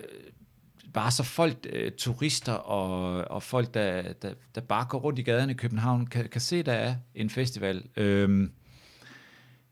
bare 0.94 1.10
så 1.10 1.22
folk, 1.22 1.56
øh, 1.72 1.92
turister 1.92 2.52
og, 2.52 3.24
og 3.30 3.42
folk, 3.42 3.74
der, 3.74 4.12
der, 4.12 4.34
der 4.54 4.60
bare 4.60 4.86
går 4.88 4.98
rundt 4.98 5.18
i 5.18 5.22
gaderne 5.22 5.52
i 5.52 5.56
København, 5.56 6.06
kan, 6.06 6.28
kan 6.28 6.40
se, 6.40 6.62
der 6.62 6.72
er 6.72 6.94
en 7.14 7.30
festival. 7.30 7.84
Øh, 7.96 8.40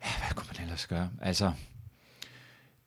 ja, 0.05 0.11
hvad 0.18 0.34
kunne 0.34 0.47
man 0.53 0.64
ellers 0.64 0.86
gøre? 0.86 1.11
Altså, 1.22 1.53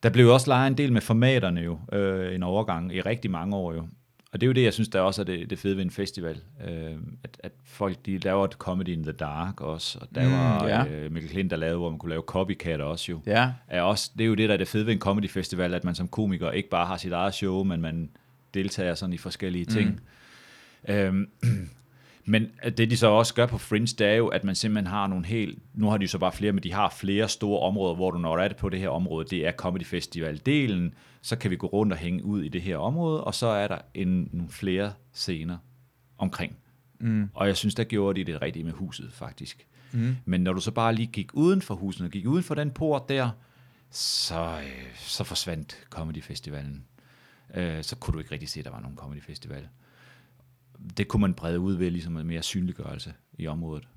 der 0.02 0.10
blev 0.10 0.24
jo 0.24 0.34
også 0.34 0.50
lejet 0.50 0.66
en 0.66 0.78
del 0.78 0.92
med 0.92 1.00
formaterne 1.00 1.60
jo, 1.60 1.78
øh, 1.92 2.34
en 2.34 2.42
overgang 2.42 2.94
i 2.94 3.00
rigtig 3.00 3.30
mange 3.30 3.56
år 3.56 3.72
jo. 3.72 3.86
Og 4.34 4.40
det 4.40 4.46
er 4.46 4.48
jo 4.48 4.52
det, 4.52 4.62
jeg 4.62 4.72
synes, 4.72 4.88
der 4.88 5.00
også 5.00 5.22
er 5.22 5.24
det, 5.24 5.50
det 5.50 5.58
fede 5.58 5.76
ved 5.76 5.82
en 5.84 5.90
festival. 5.90 6.40
Øh, 6.68 6.92
at, 7.24 7.36
at 7.42 7.52
folk, 7.64 8.06
de 8.06 8.18
laver 8.18 8.44
et 8.44 8.52
comedy 8.52 8.88
in 8.88 9.02
the 9.02 9.12
dark 9.12 9.60
også. 9.60 9.98
Og 10.00 10.08
der 10.14 10.22
Mm, 10.24 10.28
mm, 10.28 10.34
var 10.34 10.68
ja. 10.68 10.84
ja. 10.84 10.90
øh, 10.90 11.12
Mikkel 11.12 11.30
Klint, 11.30 11.50
der 11.50 11.56
lavede, 11.56 11.78
hvor 11.78 11.90
man 11.90 11.98
kunne 11.98 12.10
lave 12.10 12.22
copycat 12.26 12.80
også 12.80 13.12
jo. 13.12 13.20
Ja. 13.26 13.52
Er 13.68 13.82
også, 13.82 14.10
det 14.18 14.24
er 14.24 14.28
jo 14.28 14.34
det, 14.34 14.48
der 14.48 14.52
er 14.54 14.58
det 14.58 14.68
fede 14.68 14.86
ved 14.86 14.92
en 14.92 14.98
comedy 14.98 15.30
festival, 15.30 15.74
at 15.74 15.84
man 15.84 15.94
som 15.94 16.08
komiker 16.08 16.50
ikke 16.50 16.68
bare 16.68 16.86
har 16.86 16.96
sit 16.96 17.12
eget 17.12 17.34
show, 17.34 17.62
men 17.64 17.80
man 17.80 18.10
deltager 18.54 18.94
sådan 18.94 19.12
i 19.12 19.18
forskellige 19.18 19.64
ting. 19.64 20.00
Mm. 20.88 20.94
Øhm, 20.94 21.26
men 22.24 22.50
det 22.78 22.90
de 22.90 22.96
så 22.96 23.06
også 23.06 23.34
gør 23.34 23.46
på 23.46 23.58
Fringe, 23.58 23.94
det 23.98 24.06
er 24.06 24.14
jo, 24.14 24.28
at 24.28 24.44
man 24.44 24.54
simpelthen 24.54 24.86
har 24.86 25.06
nogle 25.06 25.26
helt, 25.26 25.58
nu 25.74 25.90
har 25.90 25.98
de 25.98 26.08
så 26.08 26.18
bare 26.18 26.32
flere, 26.32 26.52
men 26.52 26.62
de 26.62 26.72
har 26.72 26.94
flere 26.98 27.28
store 27.28 27.60
områder, 27.60 27.94
hvor 27.94 28.10
du 28.10 28.18
når 28.18 28.38
er 28.38 28.48
det 28.48 28.56
på 28.56 28.68
det 28.68 28.80
her 28.80 28.88
område, 28.88 29.26
det 29.30 29.46
er 29.46 29.52
Comedy 29.52 29.84
Festival-delen, 29.84 30.94
så 31.22 31.36
kan 31.36 31.50
vi 31.50 31.56
gå 31.56 31.66
rundt 31.66 31.92
og 31.92 31.98
hænge 31.98 32.24
ud 32.24 32.42
i 32.42 32.48
det 32.48 32.62
her 32.62 32.76
område, 32.76 33.24
og 33.24 33.34
så 33.34 33.46
er 33.46 33.68
der 33.68 33.78
en, 33.94 34.28
nogle 34.32 34.50
flere 34.50 34.92
scener 35.12 35.58
omkring. 36.18 36.56
Mm. 37.00 37.30
Og 37.34 37.46
jeg 37.46 37.56
synes, 37.56 37.74
der 37.74 37.84
gjorde 37.84 38.20
de 38.20 38.32
det 38.32 38.42
rigtigt 38.42 38.64
med 38.64 38.72
huset, 38.72 39.12
faktisk. 39.12 39.66
Mm. 39.92 40.16
Men 40.24 40.40
når 40.40 40.52
du 40.52 40.60
så 40.60 40.70
bare 40.70 40.94
lige 40.94 41.06
gik 41.06 41.30
uden 41.32 41.62
for 41.62 41.74
huset, 41.74 42.04
og 42.04 42.10
gik 42.10 42.26
uden 42.26 42.42
for 42.42 42.54
den 42.54 42.70
port 42.70 43.08
der, 43.08 43.30
så, 43.90 44.58
øh, 44.58 44.94
så 44.94 45.24
forsvandt 45.24 45.78
Comedy 45.90 46.22
Festivalen. 46.22 46.84
Øh, 47.54 47.82
så 47.82 47.96
kunne 47.96 48.12
du 48.12 48.18
ikke 48.18 48.32
rigtig 48.32 48.48
se, 48.48 48.58
at 48.58 48.64
der 48.64 48.70
var 48.70 48.80
nogen 48.80 48.96
Comedy 48.96 49.22
Festival. 49.22 49.68
Det 50.96 51.08
kunne 51.08 51.20
man 51.20 51.34
brede 51.34 51.60
ud 51.60 51.74
ved 51.74 51.90
ligesom 51.90 52.16
en 52.16 52.26
mere 52.26 52.42
synliggørelse 52.42 53.12
i 53.38 53.46
området. 53.46 53.88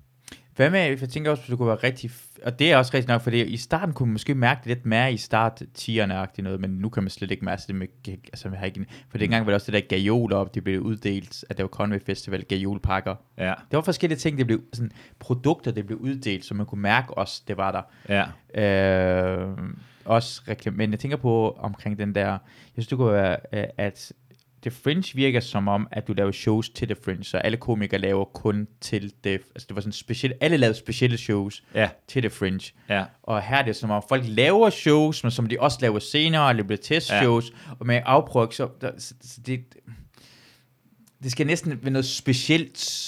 Hvad 0.58 0.70
med, 0.70 0.80
jeg 0.80 1.10
tænker 1.10 1.32
også, 1.32 1.44
at 1.44 1.50
du 1.50 1.58
kunne 1.58 1.68
være 1.68 1.78
rigtig, 1.84 2.12
og 2.44 2.60
det 2.60 2.72
er 2.72 2.78
også 2.78 2.92
rigtig 2.94 3.08
nok, 3.08 3.22
fordi 3.22 3.44
i 3.44 3.58
starten 3.58 3.94
kunne 3.94 4.08
man 4.08 4.12
måske 4.12 4.36
mærke 4.36 4.60
det 4.60 4.68
lidt 4.68 4.86
mere 4.86 5.14
i 5.14 5.18
start 5.18 5.62
tierne 5.74 6.28
noget, 6.38 6.60
men 6.60 6.70
nu 6.70 6.90
kan 6.90 7.04
man 7.04 7.10
slet 7.10 7.32
ikke 7.32 7.46
mærke 7.46 7.62
det 7.68 7.76
med, 7.76 7.88
altså 8.08 8.50
har 8.50 8.66
ikke, 8.66 8.86
for 9.10 9.18
dengang 9.18 9.46
var 9.46 9.52
det 9.52 9.56
også 9.56 9.72
det 9.72 9.82
der 9.82 9.98
gajoler 9.98 10.36
op, 10.36 10.56
de 10.56 10.62
blev 10.62 10.82
uddelt, 10.82 11.46
at 11.50 11.58
der 11.58 11.64
var 11.64 11.68
Conway 11.68 12.00
Festival, 12.00 12.44
gajolpakker. 12.44 13.16
Ja, 13.38 13.54
Det 13.72 13.78
var 13.78 13.82
forskellige 13.82 14.18
ting, 14.18 14.38
det 14.38 14.48
blev 14.48 14.62
sådan, 14.74 14.92
produkter, 15.20 15.72
det 15.72 15.86
blev 15.86 15.98
uddelt, 15.98 16.46
så 16.46 16.54
man 16.54 16.66
kunne 16.66 16.82
mærke 16.82 17.14
også, 17.14 17.44
det 17.48 17.58
var 17.58 17.72
der. 17.72 17.82
ja, 18.10 18.26
Øh, 18.54 19.58
også 20.06 20.42
reklam, 20.48 20.74
men 20.74 20.92
jeg 20.92 21.00
tænker 21.00 21.18
på 21.18 21.52
omkring 21.60 22.00
den 22.00 22.16
der, 22.16 22.28
jeg 22.28 22.40
synes 22.74 22.88
det 22.88 22.98
kunne 22.98 23.14
være, 23.14 23.38
øh, 23.54 23.64
at 23.78 24.14
The 24.62 24.72
Fringe 24.72 25.12
virker 25.16 25.40
som 25.40 25.68
om, 25.68 25.88
at 25.92 26.08
du 26.08 26.14
laver 26.14 26.32
shows 26.32 26.70
til 26.70 26.88
The 26.88 26.98
Fringe, 27.06 27.24
så 27.24 27.38
alle 27.38 27.58
komikere 27.58 28.02
laver 28.02 28.26
kun 28.26 28.68
til 28.82 29.14
det, 29.24 29.32
altså 29.32 29.66
det 29.70 29.76
var 29.76 29.82
sådan 29.82 29.92
specielt, 29.92 30.36
alle 30.42 30.58
lavede 30.58 30.78
specielle 30.78 31.18
shows 31.18 31.64
ja, 31.74 31.90
til 32.08 32.22
The 32.22 32.30
Fringe. 32.30 32.72
ja, 32.90 33.04
Og 33.24 33.42
her 33.42 33.58
er 33.58 33.62
det 33.66 33.76
som 33.76 33.92
om, 33.92 34.04
folk 34.10 34.24
laver 34.28 34.70
shows, 34.70 35.24
men 35.24 35.32
som 35.32 35.46
de 35.46 35.58
også 35.60 35.78
laver 35.82 36.00
senere, 36.00 36.50
eller 36.50 36.64
bliver 36.64 36.78
testshows, 36.78 37.50
ja. 37.50 37.72
og 37.80 37.88
med 37.88 38.02
afprøv, 38.06 38.52
så, 38.52 38.70
der, 38.82 38.92
så, 38.98 39.14
så 39.22 39.42
det, 39.46 39.64
det 41.24 41.32
skal 41.32 41.48
næsten 41.48 41.80
være 41.82 41.92
noget 41.92 42.06
specielt. 42.06 43.04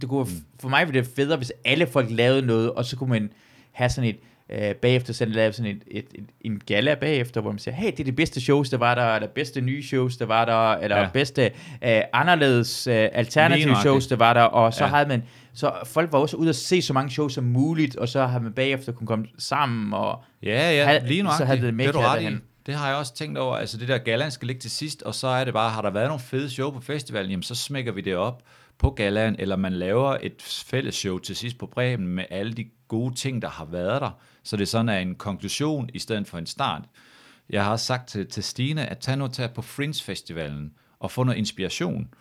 Det 0.00 0.08
kunne, 0.08 0.26
for 0.60 0.68
mig 0.68 0.86
ville 0.86 1.00
det 1.00 1.10
federe, 1.16 1.36
hvis 1.36 1.52
alle 1.64 1.86
folk 1.86 2.10
lavede 2.10 2.46
noget, 2.46 2.72
og 2.72 2.84
så 2.84 2.96
kunne 2.96 3.10
man 3.10 3.32
have 3.72 3.90
sådan 3.90 4.10
et, 4.10 4.16
øh, 4.50 4.74
bagefter 4.74 5.12
sådan 5.12 5.34
lave 5.34 5.52
sådan 5.52 5.70
et, 5.76 5.82
et, 5.86 6.04
et, 6.14 6.24
en 6.40 6.60
gala 6.66 6.94
bagefter, 6.94 7.40
hvor 7.40 7.50
man 7.50 7.58
siger, 7.58 7.74
hey, 7.74 7.90
det 7.90 8.00
er 8.00 8.04
det 8.04 8.16
bedste 8.16 8.40
shows, 8.40 8.68
der 8.70 8.76
var 8.76 8.94
der, 8.94 9.14
eller 9.14 9.28
bedste 9.28 9.60
nye 9.60 9.82
shows, 9.82 10.16
der 10.16 10.26
var 10.26 10.44
der, 10.44 10.72
eller 10.72 10.98
Ja. 10.98 11.08
bedste 11.12 11.44
øh, 11.84 12.00
anderledes 12.12 12.86
øh, 12.86 13.08
alternative 13.12 13.76
shows, 13.80 14.06
der 14.06 14.16
var 14.16 14.32
der, 14.34 14.42
og 14.42 14.74
så 14.74 14.84
Ja. 14.84 14.90
havde 14.90 15.08
man, 15.08 15.22
så 15.54 15.72
folk 15.84 16.12
var 16.12 16.18
også 16.18 16.36
ude 16.36 16.48
at 16.48 16.56
se 16.56 16.82
så 16.82 16.92
mange 16.92 17.10
shows 17.10 17.32
som 17.32 17.44
muligt, 17.44 17.96
og 17.96 18.08
så 18.08 18.26
har 18.26 18.38
man 18.40 18.52
bagefter 18.52 18.92
kunne 18.92 19.06
komme 19.06 19.26
sammen, 19.38 19.92
og 19.94 20.24
Ja, 20.42 20.72
ja, 20.72 20.84
Had- 20.84 21.06
lige 21.06 21.26
så 21.38 21.44
havde 21.44 21.60
det 21.62 21.74
det 21.74 21.84
i. 21.84 21.86
derhen. 21.86 22.42
Det 22.66 22.74
har 22.74 22.88
jeg 22.88 22.96
også 22.96 23.14
tænkt 23.14 23.38
over. 23.38 23.56
Altså 23.56 23.78
det 23.78 23.88
der 23.88 23.98
gallaen 23.98 24.30
skal 24.30 24.46
ligge 24.46 24.60
til 24.60 24.70
sidst, 24.70 25.02
og 25.02 25.14
så 25.14 25.26
er 25.26 25.44
det 25.44 25.54
bare, 25.54 25.70
har 25.70 25.82
der 25.82 25.90
været 25.90 26.08
nogle 26.08 26.20
fede 26.20 26.50
show 26.50 26.70
på 26.70 26.80
festivalen, 26.80 27.30
jamen 27.30 27.42
så 27.42 27.54
smækker 27.54 27.92
vi 27.92 28.00
det 28.00 28.16
op 28.16 28.42
på 28.78 28.90
gallaen, 28.90 29.36
eller 29.38 29.56
man 29.56 29.72
laver 29.72 30.16
et 30.22 30.42
fælles 30.66 30.94
show 30.94 31.18
til 31.18 31.36
sidst 31.36 31.58
på 31.58 31.66
Bremen 31.66 32.06
med 32.08 32.24
alle 32.30 32.52
de 32.52 32.64
gode 32.88 33.14
ting, 33.14 33.42
der 33.42 33.48
har 33.48 33.64
været 33.64 34.00
der. 34.00 34.18
Så 34.44 34.56
det 34.56 34.68
sådan 34.68 34.88
er 34.88 34.98
en 34.98 35.14
konklusion 35.14 35.90
i 35.94 35.98
stedet 35.98 36.26
for 36.26 36.38
en 36.38 36.46
start. 36.46 36.82
Jeg 37.50 37.64
har 37.64 37.70
også 37.70 37.86
sagt 37.86 38.08
til, 38.08 38.26
til 38.26 38.42
Stine, 38.42 38.86
at 38.86 38.98
tag 38.98 39.18
nu 39.18 39.28
tage 39.28 39.48
på 39.48 39.62
Fringe 39.62 40.04
Festivalen 40.04 40.72
og 40.98 41.10
få 41.10 41.24
noget 41.24 41.38
inspiration. 41.38 42.14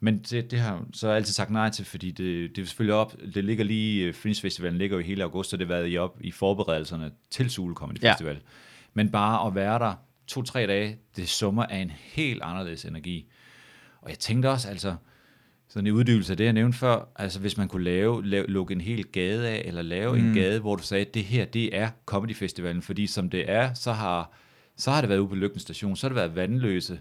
Men 0.00 0.18
det, 0.18 0.50
det 0.50 0.58
har 0.58 0.74
jeg 0.74 0.82
så 0.92 1.08
altid 1.08 1.32
sagt 1.32 1.50
nej 1.50 1.70
til, 1.70 1.84
fordi 1.84 2.10
det, 2.10 2.56
det 2.56 2.62
er 2.62 2.66
selvfølgelig 2.66 2.94
op, 2.94 3.16
det 3.34 3.44
ligger 3.44 3.64
lige, 3.64 4.04
øh, 4.04 4.14
Fringe 4.14 4.40
Festivalen 4.40 4.78
ligger 4.78 4.96
jo 4.96 5.00
i 5.00 5.06
hele 5.06 5.22
august, 5.22 5.50
så 5.50 5.56
det 5.56 5.66
har 5.66 5.74
været 5.74 5.92
i 5.92 5.98
op 5.98 6.18
i 6.20 6.30
forberedelserne 6.30 7.10
til 7.30 7.50
Zulu 7.50 7.74
Comedy 7.74 8.02
Ja. 8.02 8.12
Festival. 8.12 8.40
Men 8.94 9.10
bare 9.10 9.46
at 9.46 9.54
være 9.54 9.78
der 9.78 9.94
to-tre 10.26 10.66
dage, 10.66 10.98
det 11.16 11.28
summer 11.28 11.66
af 11.66 11.78
en 11.78 11.90
helt 11.90 12.42
anderledes 12.42 12.84
energi. 12.84 13.30
Og 14.00 14.10
jeg 14.10 14.18
tænkte 14.18 14.50
også, 14.50 14.68
altså, 14.68 14.94
sådan 15.72 15.86
en 15.86 15.92
uddybelse 15.92 16.32
af 16.32 16.36
det, 16.36 16.44
jeg 16.44 16.52
nævnte 16.52 16.78
før, 16.78 17.08
altså 17.16 17.40
hvis 17.40 17.56
man 17.56 17.68
kunne 17.68 17.84
lave, 17.84 18.26
lave 18.26 18.46
lukke 18.46 18.74
en 18.74 18.80
hel 18.80 19.04
gade 19.04 19.48
af, 19.48 19.62
eller 19.64 19.82
lave 19.82 20.18
mm. 20.18 20.26
en 20.26 20.34
gade, 20.34 20.60
hvor 20.60 20.76
du 20.76 20.82
sagde, 20.82 21.06
at 21.06 21.14
det 21.14 21.24
her, 21.24 21.44
det 21.44 21.76
er 21.76 21.90
Comedy 22.06 22.34
Festivalen, 22.34 22.82
fordi 22.82 23.06
som 23.06 23.30
det 23.30 23.50
er, 23.50 23.74
så 23.74 23.92
har, 23.92 24.32
så 24.76 24.90
har 24.90 25.00
det 25.00 25.10
været 25.10 25.18
ude 25.18 25.28
på 25.28 25.34
Lykken 25.34 25.60
Station, 25.60 25.96
så 25.96 26.06
har 26.06 26.08
det 26.08 26.16
været 26.16 26.36
vandløse, 26.36 27.00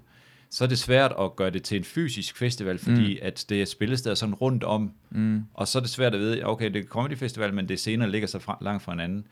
så 0.50 0.64
er 0.64 0.68
det 0.68 0.80
svært 0.80 1.14
at 1.20 1.36
gøre 1.36 1.50
det 1.50 1.64
til 1.64 1.78
en 1.78 1.84
fysisk 1.84 2.38
festival, 2.38 2.78
fordi 2.78 3.14
mm. 3.14 3.20
at 3.22 3.46
det 3.50 3.62
er 3.62 3.66
spillesteder 3.66 4.16
sådan 4.16 4.36
rundt 4.36 4.64
om, 4.64 4.92
mm. 5.10 5.44
og 5.54 5.68
så 5.68 5.80
er 5.80 5.82
det 5.82 5.90
svært 5.90 6.14
at 6.14 6.20
vide, 6.20 6.46
okay, 6.46 6.74
det 6.74 6.80
er 6.80 6.88
Comedy 6.88 7.18
Festival, 7.18 7.54
men 7.54 7.70
det 7.70 7.80
senere 7.80 8.10
ligger 8.10 8.28
så 8.28 8.40
fra, 8.40 8.58
langt 8.62 8.84
fra 8.84 8.92
hinanden. 8.92 9.28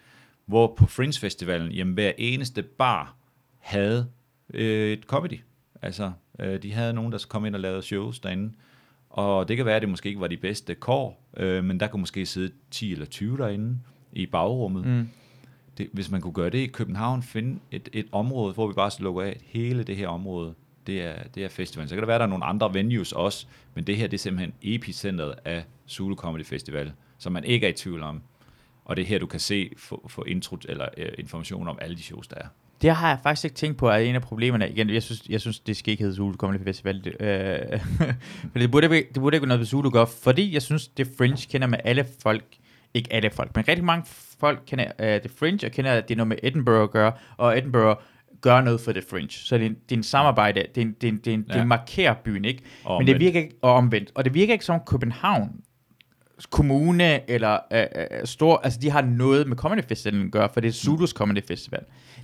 Hvor 0.46 0.76
på 0.78 0.86
Fringe 0.86 1.20
Festivalen, 1.20 1.72
jamen 1.72 1.94
hver 1.94 2.12
eneste 2.18 2.64
bar 2.64 3.16
havde 3.60 4.08
øh, 4.54 4.92
et 4.92 5.04
comedy. 5.04 5.40
Altså, 5.82 6.12
øh, 6.40 6.64
de 6.64 6.74
havde 6.74 6.94
nogen, 6.94 7.12
der 7.12 7.26
kom 7.30 7.46
ind 7.46 7.56
og 7.56 7.62
lavede 7.62 7.82
shows 7.82 8.20
derinde. 8.20 8.52
Og 9.10 9.48
det 9.48 9.58
kan 9.58 9.66
være, 9.66 9.76
at 9.76 9.82
det 9.82 9.90
måske 9.90 10.10
ikke 10.10 10.22
var 10.22 10.28
de 10.28 10.38
bedste 10.38 10.76
kår, 10.76 11.24
øh, 11.38 11.64
men 11.64 11.80
der 11.80 11.88
kunne 11.88 12.00
måske 12.00 12.26
sidde 12.26 12.52
10 12.72 12.92
eller 12.92 13.06
20 13.06 13.38
derinde 13.38 13.80
i 14.14 14.26
bagrummet. 14.26 14.86
Mm. 14.86 15.10
Det, 15.78 15.90
hvis 15.94 16.12
man 16.12 16.22
kunne 16.22 16.34
gøre 16.34 16.50
det 16.50 16.58
i 16.58 16.68
København, 16.68 17.24
finde 17.24 17.60
et, 17.72 17.90
et 17.94 18.08
område, 18.12 18.54
hvor 18.54 18.68
vi 18.68 18.74
bare 18.74 18.92
slukker 18.92 19.22
af, 19.22 19.38
hele 19.46 19.84
det 19.84 19.96
her 19.96 20.08
område, 20.08 20.54
det 20.88 21.02
er, 21.02 21.24
det 21.36 21.44
er 21.44 21.50
festivalen. 21.50 21.90
Så 21.90 21.96
kan 21.96 22.02
der 22.02 22.06
være, 22.06 22.16
at 22.16 22.20
der 22.20 22.26
er 22.26 22.30
nogle 22.30 22.46
andre 22.46 22.74
venues 22.74 23.12
også, 23.12 23.48
men 23.76 23.84
det 23.84 23.98
her 23.98 24.08
det 24.08 24.18
er 24.18 24.22
simpelthen 24.22 24.54
epicentret 24.62 25.36
af 25.46 25.64
Zulu 25.90 26.16
Comedy 26.16 26.46
Festival, 26.46 26.92
som 27.18 27.34
man 27.34 27.44
ikke 27.44 27.66
er 27.66 27.70
i 27.70 27.74
tvivl 27.74 28.04
om. 28.04 28.22
Og 28.86 28.96
det 28.96 29.02
er 29.02 29.06
her, 29.06 29.20
du 29.20 29.26
kan 29.26 29.40
se, 29.40 29.72
få, 29.78 30.08
få 30.08 30.24
intro, 30.24 30.58
eller 30.70 30.88
øh, 30.98 31.12
information 31.18 31.68
om 31.68 31.78
alle 31.82 31.96
de 31.96 32.02
shows, 32.02 32.28
der 32.28 32.36
er. 32.36 32.48
Det 32.82 32.96
har 32.96 33.10
jeg 33.10 33.18
faktisk 33.24 33.46
ikke 33.46 33.56
tænkt 33.56 33.78
på, 33.78 33.90
at 33.90 34.06
en 34.06 34.16
af 34.16 34.22
problemerne, 34.22 34.70
igen, 34.70 34.90
jeg 34.90 35.04
synes, 35.04 35.22
jeg 35.30 35.42
synes 35.42 35.60
det 35.60 35.78
skal 35.78 35.92
ikke 35.92 36.04
hedde 36.04 36.16
Zulu 36.16 36.36
Comedy 36.38 36.64
Festival, 36.64 37.04
det, 37.04 37.16
øh, 37.20 37.80
for 38.52 38.60
det 38.60 38.72
burde, 38.72 38.98
ikke- 38.98 39.10
det 39.14 39.22
burde 39.22 39.36
ikke 39.36 39.48
være 39.48 39.56
noget, 39.58 39.68
Zulu 39.68 39.90
gør, 39.90 40.06
fordi 40.06 40.54
jeg 40.54 40.62
synes, 40.62 40.88
det 40.88 41.08
Fringe 41.18 41.48
kender 41.52 41.68
med 41.68 41.78
alle 41.84 42.06
folk, 42.24 42.44
ikke 42.94 43.14
alle 43.14 43.30
folk, 43.30 43.56
men 43.56 43.68
rigtig 43.68 43.86
mange 43.86 44.06
folk 44.40 44.60
kender 44.68 44.86
uh, 45.00 45.06
det 45.06 45.32
Fringe, 45.40 45.68
og 45.68 45.72
kender, 45.72 45.92
at 45.92 46.08
det 46.08 46.14
er 46.14 46.18
noget 46.18 46.28
med 46.28 46.38
Edinburgh 46.44 46.84
at 46.84 46.92
gøre, 46.92 47.12
og 47.38 47.58
Edinburgh 47.58 48.00
gør 48.42 48.62
noget 48.62 48.82
for 48.82 48.92
det 48.92 49.04
Fringe. 49.10 49.30
Så 49.32 49.58
det 49.58 49.66
er 49.66 49.70
en, 49.70 49.78
det 49.90 49.96
er 49.96 50.00
en 50.00 50.04
samarbejde, 50.04 50.66
det, 50.76 50.82
er 50.82 50.86
en, 50.86 50.96
det, 51.02 51.08
er 51.08 51.12
en, 51.12 51.18
det, 51.18 51.28
er 51.28 51.34
en, 51.34 51.46
ja. 51.50 51.60
Det 51.60 51.68
markerer 51.68 52.14
byen, 52.14 52.46
ikke? 52.46 52.64
Og 52.84 52.98
Men 53.00 53.08
det 53.08 53.20
virker 53.20 53.40
ikke, 53.40 53.56
og 53.62 53.74
omvendt, 53.74 54.12
og 54.16 54.26
det 54.26 54.34
virker 54.34 54.54
ikke 54.54 54.66
som 54.66 54.80
København 54.88 55.50
kommune 56.46 57.30
eller 57.30 57.58
øh, 57.74 57.80
øh, 57.96 58.06
stor, 58.26 58.62
altså 58.64 58.80
de 58.80 58.90
har 58.90 59.02
noget 59.02 59.48
med 59.48 59.58
Comedy 59.58 59.84
Festivalen 59.88 60.26
at 60.26 60.32
gøre, 60.32 60.50
for 60.54 60.60
det 60.62 60.68
er 60.68 60.72
Zulus 60.72 61.10
Comedy 61.10 61.44
Festival. 61.48 61.80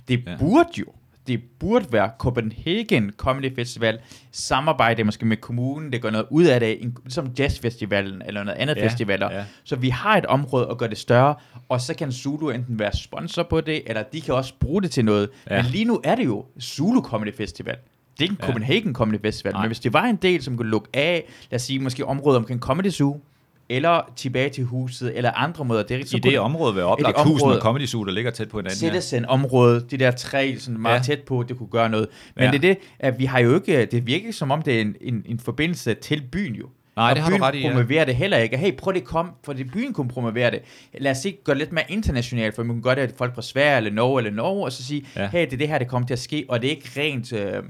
Det 0.08 0.22
Ja. 0.26 0.36
burde 0.38 0.68
jo, 0.78 0.84
det 1.26 1.40
burde 1.58 1.86
være 1.92 2.10
Copenhagen 2.18 3.12
Comedy 3.16 3.54
Festival, 3.54 3.98
samarbejde 4.32 5.04
måske 5.04 5.26
med 5.26 5.36
kommunen, 5.36 5.92
det 5.92 6.02
gør 6.02 6.10
noget 6.10 6.26
ud 6.30 6.44
af 6.44 6.60
det, 6.60 6.82
en- 6.82 6.96
ligesom 7.04 7.30
jazzfestivalen 7.38 8.22
eller 8.26 8.44
noget 8.44 8.58
andet 8.58 8.76
Ja, 8.76 8.86
festivaler. 8.86 9.32
ja. 9.32 9.44
Så 9.64 9.76
vi 9.76 9.88
har 9.88 10.16
et 10.16 10.26
område 10.26 10.68
at 10.70 10.78
gøre 10.78 10.88
det 10.90 10.98
større, 10.98 11.34
og 11.68 11.80
så 11.80 11.94
kan 11.94 12.12
Zulu 12.12 12.50
enten 12.50 12.78
være 12.78 12.92
sponsor 12.96 13.42
på 13.42 13.60
det, 13.60 13.82
eller 13.86 14.02
de 14.02 14.20
kan 14.20 14.34
også 14.34 14.54
bruge 14.60 14.82
det 14.82 14.90
til 14.90 15.04
noget. 15.04 15.28
Ja. 15.50 15.56
Ja. 15.56 15.62
Men 15.62 15.70
lige 15.70 15.84
nu 15.84 16.00
er 16.04 16.14
det 16.14 16.24
jo 16.24 16.44
Zulu 16.60 17.00
Comedy 17.02 17.34
Festival. 17.36 17.76
Det 17.76 18.20
er 18.20 18.22
ikke 18.22 18.32
en 18.32 18.38
Ja. 18.40 18.46
Copenhagen 18.46 18.94
Comedy 18.94 19.20
Festival, 19.22 19.52
Nej. 19.52 19.62
men 19.62 19.68
hvis 19.68 19.80
det 19.80 19.92
var 19.92 20.04
en 20.04 20.16
del, 20.16 20.42
som 20.42 20.56
kunne 20.56 20.70
lukke 20.70 20.88
af, 20.94 21.24
lad 21.50 21.56
os 21.56 21.62
sige, 21.62 21.78
måske 21.78 22.06
området 22.06 22.36
omkring 22.38 22.60
Comedy 22.60 22.90
Zoo, 22.90 23.20
eller 23.68 24.12
tilbage 24.16 24.48
til 24.50 24.64
huset, 24.64 25.16
eller 25.16 25.30
andre 25.32 25.64
måder. 25.64 25.82
Det, 25.82 26.00
er- 26.00 26.06
så 26.06 26.16
I 26.16 26.20
det 26.20 26.38
område 26.38 26.74
vil 26.74 26.82
oplagt 26.82 27.16
det 27.16 27.24
hus 27.24 27.40
med 27.40 27.42
område- 27.42 27.60
Comedy 27.60 27.82
der 28.06 28.10
ligger 28.10 28.30
tæt 28.30 28.48
på 28.48 28.58
hinanden. 28.58 28.78
sætte 28.78 29.00
sig 29.00 29.16
en 29.16 29.24
område, 29.26 29.86
det 29.90 30.00
der 30.00 30.10
træ, 30.10 30.54
sådan 30.58 30.80
meget 30.80 30.92
Ja. 30.94 30.98
ja. 30.98 31.02
tæt 31.02 31.20
på, 31.20 31.44
det 31.48 31.58
kunne 31.58 31.68
gøre 31.68 31.88
noget. 31.88 32.08
Men 32.34 32.42
Ja. 32.42 32.46
ja. 32.46 32.50
det 32.50 32.56
er 32.56 32.74
det, 32.74 32.78
at 32.98 33.18
vi 33.18 33.24
har 33.24 33.38
jo 33.40 33.54
ikke, 33.54 33.84
det 33.86 34.06
virker 34.06 34.32
som 34.32 34.50
om, 34.50 34.62
det 34.62 34.76
er 34.76 34.80
en, 34.80 34.96
en, 35.00 35.22
en 35.26 35.38
forbindelse 35.38 35.94
til 35.94 36.22
byen 36.32 36.54
jo. 36.54 36.66
Nej, 36.96 37.10
og 37.10 37.16
det 37.16 37.22
har 37.22 37.30
du 37.30 37.36
byen 37.36 37.42
ret 37.44 37.54
i, 37.54 37.60
ja. 37.60 37.68
promoverer 37.72 38.04
det 38.04 38.16
heller 38.16 38.36
ikke. 38.36 38.56
Hey, 38.56 38.76
prøv 38.78 38.94
det 38.94 39.04
kom, 39.04 39.30
for 39.44 39.52
det 39.52 39.70
byen 39.72 39.92
kunne 39.92 40.08
promovere 40.08 40.50
det. 40.50 40.60
Lad 40.98 41.10
os 41.10 41.24
ikke 41.24 41.44
gøre 41.44 41.54
det 41.54 41.58
lidt 41.60 41.72
mere 41.72 41.84
internationalt, 41.88 42.54
for 42.54 42.62
man 42.62 42.76
kan 42.76 42.82
gøre 42.82 42.94
det, 42.94 43.00
at 43.00 43.14
folk 43.18 43.34
fra 43.34 43.42
Sverige 43.42 43.76
eller 43.76 43.90
Norge 43.90 44.20
eller 44.20 44.30
Norge, 44.30 44.64
og 44.64 44.72
så 44.72 44.84
sige, 44.84 45.06
Ja. 45.16 45.22
ja. 45.22 45.28
hey, 45.32 45.44
det 45.44 45.52
er 45.52 45.56
det 45.56 45.68
her, 45.68 45.78
det 45.78 45.88
kommer 45.88 46.06
til 46.06 46.12
at 46.14 46.18
ske, 46.18 46.44
og 46.48 46.62
det 46.62 46.66
er 46.66 46.70
ikke 46.76 46.90
rent... 46.96 47.32
Øh, 47.32 47.62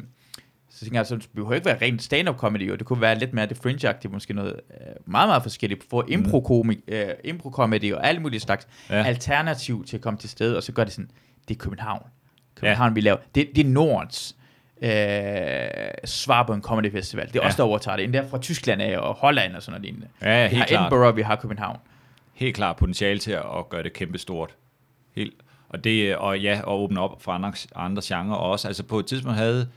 så 0.79 0.85
tænker 0.85 0.99
jeg, 0.99 1.07
så 1.07 1.17
det 1.17 1.29
behøver 1.35 1.55
ikke 1.55 1.67
være 1.67 1.79
rent 1.83 2.03
stand-up 2.03 2.37
comedy, 2.37 2.69
jo. 2.69 2.77
det 2.77 2.87
kunne 2.87 3.01
være 3.01 3.19
lidt 3.19 3.33
mere 3.33 3.47
det 3.47 3.57
fringe 3.57 4.09
måske 4.11 4.35
noget 4.35 4.53
øh, 4.71 4.87
meget, 5.07 5.29
meget 5.29 5.43
forskelligt. 5.43 5.85
For 5.91 6.05
impro-komik, 6.09 6.79
øh, 6.89 7.09
impro-comedy 7.25 7.95
og 7.95 8.07
alle 8.09 8.21
mulige 8.23 8.41
slags 8.41 8.69
Ja. 8.91 9.03
alternativ 9.05 9.85
til 9.85 9.97
at 9.97 10.01
komme 10.03 10.19
til 10.19 10.29
stede, 10.31 10.57
og 10.57 10.63
så 10.63 10.73
gør 10.73 10.85
det 10.85 10.93
sådan, 10.93 11.11
det 11.49 11.55
er 11.55 11.59
København. 11.59 12.03
København, 12.55 12.91
ja. 12.91 12.95
vi 12.95 13.01
laver. 13.01 13.17
Det, 13.35 13.49
det 13.57 13.67
er 13.67 13.71
Nordens 13.71 14.37
øh, 14.83 15.91
svar 16.05 16.43
på 16.43 16.53
en 16.53 16.63
comedy 16.63 16.93
festival. 16.93 17.27
Det 17.27 17.37
er 17.37 17.41
Ja. 17.41 17.47
også 17.47 17.57
der 17.57 17.63
overtager 17.69 17.97
det. 17.97 18.05
Endda 18.05 18.21
fra 18.31 18.39
Tyskland 18.39 18.83
af, 18.83 18.99
og 18.99 19.15
Holland 19.15 19.57
og 19.57 19.63
sådan 19.63 19.73
noget 19.81 19.85
lignende. 19.85 20.09
Ja, 20.23 20.43
vi 20.43 20.49
helt 20.49 20.59
har 20.59 20.67
klart. 20.67 20.93
Edinburgh, 20.93 21.17
vi 21.17 21.23
har 21.23 21.37
København. 21.37 21.79
Helt 22.35 22.57
klart 22.57 22.77
potentiale 22.77 23.19
til 23.19 23.33
at 23.33 23.69
gøre 23.69 23.83
det 23.83 23.93
kæmpe 23.93 24.19
stort. 24.19 24.55
Helt. 25.15 25.35
Og, 25.69 25.85
det, 25.85 26.17
og 26.17 26.41
ja, 26.41 26.61
og 26.65 26.83
åbne 26.83 27.01
op 27.01 27.23
for 27.23 27.33
andre, 27.33 27.53
andre 27.75 28.03
genrer 28.05 28.37
også. 28.37 28.69
Altså 28.69 28.83
på 28.83 28.99
et 28.99 29.07
tidspunkt 29.07 29.37
havde 29.39 29.69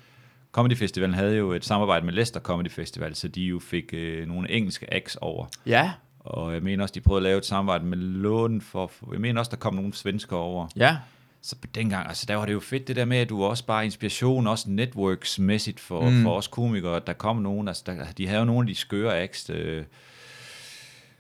Comedy 0.52 0.78
Festivalen 0.78 1.14
havde 1.16 1.36
jo 1.36 1.52
et 1.52 1.66
samarbejde 1.66 2.06
med 2.06 2.14
Leicester 2.14 2.40
Comedy 2.40 2.70
Festival, 2.72 3.16
så 3.16 3.28
de 3.28 3.42
jo 3.42 3.60
fik 3.60 3.94
øh, 3.94 4.28
nogle 4.28 4.52
engelske 4.52 4.94
acts 4.94 5.16
over. 5.16 5.46
Ja, 5.66 5.92
Og 6.20 6.54
jeg 6.54 6.64
mener 6.64 6.84
også, 6.84 6.94
de 6.94 7.02
prøvede 7.02 7.20
at 7.20 7.24
lave 7.24 7.38
et 7.38 7.46
samarbejde 7.46 7.86
med 7.86 7.98
Lund 7.98 8.62
for, 8.62 8.88
for 8.88 9.12
jeg 9.12 9.22
mener 9.22 9.40
også, 9.40 9.50
der 9.50 9.58
kom 9.58 9.74
nogle 9.74 9.94
svensker 9.94 10.36
over. 10.36 10.68
ja. 10.76 10.98
Så 11.42 11.56
dengang, 11.76 12.08
altså 12.08 12.26
der 12.28 12.36
var 12.36 12.46
det 12.46 12.54
jo 12.54 12.60
fedt 12.60 12.88
det 12.88 12.96
der 12.96 13.06
med, 13.06 13.18
at 13.18 13.30
du 13.30 13.44
også 13.44 13.66
bare 13.66 13.86
inspiration, 13.86 14.48
også 14.48 14.70
networksmæssigt 14.70 15.80
for, 15.80 16.10
mm. 16.10 16.24
for 16.24 16.38
os 16.38 16.48
komikere, 16.48 17.02
der 17.08 17.14
kom 17.14 17.38
nogen, 17.38 17.68
altså 17.68 17.84
der, 17.86 18.06
de 18.18 18.28
havde 18.28 18.40
jo 18.40 18.46
nogle 18.46 18.62
af 18.62 18.68
de 18.68 18.76
skøre 18.76 19.22
acts, 19.22 19.50
øh, 19.50 19.84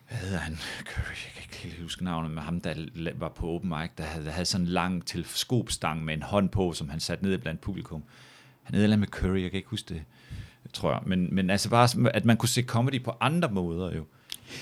hvad 0.09 0.17
hedder 0.17 0.38
han, 0.38 0.57
Curry, 0.86 1.15
jeg 1.25 1.32
kan 1.36 1.43
ikke 1.43 1.57
helt 1.57 1.82
huske 1.82 2.03
navnet, 2.03 2.32
men 2.32 2.43
ham, 2.43 2.61
der 2.61 2.73
var 3.15 3.30
på 3.30 3.47
open 3.47 3.69
mic, 3.69 3.89
der 3.97 4.03
havde, 4.03 4.25
der 4.25 4.32
havde 4.32 4.45
sådan 4.45 4.65
en 4.65 4.71
lang 4.71 5.05
teleskopstang 5.05 6.05
med 6.05 6.13
en 6.13 6.21
hånd 6.21 6.49
på, 6.49 6.73
som 6.73 6.89
han 6.89 6.99
satte 6.99 7.23
ned 7.25 7.38
blandt 7.38 7.61
publikum. 7.61 8.03
Han 8.70 8.76
hed 8.76 8.82
et 8.82 8.84
eller 8.84 8.95
andet 8.95 8.99
med 8.99 9.07
Curry, 9.07 9.41
jeg 9.41 9.51
kan 9.51 9.57
ikke 9.57 9.70
huske 9.70 9.93
det, 9.93 10.01
tror 10.74 10.91
jeg. 10.91 11.01
Men, 11.05 11.36
men 11.36 11.49
altså 11.49 11.70
bare, 11.70 12.11
at 12.13 12.26
man 12.26 12.38
kunne 12.38 12.49
se 12.49 12.61
comedy 12.61 13.03
på 13.03 13.13
andre 13.22 13.49
måder 13.51 13.95
jo, 13.95 14.05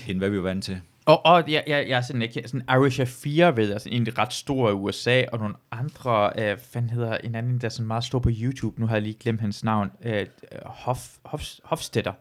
end 0.08 0.18
hvad 0.18 0.30
vi 0.30 0.38
var 0.38 0.44
vant 0.44 0.64
til. 0.64 0.82
Og, 1.06 1.26
og 1.26 1.52
jeg, 1.52 1.64
jeg, 1.68 1.86
jeg 1.90 1.98
er 1.98 2.02
sådan 2.02 2.22
ikke 2.22 2.44
sådan 2.46 2.66
Irish 2.70 3.06
4 3.06 3.58
ved, 3.58 3.74
altså 3.74 3.90
en 3.92 4.18
ret 4.18 4.34
stor 4.34 4.70
i 4.70 4.74
USA, 4.74 5.24
og 5.32 5.40
nogle 5.40 5.56
andre, 5.72 6.32
øh, 6.38 6.58
fanden 6.58 6.90
hedder 6.90 7.18
en 7.18 7.36
anden, 7.36 7.62
der 7.62 7.66
er 7.66 7.70
sådan 7.70 7.88
meget 7.88 8.04
stor 8.04 8.20
på 8.20 8.30
YouTube, 8.42 8.80
nu 8.80 8.88
har 8.88 8.96
jeg 8.96 9.02
lige 9.02 9.18
glemt 9.20 9.42
hans 9.42 9.64
navn, 9.64 9.92
øh, 10.04 10.26
Hof, 10.66 11.18
Hof, 11.26 11.44
Hofstetter. 11.64 12.14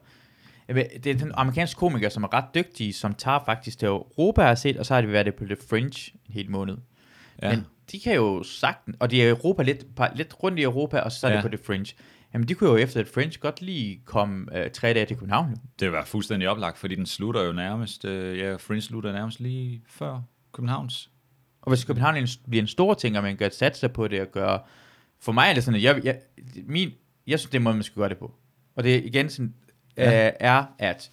Det 0.67 1.07
er 1.07 1.25
en 1.25 1.31
amerikansk 1.33 1.77
komiker, 1.77 2.09
som 2.09 2.23
er 2.23 2.33
ret 2.33 2.45
dygtig, 2.55 2.95
som 2.95 3.13
tager 3.13 3.39
faktisk 3.45 3.79
til 3.79 3.85
Europa 3.85 4.41
har 4.41 4.55
set, 4.55 4.77
og 4.77 4.85
så 4.85 4.93
har 4.93 5.01
de 5.01 5.07
været 5.07 5.25
det 5.25 5.35
på 5.35 5.45
The 5.45 5.57
Fringe 5.69 6.11
en 6.27 6.33
hel 6.33 6.51
måned. 6.51 6.77
Ja. 7.41 7.49
Men 7.49 7.65
de 7.91 7.99
kan 7.99 8.15
jo 8.15 8.43
sagtens, 8.43 8.97
og 8.99 9.11
de 9.11 9.21
er 9.21 9.25
i 9.27 9.29
Europa 9.29 9.63
lidt, 9.63 9.85
par- 9.95 10.11
lidt 10.15 10.43
rundt 10.43 10.59
i 10.59 10.63
Europa, 10.63 10.99
og 10.99 11.11
så 11.11 11.27
er 11.27 11.31
Ja. 11.31 11.35
det 11.37 11.43
på 11.43 11.49
The 11.57 11.65
Fringe. 11.65 11.93
Jamen, 12.33 12.47
de 12.47 12.53
kunne 12.53 12.69
jo 12.69 12.75
efter 12.75 13.01
et 13.01 13.07
Fringe 13.07 13.37
godt 13.39 13.61
lige 13.61 14.01
komme 14.05 14.57
øh, 14.59 14.71
tre 14.71 14.93
dage 14.93 15.05
til 15.05 15.17
København. 15.17 15.55
Det 15.79 15.91
var 15.91 16.05
fuldstændig 16.05 16.49
oplagt, 16.49 16.77
fordi 16.77 16.95
den 16.95 17.05
slutter 17.05 17.43
jo 17.43 17.51
nærmest, 17.51 18.05
øh, 18.05 18.37
ja, 18.37 18.55
Fringe 18.55 18.81
slutter 18.81 19.11
nærmest 19.11 19.39
lige 19.39 19.81
før 19.87 20.21
Københavns. 20.53 21.09
Og 21.61 21.71
hvis 21.71 21.83
København 21.85 22.15
er 22.15 22.19
en, 22.21 22.27
bliver 22.49 22.61
en 22.61 22.67
stor 22.67 22.93
ting, 22.93 23.17
og 23.17 23.23
man 23.23 23.35
gør 23.37 23.49
satse 23.49 23.89
på 23.89 24.07
det 24.07 24.21
og 24.21 24.27
gøre... 24.31 24.59
For 25.21 25.31
mig 25.31 25.49
er 25.49 25.53
det 25.53 25.63
sådan, 25.63 25.75
at 25.77 25.83
jeg, 25.83 26.01
jeg, 26.05 26.19
min, 26.65 26.91
jeg 27.27 27.39
synes, 27.39 27.51
det 27.51 27.57
er 27.57 27.61
måde, 27.61 27.75
man 27.75 27.83
skal 27.83 27.95
gøre 27.95 28.09
det 28.09 28.17
på. 28.17 28.33
Og 28.75 28.83
det 28.83 28.95
er 28.95 29.01
igen 29.03 29.29
sådan, 29.29 29.53
Ja. 29.97 30.27
øh, 30.27 30.33
er, 30.39 30.63
at 30.79 31.11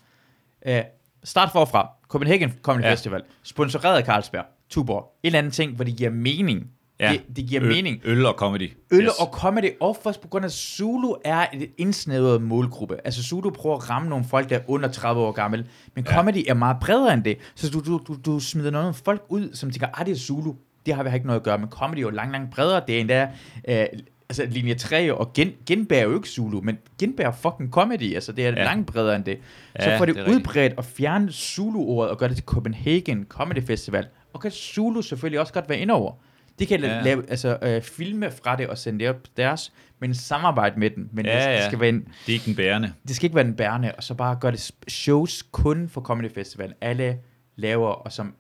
øh, 0.66 0.82
Start 1.24 1.52
forfra. 1.52 1.88
Copenhagen 2.08 2.52
Comedy 2.62 2.84
ja. 2.84 2.92
Festival. 2.92 3.22
Sponsoreret 3.42 3.96
af 3.98 4.04
Carlsberg. 4.06 4.44
Tuborg. 4.74 5.04
En 5.22 5.26
eller 5.26 5.38
anden 5.38 5.52
ting, 5.52 5.72
hvor 5.76 5.84
det 5.84 5.96
giver 5.96 6.10
mening. 6.10 6.66
Ja. 7.00 7.12
Det, 7.12 7.36
det 7.36 7.46
giver 7.46 7.62
øl, 7.62 7.68
mening. 7.68 8.00
Øl 8.04 8.26
og 8.26 8.34
comedy. 8.34 8.72
Øl 8.90 9.04
yes. 9.04 9.10
og 9.20 9.26
comedy, 9.32 9.70
og 9.80 9.96
først 10.04 10.20
på 10.20 10.28
grund 10.28 10.44
af, 10.44 10.48
at 10.48 10.52
Zulu 10.52 11.14
er 11.24 11.46
et 11.54 11.70
indsnævret 11.78 12.42
målgruppe. 12.42 12.96
Altså 13.04 13.22
Zulu 13.22 13.50
prøver 13.50 13.76
at 13.76 13.90
ramme 13.90 14.08
nogle 14.08 14.24
folk, 14.24 14.50
der 14.50 14.56
er 14.56 14.60
under 14.68 14.88
30 14.88 15.20
år 15.22 15.32
gammel. 15.32 15.66
Men 15.94 16.04
Ja. 16.08 16.14
comedy 16.16 16.44
er 16.48 16.54
meget 16.54 16.76
bredere 16.80 17.14
end 17.14 17.24
det. 17.24 17.36
Så 17.54 17.70
du, 17.70 17.80
du, 17.80 18.00
du, 18.08 18.16
du 18.26 18.40
smider 18.40 18.70
nogle 18.70 18.94
folk 18.94 19.22
ud, 19.28 19.50
som 19.54 19.70
tænker, 19.70 19.86
ah, 20.00 20.06
det 20.06 20.12
er 20.12 20.16
Zulu. 20.18 20.52
Det 20.86 20.94
har 20.94 21.02
vi 21.02 21.10
ikke 21.14 21.26
noget 21.26 21.40
at 21.40 21.44
gøre. 21.44 21.58
Men 21.58 21.68
comedy 21.68 21.98
er 21.98 22.02
jo 22.02 22.10
langt, 22.10 22.32
langt 22.32 22.50
bredere. 22.54 22.82
Det 22.86 22.96
er 22.96 23.00
endda, 23.00 23.28
øh, 23.68 23.86
altså 24.28 24.46
linje 24.50 24.74
3 24.74 25.14
og 25.14 25.32
gen, 25.32 25.52
Genbær 25.66 25.98
er 25.98 26.02
jo 26.04 26.14
ikke 26.14 26.28
Zulu, 26.28 26.60
men 26.60 26.78
Genbær 27.00 27.26
er 27.26 27.32
fucking 27.32 27.70
comedy. 27.70 28.14
Altså 28.14 28.32
det 28.32 28.46
er 28.46 28.50
Ja. 28.50 28.64
langt 28.64 28.86
bredere 28.86 29.16
end 29.16 29.24
det. 29.24 29.38
Så 29.80 29.90
Ja, 29.90 29.98
får 29.98 30.04
det, 30.04 30.14
det 30.14 30.24
det 30.24 30.26
rigtigt. 30.30 30.40
udbredt 30.48 30.72
og 30.76 30.84
fjerne 30.84 31.32
Zulu-ordet 31.32 32.10
og 32.10 32.18
gøre 32.18 32.28
det 32.28 32.36
til 32.36 32.44
Copenhagen 32.46 33.26
Comedy 33.28 33.66
Festival. 33.66 34.06
Og 34.34 34.40
kan 34.40 34.50
Zulu 34.50 35.02
selvfølgelig 35.02 35.40
også 35.40 35.52
godt 35.52 35.68
være 35.68 35.78
indover. 35.78 36.12
De 36.58 36.66
kan 36.66 36.80
Ja. 36.80 36.94
ja. 36.96 37.02
lave, 37.02 37.30
altså, 37.30 37.58
øh, 37.62 37.82
filme 37.82 38.30
fra 38.30 38.56
det 38.56 38.66
og 38.68 38.78
sende 38.78 38.98
det 39.00 39.08
op 39.08 39.16
deres, 39.36 39.72
men 39.98 40.14
samarbejde 40.14 40.80
med 40.80 40.90
den. 40.90 41.08
Men 41.12 41.26
Ja, 41.26 41.32
ja, 41.32 41.40
det, 41.40 41.46
ja. 41.50 41.56
det, 41.56 41.64
skal 41.64 41.80
være 41.80 41.88
en, 41.88 42.00
Det 42.00 42.28
er 42.28 42.32
ikke 42.32 42.44
den 42.46 42.56
bærende. 42.56 42.92
det 43.08 43.16
skal 43.16 43.24
ikke 43.26 43.34
være 43.36 43.44
den 43.44 43.54
bærende, 43.56 43.92
og 43.96 44.02
så 44.04 44.14
bare 44.14 44.36
gøre 44.40 44.52
det 44.52 44.70
shows 44.88 45.42
kun 45.42 45.88
for 45.88 46.00
Comedy 46.00 46.30
Festival. 46.34 46.74
Alle 46.80 47.18
laver, 47.56 47.88
og 47.88 48.12
som, 48.12 48.34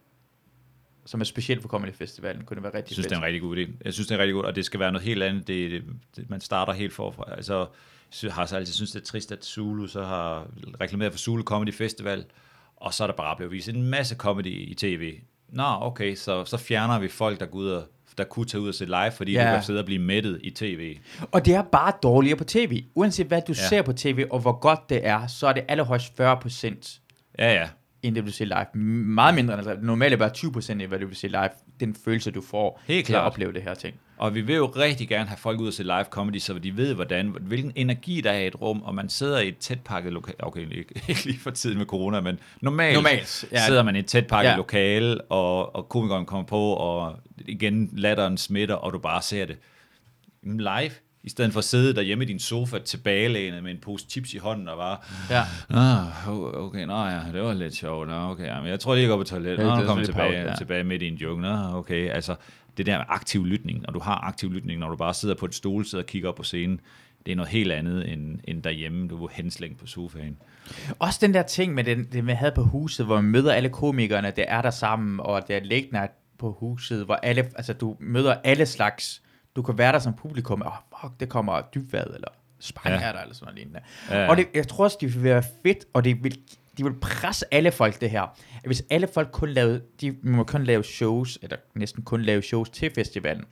som 1.06 1.20
er 1.20 1.24
specielt 1.24 1.62
for 1.62 1.68
Comedy 1.68 1.92
Festivalen, 1.94 2.44
kunne 2.44 2.54
det 2.54 2.62
være 2.62 2.70
Jeg 2.72 2.78
rigtig 2.78 2.94
synes, 2.94 3.06
det 3.06 3.12
er 3.12 3.16
fedt. 3.16 3.22
en 3.22 3.26
rigtig 3.26 3.40
god 3.42 3.56
idé. 3.56 3.84
Jeg 3.84 3.92
synes, 3.94 4.06
det 4.08 4.14
er 4.14 4.18
rigtig 4.18 4.34
godt, 4.34 4.46
og 4.46 4.56
det 4.56 4.64
skal 4.64 4.80
være 4.80 4.92
noget 4.92 5.06
helt 5.06 5.22
andet. 5.22 5.48
Det, 5.48 5.70
det, 5.70 5.82
det 6.16 6.30
man 6.30 6.40
starter 6.40 6.72
helt 6.72 6.92
forfra. 6.92 7.24
Altså, 7.36 7.66
jeg 8.22 8.32
har 8.32 8.46
så 8.46 8.56
altid 8.56 8.74
synes 8.74 8.90
det 8.92 9.00
er 9.00 9.04
trist, 9.04 9.32
at 9.32 9.44
Zulu 9.44 9.86
så 9.86 10.04
har 10.04 10.46
reklameret 10.80 11.12
for 11.12 11.18
Zulu 11.18 11.42
Comedy 11.42 11.72
Festival, 11.74 12.24
og 12.76 12.94
så 12.94 13.02
er 13.02 13.06
der 13.06 13.14
bare 13.14 13.36
blevet 13.36 13.52
vist 13.52 13.68
en 13.68 13.82
masse 13.82 14.16
comedy 14.16 14.70
i 14.70 14.74
tv. 14.74 15.18
Nå, 15.54 15.64
okay, 15.80 16.14
så, 16.14 16.44
så 16.44 16.56
fjerner 16.56 16.98
vi 16.98 17.08
folk, 17.08 17.40
der, 17.40 17.46
går 17.46 17.58
ud 17.58 17.68
og, 17.68 17.82
der 18.18 18.24
kunne 18.24 18.46
tage 18.46 18.60
ud 18.60 18.68
og 18.68 18.74
se 18.74 18.84
live, 18.84 19.10
fordi 19.16 19.32
ja. 19.32 19.48
Du 19.50 19.54
kan 19.54 19.62
sidde 19.62 19.78
og 19.80 19.84
blive 19.86 20.02
mættet 20.02 20.40
i 20.42 20.50
tv. 20.50 20.96
Og 21.32 21.46
det 21.46 21.54
er 21.54 21.62
bare 21.62 21.92
dårligere 22.02 22.36
på 22.36 22.44
tv. 22.44 22.84
Uanset 22.94 23.26
hvad 23.26 23.42
du 23.48 23.52
Ja. 23.52 23.68
ser 23.68 23.82
på 23.82 23.92
tv, 23.92 24.24
og 24.30 24.40
hvor 24.40 24.52
godt 24.60 24.80
det 24.88 25.06
er, 25.06 25.26
så 25.26 25.46
er 25.46 25.52
det 25.52 25.64
allerhøjst 25.68 26.16
40 26.16 26.36
procent 26.36 27.00
Ja, 27.38 27.52
ja. 27.54 27.68
end 28.02 28.14
det, 28.14 28.26
du 28.26 28.30
ser 28.30 28.44
live. 28.44 28.82
Meget 28.82 29.34
mindre, 29.34 29.58
end 29.58 29.68
altså, 29.68 29.84
normalt 29.86 30.12
er 30.12 30.16
bare 30.18 30.30
20 30.30 30.52
procent 30.52 30.82
af, 30.82 30.88
hvad 30.88 30.98
du 30.98 31.06
vil 31.06 31.16
se 31.16 31.28
live. 31.28 31.48
Den 31.80 31.96
følelse, 32.04 32.30
du 32.30 32.42
får 32.42 32.80
Helt 32.86 33.06
klart. 33.06 33.22
at 33.22 33.26
opleve 33.26 33.52
det 33.52 33.62
her 33.62 33.74
ting. 33.74 33.94
Og 34.16 34.34
vi 34.34 34.40
vil 34.40 34.56
jo 34.56 34.66
rigtig 34.76 35.08
gerne 35.08 35.26
have 35.28 35.36
folk 35.38 35.60
ud 35.60 35.66
og 35.66 35.72
se 35.72 35.82
live 35.82 36.04
comedy, 36.10 36.38
så 36.38 36.58
de 36.58 36.76
ved, 36.76 36.94
hvordan, 36.94 37.36
hvilken 37.40 37.72
energi 37.74 38.20
der 38.20 38.30
er 38.30 38.38
i 38.40 38.46
et 38.46 38.60
rum, 38.60 38.82
og 38.82 38.94
man 38.94 39.08
sidder 39.08 39.38
i 39.38 39.48
et 39.48 39.58
tæt 39.58 39.80
pakket 39.80 40.12
lokale, 40.12 40.36
okay, 40.44 40.60
ikke, 40.60 41.02
ikke 41.08 41.24
lige 41.24 41.38
for 41.38 41.50
tiden 41.50 41.78
med 41.78 41.86
corona, 41.86 42.20
men 42.20 42.38
normalt, 42.60 42.94
Normalt, 42.94 43.44
ja. 43.52 43.66
sidder 43.66 43.82
man 43.82 43.96
i 43.96 43.98
et 43.98 44.06
tæt 44.06 44.26
pakket 44.26 44.50
Ja. 44.50 44.56
lokale, 44.56 45.20
og, 45.20 45.76
og 45.76 45.88
komikeren 45.88 46.26
kommer 46.26 46.46
på, 46.46 46.60
og 46.72 47.16
igen 47.46 47.90
latteren 47.92 48.36
smitter, 48.38 48.74
og 48.74 48.92
du 48.92 48.98
bare 48.98 49.22
ser 49.22 49.44
det 49.46 49.56
live, 50.42 50.90
i 51.22 51.28
stedet 51.30 51.52
for 51.52 51.58
at 51.58 51.64
sidde 51.64 51.94
derhjemme 51.94 52.24
i 52.24 52.26
din 52.26 52.38
sofa 52.38 52.78
tilbagelænet 52.78 53.62
med 53.62 53.70
en 53.70 53.78
pose 53.82 54.06
chips 54.10 54.34
i 54.34 54.38
hånden 54.38 54.68
og 54.68 54.76
bare, 54.76 54.96
Ja. 55.30 55.42
ah, 55.70 56.28
okay, 56.64 56.84
nå 56.86 57.04
ja, 57.06 57.20
det 57.32 57.42
var 57.42 57.52
lidt 57.54 57.74
sjovt, 57.76 58.08
nå, 58.08 58.14
okay, 58.30 58.58
men 58.58 58.66
jeg 58.66 58.80
tror 58.80 58.94
lige, 58.94 59.02
jeg 59.02 59.10
går 59.10 59.16
på 59.16 59.24
toilettet, 59.24 59.64
Ja, 59.66 59.70
er 59.80 59.86
kommer 59.86 60.04
tilbage, 60.04 60.32
pause, 60.32 60.50
ja. 60.50 60.56
tilbage 60.56 60.84
midt 60.84 61.02
i 61.02 61.08
en 61.08 61.14
joke, 61.14 61.42
nå, 61.42 61.56
okay, 61.74 62.10
altså, 62.10 62.34
det 62.76 62.86
der 62.86 62.98
med 62.98 63.04
aktiv 63.08 63.46
lytning, 63.46 63.82
når 63.82 63.92
du 63.92 63.98
har 63.98 64.18
aktiv 64.24 64.52
lytning, 64.52 64.80
når 64.80 64.88
du 64.88 64.96
bare 64.96 65.14
sidder 65.14 65.34
på 65.34 65.46
et 65.46 65.54
stol, 65.54 65.84
sidder 65.84 66.04
og 66.04 66.08
kigger 66.08 66.28
op 66.28 66.34
på 66.34 66.42
scenen, 66.42 66.80
det 67.26 67.32
er 67.32 67.36
noget 67.36 67.50
helt 67.50 67.72
andet 67.72 68.12
end, 68.12 68.38
end 68.44 68.62
derhjemme, 68.62 69.08
du 69.08 69.24
er 69.24 69.28
henslængt 69.32 69.78
på 69.78 69.86
sofaen. 69.86 70.36
Også 70.98 71.18
den 71.22 71.34
der 71.34 71.42
ting 71.42 71.74
med 71.74 71.84
den, 71.84 72.04
det, 72.12 72.24
man 72.24 72.36
havde 72.36 72.52
på 72.54 72.62
huset, 72.62 73.06
hvor 73.06 73.14
man 73.14 73.24
møder 73.24 73.52
alle 73.52 73.68
komikerne, 73.68 74.32
der 74.36 74.44
er 74.48 74.62
der 74.62 74.70
sammen, 74.70 75.20
og 75.20 75.48
der 75.48 75.56
er 75.56 75.60
night 75.92 76.12
på 76.38 76.52
huset, 76.60 77.04
hvor 77.04 77.14
alle, 77.14 77.50
altså 77.56 77.72
du 77.72 77.96
møder 78.00 78.34
alle 78.44 78.66
slags, 78.66 79.22
du 79.56 79.62
kan 79.62 79.78
være 79.78 79.92
der 79.92 79.98
som 79.98 80.14
publikum, 80.14 80.62
og 80.62 80.72
oh, 80.92 81.00
fuck, 81.00 81.20
det 81.20 81.28
kommer 81.28 81.60
dybvad, 81.74 82.06
eller 82.14 82.28
spang 82.60 82.94
Ja. 82.94 83.00
er 83.08 83.12
der, 83.12 83.20
eller 83.20 83.34
sådan 83.34 83.44
noget 83.44 83.56
lignende. 83.58 83.80
Ja. 84.10 84.28
Og 84.28 84.36
det, 84.36 84.46
jeg 84.54 84.68
tror 84.68 84.84
også, 84.84 84.96
det 85.00 85.14
vil 85.14 85.22
være 85.24 85.42
fedt, 85.62 85.84
og 85.92 86.04
det 86.04 86.24
vil, 86.24 86.38
de 86.78 86.84
vil 86.84 86.92
presse 87.00 87.44
alle 87.54 87.72
folk 87.72 88.00
det 88.00 88.10
her. 88.10 88.38
Hvis 88.66 88.82
alle 88.90 89.08
folk 89.14 89.28
kun 89.32 89.48
lavede, 89.48 89.80
de 90.00 90.16
må 90.22 90.44
kun 90.44 90.64
lave 90.64 90.84
shows, 90.84 91.38
eller 91.42 91.56
næsten 91.74 92.02
kun 92.02 92.22
lave 92.22 92.42
shows 92.42 92.70
til 92.70 92.90
festivalen, 92.94 93.44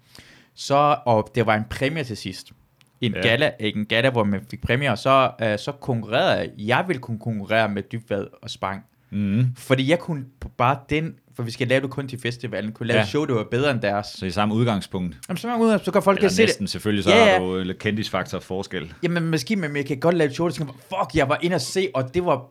så, 0.55 0.97
og 1.07 1.31
det 1.35 1.47
var 1.47 1.55
en 1.55 1.64
præmie 1.70 2.05
til 2.05 2.16
sidst, 2.16 2.53
en 3.01 3.14
Ja. 3.14 3.20
gala, 3.20 3.51
ikke 3.61 3.79
en 3.79 3.87
gala, 3.87 4.11
hvor 4.11 4.25
man 4.25 4.41
fik 4.51 4.62
præmier, 4.62 4.95
så, 4.95 5.31
uh, 5.43 5.47
så 5.59 5.73
konkurrerede 5.73 6.39
jeg. 6.39 6.51
Jeg 6.59 6.85
ville 6.87 7.01
kunne 7.01 7.18
konkurrere 7.18 7.68
med 7.68 7.83
dybvad 7.83 8.27
og 8.43 8.51
spang. 8.51 8.85
Mm. 9.11 9.47
Fordi 9.57 9.91
jeg 9.91 9.99
kunne 9.99 10.25
bare 10.59 10.79
den, 10.91 11.14
for 11.37 11.43
vi 11.43 11.51
skal 11.51 11.68
lave 11.68 11.81
det 11.81 11.91
kun 11.91 12.09
til 12.09 12.20
festivalen, 12.20 12.73
kunne 12.73 12.87
lave 12.87 12.97
Ja. 12.97 13.03
et 13.03 13.09
show, 13.09 13.25
der 13.25 13.35
var 13.35 13.45
bedre 13.51 13.70
end 13.70 13.81
deres. 13.81 14.07
Så 14.07 14.27
i 14.27 14.31
samme 14.31 14.55
udgangspunkt, 14.55 15.16
Jamen, 15.29 15.37
så, 15.37 15.49
er 15.49 15.53
man 15.53 15.61
ude, 15.61 15.81
så 15.85 15.91
kan 15.91 16.03
folk 16.03 16.18
eller 16.18 16.29
kan 16.29 16.35
se 16.35 16.43
det. 16.43 16.49
næsten 16.49 16.66
selvfølgelig, 16.66 17.05
så 17.05 17.11
Ja, 17.11 17.25
ja, 17.25 17.33
har 17.33 17.39
du 17.39 17.59
lidt 17.59 17.79
kendisfaktor 17.79 18.39
forskel. 18.39 18.95
Jamen, 19.03 19.31
måske, 19.31 19.57
men 19.57 19.77
jeg 19.77 19.87
kan 19.87 20.01
godt 20.01 20.14
lave 20.16 20.29
et 20.29 20.35
show, 20.35 20.47
der 20.49 20.55
skal, 20.55 20.66
fuck, 20.66 21.14
jeg 21.14 21.29
var 21.29 21.39
inde 21.43 21.55
og 21.55 21.61
se, 21.61 21.89
og 21.95 22.14
det 22.14 22.25
var 22.25 22.47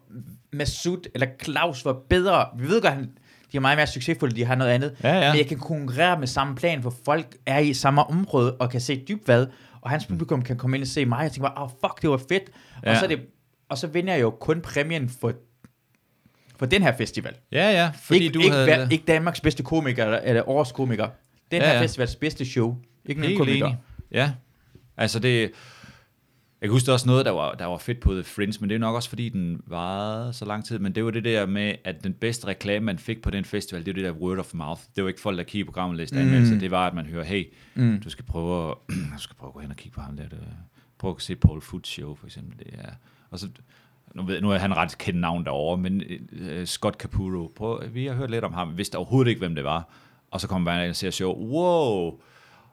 Masud, 0.53 1.09
eller 1.13 1.27
Claus 1.43 1.85
var 1.85 1.93
bedre. 2.09 2.45
Vi 2.57 2.67
ved 2.67 2.81
godt, 2.81 2.93
han, 2.93 3.11
de 3.51 3.57
er 3.57 3.61
meget 3.61 3.77
mere 3.77 3.87
succesfulde, 3.87 4.35
de 4.35 4.45
har 4.45 4.55
noget 4.55 4.71
andet. 4.71 4.95
Ja, 5.03 5.19
ja. 5.19 5.31
Men 5.31 5.37
jeg 5.37 5.47
kan 5.47 5.59
konkurrere 5.59 6.19
med 6.19 6.27
samme 6.27 6.55
plan, 6.55 6.79
hvor 6.81 6.93
folk 7.05 7.37
er 7.45 7.59
i 7.59 7.73
samme 7.73 8.03
område, 8.03 8.55
og 8.55 8.69
kan 8.69 8.81
se 8.81 9.03
dybvad, 9.07 9.47
og 9.81 9.89
hans 9.89 10.05
publikum 10.05 10.41
kan 10.41 10.57
komme 10.57 10.77
ind 10.77 10.83
og 10.83 10.87
se 10.87 11.05
mig, 11.05 11.25
og 11.25 11.31
tænke 11.31 11.41
bare, 11.41 11.63
oh, 11.63 11.69
fuck, 11.69 12.01
det 12.01 12.09
var 12.09 12.17
fedt. 12.29 12.43
Ja. 12.85 12.91
Og, 12.91 12.97
så 12.97 13.07
det, 13.07 13.19
og 13.69 13.77
så 13.77 13.87
vinder 13.87 14.13
jeg 14.13 14.21
jo 14.21 14.29
kun 14.29 14.61
præmien 14.61 15.09
for, 15.09 15.33
for 16.59 16.65
den 16.65 16.81
her 16.81 16.97
festival. 16.97 17.33
Ja, 17.51 17.71
ja, 17.71 17.91
fordi 18.03 18.19
ikke, 18.19 18.33
du 18.33 18.39
ikke, 18.39 18.51
havde... 18.51 18.65
hver, 18.65 18.87
ikke 18.89 19.05
Danmarks 19.07 19.41
bedste 19.41 19.63
komiker, 19.63 20.05
eller, 20.05 20.17
eller 20.19 20.49
årets 20.49 20.71
komiker. 20.71 21.07
Den 21.51 21.61
Ja, 21.61 21.67
her 21.67 21.73
ja. 21.73 21.81
festivals 21.81 22.15
bedste 22.15 22.45
show. 22.45 22.75
Ikke 23.05 23.21
nogen 23.21 23.37
komiker. 23.37 23.65
enig. 23.65 23.77
Ja, 24.11 24.31
altså 24.97 25.19
det... 25.19 25.51
Jeg 26.61 26.67
kan 26.69 26.71
huske 26.73 26.91
også 26.93 27.07
noget, 27.07 27.25
der 27.25 27.31
var, 27.31 27.53
der 27.53 27.65
var 27.65 27.77
fedt 27.77 27.99
på 27.99 28.13
The 28.13 28.23
Fringe, 28.23 28.57
men 28.59 28.69
det 28.69 28.75
er 28.75 28.79
nok 28.79 28.95
også 28.95 29.09
fordi, 29.09 29.29
den 29.29 29.61
varede 29.67 30.33
så 30.33 30.45
lang 30.45 30.65
tid. 30.65 30.79
Men 30.79 30.95
det 30.95 31.05
var 31.05 31.11
det 31.11 31.23
der 31.23 31.45
med, 31.45 31.75
at 31.83 32.03
den 32.03 32.13
bedste 32.13 32.47
reklame, 32.47 32.85
man 32.85 32.97
fik 32.99 33.21
på 33.21 33.29
den 33.29 33.45
festival, 33.45 33.85
det 33.85 33.95
var 33.95 34.01
det 34.01 34.03
der 34.03 34.19
word 34.21 34.37
of 34.37 34.53
mouth. 34.53 34.81
Det 34.95 35.03
var 35.03 35.07
ikke 35.07 35.21
folk, 35.21 35.37
der 35.37 35.43
kiggede 35.43 35.65
på 35.65 35.71
programmet 35.71 35.93
og 35.93 35.97
læste 35.97 36.15
anmeldelser. 36.19 36.59
Det 36.59 36.71
var, 36.71 36.87
at 36.87 36.93
man 36.93 37.05
hører, 37.05 37.23
hey, 37.23 37.53
Mm. 37.75 37.99
du 38.03 38.09
skal 38.09 38.25
prøve 38.25 38.69
at, 38.71 38.75
du 39.15 39.19
skal 39.21 39.35
prøve 39.35 39.49
at 39.49 39.53
gå 39.53 39.59
hen 39.59 39.69
og 39.71 39.75
kigge 39.77 39.95
på 39.95 40.01
ham 40.01 40.17
der. 40.17 40.23
Det, 40.29 40.39
prøv 40.99 41.11
at 41.15 41.21
se 41.21 41.35
Paul 41.35 41.61
Foot 41.61 41.87
Show, 41.87 42.15
for 42.15 42.25
eksempel. 42.25 42.59
Det 42.59 42.67
er, 42.73 42.89
og 43.29 43.39
så, 43.39 43.47
nu, 44.15 44.23
ved, 44.23 44.41
nu 44.41 44.51
er 44.51 44.57
han 44.57 44.77
ret 44.77 44.97
kendt 44.97 45.19
navn 45.19 45.43
derovre, 45.45 45.77
men 45.77 46.01
uh, 46.31 46.65
Scott 46.65 46.95
Capuro, 46.95 47.51
prøv, 47.55 47.83
vi 47.93 48.05
har 48.05 48.13
hørt 48.13 48.31
lidt 48.31 48.43
om 48.43 48.53
ham, 48.53 48.77
vidste 48.77 48.95
overhovedet 48.97 49.29
ikke, 49.29 49.39
hvem 49.39 49.55
det 49.55 49.63
var. 49.63 49.89
Og 50.31 50.41
så 50.41 50.47
kommer 50.47 50.71
man 50.75 50.89
og 50.89 50.95
ser 50.95 51.09
show, 51.09 51.33
wow, 51.33 52.19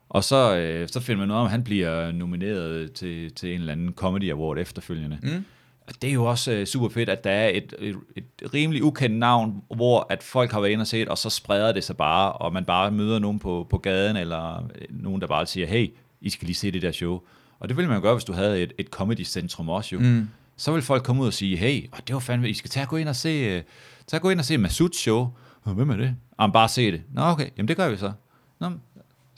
og 0.08 0.24
så, 0.24 0.56
øh, 0.56 0.88
så 0.88 1.00
finder 1.00 1.18
man 1.18 1.28
noget 1.28 1.40
om, 1.40 1.46
at 1.46 1.50
han 1.50 1.64
bliver 1.64 2.12
nomineret 2.12 2.92
til, 2.92 3.32
til 3.34 3.54
en 3.54 3.60
eller 3.60 3.72
anden 3.72 3.92
comedy 3.92 4.30
award 4.30 4.58
efterfølgende. 4.58 5.18
Mm. 5.22 5.44
Og 5.86 5.94
det 6.02 6.10
er 6.10 6.14
jo 6.14 6.24
også 6.24 6.52
øh, 6.52 6.66
super 6.66 6.88
fedt, 6.88 7.08
at 7.08 7.24
der 7.24 7.30
er 7.30 7.48
et, 7.48 7.74
et, 7.78 7.96
et 8.16 8.54
rimelig 8.54 8.84
ukendt 8.84 9.16
navn, 9.16 9.62
hvor 9.74 10.06
at 10.10 10.22
folk 10.22 10.52
har 10.52 10.60
været 10.60 10.72
inde 10.72 10.82
og 10.82 10.86
set, 10.86 11.08
og 11.08 11.18
så 11.18 11.30
spreder 11.30 11.72
det 11.72 11.84
sig 11.84 11.96
bare, 11.96 12.32
og 12.32 12.52
man 12.52 12.64
bare 12.64 12.90
møder 12.90 13.18
nogen 13.18 13.38
på, 13.38 13.66
på 13.70 13.78
gaden, 13.78 14.16
eller 14.16 14.56
øh, 14.56 14.86
nogen, 14.90 15.20
der 15.20 15.26
bare 15.26 15.46
siger, 15.46 15.66
hey, 15.66 15.92
I 16.20 16.30
skal 16.30 16.46
lige 16.46 16.56
se 16.56 16.70
det 16.70 16.82
der 16.82 16.92
show. 16.92 17.20
Og 17.60 17.68
det 17.68 17.76
ville 17.76 17.88
man 17.88 17.96
jo 17.96 18.02
gøre, 18.02 18.14
hvis 18.14 18.24
du 18.24 18.32
havde 18.32 18.62
et, 18.62 18.72
et 18.78 18.86
comedy-centrum 18.86 19.68
også 19.68 19.94
jo. 19.94 20.00
Mm. 20.00 20.28
Så 20.56 20.72
vil 20.72 20.82
folk 20.82 21.02
komme 21.02 21.22
ud 21.22 21.26
og 21.26 21.32
sige, 21.32 21.56
hey, 21.56 21.90
det 22.06 22.14
var 22.14 22.20
fandme, 22.20 22.48
I 22.48 22.54
skal 22.54 22.70
tage 22.70 22.84
og 22.84 22.88
gå 22.88 22.96
ind 22.96 23.08
og 23.08 23.16
se, 23.16 23.28
øh, 23.28 23.62
tage 24.06 24.18
og 24.18 24.22
gå 24.22 24.30
ind 24.30 24.38
og 24.38 24.44
se 24.44 24.58
Masuds 24.58 24.96
show. 24.96 25.28
Hvem 25.64 25.90
er 25.90 25.96
det? 25.96 26.16
Og 26.36 26.52
bare 26.52 26.68
se 26.68 26.92
det. 26.92 27.02
Nå, 27.12 27.22
okay, 27.22 27.48
jamen 27.56 27.68
det 27.68 27.76
gør 27.76 27.88
vi 27.88 27.96
så. 27.96 28.12
Nå, 28.60 28.70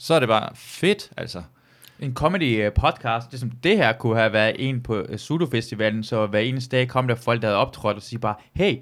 så 0.03 0.13
er 0.13 0.19
det 0.19 0.27
bare 0.29 0.49
fedt, 0.55 1.09
altså. 1.17 1.41
En 1.99 2.13
comedy 2.13 2.65
øh, 2.65 2.71
podcast, 2.73 3.31
det 3.31 3.39
som 3.39 3.51
det 3.51 3.77
her 3.77 3.93
kunne 3.93 4.17
have 4.17 4.33
været 4.33 4.55
en 4.69 4.81
på 4.81 5.01
uh, 5.01 5.15
Sudo 5.15 5.45
Festivalen, 5.45 6.03
så 6.03 6.25
hver 6.25 6.39
eneste 6.39 6.77
dag 6.77 6.87
kom 6.87 7.07
der 7.07 7.15
folk, 7.15 7.41
der 7.41 7.47
havde 7.47 7.57
optrådt 7.59 7.95
og 7.97 8.01
sige 8.03 8.19
bare, 8.19 8.35
hey, 8.53 8.75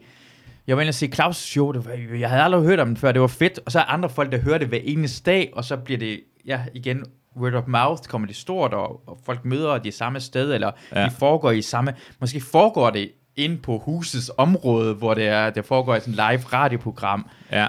jeg 0.68 0.76
var 0.78 0.82
inde 0.82 0.90
og 0.90 0.94
se 0.96 1.10
Claus' 1.16 1.32
show, 1.34 1.72
det 1.72 1.86
var, 1.86 2.16
jeg 2.18 2.30
havde 2.30 2.44
aldrig 2.44 2.64
hørt 2.64 2.80
om 2.80 2.88
den 2.88 2.98
før, 2.98 3.12
det 3.12 3.22
var 3.22 3.28
fedt, 3.28 3.60
og 3.66 3.72
så 3.72 3.80
er 3.80 3.84
andre 3.84 4.10
folk, 4.10 4.32
der 4.32 4.38
hører 4.40 4.58
det 4.58 4.68
hver 4.68 4.80
eneste 4.84 5.32
dag, 5.32 5.50
og 5.54 5.66
så 5.66 5.78
bliver 5.78 5.98
det, 5.98 6.20
ja, 6.46 6.62
igen, 6.74 7.06
word 7.38 7.54
of 7.54 7.64
mouth, 7.68 8.04
kommer 8.08 8.28
det 8.28 8.36
stort, 8.36 8.74
og, 8.74 9.10
og 9.10 9.20
folk 9.26 9.46
møder 9.46 9.78
de 9.78 9.92
samme 9.92 10.20
sted, 10.20 10.54
eller 10.54 10.72
Ja. 10.96 11.06
de 11.06 11.12
foregår 11.12 11.52
i 11.52 11.62
samme, 11.62 11.94
måske 12.20 12.42
foregår 12.42 12.90
det 12.90 13.12
ind 13.36 13.58
på 13.60 13.78
husets 13.78 14.32
område, 14.38 14.94
hvor 14.94 15.14
det 15.14 15.28
er, 15.28 15.50
det 15.50 15.66
foregår 15.66 15.96
i 15.96 16.00
sådan 16.00 16.14
et 16.14 16.16
live 16.18 16.44
radioprogram, 16.54 17.28
Ja. 17.52 17.68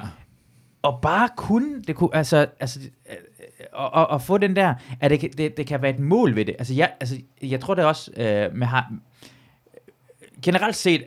og 0.83 0.99
bare 1.03 1.29
kunne, 1.37 1.83
det 1.83 1.97
kunne, 1.97 2.11
altså, 2.13 2.47
altså 2.61 2.81
øh, 3.11 3.17
og, 3.73 3.95
og, 3.95 4.07
og 4.11 4.23
få 4.23 4.39
den 4.39 4.57
der, 4.57 4.75
at 5.01 5.11
det, 5.11 5.39
det, 5.39 5.57
det 5.57 5.67
kan 5.67 5.83
være 5.83 5.91
et 5.95 5.99
mål 6.01 6.37
ved 6.37 6.45
det. 6.45 6.55
Altså, 6.59 6.75
jeg, 6.75 6.93
altså, 7.01 7.17
jeg 7.43 7.61
tror 7.61 7.75
det 7.75 7.85
også, 7.85 8.11
øh, 8.17 8.55
med 8.57 8.67
har, 8.67 8.93
generelt 10.43 10.77
set, 10.77 11.05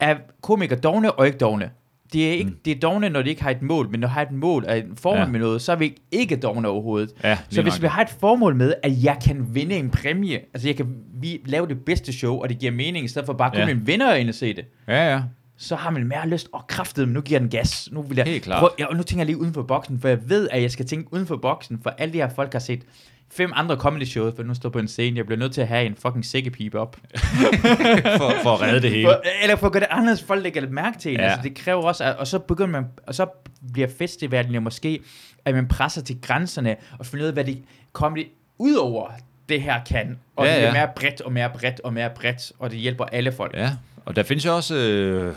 er 0.00 0.16
komikere 0.42 0.78
dogne 0.78 1.12
og 1.12 1.26
ikke 1.26 1.38
dogne. 1.38 1.70
Det 2.12 2.28
er, 2.28 2.32
ikke, 2.32 2.50
Mm. 2.50 2.56
det 2.64 2.76
er 2.76 2.80
dogne, 2.80 3.08
når 3.08 3.22
de 3.22 3.30
ikke 3.30 3.42
har 3.42 3.50
et 3.50 3.62
mål, 3.62 3.90
men 3.90 4.00
når 4.00 4.08
de 4.08 4.12
har 4.12 4.22
et 4.22 4.32
mål 4.32 4.64
og 4.68 4.78
en 4.78 4.96
formål 4.96 5.18
Ja. 5.20 5.26
med 5.26 5.40
noget, 5.40 5.62
så 5.62 5.72
er 5.72 5.76
vi 5.76 5.96
ikke 6.12 6.36
dogne 6.36 6.68
overhovedet. 6.68 7.10
Ja, 7.24 7.38
så 7.48 7.62
hvis 7.62 7.74
nok. 7.74 7.82
vi 7.82 7.86
har 7.86 8.02
et 8.02 8.08
formål 8.10 8.54
med, 8.56 8.74
at 8.82 9.04
jeg 9.04 9.16
kan 9.24 9.54
vinde 9.54 9.74
en 9.76 9.90
præmie, 9.90 10.40
altså 10.54 10.68
jeg 10.68 10.76
kan 10.76 10.96
vi, 11.20 11.40
lave 11.46 11.68
det 11.68 11.84
bedste 11.84 12.12
show, 12.12 12.34
og 12.42 12.48
det 12.48 12.58
giver 12.58 12.72
mening, 12.72 13.04
i 13.04 13.08
stedet 13.08 13.26
for 13.26 13.32
bare 13.32 13.50
kun 13.50 13.58
Ja. 13.60 13.64
ja. 13.66 13.70
en 13.72 13.86
vinder 13.86 14.14
ind 14.14 14.28
og 14.28 14.34
se 14.34 14.54
det, 14.54 14.64
Ja, 14.88 15.12
ja. 15.12 15.22
Så 15.56 15.76
har 15.76 15.90
man 15.90 16.06
mere 16.06 16.28
lyst, 16.28 16.48
og 16.52 16.66
kraftet, 16.66 17.08
nu 17.08 17.20
giver 17.20 17.40
den 17.40 17.48
gas. 17.48 17.88
Nu 17.92 18.02
vil 18.02 18.16
jeg, 18.16 18.26
Helt 18.26 18.44
klart. 18.44 18.60
Prøv, 18.60 18.70
ja, 18.78 18.86
og 18.86 18.96
nu 18.96 19.02
tænker 19.02 19.20
jeg 19.20 19.26
lige 19.26 19.38
uden 19.38 19.54
for 19.54 19.62
boksen, 19.62 20.00
for 20.00 20.08
jeg 20.08 20.18
ved, 20.28 20.48
at 20.52 20.62
jeg 20.62 20.70
skal 20.70 20.86
tænke 20.86 21.12
uden 21.12 21.26
for 21.26 21.36
boksen, 21.36 21.80
for 21.82 21.90
alle 21.98 22.12
de 22.12 22.18
her 22.18 22.28
folk 22.28 22.52
har 22.52 22.58
set 22.60 22.82
fem 23.30 23.52
andre 23.54 23.76
comedy 23.76 24.04
shows, 24.04 24.34
for 24.36 24.42
nu 24.42 24.54
står 24.54 24.68
på 24.68 24.78
en 24.78 24.88
scene, 24.88 25.16
jeg 25.16 25.26
bliver 25.26 25.38
nødt 25.38 25.52
til 25.54 25.60
at 25.60 25.68
have 25.68 25.86
en 25.86 25.94
fucking 25.94 26.24
sækkepipe 26.24 26.80
op. 26.80 26.96
for, 28.18 28.32
for 28.42 28.54
at 28.54 28.60
redde 28.62 28.82
det 28.82 28.90
hele. 28.90 29.06
For, 29.08 29.22
eller 29.42 29.56
for 29.56 29.66
at 29.66 29.72
gøre 29.72 29.80
det 29.80 29.88
anderledes, 29.90 30.22
folk 30.22 30.42
lægger 30.42 30.60
lidt 30.60 30.72
mærke 30.72 30.98
til 30.98 31.12
en. 31.12 31.20
Ja. 31.20 31.26
Altså, 31.26 31.42
det 31.42 31.54
kræver 31.54 31.82
også, 31.82 32.04
at, 32.04 32.16
og 32.16 32.26
så 32.26 32.38
begynder 32.38 32.70
man, 32.70 32.84
og 33.06 33.14
så 33.14 33.26
bliver 33.72 33.88
festivalen 33.98 34.54
jo 34.54 34.60
måske, 34.60 35.00
at 35.44 35.54
man 35.54 35.68
presser 35.68 36.02
til 36.02 36.20
grænserne, 36.22 36.76
og 36.98 37.06
finder 37.06 37.24
ud 37.24 37.28
af, 37.28 37.34
hvad 37.34 37.44
det 37.44 37.62
comedy 37.92 38.26
ud 38.58 38.74
over 38.74 39.10
det 39.48 39.62
her 39.62 39.84
kan. 39.84 40.18
Og 40.36 40.46
Ja, 40.46 40.54
det 40.54 40.60
er 40.62 40.66
ja. 40.66 40.72
mere 40.72 40.88
bredt 40.96 41.20
og 41.20 41.32
mere 41.32 41.50
bredt 41.50 41.80
og 41.84 41.92
mere 41.92 42.10
bredt, 42.16 42.52
og 42.58 42.70
det 42.70 42.78
hjælper 42.78 43.04
alle 43.04 43.32
folk. 43.32 43.54
Ja, 43.56 43.70
og 44.06 44.16
der 44.16 44.22
findes 44.22 44.46
jo 44.46 44.56
også 44.56 44.76
øh, 44.76 45.34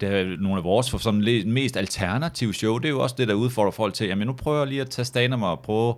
der 0.00 0.08
er 0.08 0.36
nogle 0.38 0.58
af 0.58 0.64
vores 0.64 0.90
for 0.90 0.98
sådan 0.98 1.42
mest 1.46 1.76
alternative 1.76 2.54
show. 2.54 2.78
Det 2.78 2.84
er 2.84 2.90
jo 2.90 3.00
også 3.00 3.14
det, 3.18 3.28
der 3.28 3.34
udfordrer 3.34 3.70
folk 3.70 3.94
til, 3.94 4.06
jamen 4.06 4.26
nu 4.26 4.32
prøver 4.32 4.58
jeg 4.58 4.66
lige 4.66 4.80
at 4.80 4.90
tage 4.90 5.06
stand 5.06 5.34
og 5.34 5.60
prøve 5.60 5.94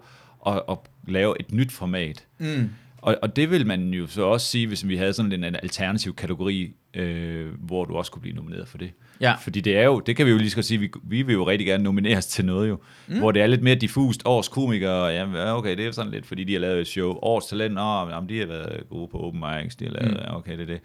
at, 0.46 0.62
at 0.70 0.78
lave 1.08 1.40
et 1.40 1.52
nyt 1.52 1.72
format. 1.72 2.24
Mm. 2.38 2.70
Og, 2.98 3.16
og 3.22 3.36
det 3.36 3.50
vil 3.50 3.66
man 3.66 3.88
jo 3.88 4.06
så 4.06 4.22
også 4.22 4.46
sige, 4.46 4.66
hvis 4.66 4.88
vi 4.88 4.96
havde 4.96 5.12
sådan 5.12 5.32
en, 5.32 5.44
en 5.44 5.56
alternativ 5.62 6.14
kategori, 6.14 6.72
øh, 6.94 7.46
hvor 7.58 7.84
du 7.84 7.96
også 7.96 8.12
kunne 8.12 8.22
blive 8.22 8.36
nomineret 8.36 8.68
for 8.68 8.78
det. 8.78 8.90
Ja. 9.20 9.34
Fordi 9.40 9.60
det 9.60 9.76
er 9.76 9.84
jo, 9.84 10.00
det 10.00 10.16
kan 10.16 10.26
vi 10.26 10.30
jo 10.30 10.38
lige 10.38 10.50
så 10.50 10.62
sige, 10.62 10.78
vi, 10.78 10.90
vi 11.02 11.22
vil 11.22 11.32
jo 11.32 11.46
rigtig 11.46 11.66
gerne 11.66 11.84
nomineres 11.84 12.26
til 12.26 12.44
noget 12.44 12.68
jo, 12.68 12.78
mm. 13.08 13.18
hvor 13.18 13.32
det 13.32 13.42
er 13.42 13.46
lidt 13.46 13.62
mere 13.62 13.74
diffust. 13.74 14.22
Års 14.24 14.48
komikere, 14.48 15.06
ja, 15.06 15.56
okay, 15.56 15.76
det 15.76 15.86
er 15.86 15.92
sådan 15.92 16.12
lidt, 16.12 16.26
fordi 16.26 16.44
de 16.44 16.52
har 16.52 16.60
lavet 16.60 16.80
et 16.80 16.86
show. 16.86 17.18
Års 17.22 17.46
talent, 17.46 17.78
åh, 17.78 18.08
jamen, 18.10 18.28
de 18.28 18.38
har 18.38 18.46
været 18.46 18.82
gode 18.90 19.08
på 19.08 19.18
open 19.18 19.40
mics, 19.40 19.76
de 19.76 19.84
har 19.84 19.92
lavet, 19.92 20.26
mm. 20.28 20.36
okay, 20.36 20.52
det 20.52 20.60
er 20.60 20.66
det. 20.66 20.80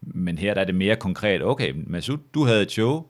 Men 0.00 0.38
her 0.38 0.54
der 0.54 0.60
er 0.60 0.64
det 0.64 0.74
mere 0.74 0.96
konkret, 0.96 1.42
okay, 1.44 1.72
Masud, 1.86 2.18
du 2.34 2.44
havde 2.44 2.62
et 2.62 2.70
show, 2.70 3.06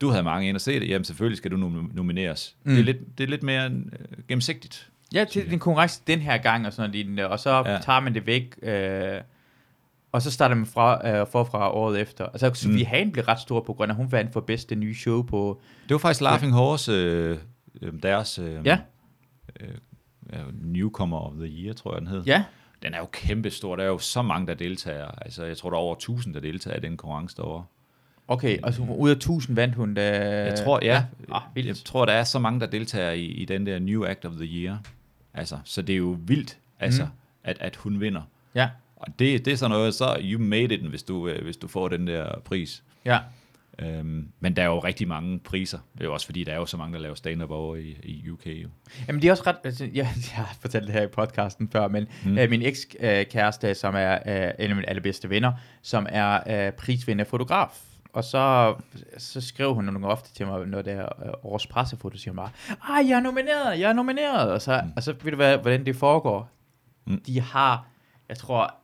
du 0.00 0.08
havde 0.08 0.22
mange 0.22 0.48
ind 0.48 0.56
og 0.56 0.60
se 0.60 0.80
det, 0.80 0.88
jamen 0.88 1.04
selvfølgelig 1.04 1.38
skal 1.38 1.50
du 1.50 1.56
nom- 1.56 1.90
nomineres. 1.94 2.56
Mm. 2.64 2.70
Det, 2.72 2.80
er 2.80 2.84
lidt, 2.84 3.18
det 3.18 3.24
er 3.24 3.28
lidt 3.28 3.42
mere 3.42 3.66
øh, 3.70 4.18
gennemsigtigt. 4.28 4.90
Ja, 5.14 5.24
til 5.24 5.50
den 5.50 5.58
konkurrence 5.58 6.02
den 6.06 6.18
her 6.20 6.38
gang 6.38 6.66
og 6.66 6.72
sådan 6.72 6.90
lignende, 6.90 7.28
og 7.28 7.40
så 7.40 7.50
Ja. 7.66 7.78
tager 7.82 8.00
man 8.00 8.14
det 8.14 8.26
væk, 8.26 8.54
øh, 8.62 9.20
og 10.12 10.22
så 10.22 10.30
starter 10.30 10.54
man 10.54 10.66
fra, 10.66 11.08
øh, 11.20 11.26
forfra 11.32 11.72
året 11.72 12.00
efter. 12.00 12.26
Altså, 12.26 12.50
Sofie 12.54 12.84
mm. 12.84 12.90
Hagen 12.90 13.12
blev 13.12 13.24
ret 13.24 13.40
stor 13.40 13.60
på 13.60 13.72
grund 13.72 13.90
af, 13.90 13.96
hun 13.96 14.12
vandt 14.12 14.32
for 14.32 14.40
bedste 14.40 14.74
nye 14.74 14.94
show 14.94 15.22
på... 15.22 15.60
Det 15.88 15.94
var 15.94 15.98
faktisk 15.98 16.20
Laughing 16.20 16.52
Horse, 16.52 16.92
øh, 16.92 17.38
øh, 17.82 17.92
deres 18.02 18.38
øh, 18.38 18.60
Ja, 18.66 18.78
ja, 20.32 20.38
Newcomer 20.62 21.18
of 21.18 21.32
the 21.34 21.46
Year, 21.46 21.74
tror 21.74 21.92
jeg, 21.94 22.00
den 22.00 22.08
hed. 22.08 22.22
ja. 22.26 22.44
Den 22.86 22.94
er 22.94 22.98
jo 22.98 23.06
kæmpestor. 23.12 23.76
Der 23.76 23.82
er 23.82 23.88
jo 23.88 23.98
så 23.98 24.22
mange, 24.22 24.46
der 24.46 24.54
deltager. 24.54 25.06
Altså, 25.06 25.44
jeg 25.44 25.56
tror, 25.56 25.70
der 25.70 25.76
er 25.76 25.80
over 25.80 25.94
1000, 25.94 26.34
der 26.34 26.40
deltager 26.40 26.76
i 26.76 26.80
den 26.80 26.96
konkurrence 26.96 27.36
derovre. 27.36 27.64
Okay, 28.28 28.58
altså 28.62 28.82
ud 28.82 29.10
af 29.10 29.14
1000 29.14 29.56
vandt 29.56 29.74
hun 29.74 29.94
da... 29.94 30.44
Jeg 30.44 30.58
tror, 30.64 30.80
ja. 30.82 31.04
Ah, 31.32 31.42
vildt. 31.54 31.68
Jeg 31.68 31.76
tror, 31.76 32.04
der 32.04 32.12
er 32.12 32.24
så 32.24 32.38
mange, 32.38 32.60
der 32.60 32.66
deltager 32.66 33.10
i, 33.10 33.24
i 33.24 33.44
den 33.44 33.66
der 33.66 33.78
New 33.78 34.04
Act 34.04 34.24
of 34.24 34.32
the 34.32 34.44
Year. 34.44 34.78
Altså, 35.34 35.58
så 35.64 35.82
det 35.82 35.92
er 35.92 35.96
jo 35.96 36.16
vildt, 36.20 36.58
altså, 36.80 37.02
mm. 37.04 37.10
at, 37.44 37.56
at 37.60 37.76
hun 37.76 38.00
vinder. 38.00 38.22
Ja, 38.54 38.68
Og 38.96 39.18
det, 39.18 39.44
det 39.44 39.52
er 39.52 39.56
sådan 39.56 39.70
noget, 39.70 39.94
så 39.94 40.18
you 40.22 40.40
made 40.40 40.74
it, 40.74 40.80
hvis 40.80 41.02
du, 41.02 41.28
øh, 41.28 41.44
hvis 41.44 41.56
du 41.56 41.68
får 41.68 41.88
den 41.88 42.06
der 42.06 42.40
pris. 42.44 42.82
ja. 43.04 43.18
Øhm, 43.78 44.28
men 44.40 44.56
der 44.56 44.62
er 44.62 44.66
jo 44.66 44.78
rigtig 44.78 45.08
mange 45.08 45.38
priser. 45.38 45.78
Det 45.94 46.00
er 46.00 46.04
jo 46.04 46.12
også 46.12 46.26
fordi, 46.26 46.44
der 46.44 46.52
er 46.52 46.56
jo 46.56 46.66
så 46.66 46.76
mange, 46.76 46.94
der 46.94 47.00
laver 47.00 47.14
stand-up 47.14 47.50
over 47.50 47.76
i, 47.76 47.96
i 48.02 48.30
UK. 48.30 48.46
Jo. 48.46 48.68
Jamen 49.08 49.22
det 49.22 49.28
er 49.28 49.32
også 49.32 49.42
ret, 49.46 49.56
altså, 49.64 49.84
jeg, 49.84 49.94
jeg 50.36 50.44
har 50.44 50.56
fortalt 50.60 50.86
det 50.86 50.92
her 50.92 51.02
i 51.02 51.06
podcasten 51.06 51.68
før, 51.68 51.88
men 51.88 52.06
mm. 52.24 52.38
øh, 52.38 52.50
min 52.50 52.62
ekskæreste, 52.62 53.74
som 53.74 53.94
er 53.96 54.12
øh, 54.26 54.64
en 54.64 54.70
af 54.70 54.76
mine 54.76 54.88
allerbedste 54.88 55.30
venner, 55.30 55.52
som 55.82 56.06
er 56.10 56.66
øh, 56.66 56.72
prisvinder 56.72 57.24
fotograf, 57.24 57.82
og 58.12 58.24
så, 58.24 58.74
så 59.18 59.40
skrev 59.40 59.74
hun 59.74 59.84
nogle 59.84 60.06
ofte 60.06 60.34
til 60.34 60.46
mig, 60.46 60.66
når 60.66 60.82
det 60.82 60.92
er 60.92 61.26
øh, 61.26 61.32
års 61.42 61.66
pressefoto, 61.66 62.16
siger 62.16 62.30
hun 62.32 62.36
bare, 62.36 62.50
ej, 62.88 63.08
jeg 63.08 63.16
er 63.16 63.20
nomineret, 63.20 63.80
jeg 63.80 63.88
er 63.88 63.92
nomineret, 63.92 64.50
og 64.50 64.62
så, 64.62 64.80
mm. 64.84 64.92
og 64.96 65.02
så 65.02 65.14
ved 65.22 65.30
du 65.30 65.36
hvad, 65.36 65.58
hvordan 65.58 65.86
det 65.86 65.96
foregår? 65.96 66.50
Mm. 67.06 67.20
De 67.26 67.40
har, 67.40 67.86
jeg 68.28 68.36
tror, 68.36 68.74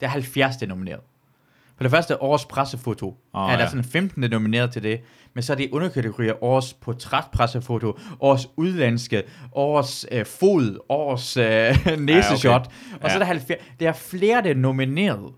det 0.00 0.06
er 0.06 0.10
70, 0.10 0.56
der 0.56 0.66
er 0.66 0.68
nomineret. 0.68 1.00
For 1.78 1.84
det 1.84 1.90
første 1.90 2.22
års 2.22 2.44
pressefoto, 2.44 3.16
oh, 3.32 3.52
er 3.52 3.56
der 3.56 3.62
ja. 3.62 3.68
sådan 3.68 3.84
15 3.84 4.22
der 4.22 4.28
er 4.28 4.32
nomineret 4.32 4.70
til 4.72 4.82
det, 4.82 5.00
men 5.34 5.42
så 5.42 5.52
er 5.52 5.56
det 5.56 5.68
underkategorier 5.72 6.44
års 6.44 6.72
portrætpressefoto, 6.74 7.98
års 8.20 8.46
udlandske, 8.56 9.22
års 9.52 10.04
øh, 10.12 10.26
fod, 10.26 10.78
års 10.88 11.36
øh, 11.36 11.44
næseshot, 11.98 12.44
Ja, 12.44 12.56
okay. 12.56 13.04
og 13.04 13.10
så 13.10 13.14
Ja. 13.14 13.14
er 13.14 13.18
der 13.18 13.24
70, 13.24 13.60
der 13.80 13.88
er 13.88 13.92
flere, 13.92 14.42
der 14.42 14.50
er 14.50 14.54
nomineret 14.54 15.32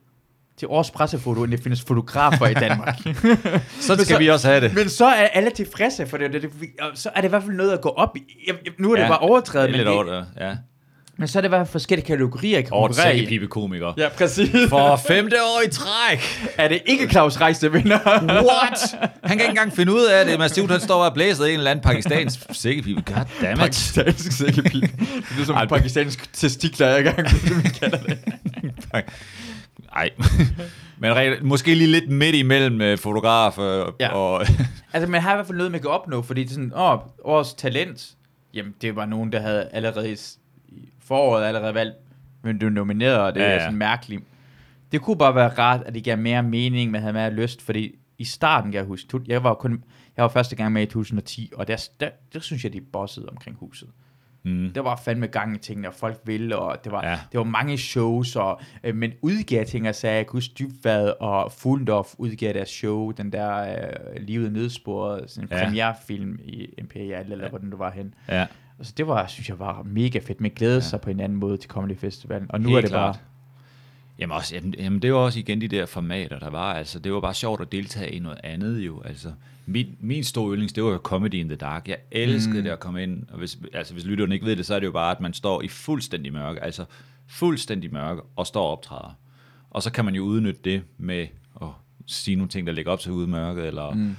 til 0.59 0.69
års 0.69 0.91
pressefoto, 0.91 1.43
end 1.45 1.53
der 1.53 1.59
findes 1.63 1.83
fotografer 1.83 2.47
i 2.47 2.55
Danmark. 2.55 2.99
Men 3.89 3.99
skal 3.99 4.19
vi 4.19 4.29
også 4.29 4.49
have 4.49 4.61
det. 4.61 4.75
Men 4.75 4.89
så 4.89 5.07
er 5.07 5.27
alle 5.27 5.51
tilfredse, 5.51 6.07
for 6.07 6.17
det, 6.17 6.33
det, 6.33 6.43
det, 6.43 6.51
så 6.95 7.11
er 7.15 7.21
det 7.21 7.29
i 7.29 7.31
hvert 7.31 7.43
fald 7.43 7.57
noget 7.57 7.73
at 7.73 7.81
gå 7.81 7.89
op 7.89 8.17
i. 8.17 8.21
Jeg, 8.47 8.55
jeg, 8.65 8.73
nu 8.79 8.93
er 8.93 8.97
det 8.97 9.03
Ja, 9.03 9.09
bare 9.09 9.19
overtrædet, 9.19 9.69
Det 9.69 9.81
er 9.81 9.85
men, 9.85 9.87
lidt 9.87 10.09
over 10.09 10.17
det, 10.21 10.27
det, 10.35 10.41
ja. 10.45 10.57
Men 11.21 11.29
så 11.29 11.39
er 11.39 11.41
det 11.41 11.49
i 11.49 11.51
hvert 11.51 11.67
fald 11.67 11.73
forskellige 11.73 12.07
kategorier, 12.07 12.57
jeg 12.57 12.65
kan 12.65 12.71
konkurrere 12.71 13.15
i. 13.15 13.19
sækkepibekomiker. 13.19 13.93
Ja, 13.97 14.09
præcis. 14.09 14.51
For 14.69 14.97
femte 15.09 15.37
år 15.43 15.63
i 15.67 15.71
træk. 15.71 16.49
Er 16.59 16.69
det 16.69 16.83
ikke 16.87 17.09
Claus 17.09 17.41
Reis, 17.41 17.59
der 17.59 17.69
vinder? 17.69 17.99
What? 18.51 19.11
Han 19.25 19.39
kan 19.39 19.41
ikke 19.41 19.45
engang 19.49 19.73
finde 19.73 19.93
ud 19.93 20.05
af 20.05 20.27
det. 20.27 20.39
Masud, 20.39 20.69
han 20.69 20.81
står 20.81 21.05
og 21.05 21.15
blæser 21.15 21.45
i 21.45 21.49
en 21.53 21.59
eller 21.59 21.71
anden 21.71 21.83
pakistansk 21.83 22.41
sækkepibe. 22.53 23.03
God 23.07 23.25
damn 23.43 23.53
it. 23.53 23.59
Pakistansk 23.59 24.33
sækkepibe. 24.33 24.87
Det 25.37 25.41
er 25.41 25.45
som 25.45 25.57
en 25.63 25.69
pakistansk 25.69 26.33
testikler, 26.33 26.87
jeg 26.87 27.01
i 27.01 27.03
gang 27.03 27.17
med, 27.23 27.63
vi 27.63 27.69
kalder 27.69 27.99
det. 27.99 28.19
Nej. 29.95 30.11
Men 30.99 31.13
re- 31.13 31.43
måske 31.45 31.75
lige 31.75 31.87
lidt 31.91 32.11
midt 32.11 32.35
imellem 32.35 32.81
øh, 32.81 32.99
fotograf 32.99 33.59
øh, 33.59 33.87
Ja. 34.01 34.09
og... 34.15 34.47
Altså, 34.93 35.11
man 35.11 35.21
har 35.23 35.33
i 35.33 35.37
hvert 35.37 35.47
fald 35.47 35.57
noget, 35.59 35.73
man 35.73 35.81
kan 35.81 35.91
opnå, 35.91 36.23
fordi 36.23 36.43
det 36.43 36.51
er 36.51 36.55
sådan, 36.55 36.73
åh, 36.77 36.99
årets 37.25 37.55
talent, 37.55 38.07
jamen, 38.55 38.75
det 38.83 38.97
var 38.97 39.07
nogen, 39.07 39.33
der 39.33 39.41
havde 39.41 39.69
allerede 39.73 40.11
i 40.13 40.17
s- 40.17 40.37
i 40.37 40.40
foråret 41.11 41.45
allerede 41.45 41.75
valgt, 41.75 41.97
men 42.43 42.59
du 42.59 42.67
er 42.67 42.71
nomineret, 42.71 43.19
og 43.19 43.35
det 43.35 43.41
Ja, 43.41 43.49
ja, 43.49 43.55
er 43.55 43.61
sådan 43.61 43.79
mærkeligt. 43.79 44.23
Det 44.93 45.01
kunne 45.03 45.19
bare 45.19 45.35
være 45.35 45.49
rart, 45.49 45.83
at 45.87 45.95
det 45.95 46.05
gav 46.05 46.19
mere 46.19 46.43
mening, 46.43 46.91
man 46.91 47.01
havde 47.01 47.13
mere 47.13 47.31
lyst, 47.31 47.63
fordi 47.63 47.95
i 48.19 48.25
starten, 48.25 48.71
kan 48.73 48.79
jeg 48.79 48.87
huske, 48.87 49.21
jeg 49.27 49.45
var 49.45 49.55
kun, 49.55 49.85
jeg 50.17 50.23
var 50.23 50.29
første 50.29 50.57
gang 50.57 50.73
med 50.73 50.83
i 50.83 50.87
2010, 50.87 51.51
og 51.57 51.69
der, 51.69 51.89
der, 52.01 52.09
der 52.33 52.41
synes 52.41 52.65
jeg, 52.65 52.73
de 52.73 52.81
bossede 52.81 53.27
omkring 53.29 53.57
huset. 53.61 53.89
Mm. 54.45 54.71
Der 54.75 54.81
var 54.81 54.97
fandme 55.05 55.27
gang 55.27 55.55
i 55.57 55.59
tingene, 55.59 55.89
og 55.89 55.95
folk 55.95 56.21
ville, 56.25 56.57
og 56.59 56.85
det 56.85 56.93
var, 56.93 57.07
Ja. 57.07 57.19
det 57.33 57.39
var 57.39 57.45
mange 57.45 57.79
shows, 57.79 58.37
og, 58.37 58.61
øh, 58.85 58.95
men 58.97 59.13
udgav 59.23 59.65
ting 59.65 59.89
og 59.89 59.95
sagde, 59.95 60.17
jeg 60.17 60.27
kunne 60.27 60.37
huske 60.37 60.55
Dybvad 60.59 61.13
og 61.21 61.53
Fuglendorf 61.53 62.15
udgav 62.19 62.53
deres 62.53 62.69
show, 62.69 63.11
den 63.11 63.33
der 63.33 63.57
øh, 63.61 64.23
Livet 64.23 64.53
Nedsporet, 64.53 65.31
sådan 65.31 65.49
en 65.53 65.57
Ja. 65.59 65.65
premierefilm 65.65 66.39
i 66.45 66.67
Imperial, 66.79 67.33
eller 67.33 67.45
Ja. 67.45 67.49
hvordan 67.51 67.71
du 67.71 67.77
var 67.77 67.91
hen. 67.91 68.15
Ja. 68.29 68.47
Altså 68.81 68.95
det 68.97 69.07
var, 69.07 69.27
synes 69.27 69.49
jeg, 69.49 69.59
var 69.59 69.83
mega 69.83 70.19
fedt, 70.19 70.41
men 70.41 70.51
glæde 70.51 70.75
ja. 70.75 70.81
sig 70.81 71.01
på 71.01 71.11
en 71.11 71.21
anden 71.21 71.39
måde 71.39 71.57
til 71.57 71.71
Comedy 71.71 71.97
Festivalen, 71.97 72.47
og 72.51 72.61
nu 72.61 72.69
Helt 72.69 72.77
er 72.77 72.81
det 72.81 72.91
klart. 72.91 73.15
bare, 73.15 73.25
Jamen, 74.21 74.37
også, 74.37 74.55
jamen, 74.55 74.75
jamen, 74.79 75.03
det 75.03 75.13
var 75.13 75.19
også 75.19 75.39
igen 75.39 75.61
de 75.61 75.69
der 75.69 75.87
formater, 75.87 76.39
der 76.39 76.51
var. 76.51 76.75
Altså, 76.75 76.99
det 76.99 77.13
var 77.13 77.21
bare 77.21 77.35
sjovt 77.35 77.61
at 77.61 77.73
deltage 77.73 78.11
i 78.11 78.19
noget 78.19 78.39
andet 78.45 78.79
jo. 78.79 79.03
Altså, 79.03 79.33
min, 79.67 79.97
min 80.01 80.25
store 80.25 80.53
yndlings, 80.53 80.73
det 80.73 80.85
var 80.85 80.91
jo 80.91 80.97
Comedy 80.97 81.35
in 81.35 81.49
the 81.49 81.57
Dark. 81.57 81.89
Jeg 81.89 81.97
elskede 82.11 82.59
mm. 82.59 82.65
det 82.65 82.71
at 82.71 82.81
komme 82.81 83.03
ind. 83.03 83.25
Og 83.31 83.39
hvis, 83.39 83.59
altså, 83.73 83.93
hvis 83.93 84.05
lytterne 84.05 84.35
ikke 84.35 84.47
ved 84.47 84.57
det, 84.57 84.67
så 84.67 84.75
er 84.75 84.79
det 84.79 84.87
jo 84.87 84.93
bare, 84.93 85.11
at 85.11 85.21
man 85.21 85.33
står 85.35 85.63
i 85.63 85.69
fuldstændig 85.69 86.33
mørke. 86.33 86.63
Altså, 86.63 86.85
fuldstændig 87.27 87.93
mørke 87.93 88.23
og 88.37 88.47
står 88.47 88.65
og 88.65 88.73
optræder. 88.73 89.17
Og 89.71 89.83
så 89.83 89.93
kan 89.93 90.05
man 90.05 90.15
jo 90.15 90.23
udnytte 90.23 90.61
det 90.65 90.83
med 90.99 91.27
at 91.63 91.69
sige 92.07 92.37
nogle 92.37 92.49
ting, 92.49 92.67
der 92.67 92.73
ligger 92.73 92.93
op 92.93 93.01
til 93.01 93.13
ude 93.13 93.27
i 93.27 93.31
mørket, 93.31 93.67
eller 93.67 93.91
mm. 93.91 94.17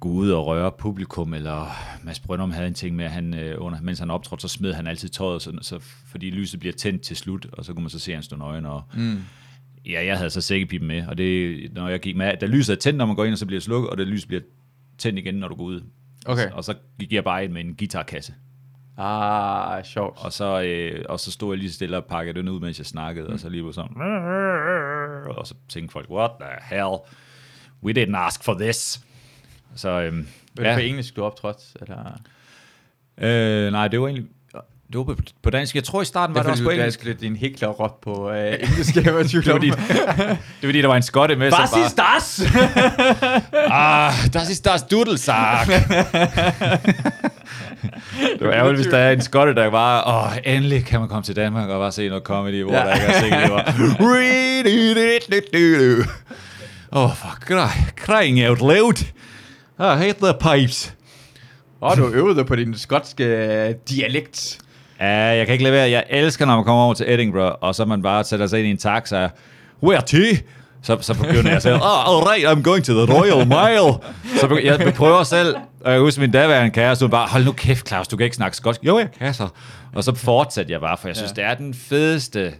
Gå 0.00 0.08
ud 0.08 0.30
og 0.30 0.46
røre 0.46 0.72
publikum, 0.78 1.34
eller 1.34 1.70
Mads 2.02 2.20
Brøndum 2.20 2.50
havde 2.50 2.68
en 2.68 2.74
ting 2.74 2.96
med, 2.96 3.04
at 3.04 3.10
han, 3.10 3.34
øh, 3.34 3.54
under, 3.58 3.80
mens 3.80 3.98
han 3.98 4.10
optrådte, 4.10 4.42
så 4.42 4.48
smed 4.48 4.72
han 4.72 4.86
altid 4.86 5.08
tøjet, 5.08 5.42
så, 5.42 5.58
så, 5.60 5.78
fordi 6.06 6.30
lyset 6.30 6.60
bliver 6.60 6.72
tændt 6.72 7.02
til 7.02 7.16
slut, 7.16 7.46
og 7.52 7.64
så 7.64 7.72
kunne 7.72 7.82
man 7.82 7.90
så 7.90 7.98
se, 7.98 8.12
at 8.12 8.16
han 8.16 8.22
stod 8.22 8.38
nøgen, 8.38 8.66
og 8.66 8.82
mm, 8.94 9.18
Ja, 9.86 10.06
jeg 10.06 10.16
havde 10.16 10.30
så 10.30 10.40
sækkepipen 10.40 10.88
med, 10.88 11.06
og 11.06 11.18
det, 11.18 11.56
når 11.72 11.88
jeg 11.88 12.00
gik 12.00 12.16
med, 12.16 12.36
da 12.40 12.46
lyset 12.46 12.76
er 12.76 12.80
tændt, 12.80 12.98
når 12.98 13.06
man 13.06 13.16
går 13.16 13.24
ind, 13.24 13.32
og 13.32 13.38
så 13.38 13.46
bliver 13.46 13.58
det 13.58 13.64
slukket, 13.64 13.90
og 13.90 13.98
det 13.98 14.06
lys 14.06 14.26
bliver 14.26 14.42
tændt 14.98 15.18
igen, 15.18 15.34
når 15.34 15.48
du 15.48 15.54
går 15.54 15.64
ud. 15.64 15.80
Okay. 16.26 16.50
Og 16.50 16.64
så 16.64 16.74
gik 17.00 17.12
jeg 17.12 17.24
bare 17.24 17.44
ind 17.44 17.52
med 17.52 17.60
en 17.64 17.74
guitarkasse. 17.74 18.34
ah, 18.98 19.84
sjovt. 19.84 20.18
Og 20.24 20.32
så, 20.32 20.62
øh, 20.62 21.04
og 21.08 21.20
så 21.20 21.32
stod 21.32 21.54
jeg 21.54 21.58
lige 21.58 21.72
stille 21.72 21.96
og 21.96 22.04
pakkede 22.04 22.38
den 22.38 22.48
ud, 22.48 22.60
mens 22.60 22.78
jeg 22.78 22.86
snakkede, 22.86 23.26
mm. 23.26 23.32
og 23.32 23.40
så 23.40 23.48
lige 23.48 23.64
var 23.64 23.72
sådan, 23.72 23.96
og 25.38 25.46
så 25.46 25.54
tænkte 25.68 25.92
folk, 25.92 26.10
what 26.10 26.30
the 26.40 26.76
hell? 26.76 26.96
We 27.82 27.92
didn't 27.92 28.16
ask 28.16 28.44
for 28.44 28.54
this. 28.54 29.00
Så, 29.76 29.88
øhm, 30.00 30.26
Var 30.56 30.64
det 30.64 30.74
på 30.74 30.80
engelsk, 30.80 31.16
du 31.16 31.24
optrådte, 31.24 31.60
eller? 31.80 32.20
øh, 33.20 33.72
nej, 33.72 33.88
det 33.88 34.00
var 34.00 34.06
egentlig, 34.06 34.26
det 34.92 34.98
var 34.98 35.16
på, 35.42 35.50
dansk. 35.50 35.74
Jeg 35.74 35.84
tror 35.84 36.02
i 36.02 36.04
starten 36.04 36.34
var 36.34 36.42
det, 36.42 36.50
også 36.50 36.64
på 36.64 36.70
engelsk. 36.70 37.04
Det 37.04 37.10
er 37.10 37.14
din 37.14 37.36
hækler 37.36 37.68
råt 37.68 37.94
på 38.02 38.30
øh, 38.30 38.54
engelsk, 38.60 38.96
var 38.96 39.02
Det 39.02 39.14
var, 39.14 39.22
fordi, 39.52 39.66
det 39.70 39.76
var 40.28 40.36
fordi, 40.62 40.80
der 40.82 40.88
var 40.88 40.96
en 40.96 41.02
skotte 41.02 41.36
med, 41.36 41.52
Was 41.52 41.70
ist 41.86 41.98
das? 41.98 42.40
Ah, 43.70 44.12
das 44.34 44.50
ist 44.50 44.64
das 44.64 44.82
Dudelsack. 44.82 45.68
det 48.38 48.46
var 48.46 48.52
ærgerligt, 48.52 48.76
hvis 48.82 48.86
der 48.90 48.98
er 48.98 49.12
en 49.12 49.20
skotte, 49.20 49.54
der 49.54 49.70
bare, 49.70 50.04
åh, 50.06 50.26
oh, 50.26 50.36
endelig 50.44 50.84
kan 50.84 51.00
man 51.00 51.08
komme 51.08 51.22
til 51.22 51.36
Danmark 51.36 51.68
og 51.68 51.80
bare 51.80 51.92
se 51.92 52.08
noget 52.08 52.24
comedy, 52.24 52.62
hvor 52.62 52.72
Ja. 52.72 52.78
ja. 52.78 52.86
der 52.86 52.94
ikke 52.94 53.06
er 53.06 53.20
sikkert, 53.20 53.42
det 53.42 53.50
var... 53.50 53.74
Oh, 56.92 57.16
for 57.16 57.28
cry- 57.28 57.90
crying 58.04 58.48
out 58.48 58.58
loud. 58.58 59.04
I 59.78 59.82
hate 59.82 60.14
the 60.22 60.34
pipes. 60.40 60.94
Og 61.80 61.96
du 61.96 62.08
øvede 62.08 62.44
på 62.44 62.56
din 62.56 62.78
skotske 62.78 63.24
øh, 63.24 63.74
dialekt. 63.90 64.58
Ja, 65.00 65.06
jeg 65.14 65.46
kan 65.46 65.52
ikke 65.52 65.64
lade 65.64 65.74
være. 65.74 65.90
Jeg 65.90 66.04
elsker, 66.10 66.46
når 66.46 66.54
man 66.56 66.64
kommer 66.64 66.82
over 66.82 66.94
til 66.94 67.06
Edinburgh, 67.12 67.54
og 67.60 67.74
så 67.74 67.84
man 67.84 68.02
bare 68.02 68.24
sætter 68.24 68.46
sig 68.46 68.58
ind 68.58 68.68
i 68.68 68.70
en 68.70 68.76
taxa. 68.78 69.28
Where 69.82 70.00
to? 70.00 70.42
Så, 70.82 70.98
så 71.00 71.14
begynder 71.14 71.46
jeg 71.48 71.56
at 71.56 71.62
sige, 71.62 71.74
oh, 71.74 72.08
all 72.08 72.24
right, 72.28 72.46
I'm 72.46 72.62
going 72.62 72.84
to 72.84 72.92
the 73.06 73.14
Royal 73.14 73.46
Mile. 73.46 73.92
Så 74.40 74.46
begy- 74.46 74.64
jeg 74.66 74.94
prøver 74.94 75.22
selv, 75.22 75.56
og 75.84 75.92
jeg 75.92 76.00
husker 76.00 76.20
min 76.20 76.30
daværende 76.30 76.70
kæreste, 76.70 77.02
hun 77.02 77.10
bare, 77.10 77.28
hold 77.28 77.44
nu 77.44 77.52
kæft, 77.52 77.88
Claus, 77.88 78.08
du 78.08 78.16
kan 78.16 78.24
ikke 78.24 78.36
snakke 78.36 78.56
skotsk. 78.56 78.84
Jo, 78.84 78.98
jeg 78.98 79.08
kan 79.18 79.34
så. 79.34 79.48
Og 79.94 80.04
så 80.04 80.14
fortsatte 80.14 80.72
jeg 80.72 80.80
bare, 80.80 80.96
for 80.98 81.08
jeg 81.08 81.16
synes, 81.16 81.32
ja. 81.36 81.42
det 81.42 81.50
er 81.50 81.54
den 81.54 81.74
fedeste 81.74 82.52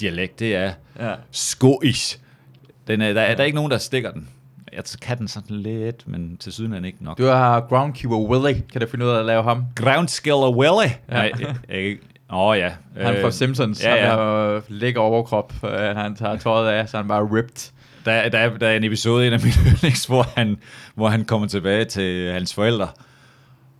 dialekt, 0.00 0.38
det 0.38 0.54
er 0.56 0.72
Ja. 1.00 1.12
skoisk. 1.32 2.18
Den 2.88 3.00
er, 3.02 3.12
der, 3.12 3.20
er, 3.22 3.34
der 3.34 3.40
er 3.42 3.44
ikke 3.46 3.56
nogen, 3.56 3.70
der 3.70 3.78
stikker 3.78 4.10
den. 4.10 4.28
Jeg 4.78 4.84
kan 5.02 5.18
den 5.18 5.28
sådan 5.28 5.56
lidt, 5.56 6.08
men 6.08 6.36
til 6.36 6.52
syden 6.52 6.72
er 6.72 6.86
ikke 6.86 7.04
nok. 7.04 7.18
Du 7.18 7.26
har 7.26 7.60
groundkeeper 7.60 8.16
Willy. 8.16 8.58
Kan 8.72 8.80
du 8.80 8.86
finde 8.90 9.04
ud 9.04 9.10
af 9.10 9.18
at 9.18 9.24
lave 9.24 9.42
ham? 9.42 9.64
Groundskiller 9.76 10.50
Willy. 10.56 10.90
Ja. 11.08 11.14
Nej, 11.14 11.32
jeg, 11.68 11.96
åh 12.32 12.38
oh, 12.38 12.58
ja. 12.58 12.72
Han 12.96 13.14
fra 13.20 13.26
Øh, 13.26 13.32
Simpsons. 13.32 13.84
Ja, 13.84 13.90
Han 13.90 13.98
ja. 13.98 14.10
har 14.10 14.26
øh, 14.28 14.62
lækker 14.68 15.00
overkrop. 15.00 15.52
Øh, 15.64 15.96
Han 15.96 16.16
tager 16.16 16.36
tøjet 16.36 16.68
af, 16.68 16.88
så 16.88 16.96
han 16.96 17.08
bare 17.08 17.22
ripped. 17.22 17.72
Der, 18.04 18.28
der, 18.28 18.38
er, 18.38 18.58
der 18.58 18.68
er 18.68 18.76
en 18.76 18.84
episode 18.84 19.24
i 19.24 19.26
en 19.26 19.32
af 19.32 19.40
mine 19.40 19.54
yndlings, 19.70 20.04
hvor 20.04 20.26
han, 20.36 20.56
hvor 20.94 21.08
han 21.08 21.24
kommer 21.24 21.48
tilbage 21.48 21.84
til 21.84 22.32
hans 22.32 22.54
forældre, 22.54 22.88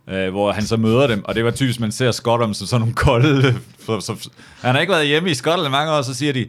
øh, 0.07 0.29
hvor 0.29 0.51
han 0.51 0.63
så 0.63 0.77
møder 0.77 1.07
dem, 1.07 1.25
og 1.25 1.35
det 1.35 1.45
var 1.45 1.51
typisk, 1.51 1.79
man 1.79 1.91
ser 1.91 2.11
Skotland 2.11 2.53
som 2.53 2.67
sådan 2.67 2.81
nogle 2.81 2.95
kolde... 2.95 3.55
Så, 3.85 3.99
så, 3.99 4.29
han 4.61 4.75
har 4.75 4.81
ikke 4.81 4.93
været 4.93 5.07
hjemme 5.07 5.29
i 5.31 5.33
Skotland 5.33 5.71
mange 5.71 5.91
år, 5.91 6.01
så 6.01 6.13
siger 6.13 6.33
de, 6.33 6.45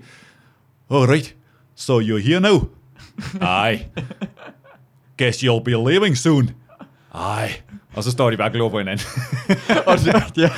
oh, 0.89 1.09
right, 1.09 1.35
so 1.77 2.01
you're 2.01 2.27
here 2.27 2.41
now? 2.41 2.69
Ej. 3.41 3.85
Guess 5.19 5.45
you'll 5.45 5.63
be 5.65 5.71
leaving 5.71 6.17
soon. 6.19 6.51
Ej. 7.15 7.53
Og 7.95 8.05
så 8.05 8.11
står 8.11 8.31
de 8.31 8.37
bare 8.37 8.49
og 8.49 8.53
glor 8.53 8.69
på 8.69 8.79
hinanden. 8.79 9.07
og 9.87 9.99
det, 9.99 10.15
ja. 10.37 10.51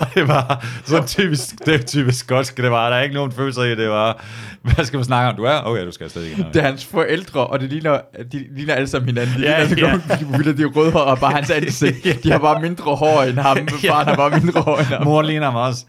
Og 0.00 0.06
det 0.14 0.28
var 0.28 0.66
så 0.84 1.02
typisk, 1.06 1.66
det 1.66 1.74
er 1.74 1.78
typisk 1.82 2.18
skotsk, 2.18 2.56
det 2.56 2.70
var, 2.70 2.88
der 2.90 2.96
er 2.96 3.02
ikke 3.02 3.14
nogen 3.14 3.32
følelser 3.32 3.62
i, 3.62 3.74
det 3.74 3.88
var, 3.88 4.24
hvad 4.62 4.84
skal 4.84 4.96
man 4.96 5.04
snakke 5.04 5.30
om? 5.30 5.36
Du 5.36 5.44
er? 5.44 5.60
Okay, 5.64 5.86
du 5.86 5.92
skal 5.92 6.04
afsted 6.04 6.22
igen. 6.24 6.46
det 6.54 6.62
er 6.62 6.66
hans 6.66 6.84
forældre, 6.84 7.46
og 7.46 7.60
det 7.60 7.68
ligner, 7.70 8.00
de 8.32 8.46
ligner 8.56 8.74
alle 8.74 8.88
sammen 8.88 9.08
hinanden. 9.08 9.34
De 9.36 9.40
Ja, 9.42 9.64
ligner, 9.64 9.88
ja. 9.88 9.98
ja. 10.10 10.38
de, 10.50 10.56
de 10.56 10.62
er 10.62 10.66
rødhårede, 10.66 11.06
og 11.06 11.18
bare 11.18 11.32
hans 11.32 11.50
ansigt. 11.50 12.04
De 12.24 12.30
har 12.30 12.38
bare 12.38 12.60
mindre 12.62 12.96
hår 12.96 13.22
end 13.22 13.38
ham. 13.38 13.56
Ja. 13.82 13.92
Faren 13.92 14.08
har 14.08 14.16
bare 14.16 14.40
mindre 14.40 14.60
hår 14.60 14.76
end 14.78 14.86
ham. 14.86 15.04
Mor 15.04 15.22
ligner 15.22 15.50
mig 15.52 15.62
også. 15.62 15.84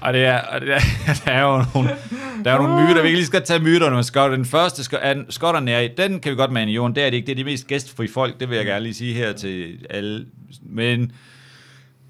Og 0.00 0.12
det 0.12 0.24
er, 0.24 0.38
og 0.40 0.60
det 0.60 0.74
er, 0.74 0.80
der 1.24 1.32
er 1.32 1.42
jo 1.42 1.64
nogle, 1.74 1.90
der 2.44 2.52
er 2.52 2.58
nogle 2.58 2.84
myter. 2.86 3.02
Vi 3.02 3.08
kan 3.08 3.14
lige 3.16 3.26
skal 3.26 3.42
tage 3.44 3.60
myterne 3.60 4.02
skotter. 4.04 4.36
Den 4.36 4.44
første, 4.44 4.84
sko- 4.84 4.96
er, 5.00 5.14
skotterne 5.28 5.70
er 5.70 5.80
i, 5.80 5.88
den 5.88 6.20
kan 6.20 6.32
vi 6.32 6.36
godt 6.36 6.52
mane 6.52 6.70
i 6.70 6.74
jorden. 6.74 6.94
Det 6.96 7.04
er 7.04 7.10
det 7.10 7.16
ikke. 7.16 7.26
Det 7.26 7.32
er 7.32 7.36
de 7.36 7.44
mest 7.44 7.66
gæstfri 7.66 8.08
folk. 8.08 8.40
Det 8.40 8.48
vil 8.50 8.56
jeg 8.56 8.66
gerne 8.66 8.82
lige 8.82 8.94
sige 8.94 9.14
her 9.14 9.32
til 9.32 9.86
alle. 9.90 10.26
Men, 10.62 11.12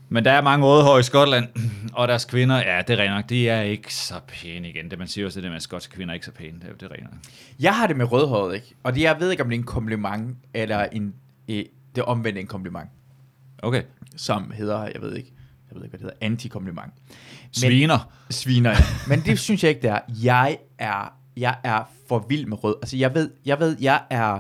men 0.09 0.25
der 0.25 0.33
er 0.33 0.41
mange 0.43 0.67
rødhår 0.67 0.99
i 0.99 1.03
Skotland, 1.03 1.47
og 1.93 2.09
deres 2.09 2.25
kvinder, 2.25 2.57
ja, 2.57 2.83
det 2.89 3.01
er 3.01 3.05
rent 3.05 3.15
nok, 3.15 3.29
de 3.29 3.49
er 3.49 3.63
ikke 3.63 3.95
så 3.95 4.15
pæne 4.29 4.69
igen. 4.69 4.91
Det 4.91 4.99
man 4.99 5.09
siger 5.09 5.27
også, 5.27 5.37
det 5.37 5.43
der 5.45 5.51
med, 5.51 5.57
at 5.57 5.63
skotske 5.63 5.95
kvinder 5.95 6.13
er 6.13 6.15
ikke 6.15 6.27
så 6.27 6.33
pæne. 6.33 6.59
Det 6.61 6.69
er, 6.69 6.73
det 6.73 6.83
er 6.83 6.93
rent 6.93 7.03
nok. 7.03 7.13
Jeg 7.61 7.77
har 7.77 7.87
det 7.87 7.97
med 7.97 8.13
rødhåret, 8.13 8.55
ikke? 8.55 8.75
Og 8.83 8.95
det, 8.95 9.01
jeg 9.03 9.17
ved 9.21 9.31
ikke, 9.31 9.43
om 9.43 9.49
det 9.49 9.57
er 9.57 9.61
en 9.61 9.67
kompliment, 9.67 10.37
eller 10.55 10.87
en, 10.93 11.15
eh, 11.49 11.65
det 11.95 12.03
omvendte 12.05 12.41
en 12.41 12.47
kompliment, 12.47 12.91
Okay. 13.63 13.83
som 14.17 14.53
hedder, 14.57 14.83
jeg 14.83 15.03
ved 15.03 15.17
ikke, 15.17 15.33
jeg 15.71 15.77
ved 15.77 15.85
ikke, 15.85 15.91
hvad 15.91 15.99
det 15.99 16.15
hedder, 16.21 16.27
antikompliment. 16.27 16.93
Sviner. 17.53 18.13
Sviner, 18.31 18.71
ja. 18.71 18.77
Men 19.09 19.21
det 19.21 19.39
synes 19.39 19.63
jeg 19.63 19.69
ikke, 19.69 19.83
det 19.83 19.91
er. 19.91 20.01
Jeg 20.23 20.59
er, 20.79 21.13
jeg 21.37 21.57
er 21.65 21.91
for 22.09 22.27
vild 22.29 22.47
med 22.47 22.65
rød. 22.65 22.75
Altså, 22.83 22.97
jeg 22.97 23.15
ved, 23.15 23.31
jeg 23.45 23.61
ved, 23.61 23.77
jeg 23.81 24.03
er, 24.11 24.39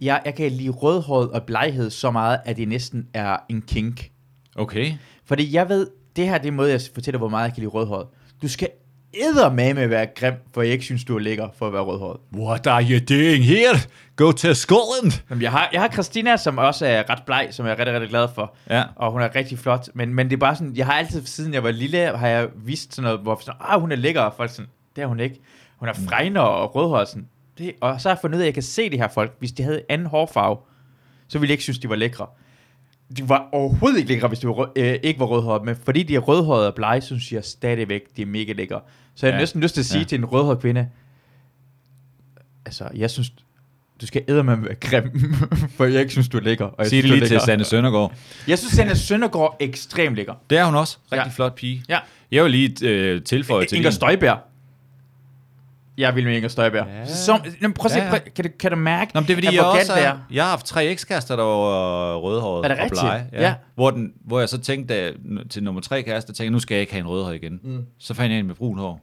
jeg, 0.00 0.22
jeg 0.24 0.34
kan 0.34 0.52
lide 0.52 0.70
rødhåret 0.70 1.30
og 1.30 1.42
bleghed 1.42 1.90
så 1.90 2.10
meget, 2.10 2.40
at 2.44 2.56
det 2.56 2.68
næsten 2.68 3.08
er 3.14 3.36
en 3.48 3.62
kink. 3.62 4.10
Okay. 4.56 4.92
Fordi 5.24 5.54
jeg 5.54 5.68
ved, 5.68 5.86
det 6.16 6.28
her 6.28 6.38
det 6.38 6.48
er 6.48 6.52
måde, 6.52 6.70
jeg 6.70 6.80
fortæller, 6.94 7.18
hvor 7.18 7.28
meget 7.28 7.44
jeg 7.44 7.54
kan 7.54 7.60
lide 7.60 7.70
rødhåret. 7.70 8.06
Du 8.42 8.48
skal 8.48 8.68
eddermame 9.14 9.90
være 9.90 10.06
grim, 10.06 10.34
for 10.54 10.62
jeg 10.62 10.72
ikke 10.72 10.84
synes, 10.84 11.04
du 11.04 11.14
er 11.14 11.18
lækker 11.18 11.48
for 11.58 11.66
at 11.66 11.72
være 11.72 11.82
rødhåret. 11.82 12.20
What 12.34 12.66
are 12.66 12.82
you 12.82 12.98
doing 13.08 13.44
here? 13.44 13.78
Go 14.16 14.32
to 14.32 14.54
Scotland. 14.54 15.22
Jamen, 15.30 15.42
jeg 15.42 15.50
har, 15.50 15.68
jeg 15.72 15.80
har 15.80 15.88
Christina, 15.88 16.36
som 16.36 16.58
også 16.58 16.86
er 16.86 17.10
ret 17.10 17.22
bleg, 17.26 17.48
som 17.50 17.66
jeg 17.66 17.72
er 17.72 17.78
rigtig, 17.78 17.94
rigtig 17.94 18.10
glad 18.10 18.28
for. 18.34 18.54
Ja. 18.70 18.84
Og 18.96 19.12
hun 19.12 19.20
er 19.20 19.34
rigtig 19.34 19.58
flot. 19.58 19.88
Men, 19.94 20.14
men 20.14 20.26
det 20.30 20.36
er 20.36 20.40
bare 20.40 20.56
sådan, 20.56 20.76
jeg 20.76 20.86
har 20.86 20.92
altid, 20.92 21.26
siden 21.26 21.54
jeg 21.54 21.62
var 21.62 21.70
lille, 21.70 22.16
har 22.16 22.28
jeg 22.28 22.48
vist 22.64 22.94
sådan 22.94 23.04
noget, 23.04 23.20
hvor 23.20 23.38
sådan, 23.40 23.60
ah, 23.60 23.80
hun 23.80 23.92
er 23.92 23.96
lækker, 23.96 24.20
og 24.20 24.34
folk 24.36 24.50
sådan, 24.50 24.70
det 24.96 25.02
er 25.02 25.06
hun 25.06 25.20
ikke. 25.20 25.40
Hun 25.76 25.88
er 25.88 25.92
fregner 25.92 26.40
og 26.40 26.74
rødhåret, 26.74 27.08
sådan. 27.08 27.28
Det, 27.58 27.72
og 27.80 28.00
så 28.00 28.08
har 28.08 28.14
jeg 28.14 28.20
fundet 28.20 28.36
ud 28.36 28.40
af, 28.40 28.44
at 28.44 28.46
jeg 28.46 28.54
kan 28.54 28.62
se 28.62 28.90
de 28.90 28.96
her 28.96 29.08
folk, 29.08 29.34
hvis 29.38 29.52
de 29.52 29.62
havde 29.62 29.82
anden 29.88 30.06
hårfarve, 30.06 30.56
så 31.28 31.38
ville 31.38 31.50
jeg 31.50 31.54
ikke 31.54 31.62
synes, 31.62 31.78
de 31.78 31.88
var 31.88 31.96
lækre. 31.96 32.26
De 33.16 33.28
var 33.28 33.48
overhovedet 33.52 33.98
ikke 33.98 34.08
lækre, 34.12 34.28
hvis 34.28 34.38
de 34.38 34.46
var 34.46 34.70
øh, 34.76 34.94
ikke 35.02 35.20
var 35.20 35.26
rødhåret, 35.26 35.64
men 35.64 35.76
fordi 35.84 36.02
de 36.02 36.14
er 36.14 36.18
rødhåret 36.18 36.66
og 36.66 36.74
blege, 36.74 37.00
synes 37.00 37.32
jeg 37.32 37.44
stadigvæk, 37.44 38.02
de 38.16 38.22
er 38.22 38.26
mega 38.26 38.52
lækre. 38.52 38.80
Så 39.14 39.26
jeg 39.26 39.32
har 39.34 39.38
Ja. 39.38 39.42
næsten 39.42 39.60
lyst 39.60 39.74
til 39.74 39.80
at 39.82 39.86
sige 39.86 39.98
Ja. 39.98 40.04
til 40.04 40.18
en 40.18 40.24
rødhåret 40.24 40.60
kvinde, 40.60 40.88
altså, 42.66 42.88
jeg 42.94 43.10
synes, 43.10 43.32
du 44.00 44.06
skal 44.06 44.22
eddermame 44.28 44.64
være 44.64 44.74
grim, 44.74 45.34
for 45.76 45.84
jeg 45.84 46.00
ikke 46.00 46.12
synes, 46.12 46.28
du 46.28 46.36
er 46.38 46.42
lækker. 46.42 46.64
Og 46.64 46.74
jeg 46.78 46.86
Sig 46.86 46.96
det 46.96 47.04
synes, 47.04 47.20
lige 47.20 47.28
til. 47.28 47.40
Sanne 47.46 47.64
Søndergaard. 47.64 48.12
Jeg 48.48 48.58
synes, 48.58 48.72
Sanne 48.74 48.96
Søndergaard 48.96 49.56
er 49.60 49.64
ekstremt 49.64 50.16
lækker. 50.16 50.34
Det 50.50 50.58
er 50.58 50.64
hun 50.64 50.74
også. 50.74 50.98
Rigtig 51.12 51.26
Ja. 51.26 51.32
flot 51.34 51.54
pige. 51.54 51.84
Ja. 51.88 51.98
Jeg 52.32 52.44
vil 52.44 52.50
lige 52.52 52.88
øh, 52.88 53.22
tilføje 53.22 53.66
til 53.66 53.76
Inger 53.76 53.90
Støjberg. 53.90 54.38
Jeg 55.98 56.14
vil 56.14 56.24
med 56.24 56.36
Inger 56.36 56.48
Støjberg. 56.48 56.86
Ja. 56.86 57.04
Som, 57.06 57.40
jamen, 57.62 57.74
prøv 57.74 57.86
at 57.86 57.92
se, 57.92 57.98
Ja, 57.98 58.04
ja. 58.04 58.10
prøv, 58.10 58.20
kan, 58.36 58.44
du, 58.44 58.50
kan 58.60 58.70
du 58.70 58.76
mærke, 58.76 59.10
Nå, 59.14 59.20
det 59.20 59.30
er 59.30 59.34
fordi, 59.34 59.46
at 59.46 59.54
jeg 59.54 59.64
også 59.64 59.92
er, 59.92 60.18
jeg 60.30 60.44
har 60.44 60.50
haft 60.50 60.66
tre 60.66 60.86
ekskærester, 60.86 61.36
der 61.36 61.42
var 61.42 62.16
rødhåret 62.16 62.64
Er 62.64 62.68
det 62.68 62.76
og 62.78 62.82
rigtigt? 62.84 63.00
blege. 63.00 63.28
Ja. 63.32 63.54
Hvor, 63.74 63.90
den, 63.90 64.12
hvor 64.24 64.38
jeg 64.38 64.48
så 64.48 64.58
tænkte 64.58 64.94
at, 64.94 65.14
til 65.50 65.62
nummer 65.62 65.80
tre 65.80 66.02
kæreste, 66.02 66.32
tænkte 66.32 66.50
nu 66.52 66.58
skal 66.58 66.74
jeg 66.74 66.80
ikke 66.80 66.92
have 66.92 67.00
en 67.00 67.06
rødhåret 67.08 67.34
igen. 67.34 67.60
Mm. 67.62 67.84
Så 67.98 68.14
fandt 68.14 68.32
jeg 68.32 68.38
en 68.40 68.46
med 68.46 68.54
brun 68.54 68.78
hår. 68.78 69.00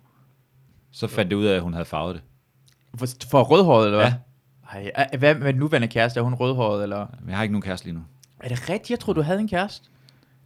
Så 0.91 1.07
fandt 1.07 1.31
det 1.31 1.37
ud 1.37 1.45
af, 1.45 1.55
at 1.55 1.61
hun 1.61 1.73
havde 1.73 1.85
farvet 1.85 2.15
det. 2.15 2.23
For, 2.99 3.07
for 3.31 3.43
rødhåret, 3.43 3.85
eller 3.85 3.97
hvad? 3.99 4.11
Ja. 4.83 4.89
Ej, 4.95 5.09
hvad 5.17 5.35
med 5.35 5.47
den 5.53 5.55
nuværende 5.59 5.87
kæreste? 5.87 6.19
Er 6.19 6.23
hun 6.23 6.33
rødhåret, 6.33 6.83
eller? 6.83 7.05
Jeg 7.27 7.35
har 7.35 7.43
ikke 7.43 7.53
nogen 7.53 7.61
kæreste 7.61 7.85
lige 7.87 7.95
nu. 7.95 8.01
Er 8.43 8.47
det 8.49 8.69
rigtigt? 8.69 8.89
Jeg 8.89 8.99
troede, 8.99 9.17
du 9.17 9.21
havde 9.23 9.39
en 9.39 9.47
kæreste. 9.49 9.89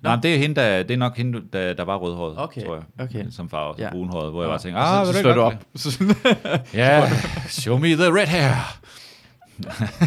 Nej, 0.01 0.15
det 0.15 0.35
er, 0.35 0.39
hende, 0.39 0.55
der, 0.55 0.83
det 0.83 0.93
er 0.93 0.97
nok 0.97 1.17
hende, 1.17 1.41
der, 1.53 1.73
der 1.73 1.83
var 1.83 1.95
rødhåret, 1.97 2.37
Okay, 2.37 2.65
tror 2.65 2.75
jeg. 2.75 2.83
okay. 3.05 3.25
Som 3.31 3.49
farve, 3.49 3.75
Ja. 3.77 3.83
ja. 3.83 3.91
brunhåret, 3.91 4.31
hvor 4.31 4.41
jeg 4.43 4.49
bare 4.49 4.59
tænkte, 4.59 4.79
ah, 4.81 5.05
så, 5.05 5.11
så 5.13 5.17
du 5.17 5.21
slår 5.23 5.33
du 5.33 5.41
op. 5.41 5.53
Ja, 6.73 7.09
show 7.47 7.77
me 7.77 7.87
the 7.87 8.05
red 8.19 8.27
hair. 8.27 8.79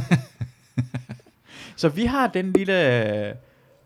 så 1.76 1.88
vi 1.88 2.04
har 2.04 2.26
den 2.26 2.52
lille 2.52 3.32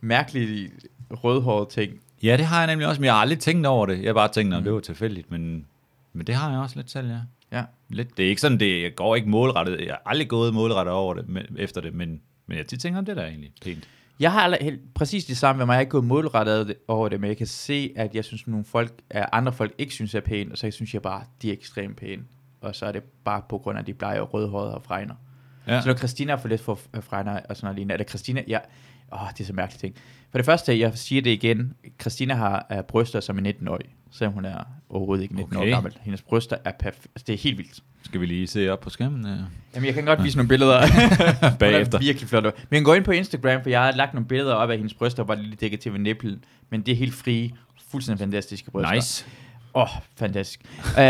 mærkelige 0.00 0.70
rødhårede 1.10 1.70
ting. 1.70 1.92
Ja, 2.22 2.36
det 2.36 2.46
har 2.46 2.58
jeg 2.58 2.66
nemlig 2.66 2.88
også, 2.88 3.00
men 3.00 3.06
jeg 3.06 3.14
har 3.14 3.20
aldrig 3.20 3.38
tænkt 3.38 3.66
over 3.66 3.86
det. 3.86 3.98
Jeg 4.02 4.08
har 4.08 4.14
bare 4.14 4.28
tænkt, 4.28 4.54
at 4.54 4.64
det 4.64 4.72
var 4.72 4.80
tilfældigt, 4.80 5.30
men, 5.30 5.66
men 6.12 6.26
det 6.26 6.34
har 6.34 6.50
jeg 6.50 6.58
også 6.60 6.76
lidt 6.76 6.90
selv, 6.90 7.08
ja. 7.08 7.18
Ja. 7.52 7.62
Lidt. 7.88 8.16
Det 8.16 8.24
er 8.24 8.28
ikke 8.28 8.40
sådan, 8.40 8.60
det 8.60 8.82
jeg 8.82 8.94
går 8.94 9.16
ikke 9.16 9.28
målrettet. 9.28 9.80
Jeg 9.80 9.86
har 9.90 10.02
aldrig 10.06 10.28
gået 10.28 10.54
målrettet 10.54 10.94
over 10.94 11.14
det, 11.14 11.28
men, 11.28 11.42
efter 11.58 11.80
det, 11.80 11.94
men, 11.94 12.20
men 12.46 12.58
jeg 12.58 12.66
tit 12.66 12.80
tænker, 12.80 13.00
det 13.00 13.16
der 13.16 13.22
er 13.22 13.26
egentlig 13.26 13.50
pænt. 13.62 13.88
Jeg 14.20 14.32
har 14.32 14.40
aldrig, 14.40 14.60
helt, 14.62 14.94
præcis 14.94 15.24
det 15.24 15.36
samme 15.36 15.58
med 15.58 15.66
mig. 15.66 15.72
Jeg 15.72 15.76
har 15.76 15.80
ikke 15.80 15.90
gået 15.90 16.04
målrettet 16.04 16.74
over 16.88 17.08
det, 17.08 17.20
men 17.20 17.28
jeg 17.28 17.36
kan 17.36 17.46
se, 17.46 17.92
at 17.96 18.14
jeg 18.14 18.24
synes, 18.24 18.42
at 18.42 18.48
nogle 18.48 18.64
folk, 18.64 18.92
at 19.10 19.26
andre 19.32 19.52
folk 19.52 19.72
ikke 19.78 19.92
synes 19.94 20.14
er 20.14 20.20
pæne, 20.20 20.52
og 20.52 20.58
så 20.58 20.70
synes 20.70 20.94
jeg 20.94 21.02
bare, 21.02 21.20
at 21.20 21.26
de 21.42 21.48
er 21.48 21.52
ekstremt 21.52 21.96
pæne. 21.96 22.22
Og 22.60 22.74
så 22.76 22.86
er 22.86 22.92
det 22.92 23.02
bare 23.02 23.42
på 23.48 23.58
grund 23.58 23.78
af, 23.78 23.82
at 23.82 23.86
de 23.86 23.94
plejer 23.94 24.20
rødhåret 24.20 24.72
og 24.74 24.82
fregner. 24.82 25.14
Ja. 25.66 25.80
Så 25.80 25.88
når 25.88 25.94
Christina 25.94 26.34
for 26.34 26.48
lidt 26.48 26.60
for 26.60 26.78
fregner 27.00 27.40
og 27.48 27.56
sådan 27.56 27.66
noget 27.66 27.76
lignende, 27.76 27.92
er 27.92 27.98
det 27.98 28.08
Christina, 28.08 28.42
ja, 28.48 28.58
åh, 29.12 29.18
det 29.32 29.40
er 29.40 29.44
så 29.44 29.52
mærkeligt 29.52 29.80
ting. 29.80 29.94
For 30.30 30.38
det 30.38 30.44
første, 30.44 30.78
jeg 30.80 30.98
siger 30.98 31.22
det 31.22 31.30
igen, 31.30 31.74
Christina 32.00 32.34
har 32.34 32.66
uh, 32.74 32.80
bryster 32.80 33.20
som 33.20 33.38
en 33.38 33.46
19-årig, 33.46 33.86
selvom 34.10 34.32
hun 34.34 34.44
er 34.44 34.64
overhovedet 34.88 35.22
ikke 35.22 35.34
19 35.34 35.56
Okay. 35.56 35.66
år 35.66 35.70
gammel. 35.74 35.98
Hendes 36.00 36.22
bryster 36.22 36.56
er 36.64 36.72
perfekt, 36.78 37.06
altså, 37.14 37.24
det 37.26 37.32
er 37.32 37.38
helt 37.38 37.58
vildt. 37.58 37.82
Skal 38.06 38.20
vi 38.20 38.26
lige 38.26 38.46
se 38.46 38.72
op 38.72 38.80
på 38.80 38.90
skærmen? 38.90 39.24
Ja. 39.26 39.30
Jamen, 39.74 39.86
jeg 39.86 39.94
kan 39.94 40.04
godt 40.04 40.24
vise 40.24 40.36
nogle 40.36 40.48
billeder. 40.48 40.80
Bagefter. 41.58 41.98
Er 41.98 42.02
virkelig 42.02 42.28
flot. 42.28 42.66
Men 42.70 42.84
gå 42.84 42.94
ind 42.94 43.04
på 43.04 43.10
Instagram, 43.10 43.62
for 43.62 43.70
jeg 43.70 43.82
har 43.82 43.92
lagt 43.92 44.14
nogle 44.14 44.28
billeder 44.28 44.54
op 44.54 44.70
af 44.70 44.76
hendes 44.76 44.94
bryster, 44.94 45.22
hvor 45.22 45.34
det 45.34 45.44
er 45.44 45.46
lidt 45.48 45.60
dækket 45.60 45.80
til 45.80 45.92
ved 45.92 45.98
nipplen. 45.98 46.44
Men 46.70 46.80
det 46.80 46.92
er 46.92 46.96
helt 46.96 47.14
frie, 47.14 47.50
fuldstændig 47.90 48.18
fantastiske 48.18 48.70
bryster. 48.70 48.94
Nice. 48.94 49.26
Åh, 49.74 49.82
oh, 49.82 49.88
fantastisk. 50.16 50.60
uh, 50.98 51.02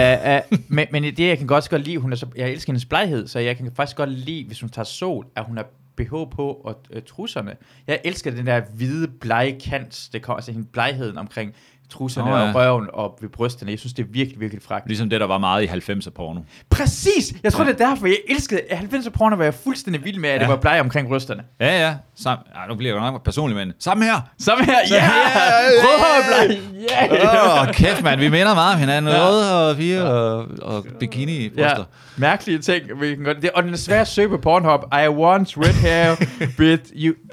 uh, 0.53 0.59
men, 0.69 0.87
men 0.93 1.03
det, 1.05 1.19
jeg 1.19 1.39
kan 1.39 1.47
godt 1.47 1.69
godt 1.69 1.85
lide, 1.85 1.99
hun 1.99 2.13
er 2.13 2.17
så, 2.17 2.27
jeg 2.37 2.51
elsker 2.51 2.73
hendes 2.73 2.85
bleghed, 2.85 3.27
så 3.27 3.39
jeg 3.39 3.57
kan 3.57 3.71
faktisk 3.77 3.97
godt 3.97 4.11
lide, 4.11 4.45
hvis 4.47 4.61
hun 4.61 4.71
tager 4.71 4.85
sol, 4.85 5.27
at 5.37 5.45
hun 5.45 5.57
har 5.57 5.67
BH 5.97 6.11
på 6.11 6.61
og 6.65 6.83
uh, 6.97 7.03
trusserne. 7.07 7.57
Jeg 7.87 8.01
elsker 8.05 8.31
den 8.31 8.47
der 8.47 8.61
hvide 8.75 9.09
blege 9.09 9.61
kant, 9.61 10.09
det 10.13 10.23
kommer, 10.23 10.37
altså 10.37 10.53
hende 10.53 10.67
blegheden 10.73 11.19
omkring 11.19 11.55
trusserne 11.91 12.33
oh, 12.35 12.39
ja. 12.41 12.49
og 12.49 12.55
røven 12.55 12.89
op 12.93 13.23
ved 13.23 13.29
brysterne. 13.29 13.71
Jeg 13.71 13.79
synes, 13.79 13.93
det 13.93 14.03
er 14.03 14.07
virkelig, 14.11 14.41
virkelig 14.41 14.63
fragt. 14.63 14.87
Ligesom 14.87 15.11
det, 15.11 15.21
der 15.21 15.27
var 15.27 15.39
meget 15.39 15.63
i 15.63 15.67
90'er 15.67 16.11
porno. 16.11 16.41
Præcis! 16.71 17.35
Jeg 17.43 17.53
tror, 17.53 17.65
det 17.65 17.81
er 17.81 17.89
derfor, 17.89 18.07
jeg 18.07 18.17
elskede 18.29 18.61
90'er 18.71 19.11
porno, 19.11 19.37
var 19.37 19.45
jeg 19.45 19.55
fuldstændig 19.55 20.05
vild 20.05 20.19
med, 20.19 20.29
at 20.29 20.35
ja. 20.35 20.39
det 20.39 20.45
Ja. 20.45 20.49
var 20.55 20.57
blege 20.57 20.81
omkring 20.81 21.09
brysterne. 21.09 21.43
Ja, 21.61 21.87
ja. 21.87 21.95
Sam, 22.17 22.39
ej, 22.55 22.67
nu 22.69 22.75
bliver 22.75 22.95
jeg 23.03 23.11
nok 23.13 23.25
personlig, 23.25 23.57
men 23.57 23.73
sammen 23.79 24.07
her. 24.07 24.21
Samme 24.39 24.65
her, 24.65 24.79
ja! 24.91 24.95
ja, 24.97 25.03
ja. 25.05 25.83
Rødhårblej! 25.83 26.59
Ja! 26.91 27.61
Åh, 27.63 27.73
kæft 27.73 28.03
mand, 28.03 28.21
vi 28.21 28.29
minder 28.29 28.55
meget 28.55 28.75
om 28.75 28.81
hinanden. 28.81 29.13
Ja. 29.13 29.19
Ja. 29.19 29.29
Røde 29.29 29.71
og 29.71 29.77
fire 29.77 30.03
og, 30.03 30.47
og 30.63 30.87
bikini 31.01 31.43
Ja, 31.43 31.49
bryster. 31.49 31.85
mærkelige 32.17 32.59
ting. 32.59 33.01
Vi 33.01 33.15
kan 33.15 33.25
godt, 33.25 33.43
det, 33.43 33.51
og 33.51 33.63
den 33.63 33.73
er 33.73 33.77
svær 33.77 34.01
at 34.01 34.09
søge 34.09 34.29
på 34.29 34.37
Pornhub. 34.37 34.81
I 34.93 35.09
want 35.09 35.57
red 35.57 35.73
hair 35.73 36.17
with 36.59 36.83
you... 36.95 37.15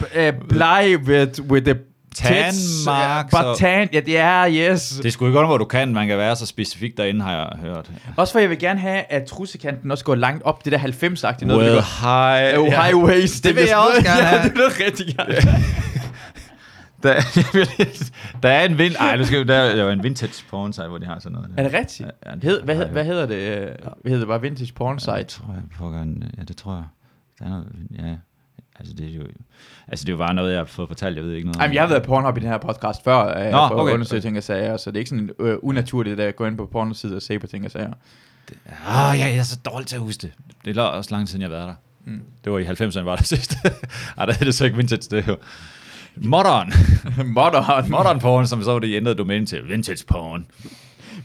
Uh, 0.00 0.32
blege 0.48 0.98
with, 0.98 1.42
with 1.42 1.64
the 1.64 1.74
Tan 2.16 2.52
tits, 2.52 2.86
marks 2.86 3.34
uh, 3.34 3.40
og- 3.40 3.46
but 3.54 3.58
tan, 3.58 3.88
ja, 3.92 4.00
det 4.00 4.18
er, 4.18 4.50
yes. 4.72 5.00
Det 5.02 5.12
skulle 5.12 5.32
godt, 5.32 5.46
hvor 5.46 5.58
du 5.58 5.64
kan. 5.64 5.92
Man 5.94 6.06
kan 6.08 6.18
være 6.18 6.36
så 6.36 6.46
specifik 6.46 6.96
derinde, 6.96 7.22
har 7.22 7.32
jeg 7.36 7.48
hørt. 7.60 7.90
Også 8.16 8.32
for 8.32 8.38
jeg 8.40 8.50
vil 8.50 8.58
gerne 8.58 8.80
have, 8.80 9.02
at 9.12 9.24
trussekanten 9.24 9.90
også 9.90 10.04
går 10.04 10.14
langt 10.14 10.42
op. 10.44 10.64
Det 10.64 10.72
der 10.72 10.78
90-agtige 10.78 11.44
noget, 11.46 11.62
Well, 11.62 11.76
det 11.76 11.84
high, 11.84 12.58
Oh, 12.60 12.66
high 12.66 12.96
waist. 12.96 13.44
Det 13.44 13.56
vil 13.56 13.64
jeg 13.68 13.76
også 13.76 14.02
gerne 14.04 14.18
Ja, 14.18 14.24
have. 14.24 14.50
det 14.50 14.58
er 14.58 14.86
rigtig 14.86 15.16
gerne. 15.16 15.34
Der, 17.02 17.14
der 18.42 18.48
er 18.48 18.64
en 18.64 18.78
vind... 18.78 18.94
Ej, 19.00 19.16
nu 19.16 19.24
skal 19.24 19.38
vi, 19.38 19.44
der 19.44 19.54
er 19.54 19.82
jo 19.82 19.88
en 19.90 20.02
vintage 20.02 20.44
porn 20.50 20.72
site, 20.72 20.86
hvor 20.88 20.98
de 20.98 21.06
har 21.06 21.18
sådan 21.18 21.32
noget. 21.36 21.50
Er 21.56 21.62
det 21.62 21.72
rigtigt? 21.72 22.00
Ja, 22.00 22.30
ja, 22.30 22.36
Hed, 22.42 22.62
hvad, 22.62 22.74
hed, 22.76 22.84
ja. 22.84 22.90
hvad 22.92 23.04
hedder 23.04 23.26
det? 23.26 23.34
øh, 23.36 23.60
Hvad 23.60 23.70
hedder 24.04 24.18
det 24.18 24.28
bare? 24.28 24.40
Vintage 24.40 24.72
porn 24.72 24.94
Det 24.94 25.02
site? 25.02 25.24
tror 25.24 25.52
jeg, 25.54 25.62
pokker, 25.78 26.04
ja, 26.38 26.42
det 26.42 26.56
tror 26.56 26.72
jeg. 26.74 26.84
Der 27.38 27.44
er 27.44 27.48
noget, 27.48 27.66
ja. 27.98 28.14
Altså, 28.78 28.94
det 28.94 29.10
er 29.10 29.14
jo... 29.14 29.22
Altså, 29.88 30.04
det 30.04 30.08
er 30.08 30.12
jo 30.12 30.18
bare 30.18 30.34
noget, 30.34 30.50
jeg 30.50 30.60
har 30.60 30.64
fået 30.64 30.88
fortalt. 30.88 31.16
Jeg 31.16 31.24
ved 31.24 31.32
ikke 31.32 31.46
noget. 31.46 31.60
Jamen, 31.60 31.74
jeg 31.74 31.82
har 31.82 31.88
været 31.88 32.02
på 32.02 32.06
Pornhub 32.06 32.36
i 32.36 32.40
den 32.40 32.48
her 32.48 32.58
podcast 32.58 33.04
før, 33.04 33.38
øh, 33.38 33.44
Nå, 33.44 33.50
for 33.50 33.58
at 33.58 33.72
okay. 33.72 33.92
undersøge 33.92 34.22
ting 34.22 34.36
og 34.36 34.42
sager, 34.42 34.76
så 34.76 34.90
det 34.90 34.96
er 34.96 35.00
ikke 35.00 35.08
sådan 35.08 35.30
øh, 35.38 35.56
unaturligt, 35.62 36.20
at 36.20 36.36
gå 36.36 36.46
ind 36.46 36.56
på 36.56 36.66
pornoside 36.66 37.16
og 37.16 37.22
se 37.22 37.38
på 37.38 37.46
ting 37.46 37.64
og 37.64 37.70
sager. 37.70 37.92
Ah, 38.86 39.18
ja, 39.18 39.24
jeg 39.24 39.36
er 39.36 39.42
så 39.42 39.58
dårlig 39.64 39.86
til 39.86 39.96
at 39.96 40.02
huske 40.02 40.22
det. 40.22 40.32
Det 40.64 40.76
er 40.76 40.82
også 40.82 41.10
lang 41.10 41.26
tid 41.26 41.30
siden, 41.30 41.42
jeg 41.42 41.50
har 41.50 41.56
været 41.56 41.68
der. 41.68 41.74
Mm. 42.10 42.22
Det 42.44 42.52
var 42.52 42.58
i 42.58 42.64
90'erne, 42.64 43.00
var 43.00 43.16
det 43.16 43.26
sidste. 43.26 43.56
Ej, 44.18 44.26
der 44.26 44.32
er 44.40 44.44
det 44.44 44.54
så 44.54 44.64
ikke 44.64 44.76
vintage, 44.76 45.16
det 45.16 45.18
er 45.18 45.32
jo... 45.32 45.36
Modern. 46.16 46.72
Modern. 47.34 47.90
Modern 47.90 48.20
porn, 48.20 48.46
som 48.46 48.62
så 48.62 48.72
var 48.72 48.78
det 48.78 48.96
ændret 48.96 49.18
domæne 49.18 49.46
til 49.46 49.68
vintage 49.68 50.04
porn. 50.06 50.46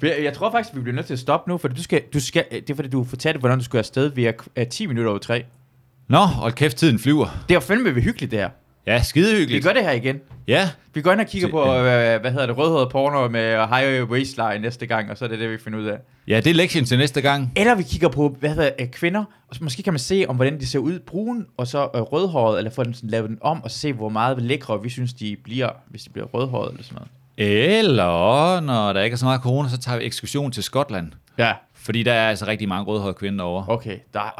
Jeg, 0.02 0.24
jeg 0.24 0.34
tror 0.34 0.52
faktisk, 0.52 0.76
vi 0.76 0.82
bliver 0.82 0.96
nødt 0.96 1.06
til 1.06 1.14
at 1.14 1.20
stoppe 1.20 1.52
nu, 1.52 1.58
for 1.58 1.68
du 1.68 1.84
skal, 1.84 2.02
du 2.14 2.20
skal, 2.20 2.46
det 2.52 2.70
er 2.70 2.76
fordi, 2.76 2.90
du 2.90 3.04
fortalte, 3.04 3.40
hvordan 3.40 3.58
du 3.58 3.64
skulle 3.64 3.80
afsted 3.80 4.12
ved 4.16 4.34
uh, 4.58 4.64
10 4.72 4.86
minutter 4.86 5.10
over 5.10 5.20
3. 5.20 5.44
Nå, 6.12 6.28
og 6.42 6.56
kæft, 6.56 6.78
tiden 6.78 7.00
flyver. 7.00 7.26
Det 7.26 7.52
er 7.52 7.56
jo 7.56 7.60
fandme 7.60 8.02
hyggeligt, 8.02 8.32
det 8.32 8.40
her. 8.40 8.50
Ja, 8.88 9.04
skide 9.04 9.48
Vi 9.48 9.60
gør 9.60 9.74
det 9.74 9.84
her 9.84 9.92
igen. 9.92 10.20
Ja, 10.48 10.70
Vi 10.94 11.02
går 11.02 11.12
ind 11.12 11.22
og 11.22 11.28
kigger 11.28 11.50
på, 11.50 11.76
øh, 11.76 12.22
hvad 12.22 12.32
hedder 12.32 12.46
det, 12.46 12.58
rødhåret 12.58 12.90
porno 12.90 13.28
med 13.28 13.68
high 13.68 14.10
waistline 14.10 14.60
næste 14.60 14.86
gang, 14.86 15.12
og 15.12 15.18
så 15.18 15.26
er 15.26 15.30
det 15.30 15.40
det, 15.40 15.52
vi 15.52 15.58
finder 15.58 15.80
ud 15.80 15.86
af. 15.86 15.98
ja, 16.28 16.38
det 16.38 16.48
er 16.48 16.54
lektien 16.54 16.86
til 16.86 16.98
næste 16.98 17.22
gang. 17.22 17.52
Eller 17.56 17.76
vi 17.76 17.84
kigger 17.84 18.10
på, 18.10 18.38
hvad 18.40 18.50
hedder 18.50 18.70
det, 18.80 18.92
kvinder, 18.92 19.24
og 19.50 19.56
så 19.56 19.64
måske 19.64 19.84
kan 19.84 19.94
man 19.94 20.00
se, 20.00 20.26
om 20.28 20.36
hvordan 20.36 20.60
de 20.60 20.68
ser 20.68 20.80
ud 20.80 21.00
brun, 21.00 21.46
og 21.58 21.68
så 21.68 21.90
øh, 21.96 22.02
rødhåret, 22.02 22.58
eller 22.58 22.72
få 22.72 22.84
den 22.84 22.94
sådan, 22.94 23.10
lavet 23.10 23.30
den 23.30 23.38
om, 23.42 23.64
og 23.64 23.72
se, 23.72 23.94
hvor 23.94 24.10
meget 24.10 24.42
lækre 24.42 24.82
vi 24.82 24.90
synes, 24.90 25.14
de 25.14 25.38
bliver, 25.44 25.70
hvis 25.88 26.04
de 26.04 26.10
bliver 26.10 26.26
rødhåret 26.26 26.72
eller 26.72 26.84
sådan 26.84 26.96
noget. 26.96 27.10
Eller, 27.78 28.60
når 28.60 28.94
der 28.94 29.02
ikke 29.02 29.14
er 29.14 29.18
så 29.18 29.26
meget 29.26 29.42
corona, 29.42 29.70
så 29.70 29.78
tager 29.78 29.98
vi 29.98 30.06
ekskursion 30.06 30.52
til 30.52 30.64
Skotland. 30.64 31.12
Ja, 31.38 31.54
Fordi 31.74 32.04
der 32.04 32.14
er 32.14 32.30
altså 32.30 32.48
rigtig 32.48 32.70
mange 32.70 32.86
rødhårede 32.86 33.14
kvinder 33.14 33.46
derovre. 33.46 33.74
okay, 33.74 33.98
der 34.14 34.20
er 34.20 34.32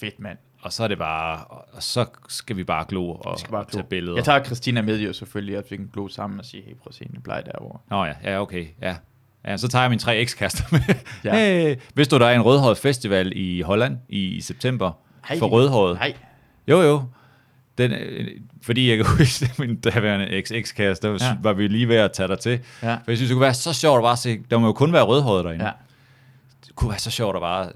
fedt, 0.00 0.20
mand. 0.20 0.38
Og 0.62 0.72
så 0.72 0.84
er 0.84 0.88
det 0.88 0.98
bare, 0.98 1.44
og 1.44 1.82
så 1.82 2.06
skal 2.28 2.56
vi 2.56 2.64
bare 2.64 2.84
glo 2.88 3.10
og 3.10 3.36
Vi 3.40 3.46
bare 3.50 3.64
tage 3.64 3.72
glo. 3.82 3.88
billeder. 3.88 4.16
Jeg 4.16 4.24
tager 4.24 4.44
Christina 4.44 4.82
med 4.82 5.00
jo 5.00 5.12
selvfølgelig, 5.12 5.56
at 5.56 5.64
vi 5.70 5.76
kan 5.76 5.90
glo 5.92 6.08
sammen 6.08 6.38
og 6.40 6.44
sige, 6.46 6.62
hey, 6.66 6.72
prøv 6.74 6.86
at 6.88 6.94
se, 6.94 7.04
den 7.14 7.22
plejer 7.22 7.42
derovre. 7.42 7.78
Nå 7.90 8.04
ja, 8.04 8.12
ja, 8.24 8.40
okay, 8.40 8.66
ja. 8.82 8.96
Ja, 9.46 9.56
så 9.56 9.68
tager 9.68 9.82
jeg 9.82 9.90
mine 9.90 10.00
tre 10.00 10.16
ekskaster 10.16 10.64
med. 10.70 10.80
Ja. 11.24 11.34
Hey, 11.38 11.76
vidste 11.94 12.16
du, 12.16 12.20
der 12.20 12.26
er 12.28 12.34
en 12.34 12.42
rødhåret 12.42 12.78
festival 12.78 13.32
i 13.36 13.60
Holland 13.60 13.98
i 14.08 14.40
september 14.40 14.92
Hej, 15.28 15.38
for 15.38 15.46
rødhåret? 15.46 15.94
Nej, 15.98 16.14
Jo, 16.68 16.80
jo. 16.82 17.02
Den, 17.78 17.92
øh, 17.92 18.28
fordi 18.62 18.88
jeg 18.90 18.96
kan 18.96 19.06
huske, 19.18 19.46
at 19.50 19.58
min 19.58 19.80
daværende 19.80 20.28
eks-ekskæreste, 20.28 21.06
der 21.08 21.12
ja. 21.20 21.36
var 21.42 21.52
vi 21.52 21.68
lige 21.68 21.88
ved 21.88 21.96
at 21.96 22.12
tage 22.12 22.28
dig 22.28 22.38
til. 22.38 22.60
Ja. 22.82 22.94
For 22.94 23.02
jeg 23.08 23.16
synes, 23.16 23.28
det 23.30 23.34
kunne 23.34 23.40
være 23.44 23.54
så 23.54 23.72
sjovt 23.72 23.98
at 23.98 24.02
bare 24.02 24.16
se, 24.16 24.38
der 24.50 24.58
må 24.58 24.66
jo 24.66 24.72
kun 24.72 24.92
være 24.92 25.02
rødhåret 25.02 25.44
derinde. 25.44 25.64
ja. 25.64 25.70
Det 26.66 26.74
kunne 26.76 26.90
være 26.90 26.98
så 26.98 27.10
sjovt 27.10 27.36
at 27.36 27.40
bare, 27.40 27.70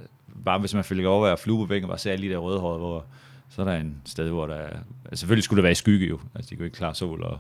bare 0.47 0.59
hvis 0.59 0.75
man 0.75 0.85
følger 0.85 1.09
over 1.09 1.27
at 1.29 1.39
flue 1.39 1.67
på 1.69 1.75
og 1.75 1.89
bare 1.89 1.99
se 1.99 2.11
alle 2.11 2.27
de 2.29 2.33
der 2.33 2.39
rødhårede, 2.39 2.79
hvor 2.79 3.05
så 3.51 3.61
er 3.63 3.65
der 3.67 3.75
en 3.75 3.95
sted, 4.05 4.29
hvor 4.31 4.47
der 4.47 4.55
er, 4.55 4.69
altså 5.05 5.21
selvfølgelig 5.21 5.45
skulle 5.45 5.57
det 5.59 5.63
være 5.63 5.73
i 5.73 5.75
skygge 5.75 6.07
jo, 6.07 6.19
altså 6.35 6.51
de 6.51 6.57
kunne 6.57 6.67
ikke 6.67 6.77
klare 6.77 6.95
sol 6.95 7.23
og 7.23 7.39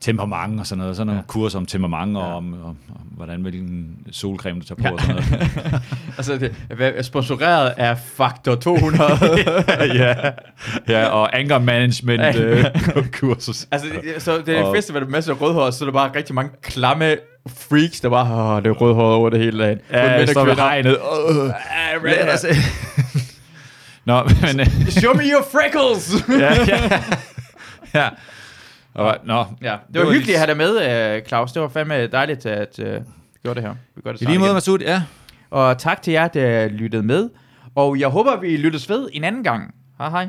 temperament 0.00 0.60
og 0.60 0.66
sådan 0.66 0.78
noget, 0.80 0.96
sådan 0.96 1.06
nogle 1.06 1.18
Ja. 1.20 1.26
kurser 1.26 1.58
om 1.58 1.66
temperament 1.66 2.16
og 2.16 2.22
Ja. 2.28 2.34
om, 2.36 2.54
om, 2.54 2.60
om, 2.68 2.76
hvordan 3.16 3.42
hvilken 3.42 3.96
solcreme 4.10 4.60
du 4.60 4.64
tager 4.66 4.76
på 4.76 4.82
ja. 4.82 4.92
og 4.92 5.00
sådan 5.00 5.14
noget. 5.14 5.82
Altså, 6.18 6.38
det 6.38 6.54
er 6.96 7.02
sponsoreret 7.02 7.68
af 7.76 7.98
Faktor 7.98 8.54
200. 8.54 9.02
ja, 10.04 10.14
ja, 10.88 11.06
og 11.06 11.38
anger 11.38 11.58
management 11.58 12.36
øh, 12.36 12.64
kursus. 13.12 13.68
altså, 13.70 13.88
det, 14.14 14.22
så 14.22 14.38
det 14.46 14.54
er 14.56 14.60
en 14.60 14.66
Og- 14.66 14.74
festival 14.76 15.02
med 15.02 15.10
masser 15.10 15.32
af 15.34 15.40
rødhår, 15.40 15.70
så 15.70 15.84
er 15.84 15.86
der 15.86 15.92
bare 15.92 16.10
rigtig 16.16 16.34
mange 16.34 16.50
klamme 16.62 17.16
freaks, 17.48 18.00
der 18.00 18.08
bare, 18.08 18.56
åh, 18.56 18.62
det 18.62 18.68
er 18.68 18.72
rødhår 18.72 19.12
over 19.14 19.30
det 19.30 19.38
hele 19.40 19.64
dagen. 19.64 19.78
Ja, 19.92 20.02
mænd 20.02 20.12
jeg 20.12 20.22
og 20.22 20.28
står 20.28 20.44
ved 20.44 20.54
kvinder. 20.54 20.68
hegnet. 20.70 20.90
Øh. 20.92 22.02
Men, 22.02 22.12
red- 22.12 22.28
altså, 22.28 22.48
Nå, 24.04 24.22
men... 24.22 24.60
øh, 24.60 24.66
Show 24.88 25.14
me 25.14 25.22
your 25.22 25.44
freckles! 25.52 26.14
ja, 26.40 26.54
ja. 26.66 27.02
ja. 27.94 28.08
Og, 28.94 29.16
nå, 29.24 29.44
ja, 29.62 29.72
det 29.72 29.78
Det 29.94 30.00
var 30.00 30.06
var 30.06 30.12
hyggeligt 30.12 30.36
at 30.36 30.40
have 30.40 30.46
dig 30.46 30.56
med, 30.56 31.16
øh, 31.16 31.22
Claus. 31.28 31.52
Det 31.52 31.62
var 31.62 31.68
fandme 31.68 32.06
dejligt, 32.06 32.46
at 32.46 32.78
uh, 32.78 32.84
gjorde 33.42 33.60
det 33.60 33.62
her. 33.68 33.74
Vi 33.96 34.02
gør 34.02 34.12
det 34.12 34.20
i 34.20 34.24
lige 34.24 34.38
måde. 34.38 34.52
Masud, 34.54 34.78
ja. 34.78 35.02
Og 35.50 35.78
tak 35.78 36.02
til 36.02 36.12
jer, 36.12 36.28
der 36.28 36.68
lyttede 36.68 37.02
med. 37.02 37.28
Og 37.74 38.00
jeg 38.00 38.08
håber, 38.08 38.36
vi 38.40 38.56
lyttes 38.56 38.88
ved 38.88 39.08
en 39.12 39.24
anden 39.24 39.44
gang. 39.44 39.74
Hej 39.98 40.10
hej. 40.10 40.28